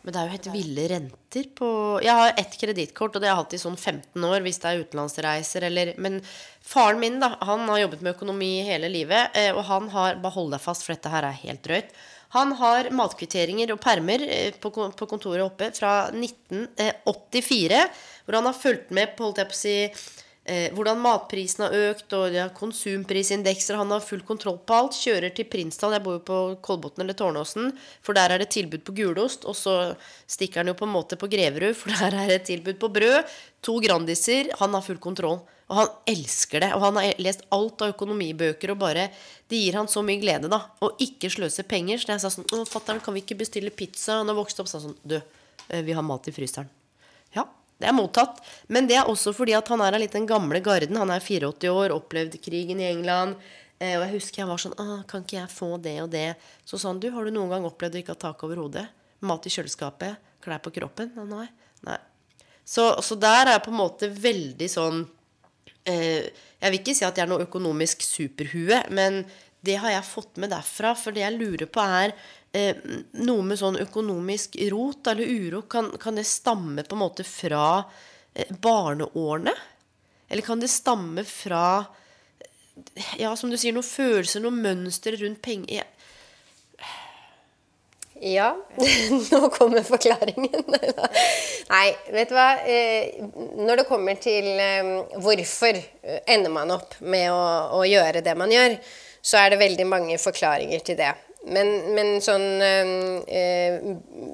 Men 0.00 0.14
det 0.14 0.20
er 0.20 0.28
jo 0.30 0.32
helt 0.32 0.46
ville 0.54 0.84
renter 0.88 1.48
på 1.58 1.66
Jeg 2.00 2.14
har 2.16 2.30
ett 2.40 2.54
kredittkort, 2.56 3.12
og 3.12 3.20
det 3.20 3.28
har 3.28 3.34
jeg 3.34 3.42
hatt 3.42 3.56
i 3.58 3.60
sånn 3.60 3.76
15 3.76 4.24
år 4.30 4.40
hvis 4.46 4.56
det 4.62 4.70
er 4.70 4.80
utenlandsreiser 4.86 5.66
eller 5.68 5.90
Men 6.00 6.16
faren 6.64 7.02
min, 7.02 7.18
da, 7.20 7.34
han 7.44 7.66
har 7.68 7.82
jobbet 7.82 8.00
med 8.06 8.14
økonomi 8.16 8.62
hele 8.64 8.88
livet, 8.88 9.36
eh, 9.36 9.50
og 9.52 9.60
han 9.68 9.90
har 9.92 10.16
Bare 10.24 10.32
hold 10.38 10.56
deg 10.56 10.64
fast, 10.64 10.86
for 10.86 10.96
dette 10.96 11.12
her 11.12 11.28
er 11.28 11.36
helt 11.42 11.60
drøyt. 11.68 11.92
Han 12.32 12.54
har 12.62 12.88
matkvitteringer 12.96 13.74
og 13.74 13.82
permer 13.84 14.24
eh, 14.24 14.56
på 14.56 14.72
kon- 14.72 14.96
på 14.96 15.10
kontoret 15.10 15.44
oppe 15.44 15.68
fra 15.76 15.92
1984, 16.14 17.84
hvor 18.24 18.38
han 18.38 18.48
har 18.48 18.56
fulgt 18.56 18.90
med 18.94 19.16
på, 19.18 19.26
holdt 19.28 19.42
jeg 19.42 19.50
på 19.50 19.56
å 19.56 19.60
si 19.60 19.76
eh, 20.44 20.72
hvordan 20.76 21.00
matprisen 21.02 21.66
har 21.66 21.76
økt, 21.90 22.12
og 22.16 22.34
ja, 22.34 22.48
konsumprisindekser. 22.54 23.78
Han 23.80 23.92
har 23.94 24.04
full 24.04 24.22
kontroll 24.26 24.58
på 24.66 24.76
alt. 24.76 24.98
Kjører 24.98 25.34
til 25.36 25.48
Prinsdal, 25.50 25.94
jeg 25.96 26.04
bor 26.04 26.18
jo 26.18 26.24
på 26.26 26.40
Kolbotn 26.64 27.04
eller 27.04 27.16
Tårnåsen, 27.18 27.72
for 28.04 28.16
der 28.18 28.34
er 28.34 28.42
det 28.42 28.50
tilbud 28.54 28.84
på 28.86 28.96
gulost. 28.96 29.46
Og 29.48 29.56
så 29.58 29.76
stikker 30.30 30.62
han 30.62 30.72
jo 30.72 30.78
på 30.78 30.88
en 30.88 30.94
måte 30.94 31.20
på 31.20 31.30
Greverud, 31.30 31.76
for 31.78 31.94
der 32.00 32.16
er 32.24 32.34
det 32.34 32.44
tilbud 32.50 32.80
på 32.80 32.92
brød. 32.92 33.38
To 33.66 33.76
Grandiser. 33.84 34.54
Han 34.62 34.76
har 34.76 34.84
full 34.86 35.00
kontroll. 35.02 35.42
Og 35.70 35.78
han 35.78 35.92
elsker 36.10 36.64
det. 36.64 36.72
Og 36.74 36.82
han 36.82 36.98
har 36.98 37.22
lest 37.22 37.44
alt 37.54 37.84
av 37.84 37.94
økonomibøker, 37.94 38.74
og 38.74 38.82
bare 38.82 39.10
Det 39.50 39.58
gir 39.58 39.74
han 39.74 39.88
så 39.90 40.02
mye 40.06 40.20
glede, 40.22 40.50
da. 40.50 40.60
Å 40.78 40.92
ikke 41.02 41.30
sløse 41.30 41.64
penger. 41.66 41.98
Så 41.98 42.14
jeg 42.14 42.22
sa 42.22 42.30
sånn 42.30 42.46
Å, 42.54 42.64
fatter'n, 42.70 43.02
kan 43.02 43.14
vi 43.14 43.24
ikke 43.24 43.38
bestille 43.42 43.74
pizza? 43.74 44.20
Han 44.20 44.30
har 44.30 44.38
vokst 44.38 44.62
opp, 44.62 44.70
sa 44.70 44.82
sånn 44.82 44.98
Du, 45.02 45.18
eh, 45.68 45.82
vi 45.82 45.94
har 45.96 46.06
mat 46.06 46.28
i 46.30 46.34
fryseren. 46.34 46.70
Det 47.80 47.88
er 47.88 47.96
mottatt. 47.96 48.42
Men 48.68 48.88
det 48.90 48.98
er 49.00 49.08
også 49.08 49.32
fordi 49.36 49.56
at 49.56 49.68
han 49.72 49.80
er 49.84 49.96
av 49.96 50.02
litt 50.02 50.14
den 50.16 50.28
gamle 50.28 50.60
garden. 50.64 51.00
Han 51.00 51.12
er 51.12 51.24
84 51.24 51.72
år, 51.72 51.94
opplevd 51.96 52.36
krigen 52.44 52.82
i 52.82 52.90
England. 52.90 53.40
Eh, 53.80 53.96
og 53.96 54.04
jeg 54.04 54.18
husker 54.18 54.42
jeg 54.42 54.50
var 54.50 54.60
sånn 54.60 54.76
ah, 54.82 54.98
kan 55.08 55.24
ikke 55.24 55.38
jeg 55.38 55.52
få 55.54 55.72
det 55.80 55.96
og 56.02 56.10
det? 56.12 56.34
Så 56.68 56.76
sa 56.76 56.90
han, 56.90 57.00
du, 57.00 57.08
har 57.14 57.24
du 57.24 57.32
noen 57.32 57.52
gang 57.52 57.64
opplevd 57.64 57.96
å 57.96 58.02
ikke 58.02 58.16
ha 58.16 58.24
tak 58.28 58.44
over 58.44 58.60
hodet? 58.60 58.84
Mat 59.24 59.48
i 59.48 59.52
kjøleskapet? 59.52 60.20
Klær 60.44 60.60
på 60.64 60.72
kroppen? 60.76 61.14
Nei. 61.28 61.46
nei. 61.88 61.96
Så, 62.64 62.92
så 63.04 63.16
der 63.20 63.46
er 63.46 63.54
jeg 63.56 63.64
på 63.64 63.72
en 63.72 63.80
måte 63.80 64.10
veldig 64.12 64.68
sånn 64.70 65.00
eh, 65.88 66.28
Jeg 66.28 66.68
vil 66.68 66.78
ikke 66.82 66.96
si 66.96 67.06
at 67.08 67.16
jeg 67.16 67.24
er 67.24 67.32
noe 67.32 67.46
økonomisk 67.46 68.04
superhue, 68.04 68.82
men 68.92 69.24
det 69.60 69.76
har 69.82 69.92
jeg 69.92 70.08
fått 70.08 70.40
med 70.40 70.52
derfra. 70.54 70.94
For 70.96 71.14
det 71.14 71.24
jeg 71.24 71.36
lurer 71.36 71.68
på, 71.68 71.84
er 71.84 72.14
eh, 72.56 72.80
noe 73.20 73.44
med 73.46 73.60
sånn 73.60 73.78
økonomisk 73.82 74.56
rot 74.72 75.10
eller 75.12 75.28
uro. 75.28 75.62
Kan, 75.68 75.92
kan 76.00 76.16
det 76.16 76.26
stamme 76.28 76.84
på 76.86 76.96
en 76.96 77.02
måte 77.04 77.26
fra 77.28 77.82
eh, 78.34 78.50
barneårene? 78.50 79.54
Eller 80.30 80.46
kan 80.46 80.60
det 80.62 80.70
stamme 80.72 81.24
fra 81.26 81.84
Ja, 83.18 83.34
som 83.36 83.50
du 83.50 83.58
sier, 83.58 83.74
noen 83.76 83.84
følelser, 83.84 84.40
noen 84.40 84.62
mønstre 84.62 85.18
rundt 85.20 85.42
penger? 85.44 85.82
Ja 85.82 85.88
Ja, 88.20 88.50
nå 89.32 89.48
kommer 89.48 89.82
forklaringen. 89.82 90.64
Nei, 91.72 91.86
vet 92.12 92.28
du 92.28 92.34
hva. 92.36 92.48
Eh, 92.68 93.20
Når 93.56 93.80
det 93.80 93.86
kommer 93.88 94.18
til 94.20 94.48
eh, 94.60 94.90
hvorfor 95.16 95.78
ender 96.28 96.52
man 96.52 96.74
opp 96.74 96.98
med 97.00 97.30
å, 97.32 97.44
å 97.80 97.84
gjøre 97.88 98.20
det 98.24 98.34
man 98.36 98.52
gjør, 98.52 98.76
så 99.22 99.42
er 99.42 99.52
det 99.52 99.60
veldig 99.60 99.86
mange 99.86 100.18
forklaringer 100.18 100.84
til 100.84 100.98
det. 101.00 101.12
Men, 101.48 101.70
men 101.96 102.18
sånn 102.20 102.60
øh, 102.60 103.76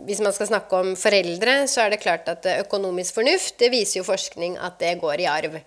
Hvis 0.08 0.22
man 0.24 0.34
skal 0.34 0.48
snakke 0.50 0.80
om 0.80 0.94
foreldre, 0.98 1.60
så 1.70 1.84
er 1.84 1.94
det 1.94 2.02
klart 2.02 2.26
at 2.32 2.48
økonomisk 2.56 3.20
fornuft, 3.20 3.54
det 3.62 3.70
viser 3.74 4.00
jo 4.00 4.08
forskning 4.08 4.56
at 4.58 4.80
det 4.82 4.96
går 5.02 5.22
i 5.22 5.28
arv. 5.30 5.60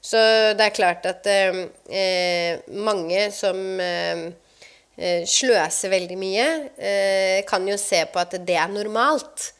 Så 0.00 0.18
det 0.56 0.64
er 0.64 0.76
klart 0.76 1.04
at 1.10 1.26
eh, 1.28 2.62
mange 2.72 3.28
som 3.34 3.58
eh, 3.82 4.28
sløser 5.28 5.92
veldig 5.92 6.16
mye, 6.18 6.46
kan 7.46 7.66
jo 7.68 7.76
se 7.78 8.00
på 8.10 8.18
at 8.18 8.32
det 8.42 8.56
er 8.58 8.72
normalt. 8.72 9.52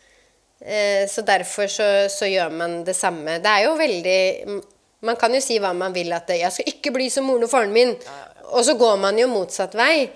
Så 0.58 1.22
derfor 1.22 1.70
så, 1.70 1.86
så 2.10 2.26
gjør 2.26 2.50
man 2.50 2.80
det 2.82 2.96
samme. 2.98 3.36
Det 3.38 3.52
er 3.52 3.68
jo 3.68 3.76
veldig 3.78 4.56
Man 5.06 5.14
kan 5.14 5.30
jo 5.30 5.38
si 5.38 5.60
hva 5.62 5.70
man 5.78 5.94
vil, 5.94 6.10
at 6.10 6.26
'jeg 6.26 6.50
skal 6.50 6.72
ikke 6.72 6.90
bli 6.90 7.06
som 7.06 7.28
moren 7.30 7.46
og 7.46 7.52
faren 7.52 7.70
min', 7.70 7.94
og 8.52 8.64
så 8.66 8.74
går 8.78 8.98
man 9.00 9.18
jo 9.20 9.28
motsatt 9.30 9.76
vei. 9.78 10.08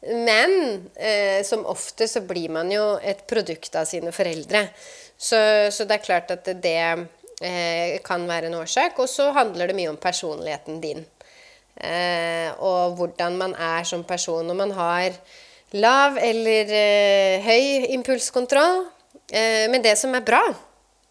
Men 0.00 0.52
eh, 0.96 1.44
som 1.44 1.66
ofte 1.68 2.08
så 2.08 2.22
blir 2.24 2.48
man 2.52 2.70
jo 2.72 2.94
et 3.04 3.26
produkt 3.28 3.74
av 3.76 3.84
sine 3.88 4.12
foreldre. 4.16 4.64
Så, 5.20 5.36
så 5.68 5.84
det 5.84 5.98
er 5.98 6.06
klart 6.06 6.32
at 6.32 6.48
det 6.62 6.78
eh, 6.80 7.98
kan 8.04 8.24
være 8.28 8.48
en 8.48 8.56
årsak. 8.62 8.96
Og 9.02 9.10
så 9.12 9.28
handler 9.36 9.68
det 9.68 9.76
mye 9.76 9.92
om 9.92 10.00
personligheten 10.00 10.80
din. 10.80 11.04
Eh, 11.76 12.48
og 12.56 12.96
hvordan 12.96 13.36
man 13.40 13.54
er 13.54 13.84
som 13.88 14.04
person. 14.04 14.48
Om 14.50 14.56
man 14.64 14.72
har 14.78 15.12
lav 15.76 16.16
eller 16.20 16.72
eh, 16.74 17.44
høy 17.44 17.92
impulskontroll. 17.94 18.86
Eh, 19.30 19.68
men 19.70 19.84
det 19.84 19.96
som 20.00 20.14
er 20.16 20.24
bra, 20.26 20.42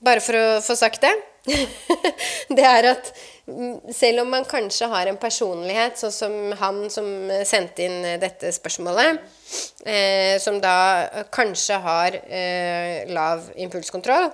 bare 0.03 0.23
for 0.23 0.36
å 0.36 0.47
få 0.65 0.75
sagt 0.80 1.05
det, 1.05 1.13
det 2.57 2.65
er 2.65 2.87
at 2.91 3.11
mm, 3.47 3.93
selv 3.95 4.23
om 4.23 4.33
man 4.33 4.47
kanskje 4.47 4.89
har 4.91 5.09
en 5.09 5.19
personlighet, 5.21 5.99
sånn 5.99 6.13
som 6.15 6.35
han 6.59 6.81
som 6.93 7.07
sendte 7.47 7.85
inn 7.85 8.03
eh, 8.05 8.19
dette 8.21 8.51
spørsmålet, 8.55 9.23
eh, 9.85 10.35
som 10.41 10.59
da 10.63 10.75
kanskje 11.33 11.79
har 11.85 12.19
eh, 12.25 13.07
lav 13.13 13.49
impulskontroll, 13.55 14.29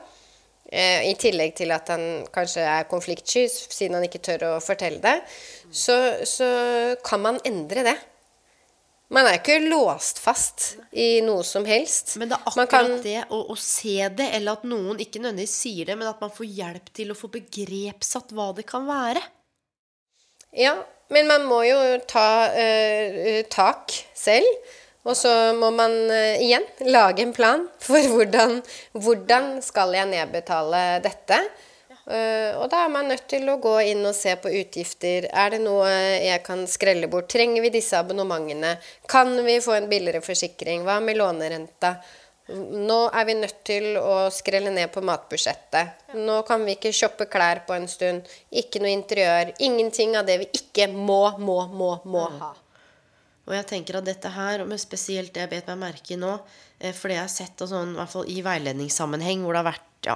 eh, 0.72 1.06
i 1.12 1.14
tillegg 1.22 1.56
til 1.62 1.76
at 1.76 1.94
han 1.94 2.26
kanskje 2.34 2.66
er 2.66 2.90
konfliktsky 2.92 3.46
siden 3.52 4.00
han 4.00 4.10
ikke 4.10 4.24
tør 4.26 4.50
å 4.54 4.58
fortelle 4.64 5.02
det, 5.04 5.20
så, 5.72 5.98
så 6.26 6.50
kan 7.06 7.24
man 7.24 7.42
endre 7.46 7.86
det. 7.92 7.98
Man 9.14 9.28
er 9.30 9.38
ikke 9.38 9.60
låst 9.62 10.18
fast 10.18 10.64
i 10.92 11.20
noe 11.22 11.44
som 11.46 11.66
helst. 11.70 12.16
Men 12.18 12.32
det 12.32 12.40
er 12.40 12.48
akkurat 12.50 12.72
kan- 12.72 12.96
det 13.04 13.20
å, 13.30 13.44
å 13.54 13.58
se 13.60 14.10
det, 14.10 14.32
eller 14.34 14.58
at 14.58 14.66
noen 14.66 14.98
ikke 15.02 15.22
nødvendigvis 15.22 15.58
sier 15.62 15.86
det, 15.92 15.98
men 16.00 16.10
at 16.10 16.22
man 16.24 16.34
får 16.34 16.50
hjelp 16.50 16.90
til 16.94 17.14
å 17.14 17.18
få 17.18 17.30
begrepssatt 17.36 18.34
hva 18.34 18.50
det 18.58 18.66
kan 18.70 18.88
være. 18.90 19.22
Ja, 20.56 20.74
men 21.14 21.30
man 21.30 21.46
må 21.46 21.62
jo 21.68 21.78
ta 22.10 22.50
uh, 22.50 23.44
tak 23.52 23.94
selv. 24.18 24.74
Og 25.06 25.14
så 25.14 25.30
må 25.54 25.70
man 25.76 25.94
uh, 26.10 26.42
igjen 26.42 26.66
lage 26.90 27.22
en 27.22 27.34
plan 27.36 27.68
for 27.84 28.02
hvordan, 28.10 28.58
hvordan 28.98 29.60
skal 29.62 29.94
jeg 29.94 30.10
nedbetale 30.10 30.86
dette. 31.06 31.44
Eh, 32.06 32.54
og 32.60 32.68
da 32.70 32.84
er 32.86 32.92
man 32.94 33.08
nødt 33.10 33.26
til 33.32 33.48
å 33.50 33.58
gå 33.62 33.74
inn 33.90 34.04
og 34.06 34.14
se 34.14 34.36
på 34.38 34.52
utgifter. 34.60 35.26
Er 35.34 35.56
det 35.56 35.62
noe 35.64 35.90
jeg 36.22 36.44
kan 36.46 36.62
skrelle 36.70 37.10
bort? 37.10 37.32
Trenger 37.34 37.66
vi 37.66 37.74
disse 37.74 37.98
abonnementene? 37.98 38.76
Kan 39.10 39.34
vi 39.48 39.58
få 39.64 39.80
en 39.80 39.90
billigere 39.90 40.22
forsikring? 40.26 40.86
Hva 40.86 41.00
med 41.02 41.18
lånerenta? 41.18 41.96
Nå 42.54 43.00
er 43.10 43.26
vi 43.26 43.34
nødt 43.40 43.64
til 43.66 43.96
å 43.98 44.28
skrelle 44.30 44.70
ned 44.70 44.92
på 44.94 45.02
matbudsjettet. 45.02 46.12
Nå 46.20 46.44
kan 46.46 46.62
vi 46.68 46.76
ikke 46.78 46.94
shoppe 46.94 47.26
klær 47.26 47.64
på 47.66 47.74
en 47.74 47.90
stund. 47.90 48.30
Ikke 48.54 48.84
noe 48.84 48.94
interiør. 48.94 49.56
Ingenting 49.66 50.14
av 50.20 50.30
det 50.30 50.38
vi 50.44 50.52
ikke 50.62 50.92
må, 50.94 51.24
må, 51.42 51.64
må, 51.74 51.96
må 52.06 52.28
ha. 52.38 52.52
Og 53.46 53.54
jeg 53.54 53.66
tenker 53.70 53.98
at 53.98 54.06
dette 54.06 54.30
her, 54.34 54.62
men 54.66 54.78
spesielt 54.82 55.34
det 55.34 55.44
jeg 55.44 55.52
bet 55.52 55.68
meg 55.74 55.82
merke 55.82 56.16
i 56.16 56.22
nå, 56.22 56.32
eh, 56.80 56.94
for 56.94 57.10
det 57.10 57.18
jeg 57.18 57.26
har 57.26 57.34
sett 57.34 57.66
sånn, 57.70 57.94
i 57.98 58.38
i 58.38 58.46
veiledningssammenheng, 58.46 59.44
hvor 59.46 59.54
det 59.54 59.62
har 59.62 59.72
vært 59.74 59.85
ja, 60.06 60.16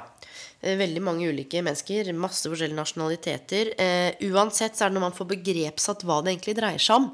eh, 0.62 0.78
veldig 0.80 1.04
mange 1.04 1.30
ulike 1.30 1.64
mennesker, 1.66 2.12
masse 2.18 2.50
forskjellige 2.50 2.80
nasjonaliteter. 2.80 3.74
Eh, 3.80 4.30
uansett 4.30 4.78
så 4.78 4.86
er 4.86 4.94
det 4.94 5.00
når 5.00 5.08
man 5.10 5.18
får 5.18 5.32
begrepssatt 5.34 6.06
hva 6.08 6.22
det 6.24 6.36
egentlig 6.36 6.58
dreier 6.60 6.84
seg 6.84 7.02
om. 7.02 7.12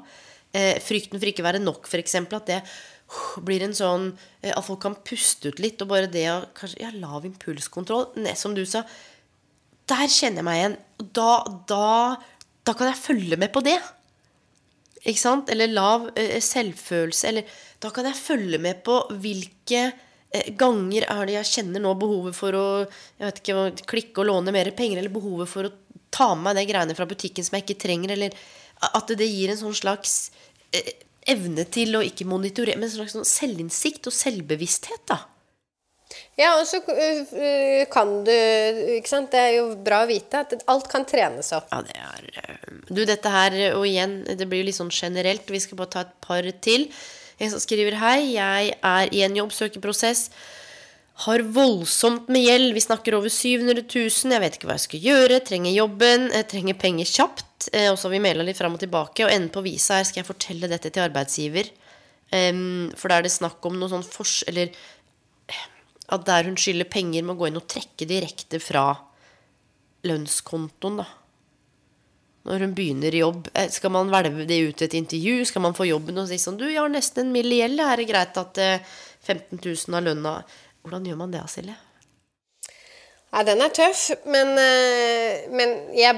Eh, 0.56 0.76
frykten 0.80 1.20
for 1.20 1.28
ikke 1.28 1.42
å 1.44 1.48
være 1.48 1.62
nok, 1.62 1.88
f.eks. 1.88 2.14
At 2.22 2.48
det 2.48 2.60
uh, 2.62 3.40
blir 3.44 3.64
en 3.66 3.74
sånn 3.76 4.08
eh, 4.42 4.52
At 4.52 4.64
folk 4.66 4.80
kan 4.84 4.96
puste 5.06 5.50
ut 5.50 5.60
litt, 5.62 5.82
og 5.82 5.90
bare 5.90 6.10
det 6.10 6.24
å 6.32 6.38
kanskje 6.56 6.84
Ja, 6.84 6.92
lav 6.94 7.26
impulskontroll. 7.28 8.08
Ne, 8.22 8.36
som 8.38 8.54
du 8.56 8.64
sa. 8.68 8.84
Der 9.86 10.06
kjenner 10.10 10.42
jeg 10.42 10.48
meg 10.48 10.60
igjen. 10.60 10.80
Da, 11.18 11.30
da, 11.68 11.90
da 12.66 12.74
kan 12.78 12.90
jeg 12.90 13.02
følge 13.02 13.38
med 13.40 13.52
på 13.54 13.62
det. 13.66 13.76
Ikke 15.06 15.22
sant? 15.22 15.52
Eller 15.52 15.70
lav 15.70 16.08
eh, 16.18 16.38
selvfølelse. 16.42 17.30
Eller 17.30 17.58
da 17.82 17.92
kan 17.94 18.08
jeg 18.08 18.18
følge 18.18 18.62
med 18.62 18.82
på 18.86 18.98
hvilke 19.22 19.90
ganger 20.58 21.06
er 21.12 21.22
det 21.28 21.36
jeg 21.38 21.52
kjenner 21.52 21.82
nå 21.82 21.94
behovet 22.00 22.36
for 22.36 22.56
å 22.56 22.66
ikke, 23.30 23.70
klikke 23.88 24.22
og 24.22 24.30
låne 24.30 24.54
mer 24.54 24.70
penger, 24.76 25.00
eller 25.00 25.14
behovet 25.14 25.50
for 25.50 25.68
å 25.68 25.74
ta 26.14 26.32
med 26.34 26.48
meg 26.48 26.60
de 26.60 26.66
greiene 26.70 26.96
fra 26.98 27.08
butikken 27.08 27.46
som 27.46 27.58
jeg 27.58 27.66
ikke 27.66 27.82
trenger, 27.86 28.14
eller 28.16 28.36
at 28.86 29.14
det 29.18 29.28
gir 29.28 29.52
en 29.52 29.60
sånn 29.60 29.76
slags 29.76 30.16
eh, 30.74 30.92
evne 31.26 31.66
til 31.72 31.96
å 31.98 32.04
ikke 32.06 32.28
monitorere, 32.28 32.78
men 32.78 32.88
en 32.88 32.96
slags 32.98 33.16
sånn 33.16 33.28
selvinnsikt 33.28 34.08
og 34.10 34.14
selvbevissthet, 34.14 35.02
da. 35.10 35.22
Ja, 36.38 36.52
og 36.60 36.66
så 36.68 36.78
øh, 36.86 37.82
kan 37.90 38.12
du 38.24 38.30
Ikke 38.94 39.10
sant. 39.10 39.32
Det 39.32 39.40
er 39.40 39.54
jo 39.56 39.64
bra 39.82 40.04
å 40.04 40.08
vite 40.08 40.44
at 40.44 40.52
alt 40.70 40.86
kan 40.92 41.06
trenes 41.08 41.50
opp. 41.56 41.66
Ja, 41.72 41.80
det 41.82 41.96
er 41.98 42.28
eh, 42.44 42.76
Du, 42.86 43.02
dette 43.08 43.32
her, 43.32 43.56
og 43.74 43.86
igjen, 43.88 44.20
det 44.28 44.46
blir 44.46 44.62
jo 44.62 44.68
litt 44.68 44.78
sånn 44.78 44.92
generelt. 44.94 45.48
Vi 45.50 45.62
skal 45.64 45.80
bare 45.80 45.92
ta 45.96 46.04
et 46.06 46.14
par 46.24 46.46
til. 46.62 46.86
En 47.36 47.52
som 47.52 47.60
skriver 47.60 47.98
Hei, 48.00 48.36
jeg 48.36 48.76
er 48.80 49.10
i 49.12 49.22
en 49.26 49.36
jobbsøkerprosess. 49.36 50.30
Har 51.26 51.40
voldsomt 51.56 52.28
med 52.32 52.44
gjeld. 52.44 52.74
Vi 52.76 52.84
snakker 52.84 53.16
over 53.16 53.32
700 53.32 53.84
000. 53.84 54.32
Jeg 54.34 54.42
vet 54.42 54.56
ikke 54.58 54.68
hva 54.68 54.76
jeg 54.76 54.84
skal 54.84 55.04
gjøre. 55.08 55.40
Trenger 55.44 55.76
jobben. 55.76 56.28
Jeg 56.32 56.48
trenger 56.52 56.78
penger 56.80 57.08
kjapt. 57.08 57.70
Eh, 57.72 57.88
Og 57.92 57.96
så 57.96 58.08
har 58.08 58.16
vi 58.16 58.22
maila 58.24 58.44
litt 58.44 58.58
fram 58.60 58.76
og 58.76 58.82
tilbake. 58.82 59.24
Og 59.24 59.32
enden 59.32 59.52
på 59.52 59.64
visa 59.64 60.00
her 60.00 60.08
skal 60.08 60.22
jeg 60.22 60.28
fortelle 60.28 60.70
dette 60.72 60.92
til 60.92 61.04
arbeidsgiver. 61.04 61.72
For 62.30 63.08
da 63.08 63.18
er 63.20 63.26
det 63.26 63.32
snakk 63.32 63.64
om 63.68 63.78
noe 63.80 63.92
sånn 63.92 64.04
fors... 64.04 64.40
Eller 64.50 64.72
eh, 65.48 65.66
at 66.12 66.24
der 66.26 66.48
hun 66.48 66.58
skylder 66.60 66.88
penger, 66.90 67.24
må 67.26 67.36
gå 67.38 67.48
inn 67.48 67.60
og 67.60 67.68
trekke 67.70 68.08
direkte 68.08 68.60
fra 68.62 68.90
lønnskontoen, 70.06 71.00
da. 71.02 71.06
Når 72.46 72.62
hun 72.62 72.74
begynner 72.76 73.14
i 73.14 73.22
jobb. 73.24 73.48
Eh, 73.54 73.68
Skal 73.74 73.90
man 73.94 74.10
hvelve 74.12 74.46
det 74.46 74.60
ut 74.68 74.76
til 74.78 74.86
et 74.86 74.94
intervju? 75.00 75.44
Skal 75.50 75.64
man 75.64 75.74
få 75.74 75.88
jobben 75.88 76.18
og 76.22 76.28
si 76.30 76.38
sånn 76.38 76.58
Du, 76.60 76.66
jeg 76.68 76.78
har 76.78 76.92
nesten 76.92 77.26
en 77.26 77.32
mill. 77.34 77.50
i 77.52 77.58
gjeld. 77.62 77.80
Er 77.82 77.96
det 78.02 78.08
greit 78.10 78.38
at 78.38 78.62
eh, 78.62 78.94
15 79.26 79.58
000 79.58 79.98
av 79.98 80.06
lønna 80.06 80.36
Hvordan 80.86 81.06
gjør 81.08 81.18
man 81.18 81.32
det, 81.34 81.42
Silje? 81.50 81.74
Ja, 83.34 83.42
den 83.44 83.60
er 83.60 83.72
tøff, 83.74 84.04
men, 84.30 84.52
eh, 84.62 85.48
men 85.50 85.72
jeg 85.98 86.14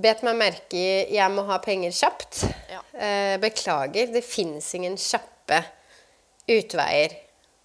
bet 0.00 0.22
meg 0.24 0.38
merke 0.38 0.78
i 0.78 1.16
jeg 1.16 1.34
må 1.34 1.42
ha 1.48 1.58
penger 1.60 1.90
kjapt. 1.92 2.44
Ja. 2.70 2.78
Eh, 2.94 3.34
Beklager, 3.42 4.12
det 4.14 4.22
fins 4.24 4.70
ingen 4.78 4.94
kjappe 4.96 5.58
utveier. 6.48 7.18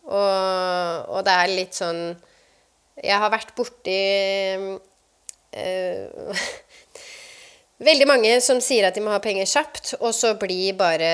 Og, 0.08 1.14
og 1.14 1.22
det 1.28 1.34
er 1.36 1.50
litt 1.52 1.76
sånn 1.76 1.98
Jeg 3.04 3.18
har 3.20 3.30
vært 3.30 3.50
borti 3.58 3.96
eh, 5.52 6.46
Veldig 7.78 8.08
mange 8.10 8.32
som 8.42 8.58
sier 8.64 8.88
at 8.88 8.96
de 8.98 9.04
må 9.06 9.12
ha 9.14 9.20
penger 9.22 9.46
kjapt, 9.46 9.94
og 10.00 10.10
så 10.16 10.34
blir 10.42 10.74
bare 10.80 11.10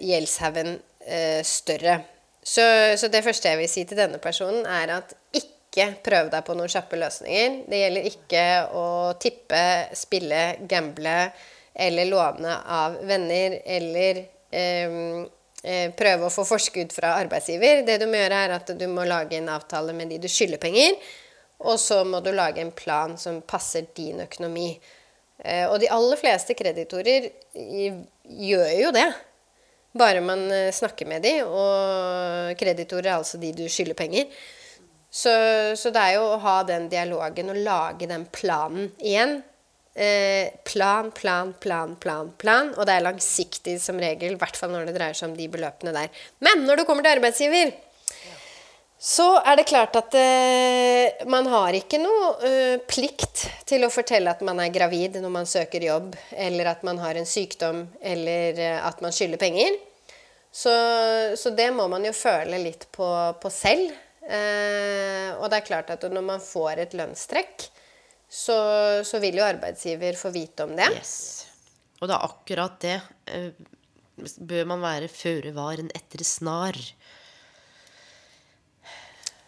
gjeldshaugen 0.00 0.78
eh, 1.04 1.42
større. 1.44 2.00
Så, 2.40 2.64
så 2.96 3.10
det 3.12 3.20
første 3.26 3.52
jeg 3.52 3.60
vil 3.60 3.68
si 3.68 3.84
til 3.84 4.00
denne 4.00 4.20
personen, 4.22 4.64
er 4.64 4.94
at 4.96 5.12
ikke 5.36 5.90
prøv 6.04 6.30
deg 6.32 6.46
på 6.46 6.56
noen 6.56 6.72
kjappe 6.72 6.96
løsninger. 6.96 7.62
Det 7.68 7.82
gjelder 7.82 8.08
ikke 8.08 8.44
å 8.80 8.86
tippe, 9.20 9.62
spille, 9.98 10.42
gamble 10.70 11.18
eller 11.78 12.08
låne 12.08 12.54
av 12.74 12.96
venner 13.06 13.60
eller 13.68 14.24
eh, 14.50 14.96
eh, 15.62 15.92
prøve 15.94 16.26
å 16.26 16.32
få 16.32 16.46
forskudd 16.48 16.96
fra 16.96 17.12
arbeidsgiver. 17.20 17.84
Det 17.84 18.00
du 18.00 18.08
må 18.08 18.22
gjøre, 18.22 18.44
er 18.46 18.56
at 18.56 18.72
du 18.72 18.86
må 18.88 19.04
lage 19.04 19.36
en 19.36 19.52
avtale 19.52 19.92
med 19.92 20.14
de 20.14 20.22
du 20.24 20.30
skylder 20.32 20.64
penger, 20.64 20.96
og 21.60 21.76
så 21.82 22.00
må 22.08 22.22
du 22.24 22.32
lage 22.32 22.64
en 22.64 22.72
plan 22.72 23.18
som 23.20 23.42
passer 23.44 23.90
din 23.98 24.24
økonomi. 24.24 24.72
Eh, 25.44 25.66
og 25.70 25.78
de 25.82 25.90
aller 25.94 26.18
fleste 26.18 26.56
kreditorer 26.58 27.30
gjør 27.54 28.70
jo 28.82 28.92
det. 28.94 29.08
Bare 29.98 30.22
man 30.24 30.46
eh, 30.52 30.70
snakker 30.74 31.08
med 31.08 31.24
de, 31.24 31.34
og 31.46 32.56
kreditorer 32.60 33.12
er 33.12 33.18
altså 33.18 33.40
de 33.40 33.52
du 33.56 33.66
skylder 33.70 33.98
penger. 33.98 34.26
Så, 35.08 35.32
så 35.80 35.92
det 35.94 36.00
er 36.02 36.18
jo 36.18 36.26
å 36.34 36.40
ha 36.42 36.58
den 36.68 36.90
dialogen 36.92 37.54
og 37.54 37.62
lage 37.64 38.08
den 38.10 38.26
planen 38.34 38.90
igjen. 39.00 39.38
Eh, 39.98 40.52
plan, 40.68 41.08
plan, 41.10 41.54
plan, 41.58 41.96
plan, 41.98 42.28
plan. 42.38 42.74
Og 42.76 42.86
det 42.86 42.98
er 42.98 43.06
langsiktig 43.06 43.78
som 43.82 43.98
regel, 43.98 44.36
i 44.36 44.40
hvert 44.40 44.58
fall 44.58 44.70
når 44.74 44.90
det 44.90 44.98
dreier 44.98 45.16
seg 45.16 45.32
om 45.32 45.38
de 45.38 45.48
beløpene 45.50 45.94
der. 45.96 46.12
Men 46.44 46.66
når 46.68 46.82
du 46.82 46.84
kommer 46.86 47.06
til 47.06 47.16
arbeidsgiver, 47.16 47.72
så 48.98 49.26
er 49.46 49.60
det 49.60 49.68
klart 49.70 49.94
at 49.94 50.14
eh, 50.18 51.26
man 51.30 51.46
har 51.46 51.76
ikke 51.78 52.00
noe 52.02 52.32
eh, 52.42 52.80
plikt 52.90 53.44
til 53.68 53.86
å 53.86 53.92
fortelle 53.94 54.32
at 54.32 54.42
man 54.42 54.58
er 54.58 54.72
gravid 54.74 55.20
når 55.22 55.34
man 55.36 55.46
søker 55.46 55.86
jobb, 55.86 56.16
eller 56.34 56.72
at 56.72 56.82
man 56.86 56.98
har 56.98 57.14
en 57.14 57.28
sykdom, 57.28 57.84
eller 58.02 58.58
eh, 58.58 58.80
at 58.82 58.98
man 59.04 59.14
skylder 59.14 59.38
penger. 59.38 59.78
Så, 60.50 60.72
så 61.38 61.52
det 61.54 61.68
må 61.76 61.86
man 61.92 62.02
jo 62.08 62.12
føle 62.16 62.58
litt 62.58 62.88
på, 62.94 63.06
på 63.38 63.50
selv. 63.54 63.94
Eh, 64.26 65.30
og 65.38 65.46
det 65.46 65.60
er 65.60 65.68
klart 65.68 65.92
at 65.94 66.02
når 66.10 66.24
man 66.24 66.42
får 66.42 66.82
et 66.82 66.96
lønnstrekk, 66.98 67.68
så, 68.28 68.56
så 69.06 69.20
vil 69.22 69.38
jo 69.38 69.46
arbeidsgiver 69.46 70.18
få 70.18 70.32
vite 70.34 70.66
om 70.66 70.74
det. 70.76 70.90
Yes. 70.98 71.46
Og 72.02 72.10
det 72.10 72.16
er 72.18 72.26
akkurat 72.26 72.80
det. 72.82 72.98
eh, 73.30 73.52
Bør 74.18 74.66
man 74.66 74.82
være 74.82 75.06
føre 75.06 75.52
var 75.54 75.78
enn 75.78 75.92
etter 75.94 76.24
snar? 76.26 76.74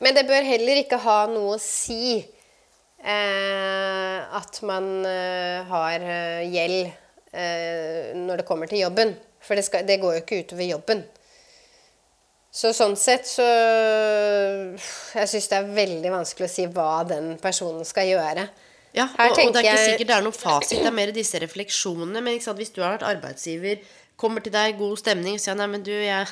Men 0.00 0.16
det 0.16 0.24
bør 0.28 0.46
heller 0.46 0.76
ikke 0.80 1.00
ha 1.04 1.26
noe 1.28 1.56
å 1.56 1.62
si 1.62 2.16
eh, 2.16 4.18
at 4.40 4.60
man 4.66 5.04
eh, 5.08 5.60
har 5.68 6.00
eh, 6.00 6.48
gjeld 6.48 6.88
eh, 6.88 8.16
når 8.16 8.40
det 8.40 8.46
kommer 8.48 8.66
til 8.70 8.80
jobben. 8.86 9.12
For 9.44 9.56
det, 9.56 9.64
skal, 9.68 9.84
det 9.88 10.00
går 10.00 10.12
jo 10.16 10.22
ikke 10.24 10.40
utover 10.44 10.66
jobben. 10.68 11.00
Så 12.50 12.72
sånn 12.74 12.96
sett 12.98 13.28
så 13.30 13.44
Jeg 13.46 15.28
syns 15.30 15.46
det 15.52 15.58
er 15.60 15.68
veldig 15.70 16.10
vanskelig 16.10 16.48
å 16.48 16.50
si 16.50 16.64
hva 16.66 17.04
den 17.06 17.36
personen 17.42 17.86
skal 17.86 18.08
gjøre. 18.10 18.48
Ja, 18.96 19.06
og, 19.06 19.38
og 19.38 19.52
det 19.54 19.62
er 19.62 19.68
ikke 19.68 19.92
sikkert 19.92 20.08
det 20.08 20.16
er 20.16 20.24
noen 20.26 20.34
fasit. 20.34 20.80
Det 20.80 20.90
er 20.90 20.96
mer 20.96 21.12
disse 21.14 21.38
refleksjonene. 21.38 22.22
Men 22.26 22.40
sant, 22.42 22.58
hvis 22.58 22.72
du 22.74 22.80
har 22.82 22.96
vært 22.96 23.06
arbeidsgiver, 23.06 23.84
kommer 24.18 24.42
til 24.42 24.54
deg, 24.54 24.74
god 24.80 24.98
stemning, 24.98 25.38
sier 25.40 25.54
nei, 25.58 25.68
men 25.70 25.84
du, 25.86 25.92
jeg 25.94 26.26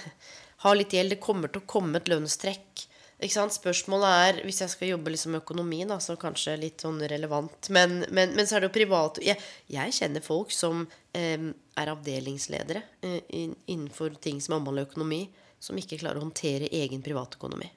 har 0.64 0.78
litt 0.78 0.96
gjeld, 0.96 1.14
det 1.14 1.20
kommer 1.22 1.52
til 1.52 1.62
å 1.62 1.68
komme 1.70 2.00
et 2.00 2.10
lønnstrekk. 2.10 2.87
Spørsmålet 3.18 4.08
er, 4.08 4.36
hvis 4.46 4.60
jeg 4.62 4.70
skal 4.70 4.92
jobbe 4.92 5.10
liksom 5.10 5.34
økonomi, 5.40 5.80
da, 5.90 5.96
så 5.98 6.14
kanskje 6.14 6.54
litt 6.56 6.84
sånn 6.84 7.00
relevant. 7.10 7.66
Men, 7.74 8.04
men, 8.14 8.36
men 8.38 8.46
så 8.46 8.56
er 8.56 8.62
det 8.62 8.68
jo 8.68 8.76
privat 8.76 9.18
Jeg, 9.18 9.42
jeg 9.66 9.94
kjenner 9.96 10.22
folk 10.22 10.54
som 10.54 10.84
eh, 11.18 11.50
er 11.50 11.90
avdelingsledere 11.90 12.84
eh, 13.02 13.50
innenfor 13.66 14.14
ting 14.22 14.38
som 14.40 14.60
omhandler 14.60 14.86
økonomi, 14.86 15.24
som 15.58 15.74
ikke 15.78 15.98
klarer 15.98 16.22
å 16.22 16.28
håndtere 16.28 16.70
egen 16.70 17.02
privatøkonomi. 17.02 17.72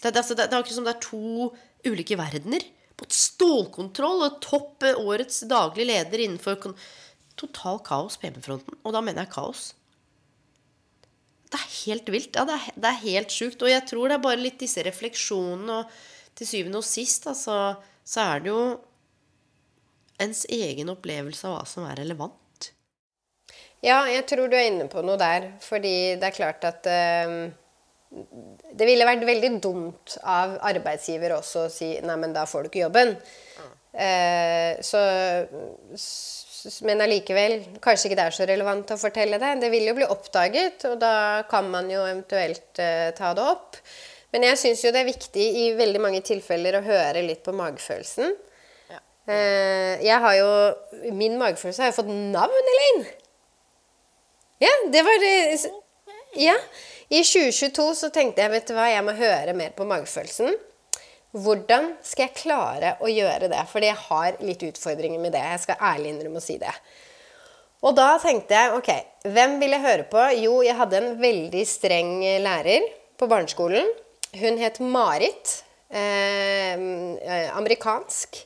Det, 0.00 0.08
det, 0.08 0.16
altså, 0.16 0.38
det, 0.38 0.48
det 0.48 0.56
er 0.56 0.62
akkurat 0.62 0.78
som 0.78 0.88
det 0.88 0.96
er 0.96 1.04
to 1.04 1.52
ulike 1.92 2.16
verdener. 2.16 2.64
På 2.96 3.04
stålkontroll 3.12 4.24
og 4.24 4.40
topp 4.40 4.88
eh, 4.88 5.04
årets 5.04 5.44
daglig 5.52 5.90
leder 5.92 6.24
innenfor 6.24 6.72
Total 7.36 7.78
kaos 7.84 8.18
på 8.20 8.28
hjemmefronten. 8.28 8.76
Og 8.84 8.92
da 8.96 9.00
mener 9.04 9.24
jeg 9.24 9.32
kaos. 9.32 9.70
Det 11.52 11.60
er 11.60 11.72
helt 11.82 12.08
vilt. 12.14 12.36
Ja, 12.38 12.46
det 12.48 12.56
er, 12.56 12.68
det 12.80 12.90
er 12.90 13.02
helt 13.02 13.34
sjukt. 13.34 13.62
Og 13.62 13.70
jeg 13.70 13.84
tror 13.88 14.08
det 14.08 14.16
er 14.16 14.24
bare 14.24 14.40
litt 14.40 14.60
disse 14.62 14.84
refleksjonene, 14.86 15.82
og 15.82 16.38
til 16.38 16.48
syvende 16.48 16.80
og 16.80 16.86
sist, 16.88 17.26
altså, 17.28 17.56
så 18.08 18.22
er 18.24 18.44
det 18.44 18.52
jo 18.54 18.62
ens 20.22 20.46
egen 20.52 20.92
opplevelse 20.92 21.44
av 21.48 21.58
hva 21.58 21.66
som 21.68 21.84
er 21.88 22.00
relevant. 22.00 22.70
Ja, 23.82 24.04
jeg 24.06 24.24
tror 24.30 24.46
du 24.46 24.54
er 24.56 24.68
inne 24.70 24.86
på 24.90 25.02
noe 25.04 25.18
der. 25.20 25.50
Fordi 25.62 26.14
det 26.20 26.28
er 26.28 26.36
klart 26.36 26.64
at 26.68 26.86
eh, 26.86 27.34
Det 28.72 28.86
ville 28.86 29.08
vært 29.08 29.24
veldig 29.26 29.50
dumt 29.64 30.16
av 30.22 30.58
arbeidsgiver 30.68 31.34
også 31.38 31.66
å 31.66 31.72
si 31.72 31.94
Nei, 32.04 32.18
men 32.20 32.34
da 32.36 32.46
får 32.48 32.64
du 32.64 32.70
ikke 32.70 32.84
jobben. 32.86 33.16
Eh, 33.92 34.78
så 34.80 35.00
Men 36.86 37.02
allikevel, 37.02 37.58
kanskje 37.82 38.10
ikke 38.10 38.18
det 38.20 38.28
er 38.28 38.36
så 38.36 38.46
relevant 38.48 38.94
å 38.94 39.00
fortelle 39.00 39.40
det. 39.42 39.52
Det 39.62 39.70
vil 39.72 39.88
jo 39.88 39.96
bli 39.98 40.08
oppdaget, 40.10 40.86
og 40.90 40.96
da 41.02 41.14
kan 41.50 41.68
man 41.72 41.90
jo 41.90 42.04
eventuelt 42.06 42.78
uh, 42.78 43.10
ta 43.16 43.32
det 43.38 43.44
opp. 43.44 43.80
Men 44.32 44.46
jeg 44.48 44.60
syns 44.60 44.84
jo 44.84 44.92
det 44.94 45.02
er 45.02 45.10
viktig 45.10 45.48
i 45.64 45.66
veldig 45.76 46.00
mange 46.00 46.22
tilfeller 46.24 46.78
å 46.78 46.86
høre 46.86 47.24
litt 47.26 47.42
på 47.44 47.54
magefølelsen. 47.56 48.32
Eh, 49.30 50.02
jeg 50.02 50.18
har 50.18 50.34
jo 50.34 50.48
Min 51.14 51.36
magefølelse 51.38 51.82
har 51.82 51.92
jo 51.92 51.98
fått 52.00 52.10
navn, 52.10 52.70
Elaine! 52.72 53.04
Ja, 54.62 54.72
det 54.94 55.02
var 55.06 55.20
det. 55.22 55.70
Ja. 56.38 56.56
I 57.10 57.22
2022 57.22 57.86
så 57.98 58.10
tenkte 58.14 58.42
jeg, 58.42 58.50
vet 58.50 58.68
du 58.68 58.74
hva, 58.76 58.86
jeg 58.88 59.04
må 59.04 59.14
høre 59.18 59.54
mer 59.58 59.74
på 59.76 59.84
magefølelsen. 59.86 60.54
Hvordan 61.32 61.94
skal 62.04 62.26
jeg 62.26 62.36
klare 62.42 62.96
å 63.00 63.08
gjøre 63.08 63.48
det? 63.48 63.62
Fordi 63.70 63.88
jeg 63.88 64.00
har 64.04 64.36
litt 64.44 64.62
utfordringer 64.66 65.20
med 65.22 65.32
det. 65.32 65.40
Jeg 65.54 65.62
skal 65.64 65.84
ærlig 65.92 66.12
innrømme 66.12 66.42
å 66.42 66.44
si 66.44 66.58
det. 66.60 66.72
Og 67.82 67.96
da 67.96 68.12
tenkte 68.22 68.54
jeg, 68.54 68.74
ok, 68.76 68.90
hvem 69.32 69.56
vil 69.62 69.74
jeg 69.74 69.82
høre 69.82 70.04
på? 70.12 70.22
Jo, 70.38 70.60
jeg 70.62 70.76
hadde 70.78 71.00
en 71.00 71.14
veldig 71.22 71.62
streng 71.66 72.12
lærer 72.44 72.84
på 73.18 73.28
barneskolen. 73.30 73.88
Hun 74.38 74.60
het 74.60 74.78
Marit. 74.84 75.62
Eh, 75.92 76.76
eh, 76.76 77.48
amerikansk. 77.56 78.38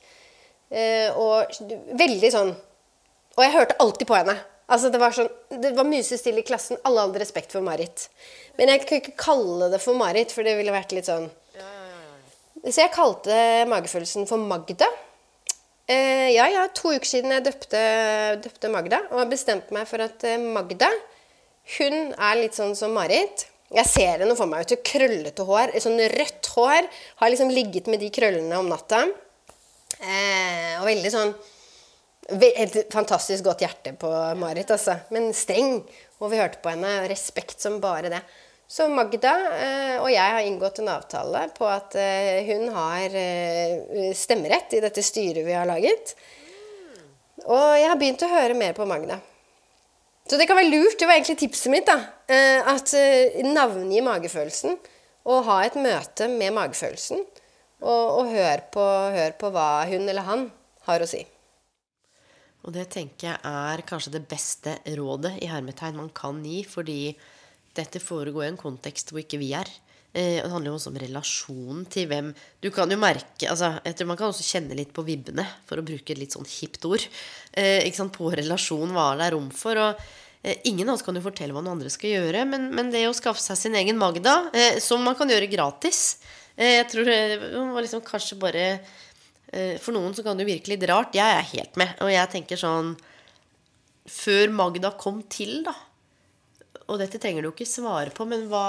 Eh, 0.71 1.11
og 1.15 1.53
veldig 1.95 2.31
sånn 2.35 2.49
Og 3.37 3.43
jeg 3.45 3.53
hørte 3.53 3.77
alltid 3.79 4.09
på 4.09 4.17
henne. 4.17 4.35
Altså 4.67 4.89
Det 4.91 4.99
var 4.99 5.13
sånn, 5.15 5.29
det 5.63 5.75
var 5.77 5.87
musestille 5.87 6.41
i 6.41 6.47
klassen. 6.47 6.81
Alle 6.89 7.05
hadde 7.05 7.21
respekt 7.23 7.53
for 7.55 7.63
Marit. 7.63 8.09
Men 8.59 8.73
jeg 8.73 8.87
kunne 8.87 9.03
ikke 9.03 9.21
kalle 9.21 9.69
det 9.71 9.83
for 9.85 9.95
Marit, 9.95 10.33
for 10.33 10.43
det 10.43 10.57
ville 10.59 10.75
vært 10.75 10.95
litt 10.97 11.07
sånn 11.07 11.29
Så 12.67 12.83
jeg 12.83 12.95
kalte 12.95 13.35
magefølelsen 13.71 14.27
for 14.27 14.43
Magda. 14.43 14.89
Eh, 15.87 16.33
ja, 16.35 16.49
ja, 16.51 16.65
to 16.75 16.91
uker 16.97 17.07
siden 17.07 17.31
jeg 17.31 17.45
døpte, 17.47 17.83
døpte 18.43 18.71
Magda, 18.73 19.05
og 19.13 19.21
har 19.23 19.29
bestemt 19.31 19.71
meg 19.75 19.87
for 19.87 20.03
at 20.03 20.25
eh, 20.27 20.43
Magda 20.43 20.89
hun 21.77 22.13
er 22.15 22.39
litt 22.39 22.55
sånn 22.55 22.77
som 22.79 22.95
Marit. 22.95 23.49
Jeg 23.75 23.91
ser 23.91 24.23
henne 24.23 24.37
for 24.39 24.47
meg. 24.47 24.63
ut 24.63 24.77
i 24.77 24.83
Krøllete 24.87 25.47
hår, 25.47 25.75
sånn 25.83 25.99
rødt 26.13 26.51
hår. 26.55 26.87
Har 27.19 27.33
liksom 27.33 27.51
ligget 27.51 27.91
med 27.91 27.99
de 28.03 28.11
krøllene 28.15 28.61
om 28.61 28.71
natta. 28.71 29.03
Eh, 29.99 30.75
og 30.79 30.89
veldig 30.91 31.13
sånn 31.13 31.37
Et 32.27 32.73
fantastisk 32.91 33.45
godt 33.47 33.61
hjerte 33.63 33.93
på 33.95 34.09
Marit, 34.39 34.71
altså. 34.75 34.97
Men 35.15 35.29
streng. 35.35 35.77
Og 36.19 36.33
vi 36.33 36.41
hørte 36.41 36.59
på 36.63 36.73
henne. 36.73 37.05
Respekt 37.07 37.63
som 37.63 37.81
bare 37.83 38.11
det. 38.11 38.23
Så 38.67 38.89
Magda 38.91 39.33
eh, 39.55 39.97
og 40.01 40.09
jeg 40.11 40.35
har 40.35 40.43
inngått 40.43 40.81
en 40.83 40.91
avtale 40.91 41.45
på 41.55 41.69
at 41.71 41.95
eh, 42.03 42.49
hun 42.49 42.67
har 42.75 43.15
eh, 43.15 44.11
stemmerett 44.19 44.75
i 44.75 44.83
dette 44.83 45.05
styret 45.07 45.47
vi 45.47 45.55
har 45.55 45.69
laget. 45.69 46.17
Og 47.47 47.77
jeg 47.79 47.87
har 47.87 48.01
begynt 48.01 48.25
å 48.27 48.33
høre 48.33 48.57
mer 48.59 48.75
på 48.75 48.89
Magda. 48.91 49.21
Så 50.27 50.35
det 50.41 50.49
kan 50.51 50.59
være 50.59 50.73
lurt. 50.73 50.99
Det 50.99 51.07
var 51.07 51.15
egentlig 51.15 51.39
tipset 51.39 51.71
mitt. 51.71 51.87
da, 51.87 52.01
At 52.67 52.91
navngi 53.47 54.01
magefølelsen. 54.03 54.75
Og 55.31 55.45
ha 55.47 55.61
et 55.63 55.77
møte 55.79 56.27
med 56.33 56.57
magefølelsen. 56.57 57.23
Og, 57.87 58.05
og 58.19 58.33
hør, 58.33 58.65
på, 58.75 58.83
hør 59.15 59.37
på 59.39 59.53
hva 59.55 59.69
hun 59.87 60.09
eller 60.09 60.27
han 60.27 60.49
har 60.89 61.05
å 61.05 61.07
si. 61.07 61.23
Og 62.67 62.75
det 62.75 62.89
tenker 62.97 63.29
jeg 63.29 63.39
er 63.47 63.85
kanskje 63.87 64.17
det 64.17 64.25
beste 64.27 64.75
rådet 64.97 65.37
i 65.39 65.53
hermetegn 65.53 66.01
man 66.01 66.11
kan 66.11 66.43
gi, 66.43 66.65
fordi 66.67 67.15
dette 67.77 68.03
foregår 68.03 68.47
i 68.47 68.51
en 68.53 68.61
kontekst 68.61 69.13
hvor 69.13 69.23
ikke 69.23 69.41
vi 69.41 69.53
er. 69.57 69.69
Eh, 70.17 70.41
det 70.41 70.51
handler 70.51 70.73
jo 70.73 70.77
også 70.79 70.91
om 70.93 71.01
relasjonen 71.01 71.87
til 71.93 72.07
hvem 72.09 72.31
Du 72.63 72.71
kan 72.73 72.89
jo 72.89 72.97
merke 72.97 73.51
altså, 73.53 73.75
jeg 73.85 73.99
tror 73.99 74.09
Man 74.09 74.17
kan 74.17 74.31
også 74.31 74.47
kjenne 74.47 74.77
litt 74.79 74.95
på 74.97 75.05
vibbene, 75.05 75.45
for 75.69 75.77
å 75.77 75.85
bruke 75.85 76.15
et 76.15 76.21
litt 76.21 76.33
sånn 76.33 76.47
hipt 76.49 76.85
ord. 76.89 77.05
Eh, 77.53 77.85
ikke 77.85 78.01
sant, 78.01 78.15
På 78.17 78.31
relasjon, 78.33 78.95
hva 78.97 79.11
det 79.19 79.27
er 79.27 79.37
rom 79.37 79.51
for. 79.53 79.77
Og 79.77 80.07
eh, 80.43 80.63
ingen 80.71 80.89
av 80.89 80.97
oss 80.97 81.05
kan 81.05 81.19
jo 81.19 81.25
fortelle 81.25 81.53
hva 81.53 81.61
noen 81.61 81.77
andre 81.77 81.93
skal 81.93 82.15
gjøre, 82.15 82.47
men, 82.49 82.71
men 82.77 82.93
det 82.95 83.05
å 83.11 83.17
skaffe 83.17 83.43
seg 83.45 83.61
sin 83.61 83.77
egen 83.77 84.01
Magda, 84.01 84.39
eh, 84.57 84.79
som 84.85 85.05
man 85.05 85.19
kan 85.19 85.29
gjøre 85.29 85.51
gratis 85.53 86.23
eh, 86.57 86.79
Jeg 86.79 86.87
tror 86.93 87.11
det 87.11 87.19
var 87.53 87.85
liksom 87.85 88.05
kanskje 88.07 88.41
bare 88.41 88.65
eh, 88.73 89.77
For 89.83 89.93
noen 89.97 90.17
så 90.17 90.25
kan 90.25 90.39
det 90.39 90.47
jo 90.47 90.55
virke 90.55 90.73
litt 90.73 90.89
rart. 90.89 91.19
Jeg 91.19 91.29
er 91.29 91.53
helt 91.53 91.77
med. 91.77 91.93
Og 92.01 92.15
jeg 92.15 92.33
tenker 92.33 92.63
sånn 92.63 92.95
Før 94.09 94.55
Magda 94.55 94.95
kom 94.97 95.21
til, 95.29 95.61
da 95.67 95.77
Og 96.87 97.01
dette 97.03 97.19
trenger 97.23 97.43
du 97.43 97.51
jo 97.51 97.57
ikke 97.57 97.69
svare 97.69 98.15
på, 98.15 98.27
men 98.29 98.47
hva 98.51 98.67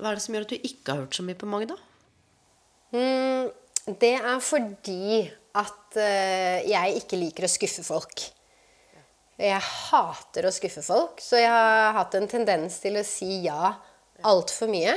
hva 0.00 0.10
er 0.10 0.16
det 0.16 0.24
som 0.24 0.34
gjør 0.34 0.46
at 0.46 0.52
du 0.52 0.64
ikke 0.64 0.92
har 0.92 1.02
hørt 1.02 1.16
så 1.16 1.24
mye 1.26 1.36
på 1.36 1.48
Magda? 1.50 1.76
Mm, 2.96 3.50
det 4.00 4.14
er 4.16 4.38
fordi 4.42 5.20
at 5.60 5.98
uh, 5.98 6.56
jeg 6.64 7.02
ikke 7.02 7.18
liker 7.20 7.44
å 7.44 7.50
skuffe 7.52 7.84
folk. 7.84 8.24
Jeg 9.40 9.60
hater 9.60 10.48
å 10.48 10.52
skuffe 10.52 10.82
folk, 10.84 11.20
så 11.24 11.40
jeg 11.40 11.52
har 11.52 11.94
hatt 11.96 12.16
en 12.16 12.28
tendens 12.28 12.78
til 12.80 12.98
å 13.00 13.04
si 13.06 13.42
ja 13.46 13.74
altfor 14.28 14.68
mye. 14.72 14.96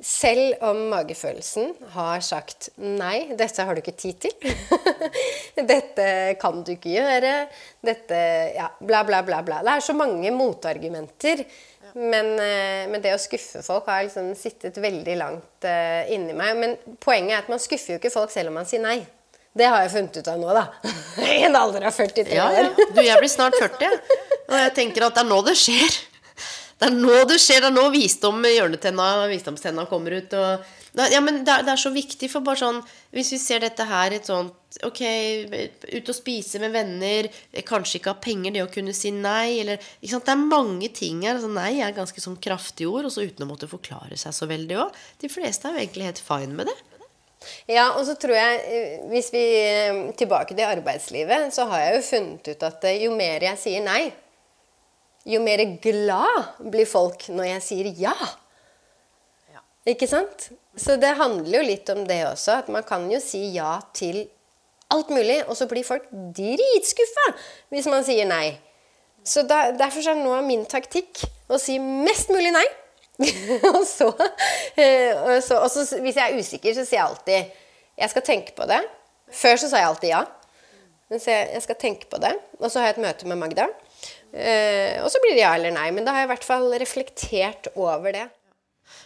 Selv 0.00 0.62
om 0.64 0.78
magefølelsen 0.88 1.74
har 1.92 2.22
sagt 2.24 2.70
nei, 2.80 3.34
dette 3.36 3.66
har 3.68 3.76
du 3.76 3.82
ikke 3.82 3.98
tid 4.00 4.22
til. 4.24 4.54
dette 5.72 6.06
kan 6.40 6.62
du 6.64 6.72
ikke 6.72 6.94
gjøre. 6.94 7.34
Dette 7.84 8.20
Ja, 8.56 8.70
bla, 8.80 9.02
bla, 9.04 9.20
bla, 9.26 9.42
bla. 9.44 9.60
Det 9.66 9.76
er 9.76 9.84
så 9.84 9.96
mange 9.96 10.32
motargumenter 10.32 11.44
men, 11.94 12.38
eh, 12.38 12.88
men, 12.90 13.00
det 13.02 13.14
å 13.14 13.20
skuffe 13.20 13.62
folk 13.66 13.88
har 13.90 14.04
liksom 14.06 14.32
sittet 14.38 14.76
veldig 14.80 15.16
langt 15.18 15.66
uh, 15.66 16.02
inni 16.12 16.34
meg. 16.36 16.58
Men 16.58 16.76
poenget 17.02 17.34
er 17.34 17.42
at 17.42 17.50
man 17.50 17.62
skuffer 17.62 17.96
jo 17.96 18.00
ikke 18.00 18.12
folk 18.14 18.32
selv 18.34 18.52
om 18.52 18.60
man 18.60 18.68
sier 18.68 18.82
nei. 18.82 19.00
Det 19.50 19.66
har 19.66 19.82
jeg 19.82 19.92
funnet 19.96 20.20
ut 20.20 20.30
av 20.30 20.38
nå, 20.38 20.52
da. 20.54 20.92
I 21.26 21.40
en 21.48 21.58
alder 21.58 21.88
av 21.88 21.96
43 21.96 22.36
ja, 22.36 22.46
år. 22.46 22.70
Ja. 22.70 22.88
Du, 22.94 23.02
jeg 23.02 23.18
blir 23.18 23.32
snart 23.32 23.58
40, 23.58 23.98
og 24.46 24.56
jeg 24.60 24.74
tenker 24.76 25.08
at 25.08 25.18
det 25.18 25.24
er 25.24 25.30
nå 25.32 25.40
det 25.46 25.56
skjer. 25.58 25.98
Det 26.80 26.88
er 26.88 26.96
nå 26.96 27.16
det 27.28 27.36
skjer. 27.42 27.60
Det 27.60 27.68
er 27.70 27.76
nå 27.76 27.88
visdom, 27.92 28.40
visdomstenna 29.30 29.84
kommer 29.90 30.16
ut. 30.16 30.32
og 30.32 30.68
ja, 31.12 31.20
men 31.22 31.44
det 31.46 31.52
er, 31.52 31.62
det 31.62 31.70
er, 31.70 31.78
så 31.78 31.92
viktig 31.94 32.26
for 32.32 32.42
bare 32.42 32.58
sånn 32.58 32.80
Hvis 33.14 33.28
vi 33.36 33.38
ser 33.38 33.60
dette 33.62 33.84
her 33.86 34.10
et 34.16 34.26
sånt 34.26 34.56
Ok, 34.86 34.98
ut 35.86 36.10
og 36.10 36.14
spise 36.16 36.60
med 36.62 36.74
venner, 36.74 37.26
kanskje 37.66 37.98
ikke 37.98 38.12
ha 38.12 38.18
penger, 38.22 38.54
det 38.54 38.62
å 38.62 38.68
kunne 38.70 38.94
si 38.94 39.10
nei, 39.10 39.58
eller 39.64 39.82
ikke 39.98 40.12
sant? 40.12 40.28
Det 40.28 40.34
er 40.36 40.44
mange 40.44 40.90
ting 40.94 41.24
her. 41.24 41.34
Altså, 41.34 41.50
nei 41.50 41.80
er 41.82 41.96
ganske 41.96 42.22
sånn 42.22 42.38
kraftig 42.38 42.86
ord, 42.86 43.08
og 43.08 43.10
så 43.10 43.24
uten 43.26 43.42
å 43.42 43.48
måtte 43.50 43.66
forklare 43.70 44.14
seg 44.20 44.36
så 44.36 44.46
veldig 44.46 44.78
òg. 44.84 45.00
De 45.18 45.32
fleste 45.32 45.66
er 45.66 45.74
jo 45.74 45.82
egentlig 45.82 46.06
helt 46.06 46.22
fine 46.22 46.54
med 46.54 46.70
det. 46.70 46.76
Ja, 47.66 47.88
og 47.96 48.04
så 48.06 48.14
tror 48.20 48.36
jeg, 48.38 48.62
eh, 48.70 48.96
hvis 49.10 49.32
vi 49.34 49.42
eh, 49.58 50.00
tilbake 50.18 50.54
til 50.54 50.70
arbeidslivet, 50.70 51.50
så 51.54 51.66
har 51.70 51.82
jeg 51.82 51.96
jo 51.96 52.08
funnet 52.12 52.50
ut 52.52 52.66
at 52.70 52.86
eh, 52.86 53.02
jo 53.08 53.14
mer 53.16 53.42
jeg 53.50 53.58
sier 53.58 53.84
nei, 53.84 54.04
jo 55.30 55.40
mer 55.44 55.62
glad 55.82 56.64
blir 56.72 56.88
folk 56.88 57.28
når 57.32 57.52
jeg 57.54 57.64
sier 57.66 57.90
ja. 58.00 58.14
ja. 59.52 59.62
Ikke 59.90 60.08
sant? 60.10 60.50
Så 60.76 60.96
det 61.00 61.16
handler 61.18 61.60
jo 61.60 61.66
litt 61.66 61.90
om 61.92 62.04
det 62.08 62.20
også. 62.28 62.60
At 62.62 62.70
man 62.72 62.86
kan 62.86 63.06
jo 63.12 63.20
si 63.22 63.42
ja 63.56 63.78
til 63.96 64.24
alt 64.90 65.10
mulig, 65.14 65.38
og 65.46 65.54
så 65.58 65.68
blir 65.70 65.86
folk 65.86 66.08
dritskuffa 66.10 67.28
hvis 67.70 67.88
man 67.90 68.04
sier 68.06 68.26
nei. 68.26 68.58
Så 69.26 69.44
da, 69.46 69.68
Derfor 69.76 70.06
er 70.08 70.18
nå 70.18 70.34
min 70.46 70.64
taktikk 70.68 71.22
å 71.50 71.58
si 71.60 71.78
mest 71.78 72.32
mulig 72.32 72.52
nei. 72.54 72.66
og, 73.74 73.82
så, 73.84 74.08
eh, 74.80 75.12
og, 75.12 75.42
så, 75.44 75.60
og 75.60 75.68
så, 75.68 75.84
hvis 76.00 76.16
jeg 76.16 76.24
er 76.24 76.38
usikker, 76.40 76.72
så 76.72 76.86
sier 76.88 77.02
jeg 77.02 77.06
alltid 77.06 77.58
jeg 78.00 78.12
skal 78.14 78.24
tenke 78.24 78.54
på 78.56 78.64
det. 78.70 78.80
Før 79.36 79.58
så 79.60 79.68
sa 79.68 79.82
jeg 79.82 79.90
alltid 79.90 80.12
ja. 80.14 80.22
Men 81.10 81.20
så 81.20 81.34
jeg, 81.34 81.48
jeg 81.52 81.64
skal 81.66 81.78
tenke 81.82 82.08
på 82.10 82.20
det. 82.22 82.32
Og 82.62 82.70
så 82.70 82.80
har 82.80 82.90
jeg 82.90 82.96
et 82.96 83.04
møte 83.04 83.28
med 83.28 83.40
Magda. 83.42 83.66
Eh, 84.32 85.00
og 85.02 85.10
så 85.10 85.20
blir 85.22 85.34
det 85.34 85.42
ja 85.44 85.54
eller 85.56 85.74
nei. 85.74 85.88
Men 85.94 86.06
da 86.06 86.14
har 86.14 86.24
jeg 86.24 86.30
i 86.30 86.32
hvert 86.34 86.46
fall 86.46 86.68
reflektert 86.82 87.70
over 87.74 88.14
det. 88.16 88.28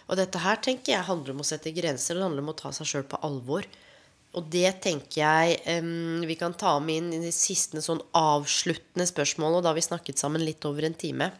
Og 0.08 0.18
dette 0.20 0.40
her 0.40 0.60
tenker 0.64 0.94
jeg 0.94 1.08
handler 1.08 1.34
om 1.34 1.42
å 1.44 1.48
sette 1.48 1.72
grenser. 1.76 2.16
Det 2.16 2.26
handler 2.26 2.44
om 2.44 2.52
å 2.52 2.58
ta 2.58 2.72
seg 2.76 2.88
sjøl 2.88 3.06
på 3.08 3.20
alvor. 3.26 3.66
Og 4.34 4.48
det 4.50 4.66
tenker 4.82 5.20
jeg 5.20 5.82
um, 5.84 6.24
vi 6.26 6.34
kan 6.38 6.56
ta 6.58 6.74
med 6.82 6.98
inn 6.98 7.12
i 7.14 7.22
de 7.22 7.30
siste 7.34 7.82
sånn 7.84 8.02
avsluttende 8.18 9.06
spørsmålene. 9.08 9.60
Og 9.60 9.64
da 9.64 9.70
har 9.70 9.78
vi 9.78 9.86
snakket 9.86 10.20
sammen 10.20 10.44
litt 10.44 10.64
over 10.68 10.88
en 10.88 10.98
time. 10.98 11.30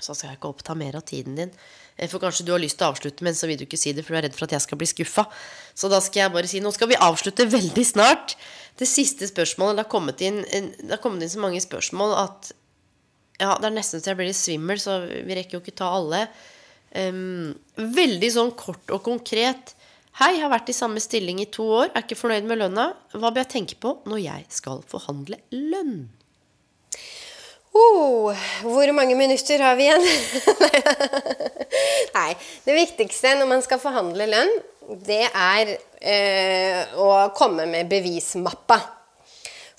Så 0.00 0.14
skal 0.14 0.30
jeg 0.30 0.40
ikke 0.40 0.54
oppta 0.54 0.76
mer 0.78 0.96
av 0.96 1.04
tiden 1.08 1.36
din. 1.36 1.52
Eh, 2.00 2.08
for 2.08 2.22
kanskje 2.22 2.46
du 2.48 2.54
har 2.54 2.62
lyst 2.62 2.78
til 2.80 2.88
å 2.88 2.94
avslutte, 2.94 3.24
men 3.26 3.36
så 3.36 3.50
vil 3.50 3.60
du 3.60 3.66
ikke 3.66 3.80
si 3.80 3.92
det, 3.92 4.06
for 4.06 4.16
du 4.16 4.20
er 4.22 4.26
redd 4.28 4.38
for 4.38 4.48
at 4.48 4.56
jeg 4.56 4.64
skal 4.64 4.80
bli 4.80 4.88
skuffa. 4.88 5.26
Så 5.76 5.90
da 5.92 6.00
skal 6.00 6.24
jeg 6.24 6.34
bare 6.38 6.48
si 6.48 6.62
nå 6.64 6.72
skal 6.72 6.88
vi 6.90 6.98
avslutte 7.10 7.44
veldig 7.52 7.84
snart. 7.84 8.38
Det 8.80 8.88
siste 8.88 9.28
spørsmålet 9.28 9.76
Det 9.76 9.84
har 9.84 9.92
kommet 9.92 10.24
inn, 10.24 10.40
det 10.40 10.94
har 10.94 11.02
kommet 11.04 11.26
inn 11.26 11.34
så 11.34 11.42
mange 11.42 11.60
spørsmål 11.60 12.16
at 12.16 12.52
ja, 13.40 13.56
det 13.56 13.70
er 13.70 13.74
nesten 13.74 14.02
så 14.02 14.12
jeg 14.12 14.20
blir 14.20 14.30
litt 14.30 14.38
svimmel, 14.38 14.80
så 14.82 15.00
vi 15.08 15.36
rekker 15.36 15.58
jo 15.58 15.62
ikke 15.64 15.76
ta 15.80 15.90
alle. 15.96 16.26
Um, 16.90 17.52
veldig 17.78 18.30
sånn 18.34 18.54
kort 18.58 18.92
og 18.92 19.02
konkret. 19.06 19.74
Hei, 20.20 20.34
har 20.42 20.50
vært 20.52 20.72
i 20.72 20.76
samme 20.76 21.00
stilling 21.02 21.38
i 21.40 21.48
to 21.52 21.64
år, 21.80 21.92
er 21.94 22.04
ikke 22.04 22.18
fornøyd 22.18 22.48
med 22.50 22.60
lønna. 22.60 22.90
Hva 23.14 23.30
bør 23.30 23.44
jeg 23.44 23.52
tenke 23.54 23.78
på 23.80 23.94
når 24.10 24.24
jeg 24.24 24.48
skal 24.52 24.82
forhandle 24.90 25.38
lønn? 25.54 26.10
Oh, 27.70 28.34
hvor 28.66 28.90
mange 28.92 29.14
minutter 29.14 29.62
har 29.62 29.76
vi 29.78 29.86
igjen? 29.86 30.02
Nei. 32.18 32.32
Det 32.66 32.74
viktigste 32.74 33.36
når 33.38 33.50
man 33.52 33.62
skal 33.62 33.78
forhandle 33.82 34.26
lønn, 34.26 34.50
det 35.06 35.22
er 35.28 35.76
eh, 36.02 36.96
å 36.98 37.30
komme 37.38 37.68
med 37.70 37.88
bevismappa. 37.92 38.80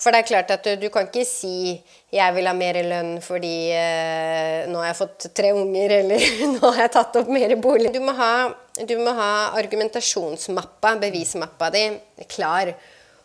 For 0.02 0.10
det 0.10 0.22
er 0.22 0.26
klart 0.26 0.50
at 0.50 0.64
du, 0.66 0.72
du 0.82 0.88
kan 0.90 1.06
ikke 1.06 1.22
si 1.26 1.78
'jeg 2.12 2.34
vil 2.34 2.48
ha 2.50 2.52
mer 2.52 2.76
lønn 2.82 3.12
fordi 3.22 3.70
eh, 3.70 4.66
nå 4.68 4.80
har 4.82 4.90
jeg 4.90 4.98
fått 4.98 5.26
tre 5.34 5.52
unger', 5.54 5.94
eller 6.00 6.24
'nå 6.56 6.62
har 6.72 6.80
jeg 6.84 6.94
tatt 6.96 7.20
opp 7.20 7.30
mer 7.30 7.54
bolig'. 7.56 7.92
Du 7.94 8.00
må 8.02 8.14
ha, 8.18 8.32
du 8.76 8.96
må 8.98 9.14
ha 9.14 9.30
argumentasjonsmappa, 9.60 10.96
bevismappa 11.06 11.70
di, 11.70 11.84
klar. 12.26 12.74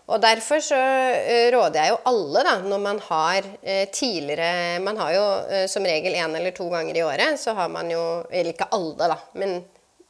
Og 0.07 0.21
derfor 0.23 0.61
så 0.63 0.77
uh, 0.79 1.47
råder 1.51 1.81
jeg 1.81 1.91
jo 1.91 1.97
alle, 2.07 2.43
da, 2.47 2.53
når 2.63 2.79
man 2.79 2.99
har 3.09 3.43
uh, 3.43 3.85
tidligere 3.91 4.79
Man 4.79 4.95
har 5.01 5.09
jo 5.11 5.23
uh, 5.51 5.65
som 5.67 5.83
regel 5.83 6.15
én 6.15 6.35
eller 6.37 6.55
to 6.55 6.69
ganger 6.71 6.95
i 6.95 7.03
året, 7.03 7.35
så 7.41 7.51
har 7.57 7.67
man 7.67 7.91
jo 7.91 8.03
Eller 8.31 8.53
ikke 8.53 8.69
alle, 8.71 9.09
da, 9.11 9.17
men 9.35 9.57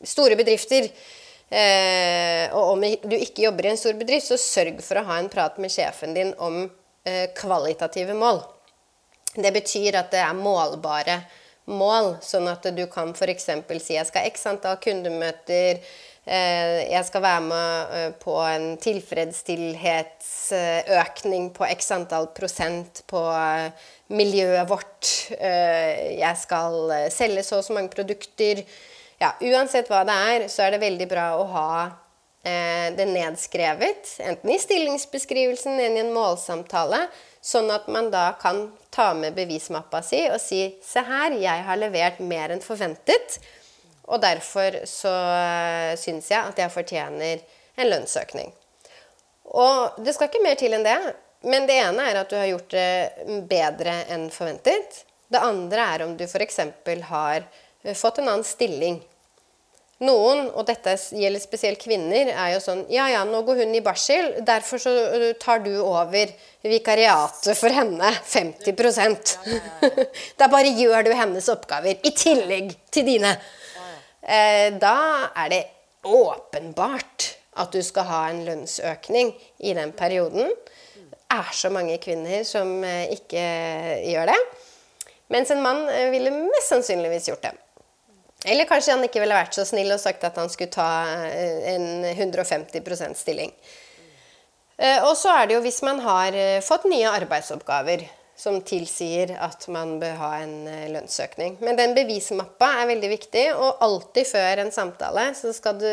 store 0.06 0.38
bedrifter 0.38 0.92
Eh, 1.50 2.52
og 2.52 2.74
om 2.74 2.82
du 2.84 3.16
ikke 3.16 3.46
jobber 3.46 3.66
i 3.68 3.70
en 3.72 3.78
stor 3.80 3.94
bedrift, 4.00 4.28
så 4.28 4.38
sørg 4.42 4.82
for 4.84 5.00
å 5.00 5.06
ha 5.08 5.16
en 5.22 5.30
prat 5.32 5.58
med 5.64 5.72
sjefen 5.72 6.14
din 6.18 6.34
om 6.44 6.66
eh, 7.08 7.28
kvalitative 7.38 8.14
mål. 8.18 8.42
Det 9.38 9.52
betyr 9.56 9.96
at 10.00 10.12
det 10.12 10.22
er 10.24 10.34
målbare 10.36 11.22
mål, 11.68 12.16
sånn 12.24 12.48
at 12.52 12.64
du 12.76 12.86
kan 12.92 13.10
f.eks. 13.14 13.46
si 13.84 13.94
jeg 13.98 14.06
skal 14.10 14.26
x 14.30 14.46
antall 14.50 14.78
kundemøter, 14.84 15.74
eh, 16.26 16.92
jeg 16.92 17.06
skal 17.08 17.22
være 17.24 17.42
med 17.48 17.72
eh, 18.00 18.12
på 18.24 18.34
en 18.44 18.78
tilfredsstillhetsøkning 18.84 21.44
på 21.56 21.64
x 21.70 21.92
antall 21.96 22.28
prosent 22.36 22.94
på 23.12 23.22
eh, 23.32 23.72
miljøet 24.16 24.70
vårt, 24.72 25.04
eh, 25.40 26.20
jeg 26.20 26.36
skal 26.44 26.74
selge 27.14 27.44
så 27.44 27.58
og 27.60 27.66
så 27.68 27.74
mange 27.76 27.90
produkter 27.96 28.56
ja, 29.18 29.34
uansett 29.42 29.90
hva 29.90 30.04
det 30.06 30.16
er, 30.32 30.46
så 30.52 30.68
er 30.68 30.76
det 30.76 30.84
veldig 30.84 31.08
bra 31.10 31.28
å 31.40 31.46
ha 31.50 31.70
eh, 32.46 32.94
det 32.98 33.08
nedskrevet, 33.10 34.18
enten 34.22 34.54
i 34.54 34.60
stillingsbeskrivelsen 34.62 35.80
eller 35.80 35.98
i 35.98 36.04
en 36.06 36.14
målsamtale, 36.14 37.08
sånn 37.42 37.72
at 37.74 37.88
man 37.90 38.12
da 38.14 38.30
kan 38.42 38.68
ta 38.94 39.14
med 39.18 39.34
bevismappa 39.38 40.04
si 40.06 40.24
og 40.30 40.40
si 40.42 40.62
Se 40.84 41.02
her, 41.06 41.38
jeg 41.40 41.66
har 41.66 41.80
levert 41.80 42.20
mer 42.20 42.54
enn 42.54 42.62
forventet, 42.64 43.40
og 44.08 44.22
derfor 44.24 44.82
så 44.88 45.12
uh, 45.12 45.94
syns 46.00 46.30
jeg 46.32 46.40
at 46.40 46.60
jeg 46.62 46.72
fortjener 46.72 47.42
en 47.78 47.90
lønnsøkning. 47.90 48.54
Og 49.58 49.98
det 50.04 50.14
skal 50.16 50.30
ikke 50.30 50.44
mer 50.44 50.56
til 50.60 50.76
enn 50.76 50.86
det. 50.86 50.96
Men 51.48 51.68
det 51.68 51.76
ene 51.80 52.06
er 52.10 52.22
at 52.22 52.32
du 52.32 52.38
har 52.40 52.48
gjort 52.48 52.72
det 52.72 53.44
bedre 53.52 53.98
enn 54.12 54.30
forventet. 54.34 55.04
Det 55.28 55.44
andre 55.44 55.90
er 55.94 56.04
om 56.06 56.16
du 56.18 56.24
f.eks. 56.24 56.60
har 57.12 57.44
Eh, 57.44 57.67
fått 57.96 58.18
en 58.20 58.30
annen 58.30 58.48
stilling. 58.48 59.02
Noen, 59.98 60.44
og 60.54 60.68
dette 60.68 60.92
gjelder 61.18 61.42
spesielt 61.42 61.80
kvinner, 61.82 62.30
er 62.30 62.52
jo 62.54 62.60
sånn 62.62 62.84
Ja, 62.94 63.08
ja, 63.10 63.24
nå 63.26 63.40
går 63.48 63.64
hun 63.64 63.74
i 63.74 63.82
barsel, 63.82 64.30
derfor 64.46 64.82
så 64.82 64.94
eh, 64.94 65.32
tar 65.42 65.64
du 65.66 65.72
over 65.82 66.30
vikariatet 66.62 67.58
for 67.58 67.74
henne 67.74 68.12
50% 68.36 69.34
Da 70.38 70.52
bare 70.54 70.76
gjør 70.78 71.10
du 71.10 71.12
hennes 71.18 71.50
oppgaver 71.50 71.98
i 72.06 72.14
tillegg 72.14 72.76
til 72.94 73.10
dine. 73.10 73.34
Eh, 74.22 74.70
da 74.78 75.34
er 75.34 75.52
det 75.56 75.64
åpenbart 76.06 77.32
at 77.58 77.74
du 77.74 77.82
skal 77.82 78.06
ha 78.06 78.24
en 78.30 78.46
lønnsøkning 78.46 79.34
i 79.66 79.74
den 79.74 79.98
perioden. 79.98 80.54
Det 80.94 81.24
er 81.34 81.54
så 81.58 81.74
mange 81.74 81.98
kvinner 81.98 82.46
som 82.46 82.84
ikke 82.86 83.42
gjør 84.06 84.30
det. 84.30 84.42
Mens 85.34 85.50
en 85.52 85.64
mann 85.66 85.88
ville 86.14 86.30
mest 86.38 86.70
sannsynligvis 86.70 87.32
gjort 87.32 87.50
det. 87.50 87.58
Eller 88.46 88.68
kanskje 88.70 88.94
han 88.94 89.06
ikke 89.06 89.22
ville 89.24 89.38
vært 89.38 89.58
så 89.58 89.66
snill 89.66 89.90
og 89.96 90.02
sagt 90.02 90.26
at 90.28 90.38
han 90.38 90.50
skulle 90.52 90.74
ta 90.74 90.90
eh, 91.26 91.74
en 91.74 92.06
150% 92.12 93.18
stilling. 93.18 93.54
Eh, 94.78 95.02
og 95.02 95.16
så 95.18 95.34
er 95.34 95.48
det 95.48 95.58
jo 95.58 95.64
hvis 95.66 95.82
man 95.86 96.04
har 96.06 96.38
eh, 96.38 96.62
fått 96.62 96.86
nye 96.90 97.10
arbeidsoppgaver 97.10 98.06
som 98.38 98.60
tilsier 98.62 99.34
at 99.42 99.66
man 99.74 99.96
bør 99.98 100.20
ha 100.20 100.32
en 100.44 100.68
lønnsøkning. 100.94 101.56
Men 101.66 101.80
den 101.80 101.96
bevismappa 101.98 102.68
er 102.84 102.92
veldig 102.92 103.10
viktig, 103.10 103.46
og 103.58 103.82
alltid 103.82 104.30
før 104.30 104.62
en 104.62 104.70
samtale 104.76 105.32
så 105.34 105.50
skal 105.58 105.80
du, 105.82 105.90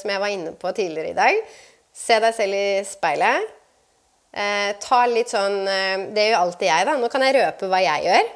som 0.00 0.10
jeg 0.10 0.22
var 0.24 0.34
inne 0.34 0.56
på 0.58 0.72
tidligere 0.74 1.12
i 1.12 1.18
dag, 1.20 1.38
se 1.94 2.18
deg 2.24 2.34
selv 2.34 2.58
i 2.58 2.82
speilet. 2.88 3.46
Eh, 4.34 4.72
ta 4.82 5.04
litt 5.06 5.30
sånn 5.30 5.60
Det 6.10 6.24
gjør 6.24 6.40
alltid 6.40 6.66
jeg, 6.66 6.86
da. 6.88 6.96
Nå 6.98 7.06
kan 7.12 7.22
jeg 7.22 7.36
røpe 7.38 7.70
hva 7.70 7.78
jeg 7.84 8.08
gjør. 8.08 8.32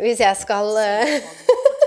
Hvis 0.00 0.24
jeg 0.24 0.40
skal 0.40 0.72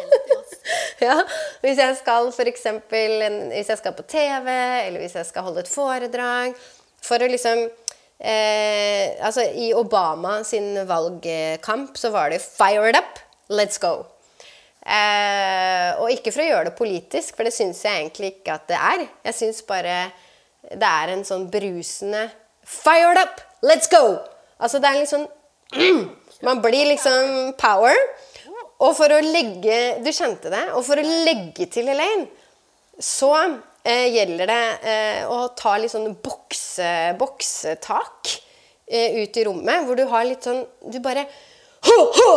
ja, 1.07 1.19
Hvis 1.63 1.81
jeg 1.81 1.97
skal 1.99 2.29
f.eks. 2.31 2.65
Hvis 2.89 3.69
jeg 3.69 3.79
skal 3.79 3.95
på 3.97 4.05
TV, 4.07 4.47
eller 4.87 5.03
hvis 5.03 5.15
jeg 5.19 5.29
skal 5.29 5.47
holde 5.47 5.63
et 5.63 5.71
foredrag 5.71 6.57
For 7.03 7.23
å 7.23 7.29
liksom 7.31 7.65
eh, 8.19 9.13
Altså, 9.19 9.45
i 9.53 9.73
Obama 9.77 10.39
sin 10.47 10.75
valgkamp 10.87 11.97
så 11.99 12.13
var 12.13 12.31
det 12.33 12.41
'fired 12.41 12.97
up, 12.97 13.19
let's 13.49 13.79
go'. 13.81 14.05
Eh, 14.83 15.89
og 16.01 16.11
ikke 16.11 16.31
for 16.33 16.43
å 16.43 16.47
gjøre 16.49 16.67
det 16.67 16.75
politisk, 16.75 17.37
for 17.37 17.47
det 17.47 17.53
syns 17.55 17.83
jeg 17.85 18.01
egentlig 18.01 18.33
ikke 18.33 18.57
at 18.57 18.67
det 18.67 18.79
er. 18.79 19.05
Jeg 19.29 19.37
syns 19.37 19.61
bare 19.67 20.11
det 20.71 20.89
er 20.89 21.13
en 21.13 21.23
sånn 21.27 21.49
brusende 21.51 22.29
'fired 22.63 23.19
up, 23.21 23.41
let's 23.63 23.91
go'. 23.91 24.19
Altså 24.59 24.79
det 24.79 24.91
er 24.91 25.05
sånn 25.07 25.27
Man 26.43 26.59
blir 26.61 26.85
liksom 26.85 27.53
power. 27.57 27.95
Og 28.83 28.95
for 28.97 29.13
å 29.15 29.19
legge 29.23 29.79
Du 30.03 30.11
kjente 30.11 30.51
det. 30.53 30.65
Og 30.77 30.83
for 30.87 30.99
å 30.99 31.19
legge 31.27 31.69
til 31.71 31.91
Elaine, 31.93 32.27
så 32.99 33.31
eh, 33.39 34.09
gjelder 34.13 34.49
det 34.49 34.63
eh, 34.85 35.21
å 35.25 35.47
ta 35.57 35.77
litt 35.81 35.93
sånn 35.93 36.11
bokse, 36.23 37.15
boksetak 37.17 38.35
eh, 38.85 39.23
ut 39.23 39.39
i 39.39 39.45
rommet, 39.47 39.87
hvor 39.87 39.97
du 39.97 40.05
har 40.11 40.27
litt 40.27 40.45
sånn 40.45 40.61
Du 40.85 40.99
bare 41.03 41.25
ho, 41.87 41.97
ho! 42.19 42.33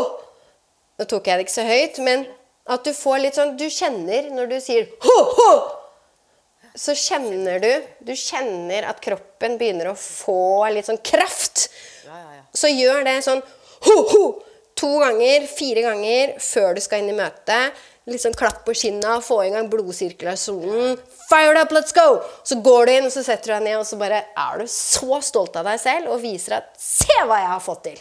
Nå 0.97 1.05
tok 1.05 1.28
jeg 1.28 1.36
det 1.36 1.44
ikke 1.44 1.59
så 1.59 1.66
høyt, 1.68 2.01
men 2.06 2.24
at 2.73 2.86
du 2.86 2.94
får 2.97 3.20
litt 3.20 3.36
sånn 3.39 3.52
Du 3.60 3.66
kjenner 3.68 4.31
når 4.32 4.55
du 4.55 4.56
sier 4.64 4.89
ho, 5.05 5.18
ho! 5.36 5.51
Så 6.77 6.97
kjenner 6.97 7.60
du 7.60 7.70
Du 8.09 8.14
kjenner 8.16 8.89
at 8.89 9.05
kroppen 9.05 9.60
begynner 9.60 9.93
å 9.93 9.98
få 10.01 10.66
litt 10.73 10.89
sånn 10.89 11.05
kraft. 11.05 11.68
Så 12.56 12.73
gjør 12.73 13.05
det 13.05 13.20
sånn 13.28 13.44
ho, 13.90 13.97
ho! 14.14 14.24
To 14.77 14.90
ganger, 15.01 15.47
fire 15.51 15.85
ganger 15.85 16.35
før 16.43 16.77
du 16.77 16.82
skal 16.85 17.03
inn 17.03 17.12
i 17.15 17.16
møtet. 17.16 17.77
Liksom 18.07 18.36
klapp 18.39 18.61
på 18.66 18.74
skinna, 18.77 19.16
få 19.24 19.40
i 19.43 19.51
gang 19.51 19.66
blodsirkulasjonen. 19.70 20.94
Fire 21.27 21.62
up, 21.65 21.73
let's 21.74 21.94
go! 21.97 22.20
Så 22.47 22.61
går 22.62 22.86
du 22.86 22.93
inn, 22.93 23.09
og 23.09 23.15
så 23.15 23.24
setter 23.27 23.51
du 23.51 23.55
deg 23.57 23.65
ned, 23.65 23.78
og 23.81 23.89
så 23.89 23.98
bare 23.98 24.20
er 24.31 24.61
du 24.61 24.69
så 24.70 25.19
stolt 25.27 25.59
av 25.59 25.66
deg 25.66 25.81
selv 25.82 26.12
og 26.15 26.23
viser 26.23 26.61
at 26.61 26.70
Se 26.78 27.11
hva 27.27 27.40
jeg 27.43 27.51
har 27.51 27.65
fått 27.65 27.82
til! 27.89 27.98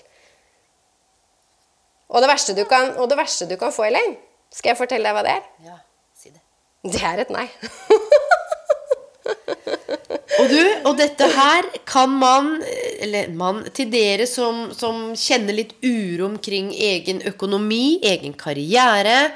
Og 2.13 2.21
det 2.21 2.29
verste 2.29 2.53
du 2.53 2.61
kan, 2.69 2.93
det 3.09 3.17
verste 3.17 3.47
du 3.49 3.55
kan 3.57 3.73
få, 3.73 3.87
Elaine, 3.87 4.19
skal 4.53 4.75
jeg 4.75 4.79
fortelle 4.83 5.09
deg 5.09 5.17
hva 5.17 5.25
det 5.25 5.33
er? 5.39 5.47
Ja, 5.65 5.79
si 6.13 6.29
det. 6.29 6.43
Det 6.85 7.01
er 7.01 7.25
et 7.25 7.33
nei. 7.33 7.47
Og 10.35 10.49
du, 10.51 10.61
og 10.89 10.97
dette 10.99 11.27
her 11.31 11.67
kan 11.87 12.11
man, 12.19 12.57
eller 13.01 13.29
man, 13.37 13.61
til 13.75 13.87
dere 13.91 14.25
som, 14.27 14.67
som 14.75 15.13
kjenner 15.15 15.55
litt 15.55 15.75
uro 15.85 16.25
omkring 16.27 16.73
egen 16.75 17.21
økonomi, 17.29 18.01
egen 18.03 18.35
karriere, 18.37 19.31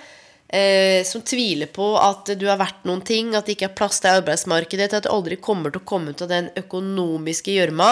eh, 0.52 1.06
som 1.07 1.24
tviler 1.24 1.72
på 1.72 1.94
at 2.02 2.34
du 2.36 2.45
har 2.49 2.60
vært 2.60 2.84
noen 2.90 3.03
ting, 3.06 3.32
at 3.32 3.48
det 3.48 3.56
ikke 3.56 3.70
er 3.70 3.78
plass 3.80 4.02
til 4.03 4.20
arbeidsmarkedet, 4.20 4.90
til 4.91 4.99
at 4.99 5.07
du 5.07 5.14
aldri 5.14 5.40
kommer 5.40 5.72
til 5.72 5.82
å 5.82 5.90
komme 5.94 6.11
ut 6.11 6.26
av 6.26 6.34
den 6.34 6.52
økonomiske 6.60 7.56
gjørma. 7.56 7.90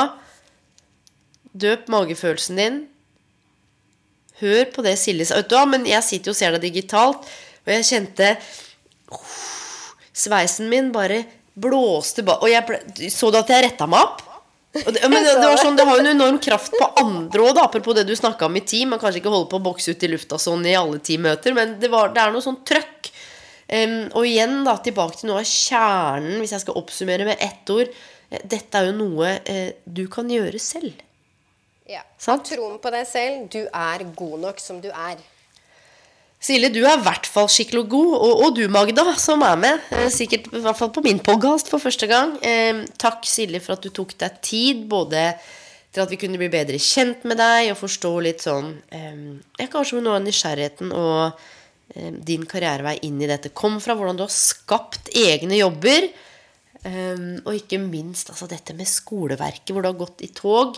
Døp 1.58 1.88
magefølelsen 1.94 2.60
din. 2.60 2.84
Hør 4.42 4.68
på 4.74 4.84
det 4.86 4.98
Silje 5.02 5.30
sa. 5.30 5.40
Vet 5.40 5.50
du 5.50 5.56
hva, 5.58 5.64
men 5.70 5.88
jeg 5.90 6.06
sitter 6.06 6.30
jo 6.30 6.36
og 6.36 6.42
ser 6.44 6.58
deg 6.58 6.68
digitalt, 6.68 7.24
og 7.64 7.74
jeg 7.74 7.88
kjente 7.88 8.36
uh, 8.36 9.38
Sveisen 10.18 10.70
min 10.70 10.92
bare 10.94 11.24
blåste 11.58 12.24
bare 12.26 12.46
Og 12.46 12.52
jeg 12.52 12.66
ble, 12.68 13.10
så 13.14 13.32
du 13.34 13.40
at 13.40 13.52
jeg 13.52 13.66
retta 13.66 13.88
meg 13.90 14.06
opp? 14.06 14.24
Det, 14.78 15.02
men 15.10 15.24
det, 15.26 15.38
det, 15.40 15.48
var 15.48 15.58
sånn, 15.62 15.78
det 15.80 15.86
har 15.88 15.98
jo 15.98 16.04
en 16.04 16.12
enorm 16.12 16.38
kraft 16.44 16.76
på 16.78 16.90
andre 17.02 17.48
òg, 17.48 17.62
apropos 17.64 17.98
det 17.98 18.06
du 18.08 18.14
snakka 18.18 18.50
om 18.50 18.60
i 18.60 18.66
team. 18.66 18.94
Man 18.94 19.02
kanskje 19.02 19.24
ikke 19.24 19.34
holder 19.34 19.50
på 19.52 19.62
å 19.62 19.66
bokse 19.70 19.96
ut 19.96 20.06
i 20.06 20.12
lufta 20.12 20.38
sånn 20.42 20.66
i 20.70 20.76
alle 20.78 21.02
teammøter, 21.02 21.56
men 21.58 21.78
det, 21.82 21.90
var, 21.94 22.14
det 22.14 22.22
er 22.22 22.36
noe 22.36 22.46
sånn 22.46 22.62
trøkk. 22.68 23.12
Um, 23.68 23.98
og 24.16 24.24
igjen 24.24 24.62
da, 24.64 24.78
tilbake 24.80 25.20
til 25.20 25.32
noe 25.32 25.42
av 25.42 25.50
kjernen, 25.50 26.38
hvis 26.40 26.54
jeg 26.56 26.64
skal 26.64 26.78
oppsummere 26.80 27.26
med 27.28 27.42
ett 27.44 27.74
ord. 27.74 27.90
Eh, 28.30 28.44
dette 28.48 28.80
er 28.80 28.92
jo 28.92 28.94
noe 28.96 29.34
uh, 29.44 29.72
du 29.84 30.06
kan 30.12 30.30
gjøre 30.32 30.62
selv. 30.62 31.02
Ja. 31.88 32.04
Sant? 32.20 32.48
Troen 32.52 32.78
på 32.84 32.92
deg 32.94 33.08
selv. 33.10 33.50
Du 33.52 33.66
er 33.66 34.06
god 34.16 34.40
nok 34.46 34.62
som 34.64 34.80
du 34.84 34.88
er. 34.92 35.20
Silje, 36.38 36.70
du 36.70 36.84
er 36.86 37.00
i 37.00 37.02
hvert 37.02 37.26
fall 37.26 37.48
skikkelig 37.50 37.88
god. 37.90 38.12
Og, 38.14 38.42
og, 38.46 38.50
du, 38.58 38.68
Magda, 38.70 39.06
som 39.18 39.42
er 39.46 39.58
med. 39.60 39.86
Eh, 39.96 40.10
sikkert 40.14 40.52
i 40.52 40.62
hvert 40.62 40.78
fall 40.78 40.92
på 40.94 41.02
min 41.06 41.20
podkast 41.24 41.72
for 41.72 41.82
første 41.82 42.10
gang. 42.10 42.36
Eh, 42.46 42.84
takk, 43.02 43.26
Silje, 43.26 43.62
for 43.64 43.78
at 43.78 43.86
du 43.86 43.90
tok 43.94 44.14
deg 44.22 44.38
tid. 44.46 44.84
Både 44.92 45.32
til 45.90 46.04
at 46.04 46.14
vi 46.14 46.20
kunne 46.22 46.38
bli 46.38 46.52
bedre 46.54 46.78
kjent 46.82 47.26
med 47.26 47.40
deg 47.42 47.72
og 47.72 47.80
forstå 47.80 48.12
litt 48.22 48.44
sånn 48.46 48.74
eh, 48.94 49.66
Kanskje 49.72 50.04
noe 50.04 50.20
av 50.20 50.26
nysgjerrigheten 50.28 50.92
og 50.94 51.40
eh, 51.96 52.14
din 52.30 52.46
karrierevei 52.46 53.00
inn 53.08 53.18
i 53.24 53.32
dette 53.32 53.50
kom 53.58 53.82
fra. 53.82 53.98
Hvordan 53.98 54.22
du 54.22 54.28
har 54.28 54.34
skapt 54.34 55.10
egne 55.18 55.58
jobber. 55.58 56.06
Eh, 56.86 57.26
og 57.42 57.52
ikke 57.58 57.82
minst 57.82 58.30
altså, 58.30 58.46
dette 58.52 58.78
med 58.78 58.86
skoleverket, 58.86 59.74
hvor 59.74 59.82
du 59.82 59.90
har 59.90 60.02
gått 60.06 60.22
i 60.28 60.30
tog 60.38 60.78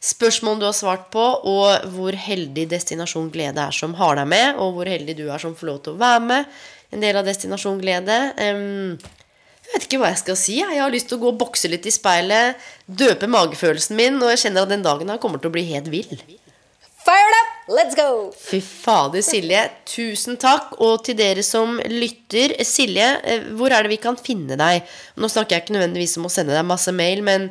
spørsmål 0.00 0.60
du 0.60 0.66
har 0.66 0.76
svart 0.76 1.08
på, 1.12 1.22
og 1.22 1.86
hvor 1.94 2.16
heldig 2.16 2.66
Destinasjon 2.70 3.30
Glede 3.32 3.62
er 3.68 3.76
som 3.76 3.94
har 3.98 4.16
deg 4.16 4.28
med, 4.32 4.60
og 4.60 4.76
hvor 4.76 4.88
heldig 4.88 5.16
du 5.18 5.26
er 5.28 5.42
som 5.42 5.56
får 5.56 5.68
lov 5.68 5.80
til 5.84 5.96
å 5.96 6.00
være 6.00 6.22
med. 6.24 6.60
En 6.90 7.04
del 7.04 7.20
av 7.20 7.28
Destinasjon 7.28 7.80
Glede. 7.82 8.18
Jeg 8.40 9.74
vet 9.74 9.86
ikke 9.86 10.00
hva 10.02 10.10
jeg 10.10 10.22
skal 10.24 10.38
si. 10.40 10.58
Jeg 10.62 10.80
har 10.80 10.90
lyst 10.90 11.10
til 11.10 11.20
å 11.20 11.22
gå 11.22 11.32
og 11.34 11.40
bokse 11.40 11.70
litt 11.70 11.86
i 11.86 11.94
speilet, 11.94 12.58
døpe 12.86 13.28
magefølelsen 13.30 13.98
min, 13.98 14.16
og 14.24 14.32
jeg 14.32 14.46
kjenner 14.46 14.66
at 14.66 14.72
den 14.72 14.86
dagen 14.86 15.12
her 15.12 15.20
kommer 15.22 15.42
til 15.42 15.52
å 15.52 15.54
bli 15.54 15.68
helt 15.68 15.92
vill. 15.92 16.16
Fire 17.00 17.36
up! 17.36 17.52
Let's 17.70 17.94
go! 17.96 18.32
Fy 18.36 18.58
fader, 18.60 19.22
Silje. 19.24 19.62
Tusen 19.88 20.36
takk. 20.40 20.74
Og 20.82 21.04
til 21.06 21.16
dere 21.16 21.44
som 21.46 21.78
lytter 21.88 22.56
Silje, 22.66 23.06
eh, 23.22 23.46
hvor 23.56 23.72
er 23.72 23.86
det 23.86 23.94
vi 23.94 24.00
kan 24.02 24.18
finne 24.20 24.58
deg? 24.58 24.88
Nå 25.16 25.30
snakker 25.30 25.56
jeg 25.56 25.64
ikke 25.64 25.76
nødvendigvis 25.78 26.18
om 26.20 26.26
å 26.28 26.32
sende 26.32 26.56
deg 26.56 26.66
masse 26.66 26.92
mail, 26.92 27.22
men 27.24 27.48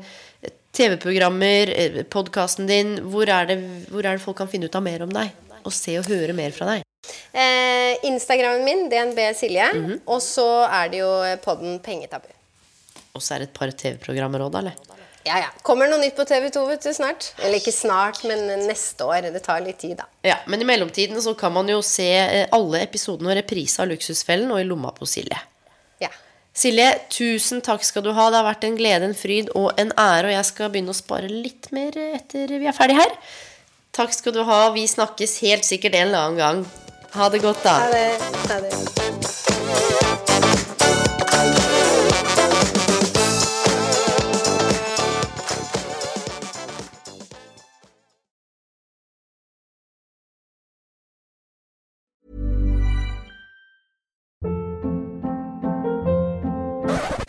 TV-programmer, 0.72 1.72
eh, 1.76 2.04
podkasten 2.04 2.68
din. 2.70 2.98
Hvor 3.12 3.30
er, 3.30 3.50
det, 3.50 3.58
hvor 3.90 4.06
er, 4.06 4.18
det, 4.18 4.24
folk 4.24 4.38
kan 4.38 4.50
finne 4.52 4.70
ut 4.70 4.76
av 4.76 4.86
mer 4.86 5.04
om 5.06 5.14
deg? 5.14 5.32
Og 5.64 5.74
se 5.76 5.98
og 6.00 6.08
høre 6.08 6.36
mer 6.38 6.54
fra 6.56 6.70
deg? 6.74 6.86
Eh, 7.34 7.98
Instagrammen 8.10 8.64
min, 8.66 8.86
DNB 8.90 9.20
Silje. 9.36 9.72
Mm 9.74 9.86
-hmm. 9.86 10.00
Og 10.06 10.22
så 10.22 10.68
er 10.68 10.90
det 10.90 10.98
jo 10.98 11.12
podden 11.44 11.80
Pengetabu. 11.80 12.30
Og 13.14 13.22
så 13.22 13.36
er 13.36 13.40
det 13.40 13.50
et 13.50 13.54
par 13.54 13.72
TV-programmer 13.72 14.40
òg, 14.40 14.52
da? 14.52 14.60
eller? 14.60 14.74
Ja, 15.24 15.38
ja. 15.40 15.50
Kommer 15.62 15.90
noe 15.90 16.00
nytt 16.00 16.16
på 16.16 16.24
TV2 16.24 16.68
vet 16.68 16.84
du, 16.84 16.94
snart. 16.94 17.34
Eller 17.44 17.60
ikke 17.60 17.76
snart, 17.76 18.24
men 18.24 18.48
neste 18.68 19.06
år. 19.06 19.28
Det 19.34 19.44
tar 19.44 19.62
litt 19.62 19.80
tid, 19.80 19.98
da. 19.98 20.08
Ja, 20.26 20.38
Men 20.46 20.62
i 20.62 20.66
mellomtiden 20.66 21.22
så 21.22 21.34
kan 21.34 21.54
man 21.54 21.70
jo 21.70 21.82
se 21.82 22.08
eh, 22.18 22.48
alle 22.52 22.82
episodene 22.82 23.30
og 23.30 23.38
reprise 23.42 23.82
av 23.82 23.92
Luksusfellen 23.92 24.52
og 24.52 24.62
I 24.62 24.64
lomma 24.64 24.94
på 24.96 25.06
Silje. 25.10 25.38
Silje, 26.60 26.90
tusen 27.14 27.62
takk 27.64 27.86
skal 27.88 28.04
du 28.04 28.12
ha. 28.12 28.26
Det 28.28 28.42
har 28.42 28.48
vært 28.50 28.66
en 28.68 28.76
glede, 28.76 29.08
en 29.08 29.16
fryd 29.16 29.52
og 29.56 29.72
en 29.80 29.94
ære. 29.96 30.28
Og 30.28 30.36
jeg 30.36 30.50
skal 30.50 30.74
begynne 30.74 30.92
å 30.92 30.98
spare 30.98 31.32
litt 31.32 31.72
mer 31.76 31.96
etter 32.10 32.52
vi 32.58 32.68
er 32.68 32.76
ferdig 32.76 33.00
her. 33.00 33.16
Takk 33.96 34.12
skal 34.16 34.36
du 34.36 34.44
ha. 34.44 34.62
Vi 34.76 34.84
snakkes 34.92 35.40
helt 35.46 35.68
sikkert 35.68 35.96
en 35.96 36.10
eller 36.10 36.26
annen 36.26 36.44
gang. 36.44 36.64
Ha 37.16 37.32
det 37.32 37.44
godt, 37.48 37.64
da. 37.64 37.80
Ha 37.80 37.92
det. 37.96 38.08
Ha 38.52 38.64
det. 38.68 40.19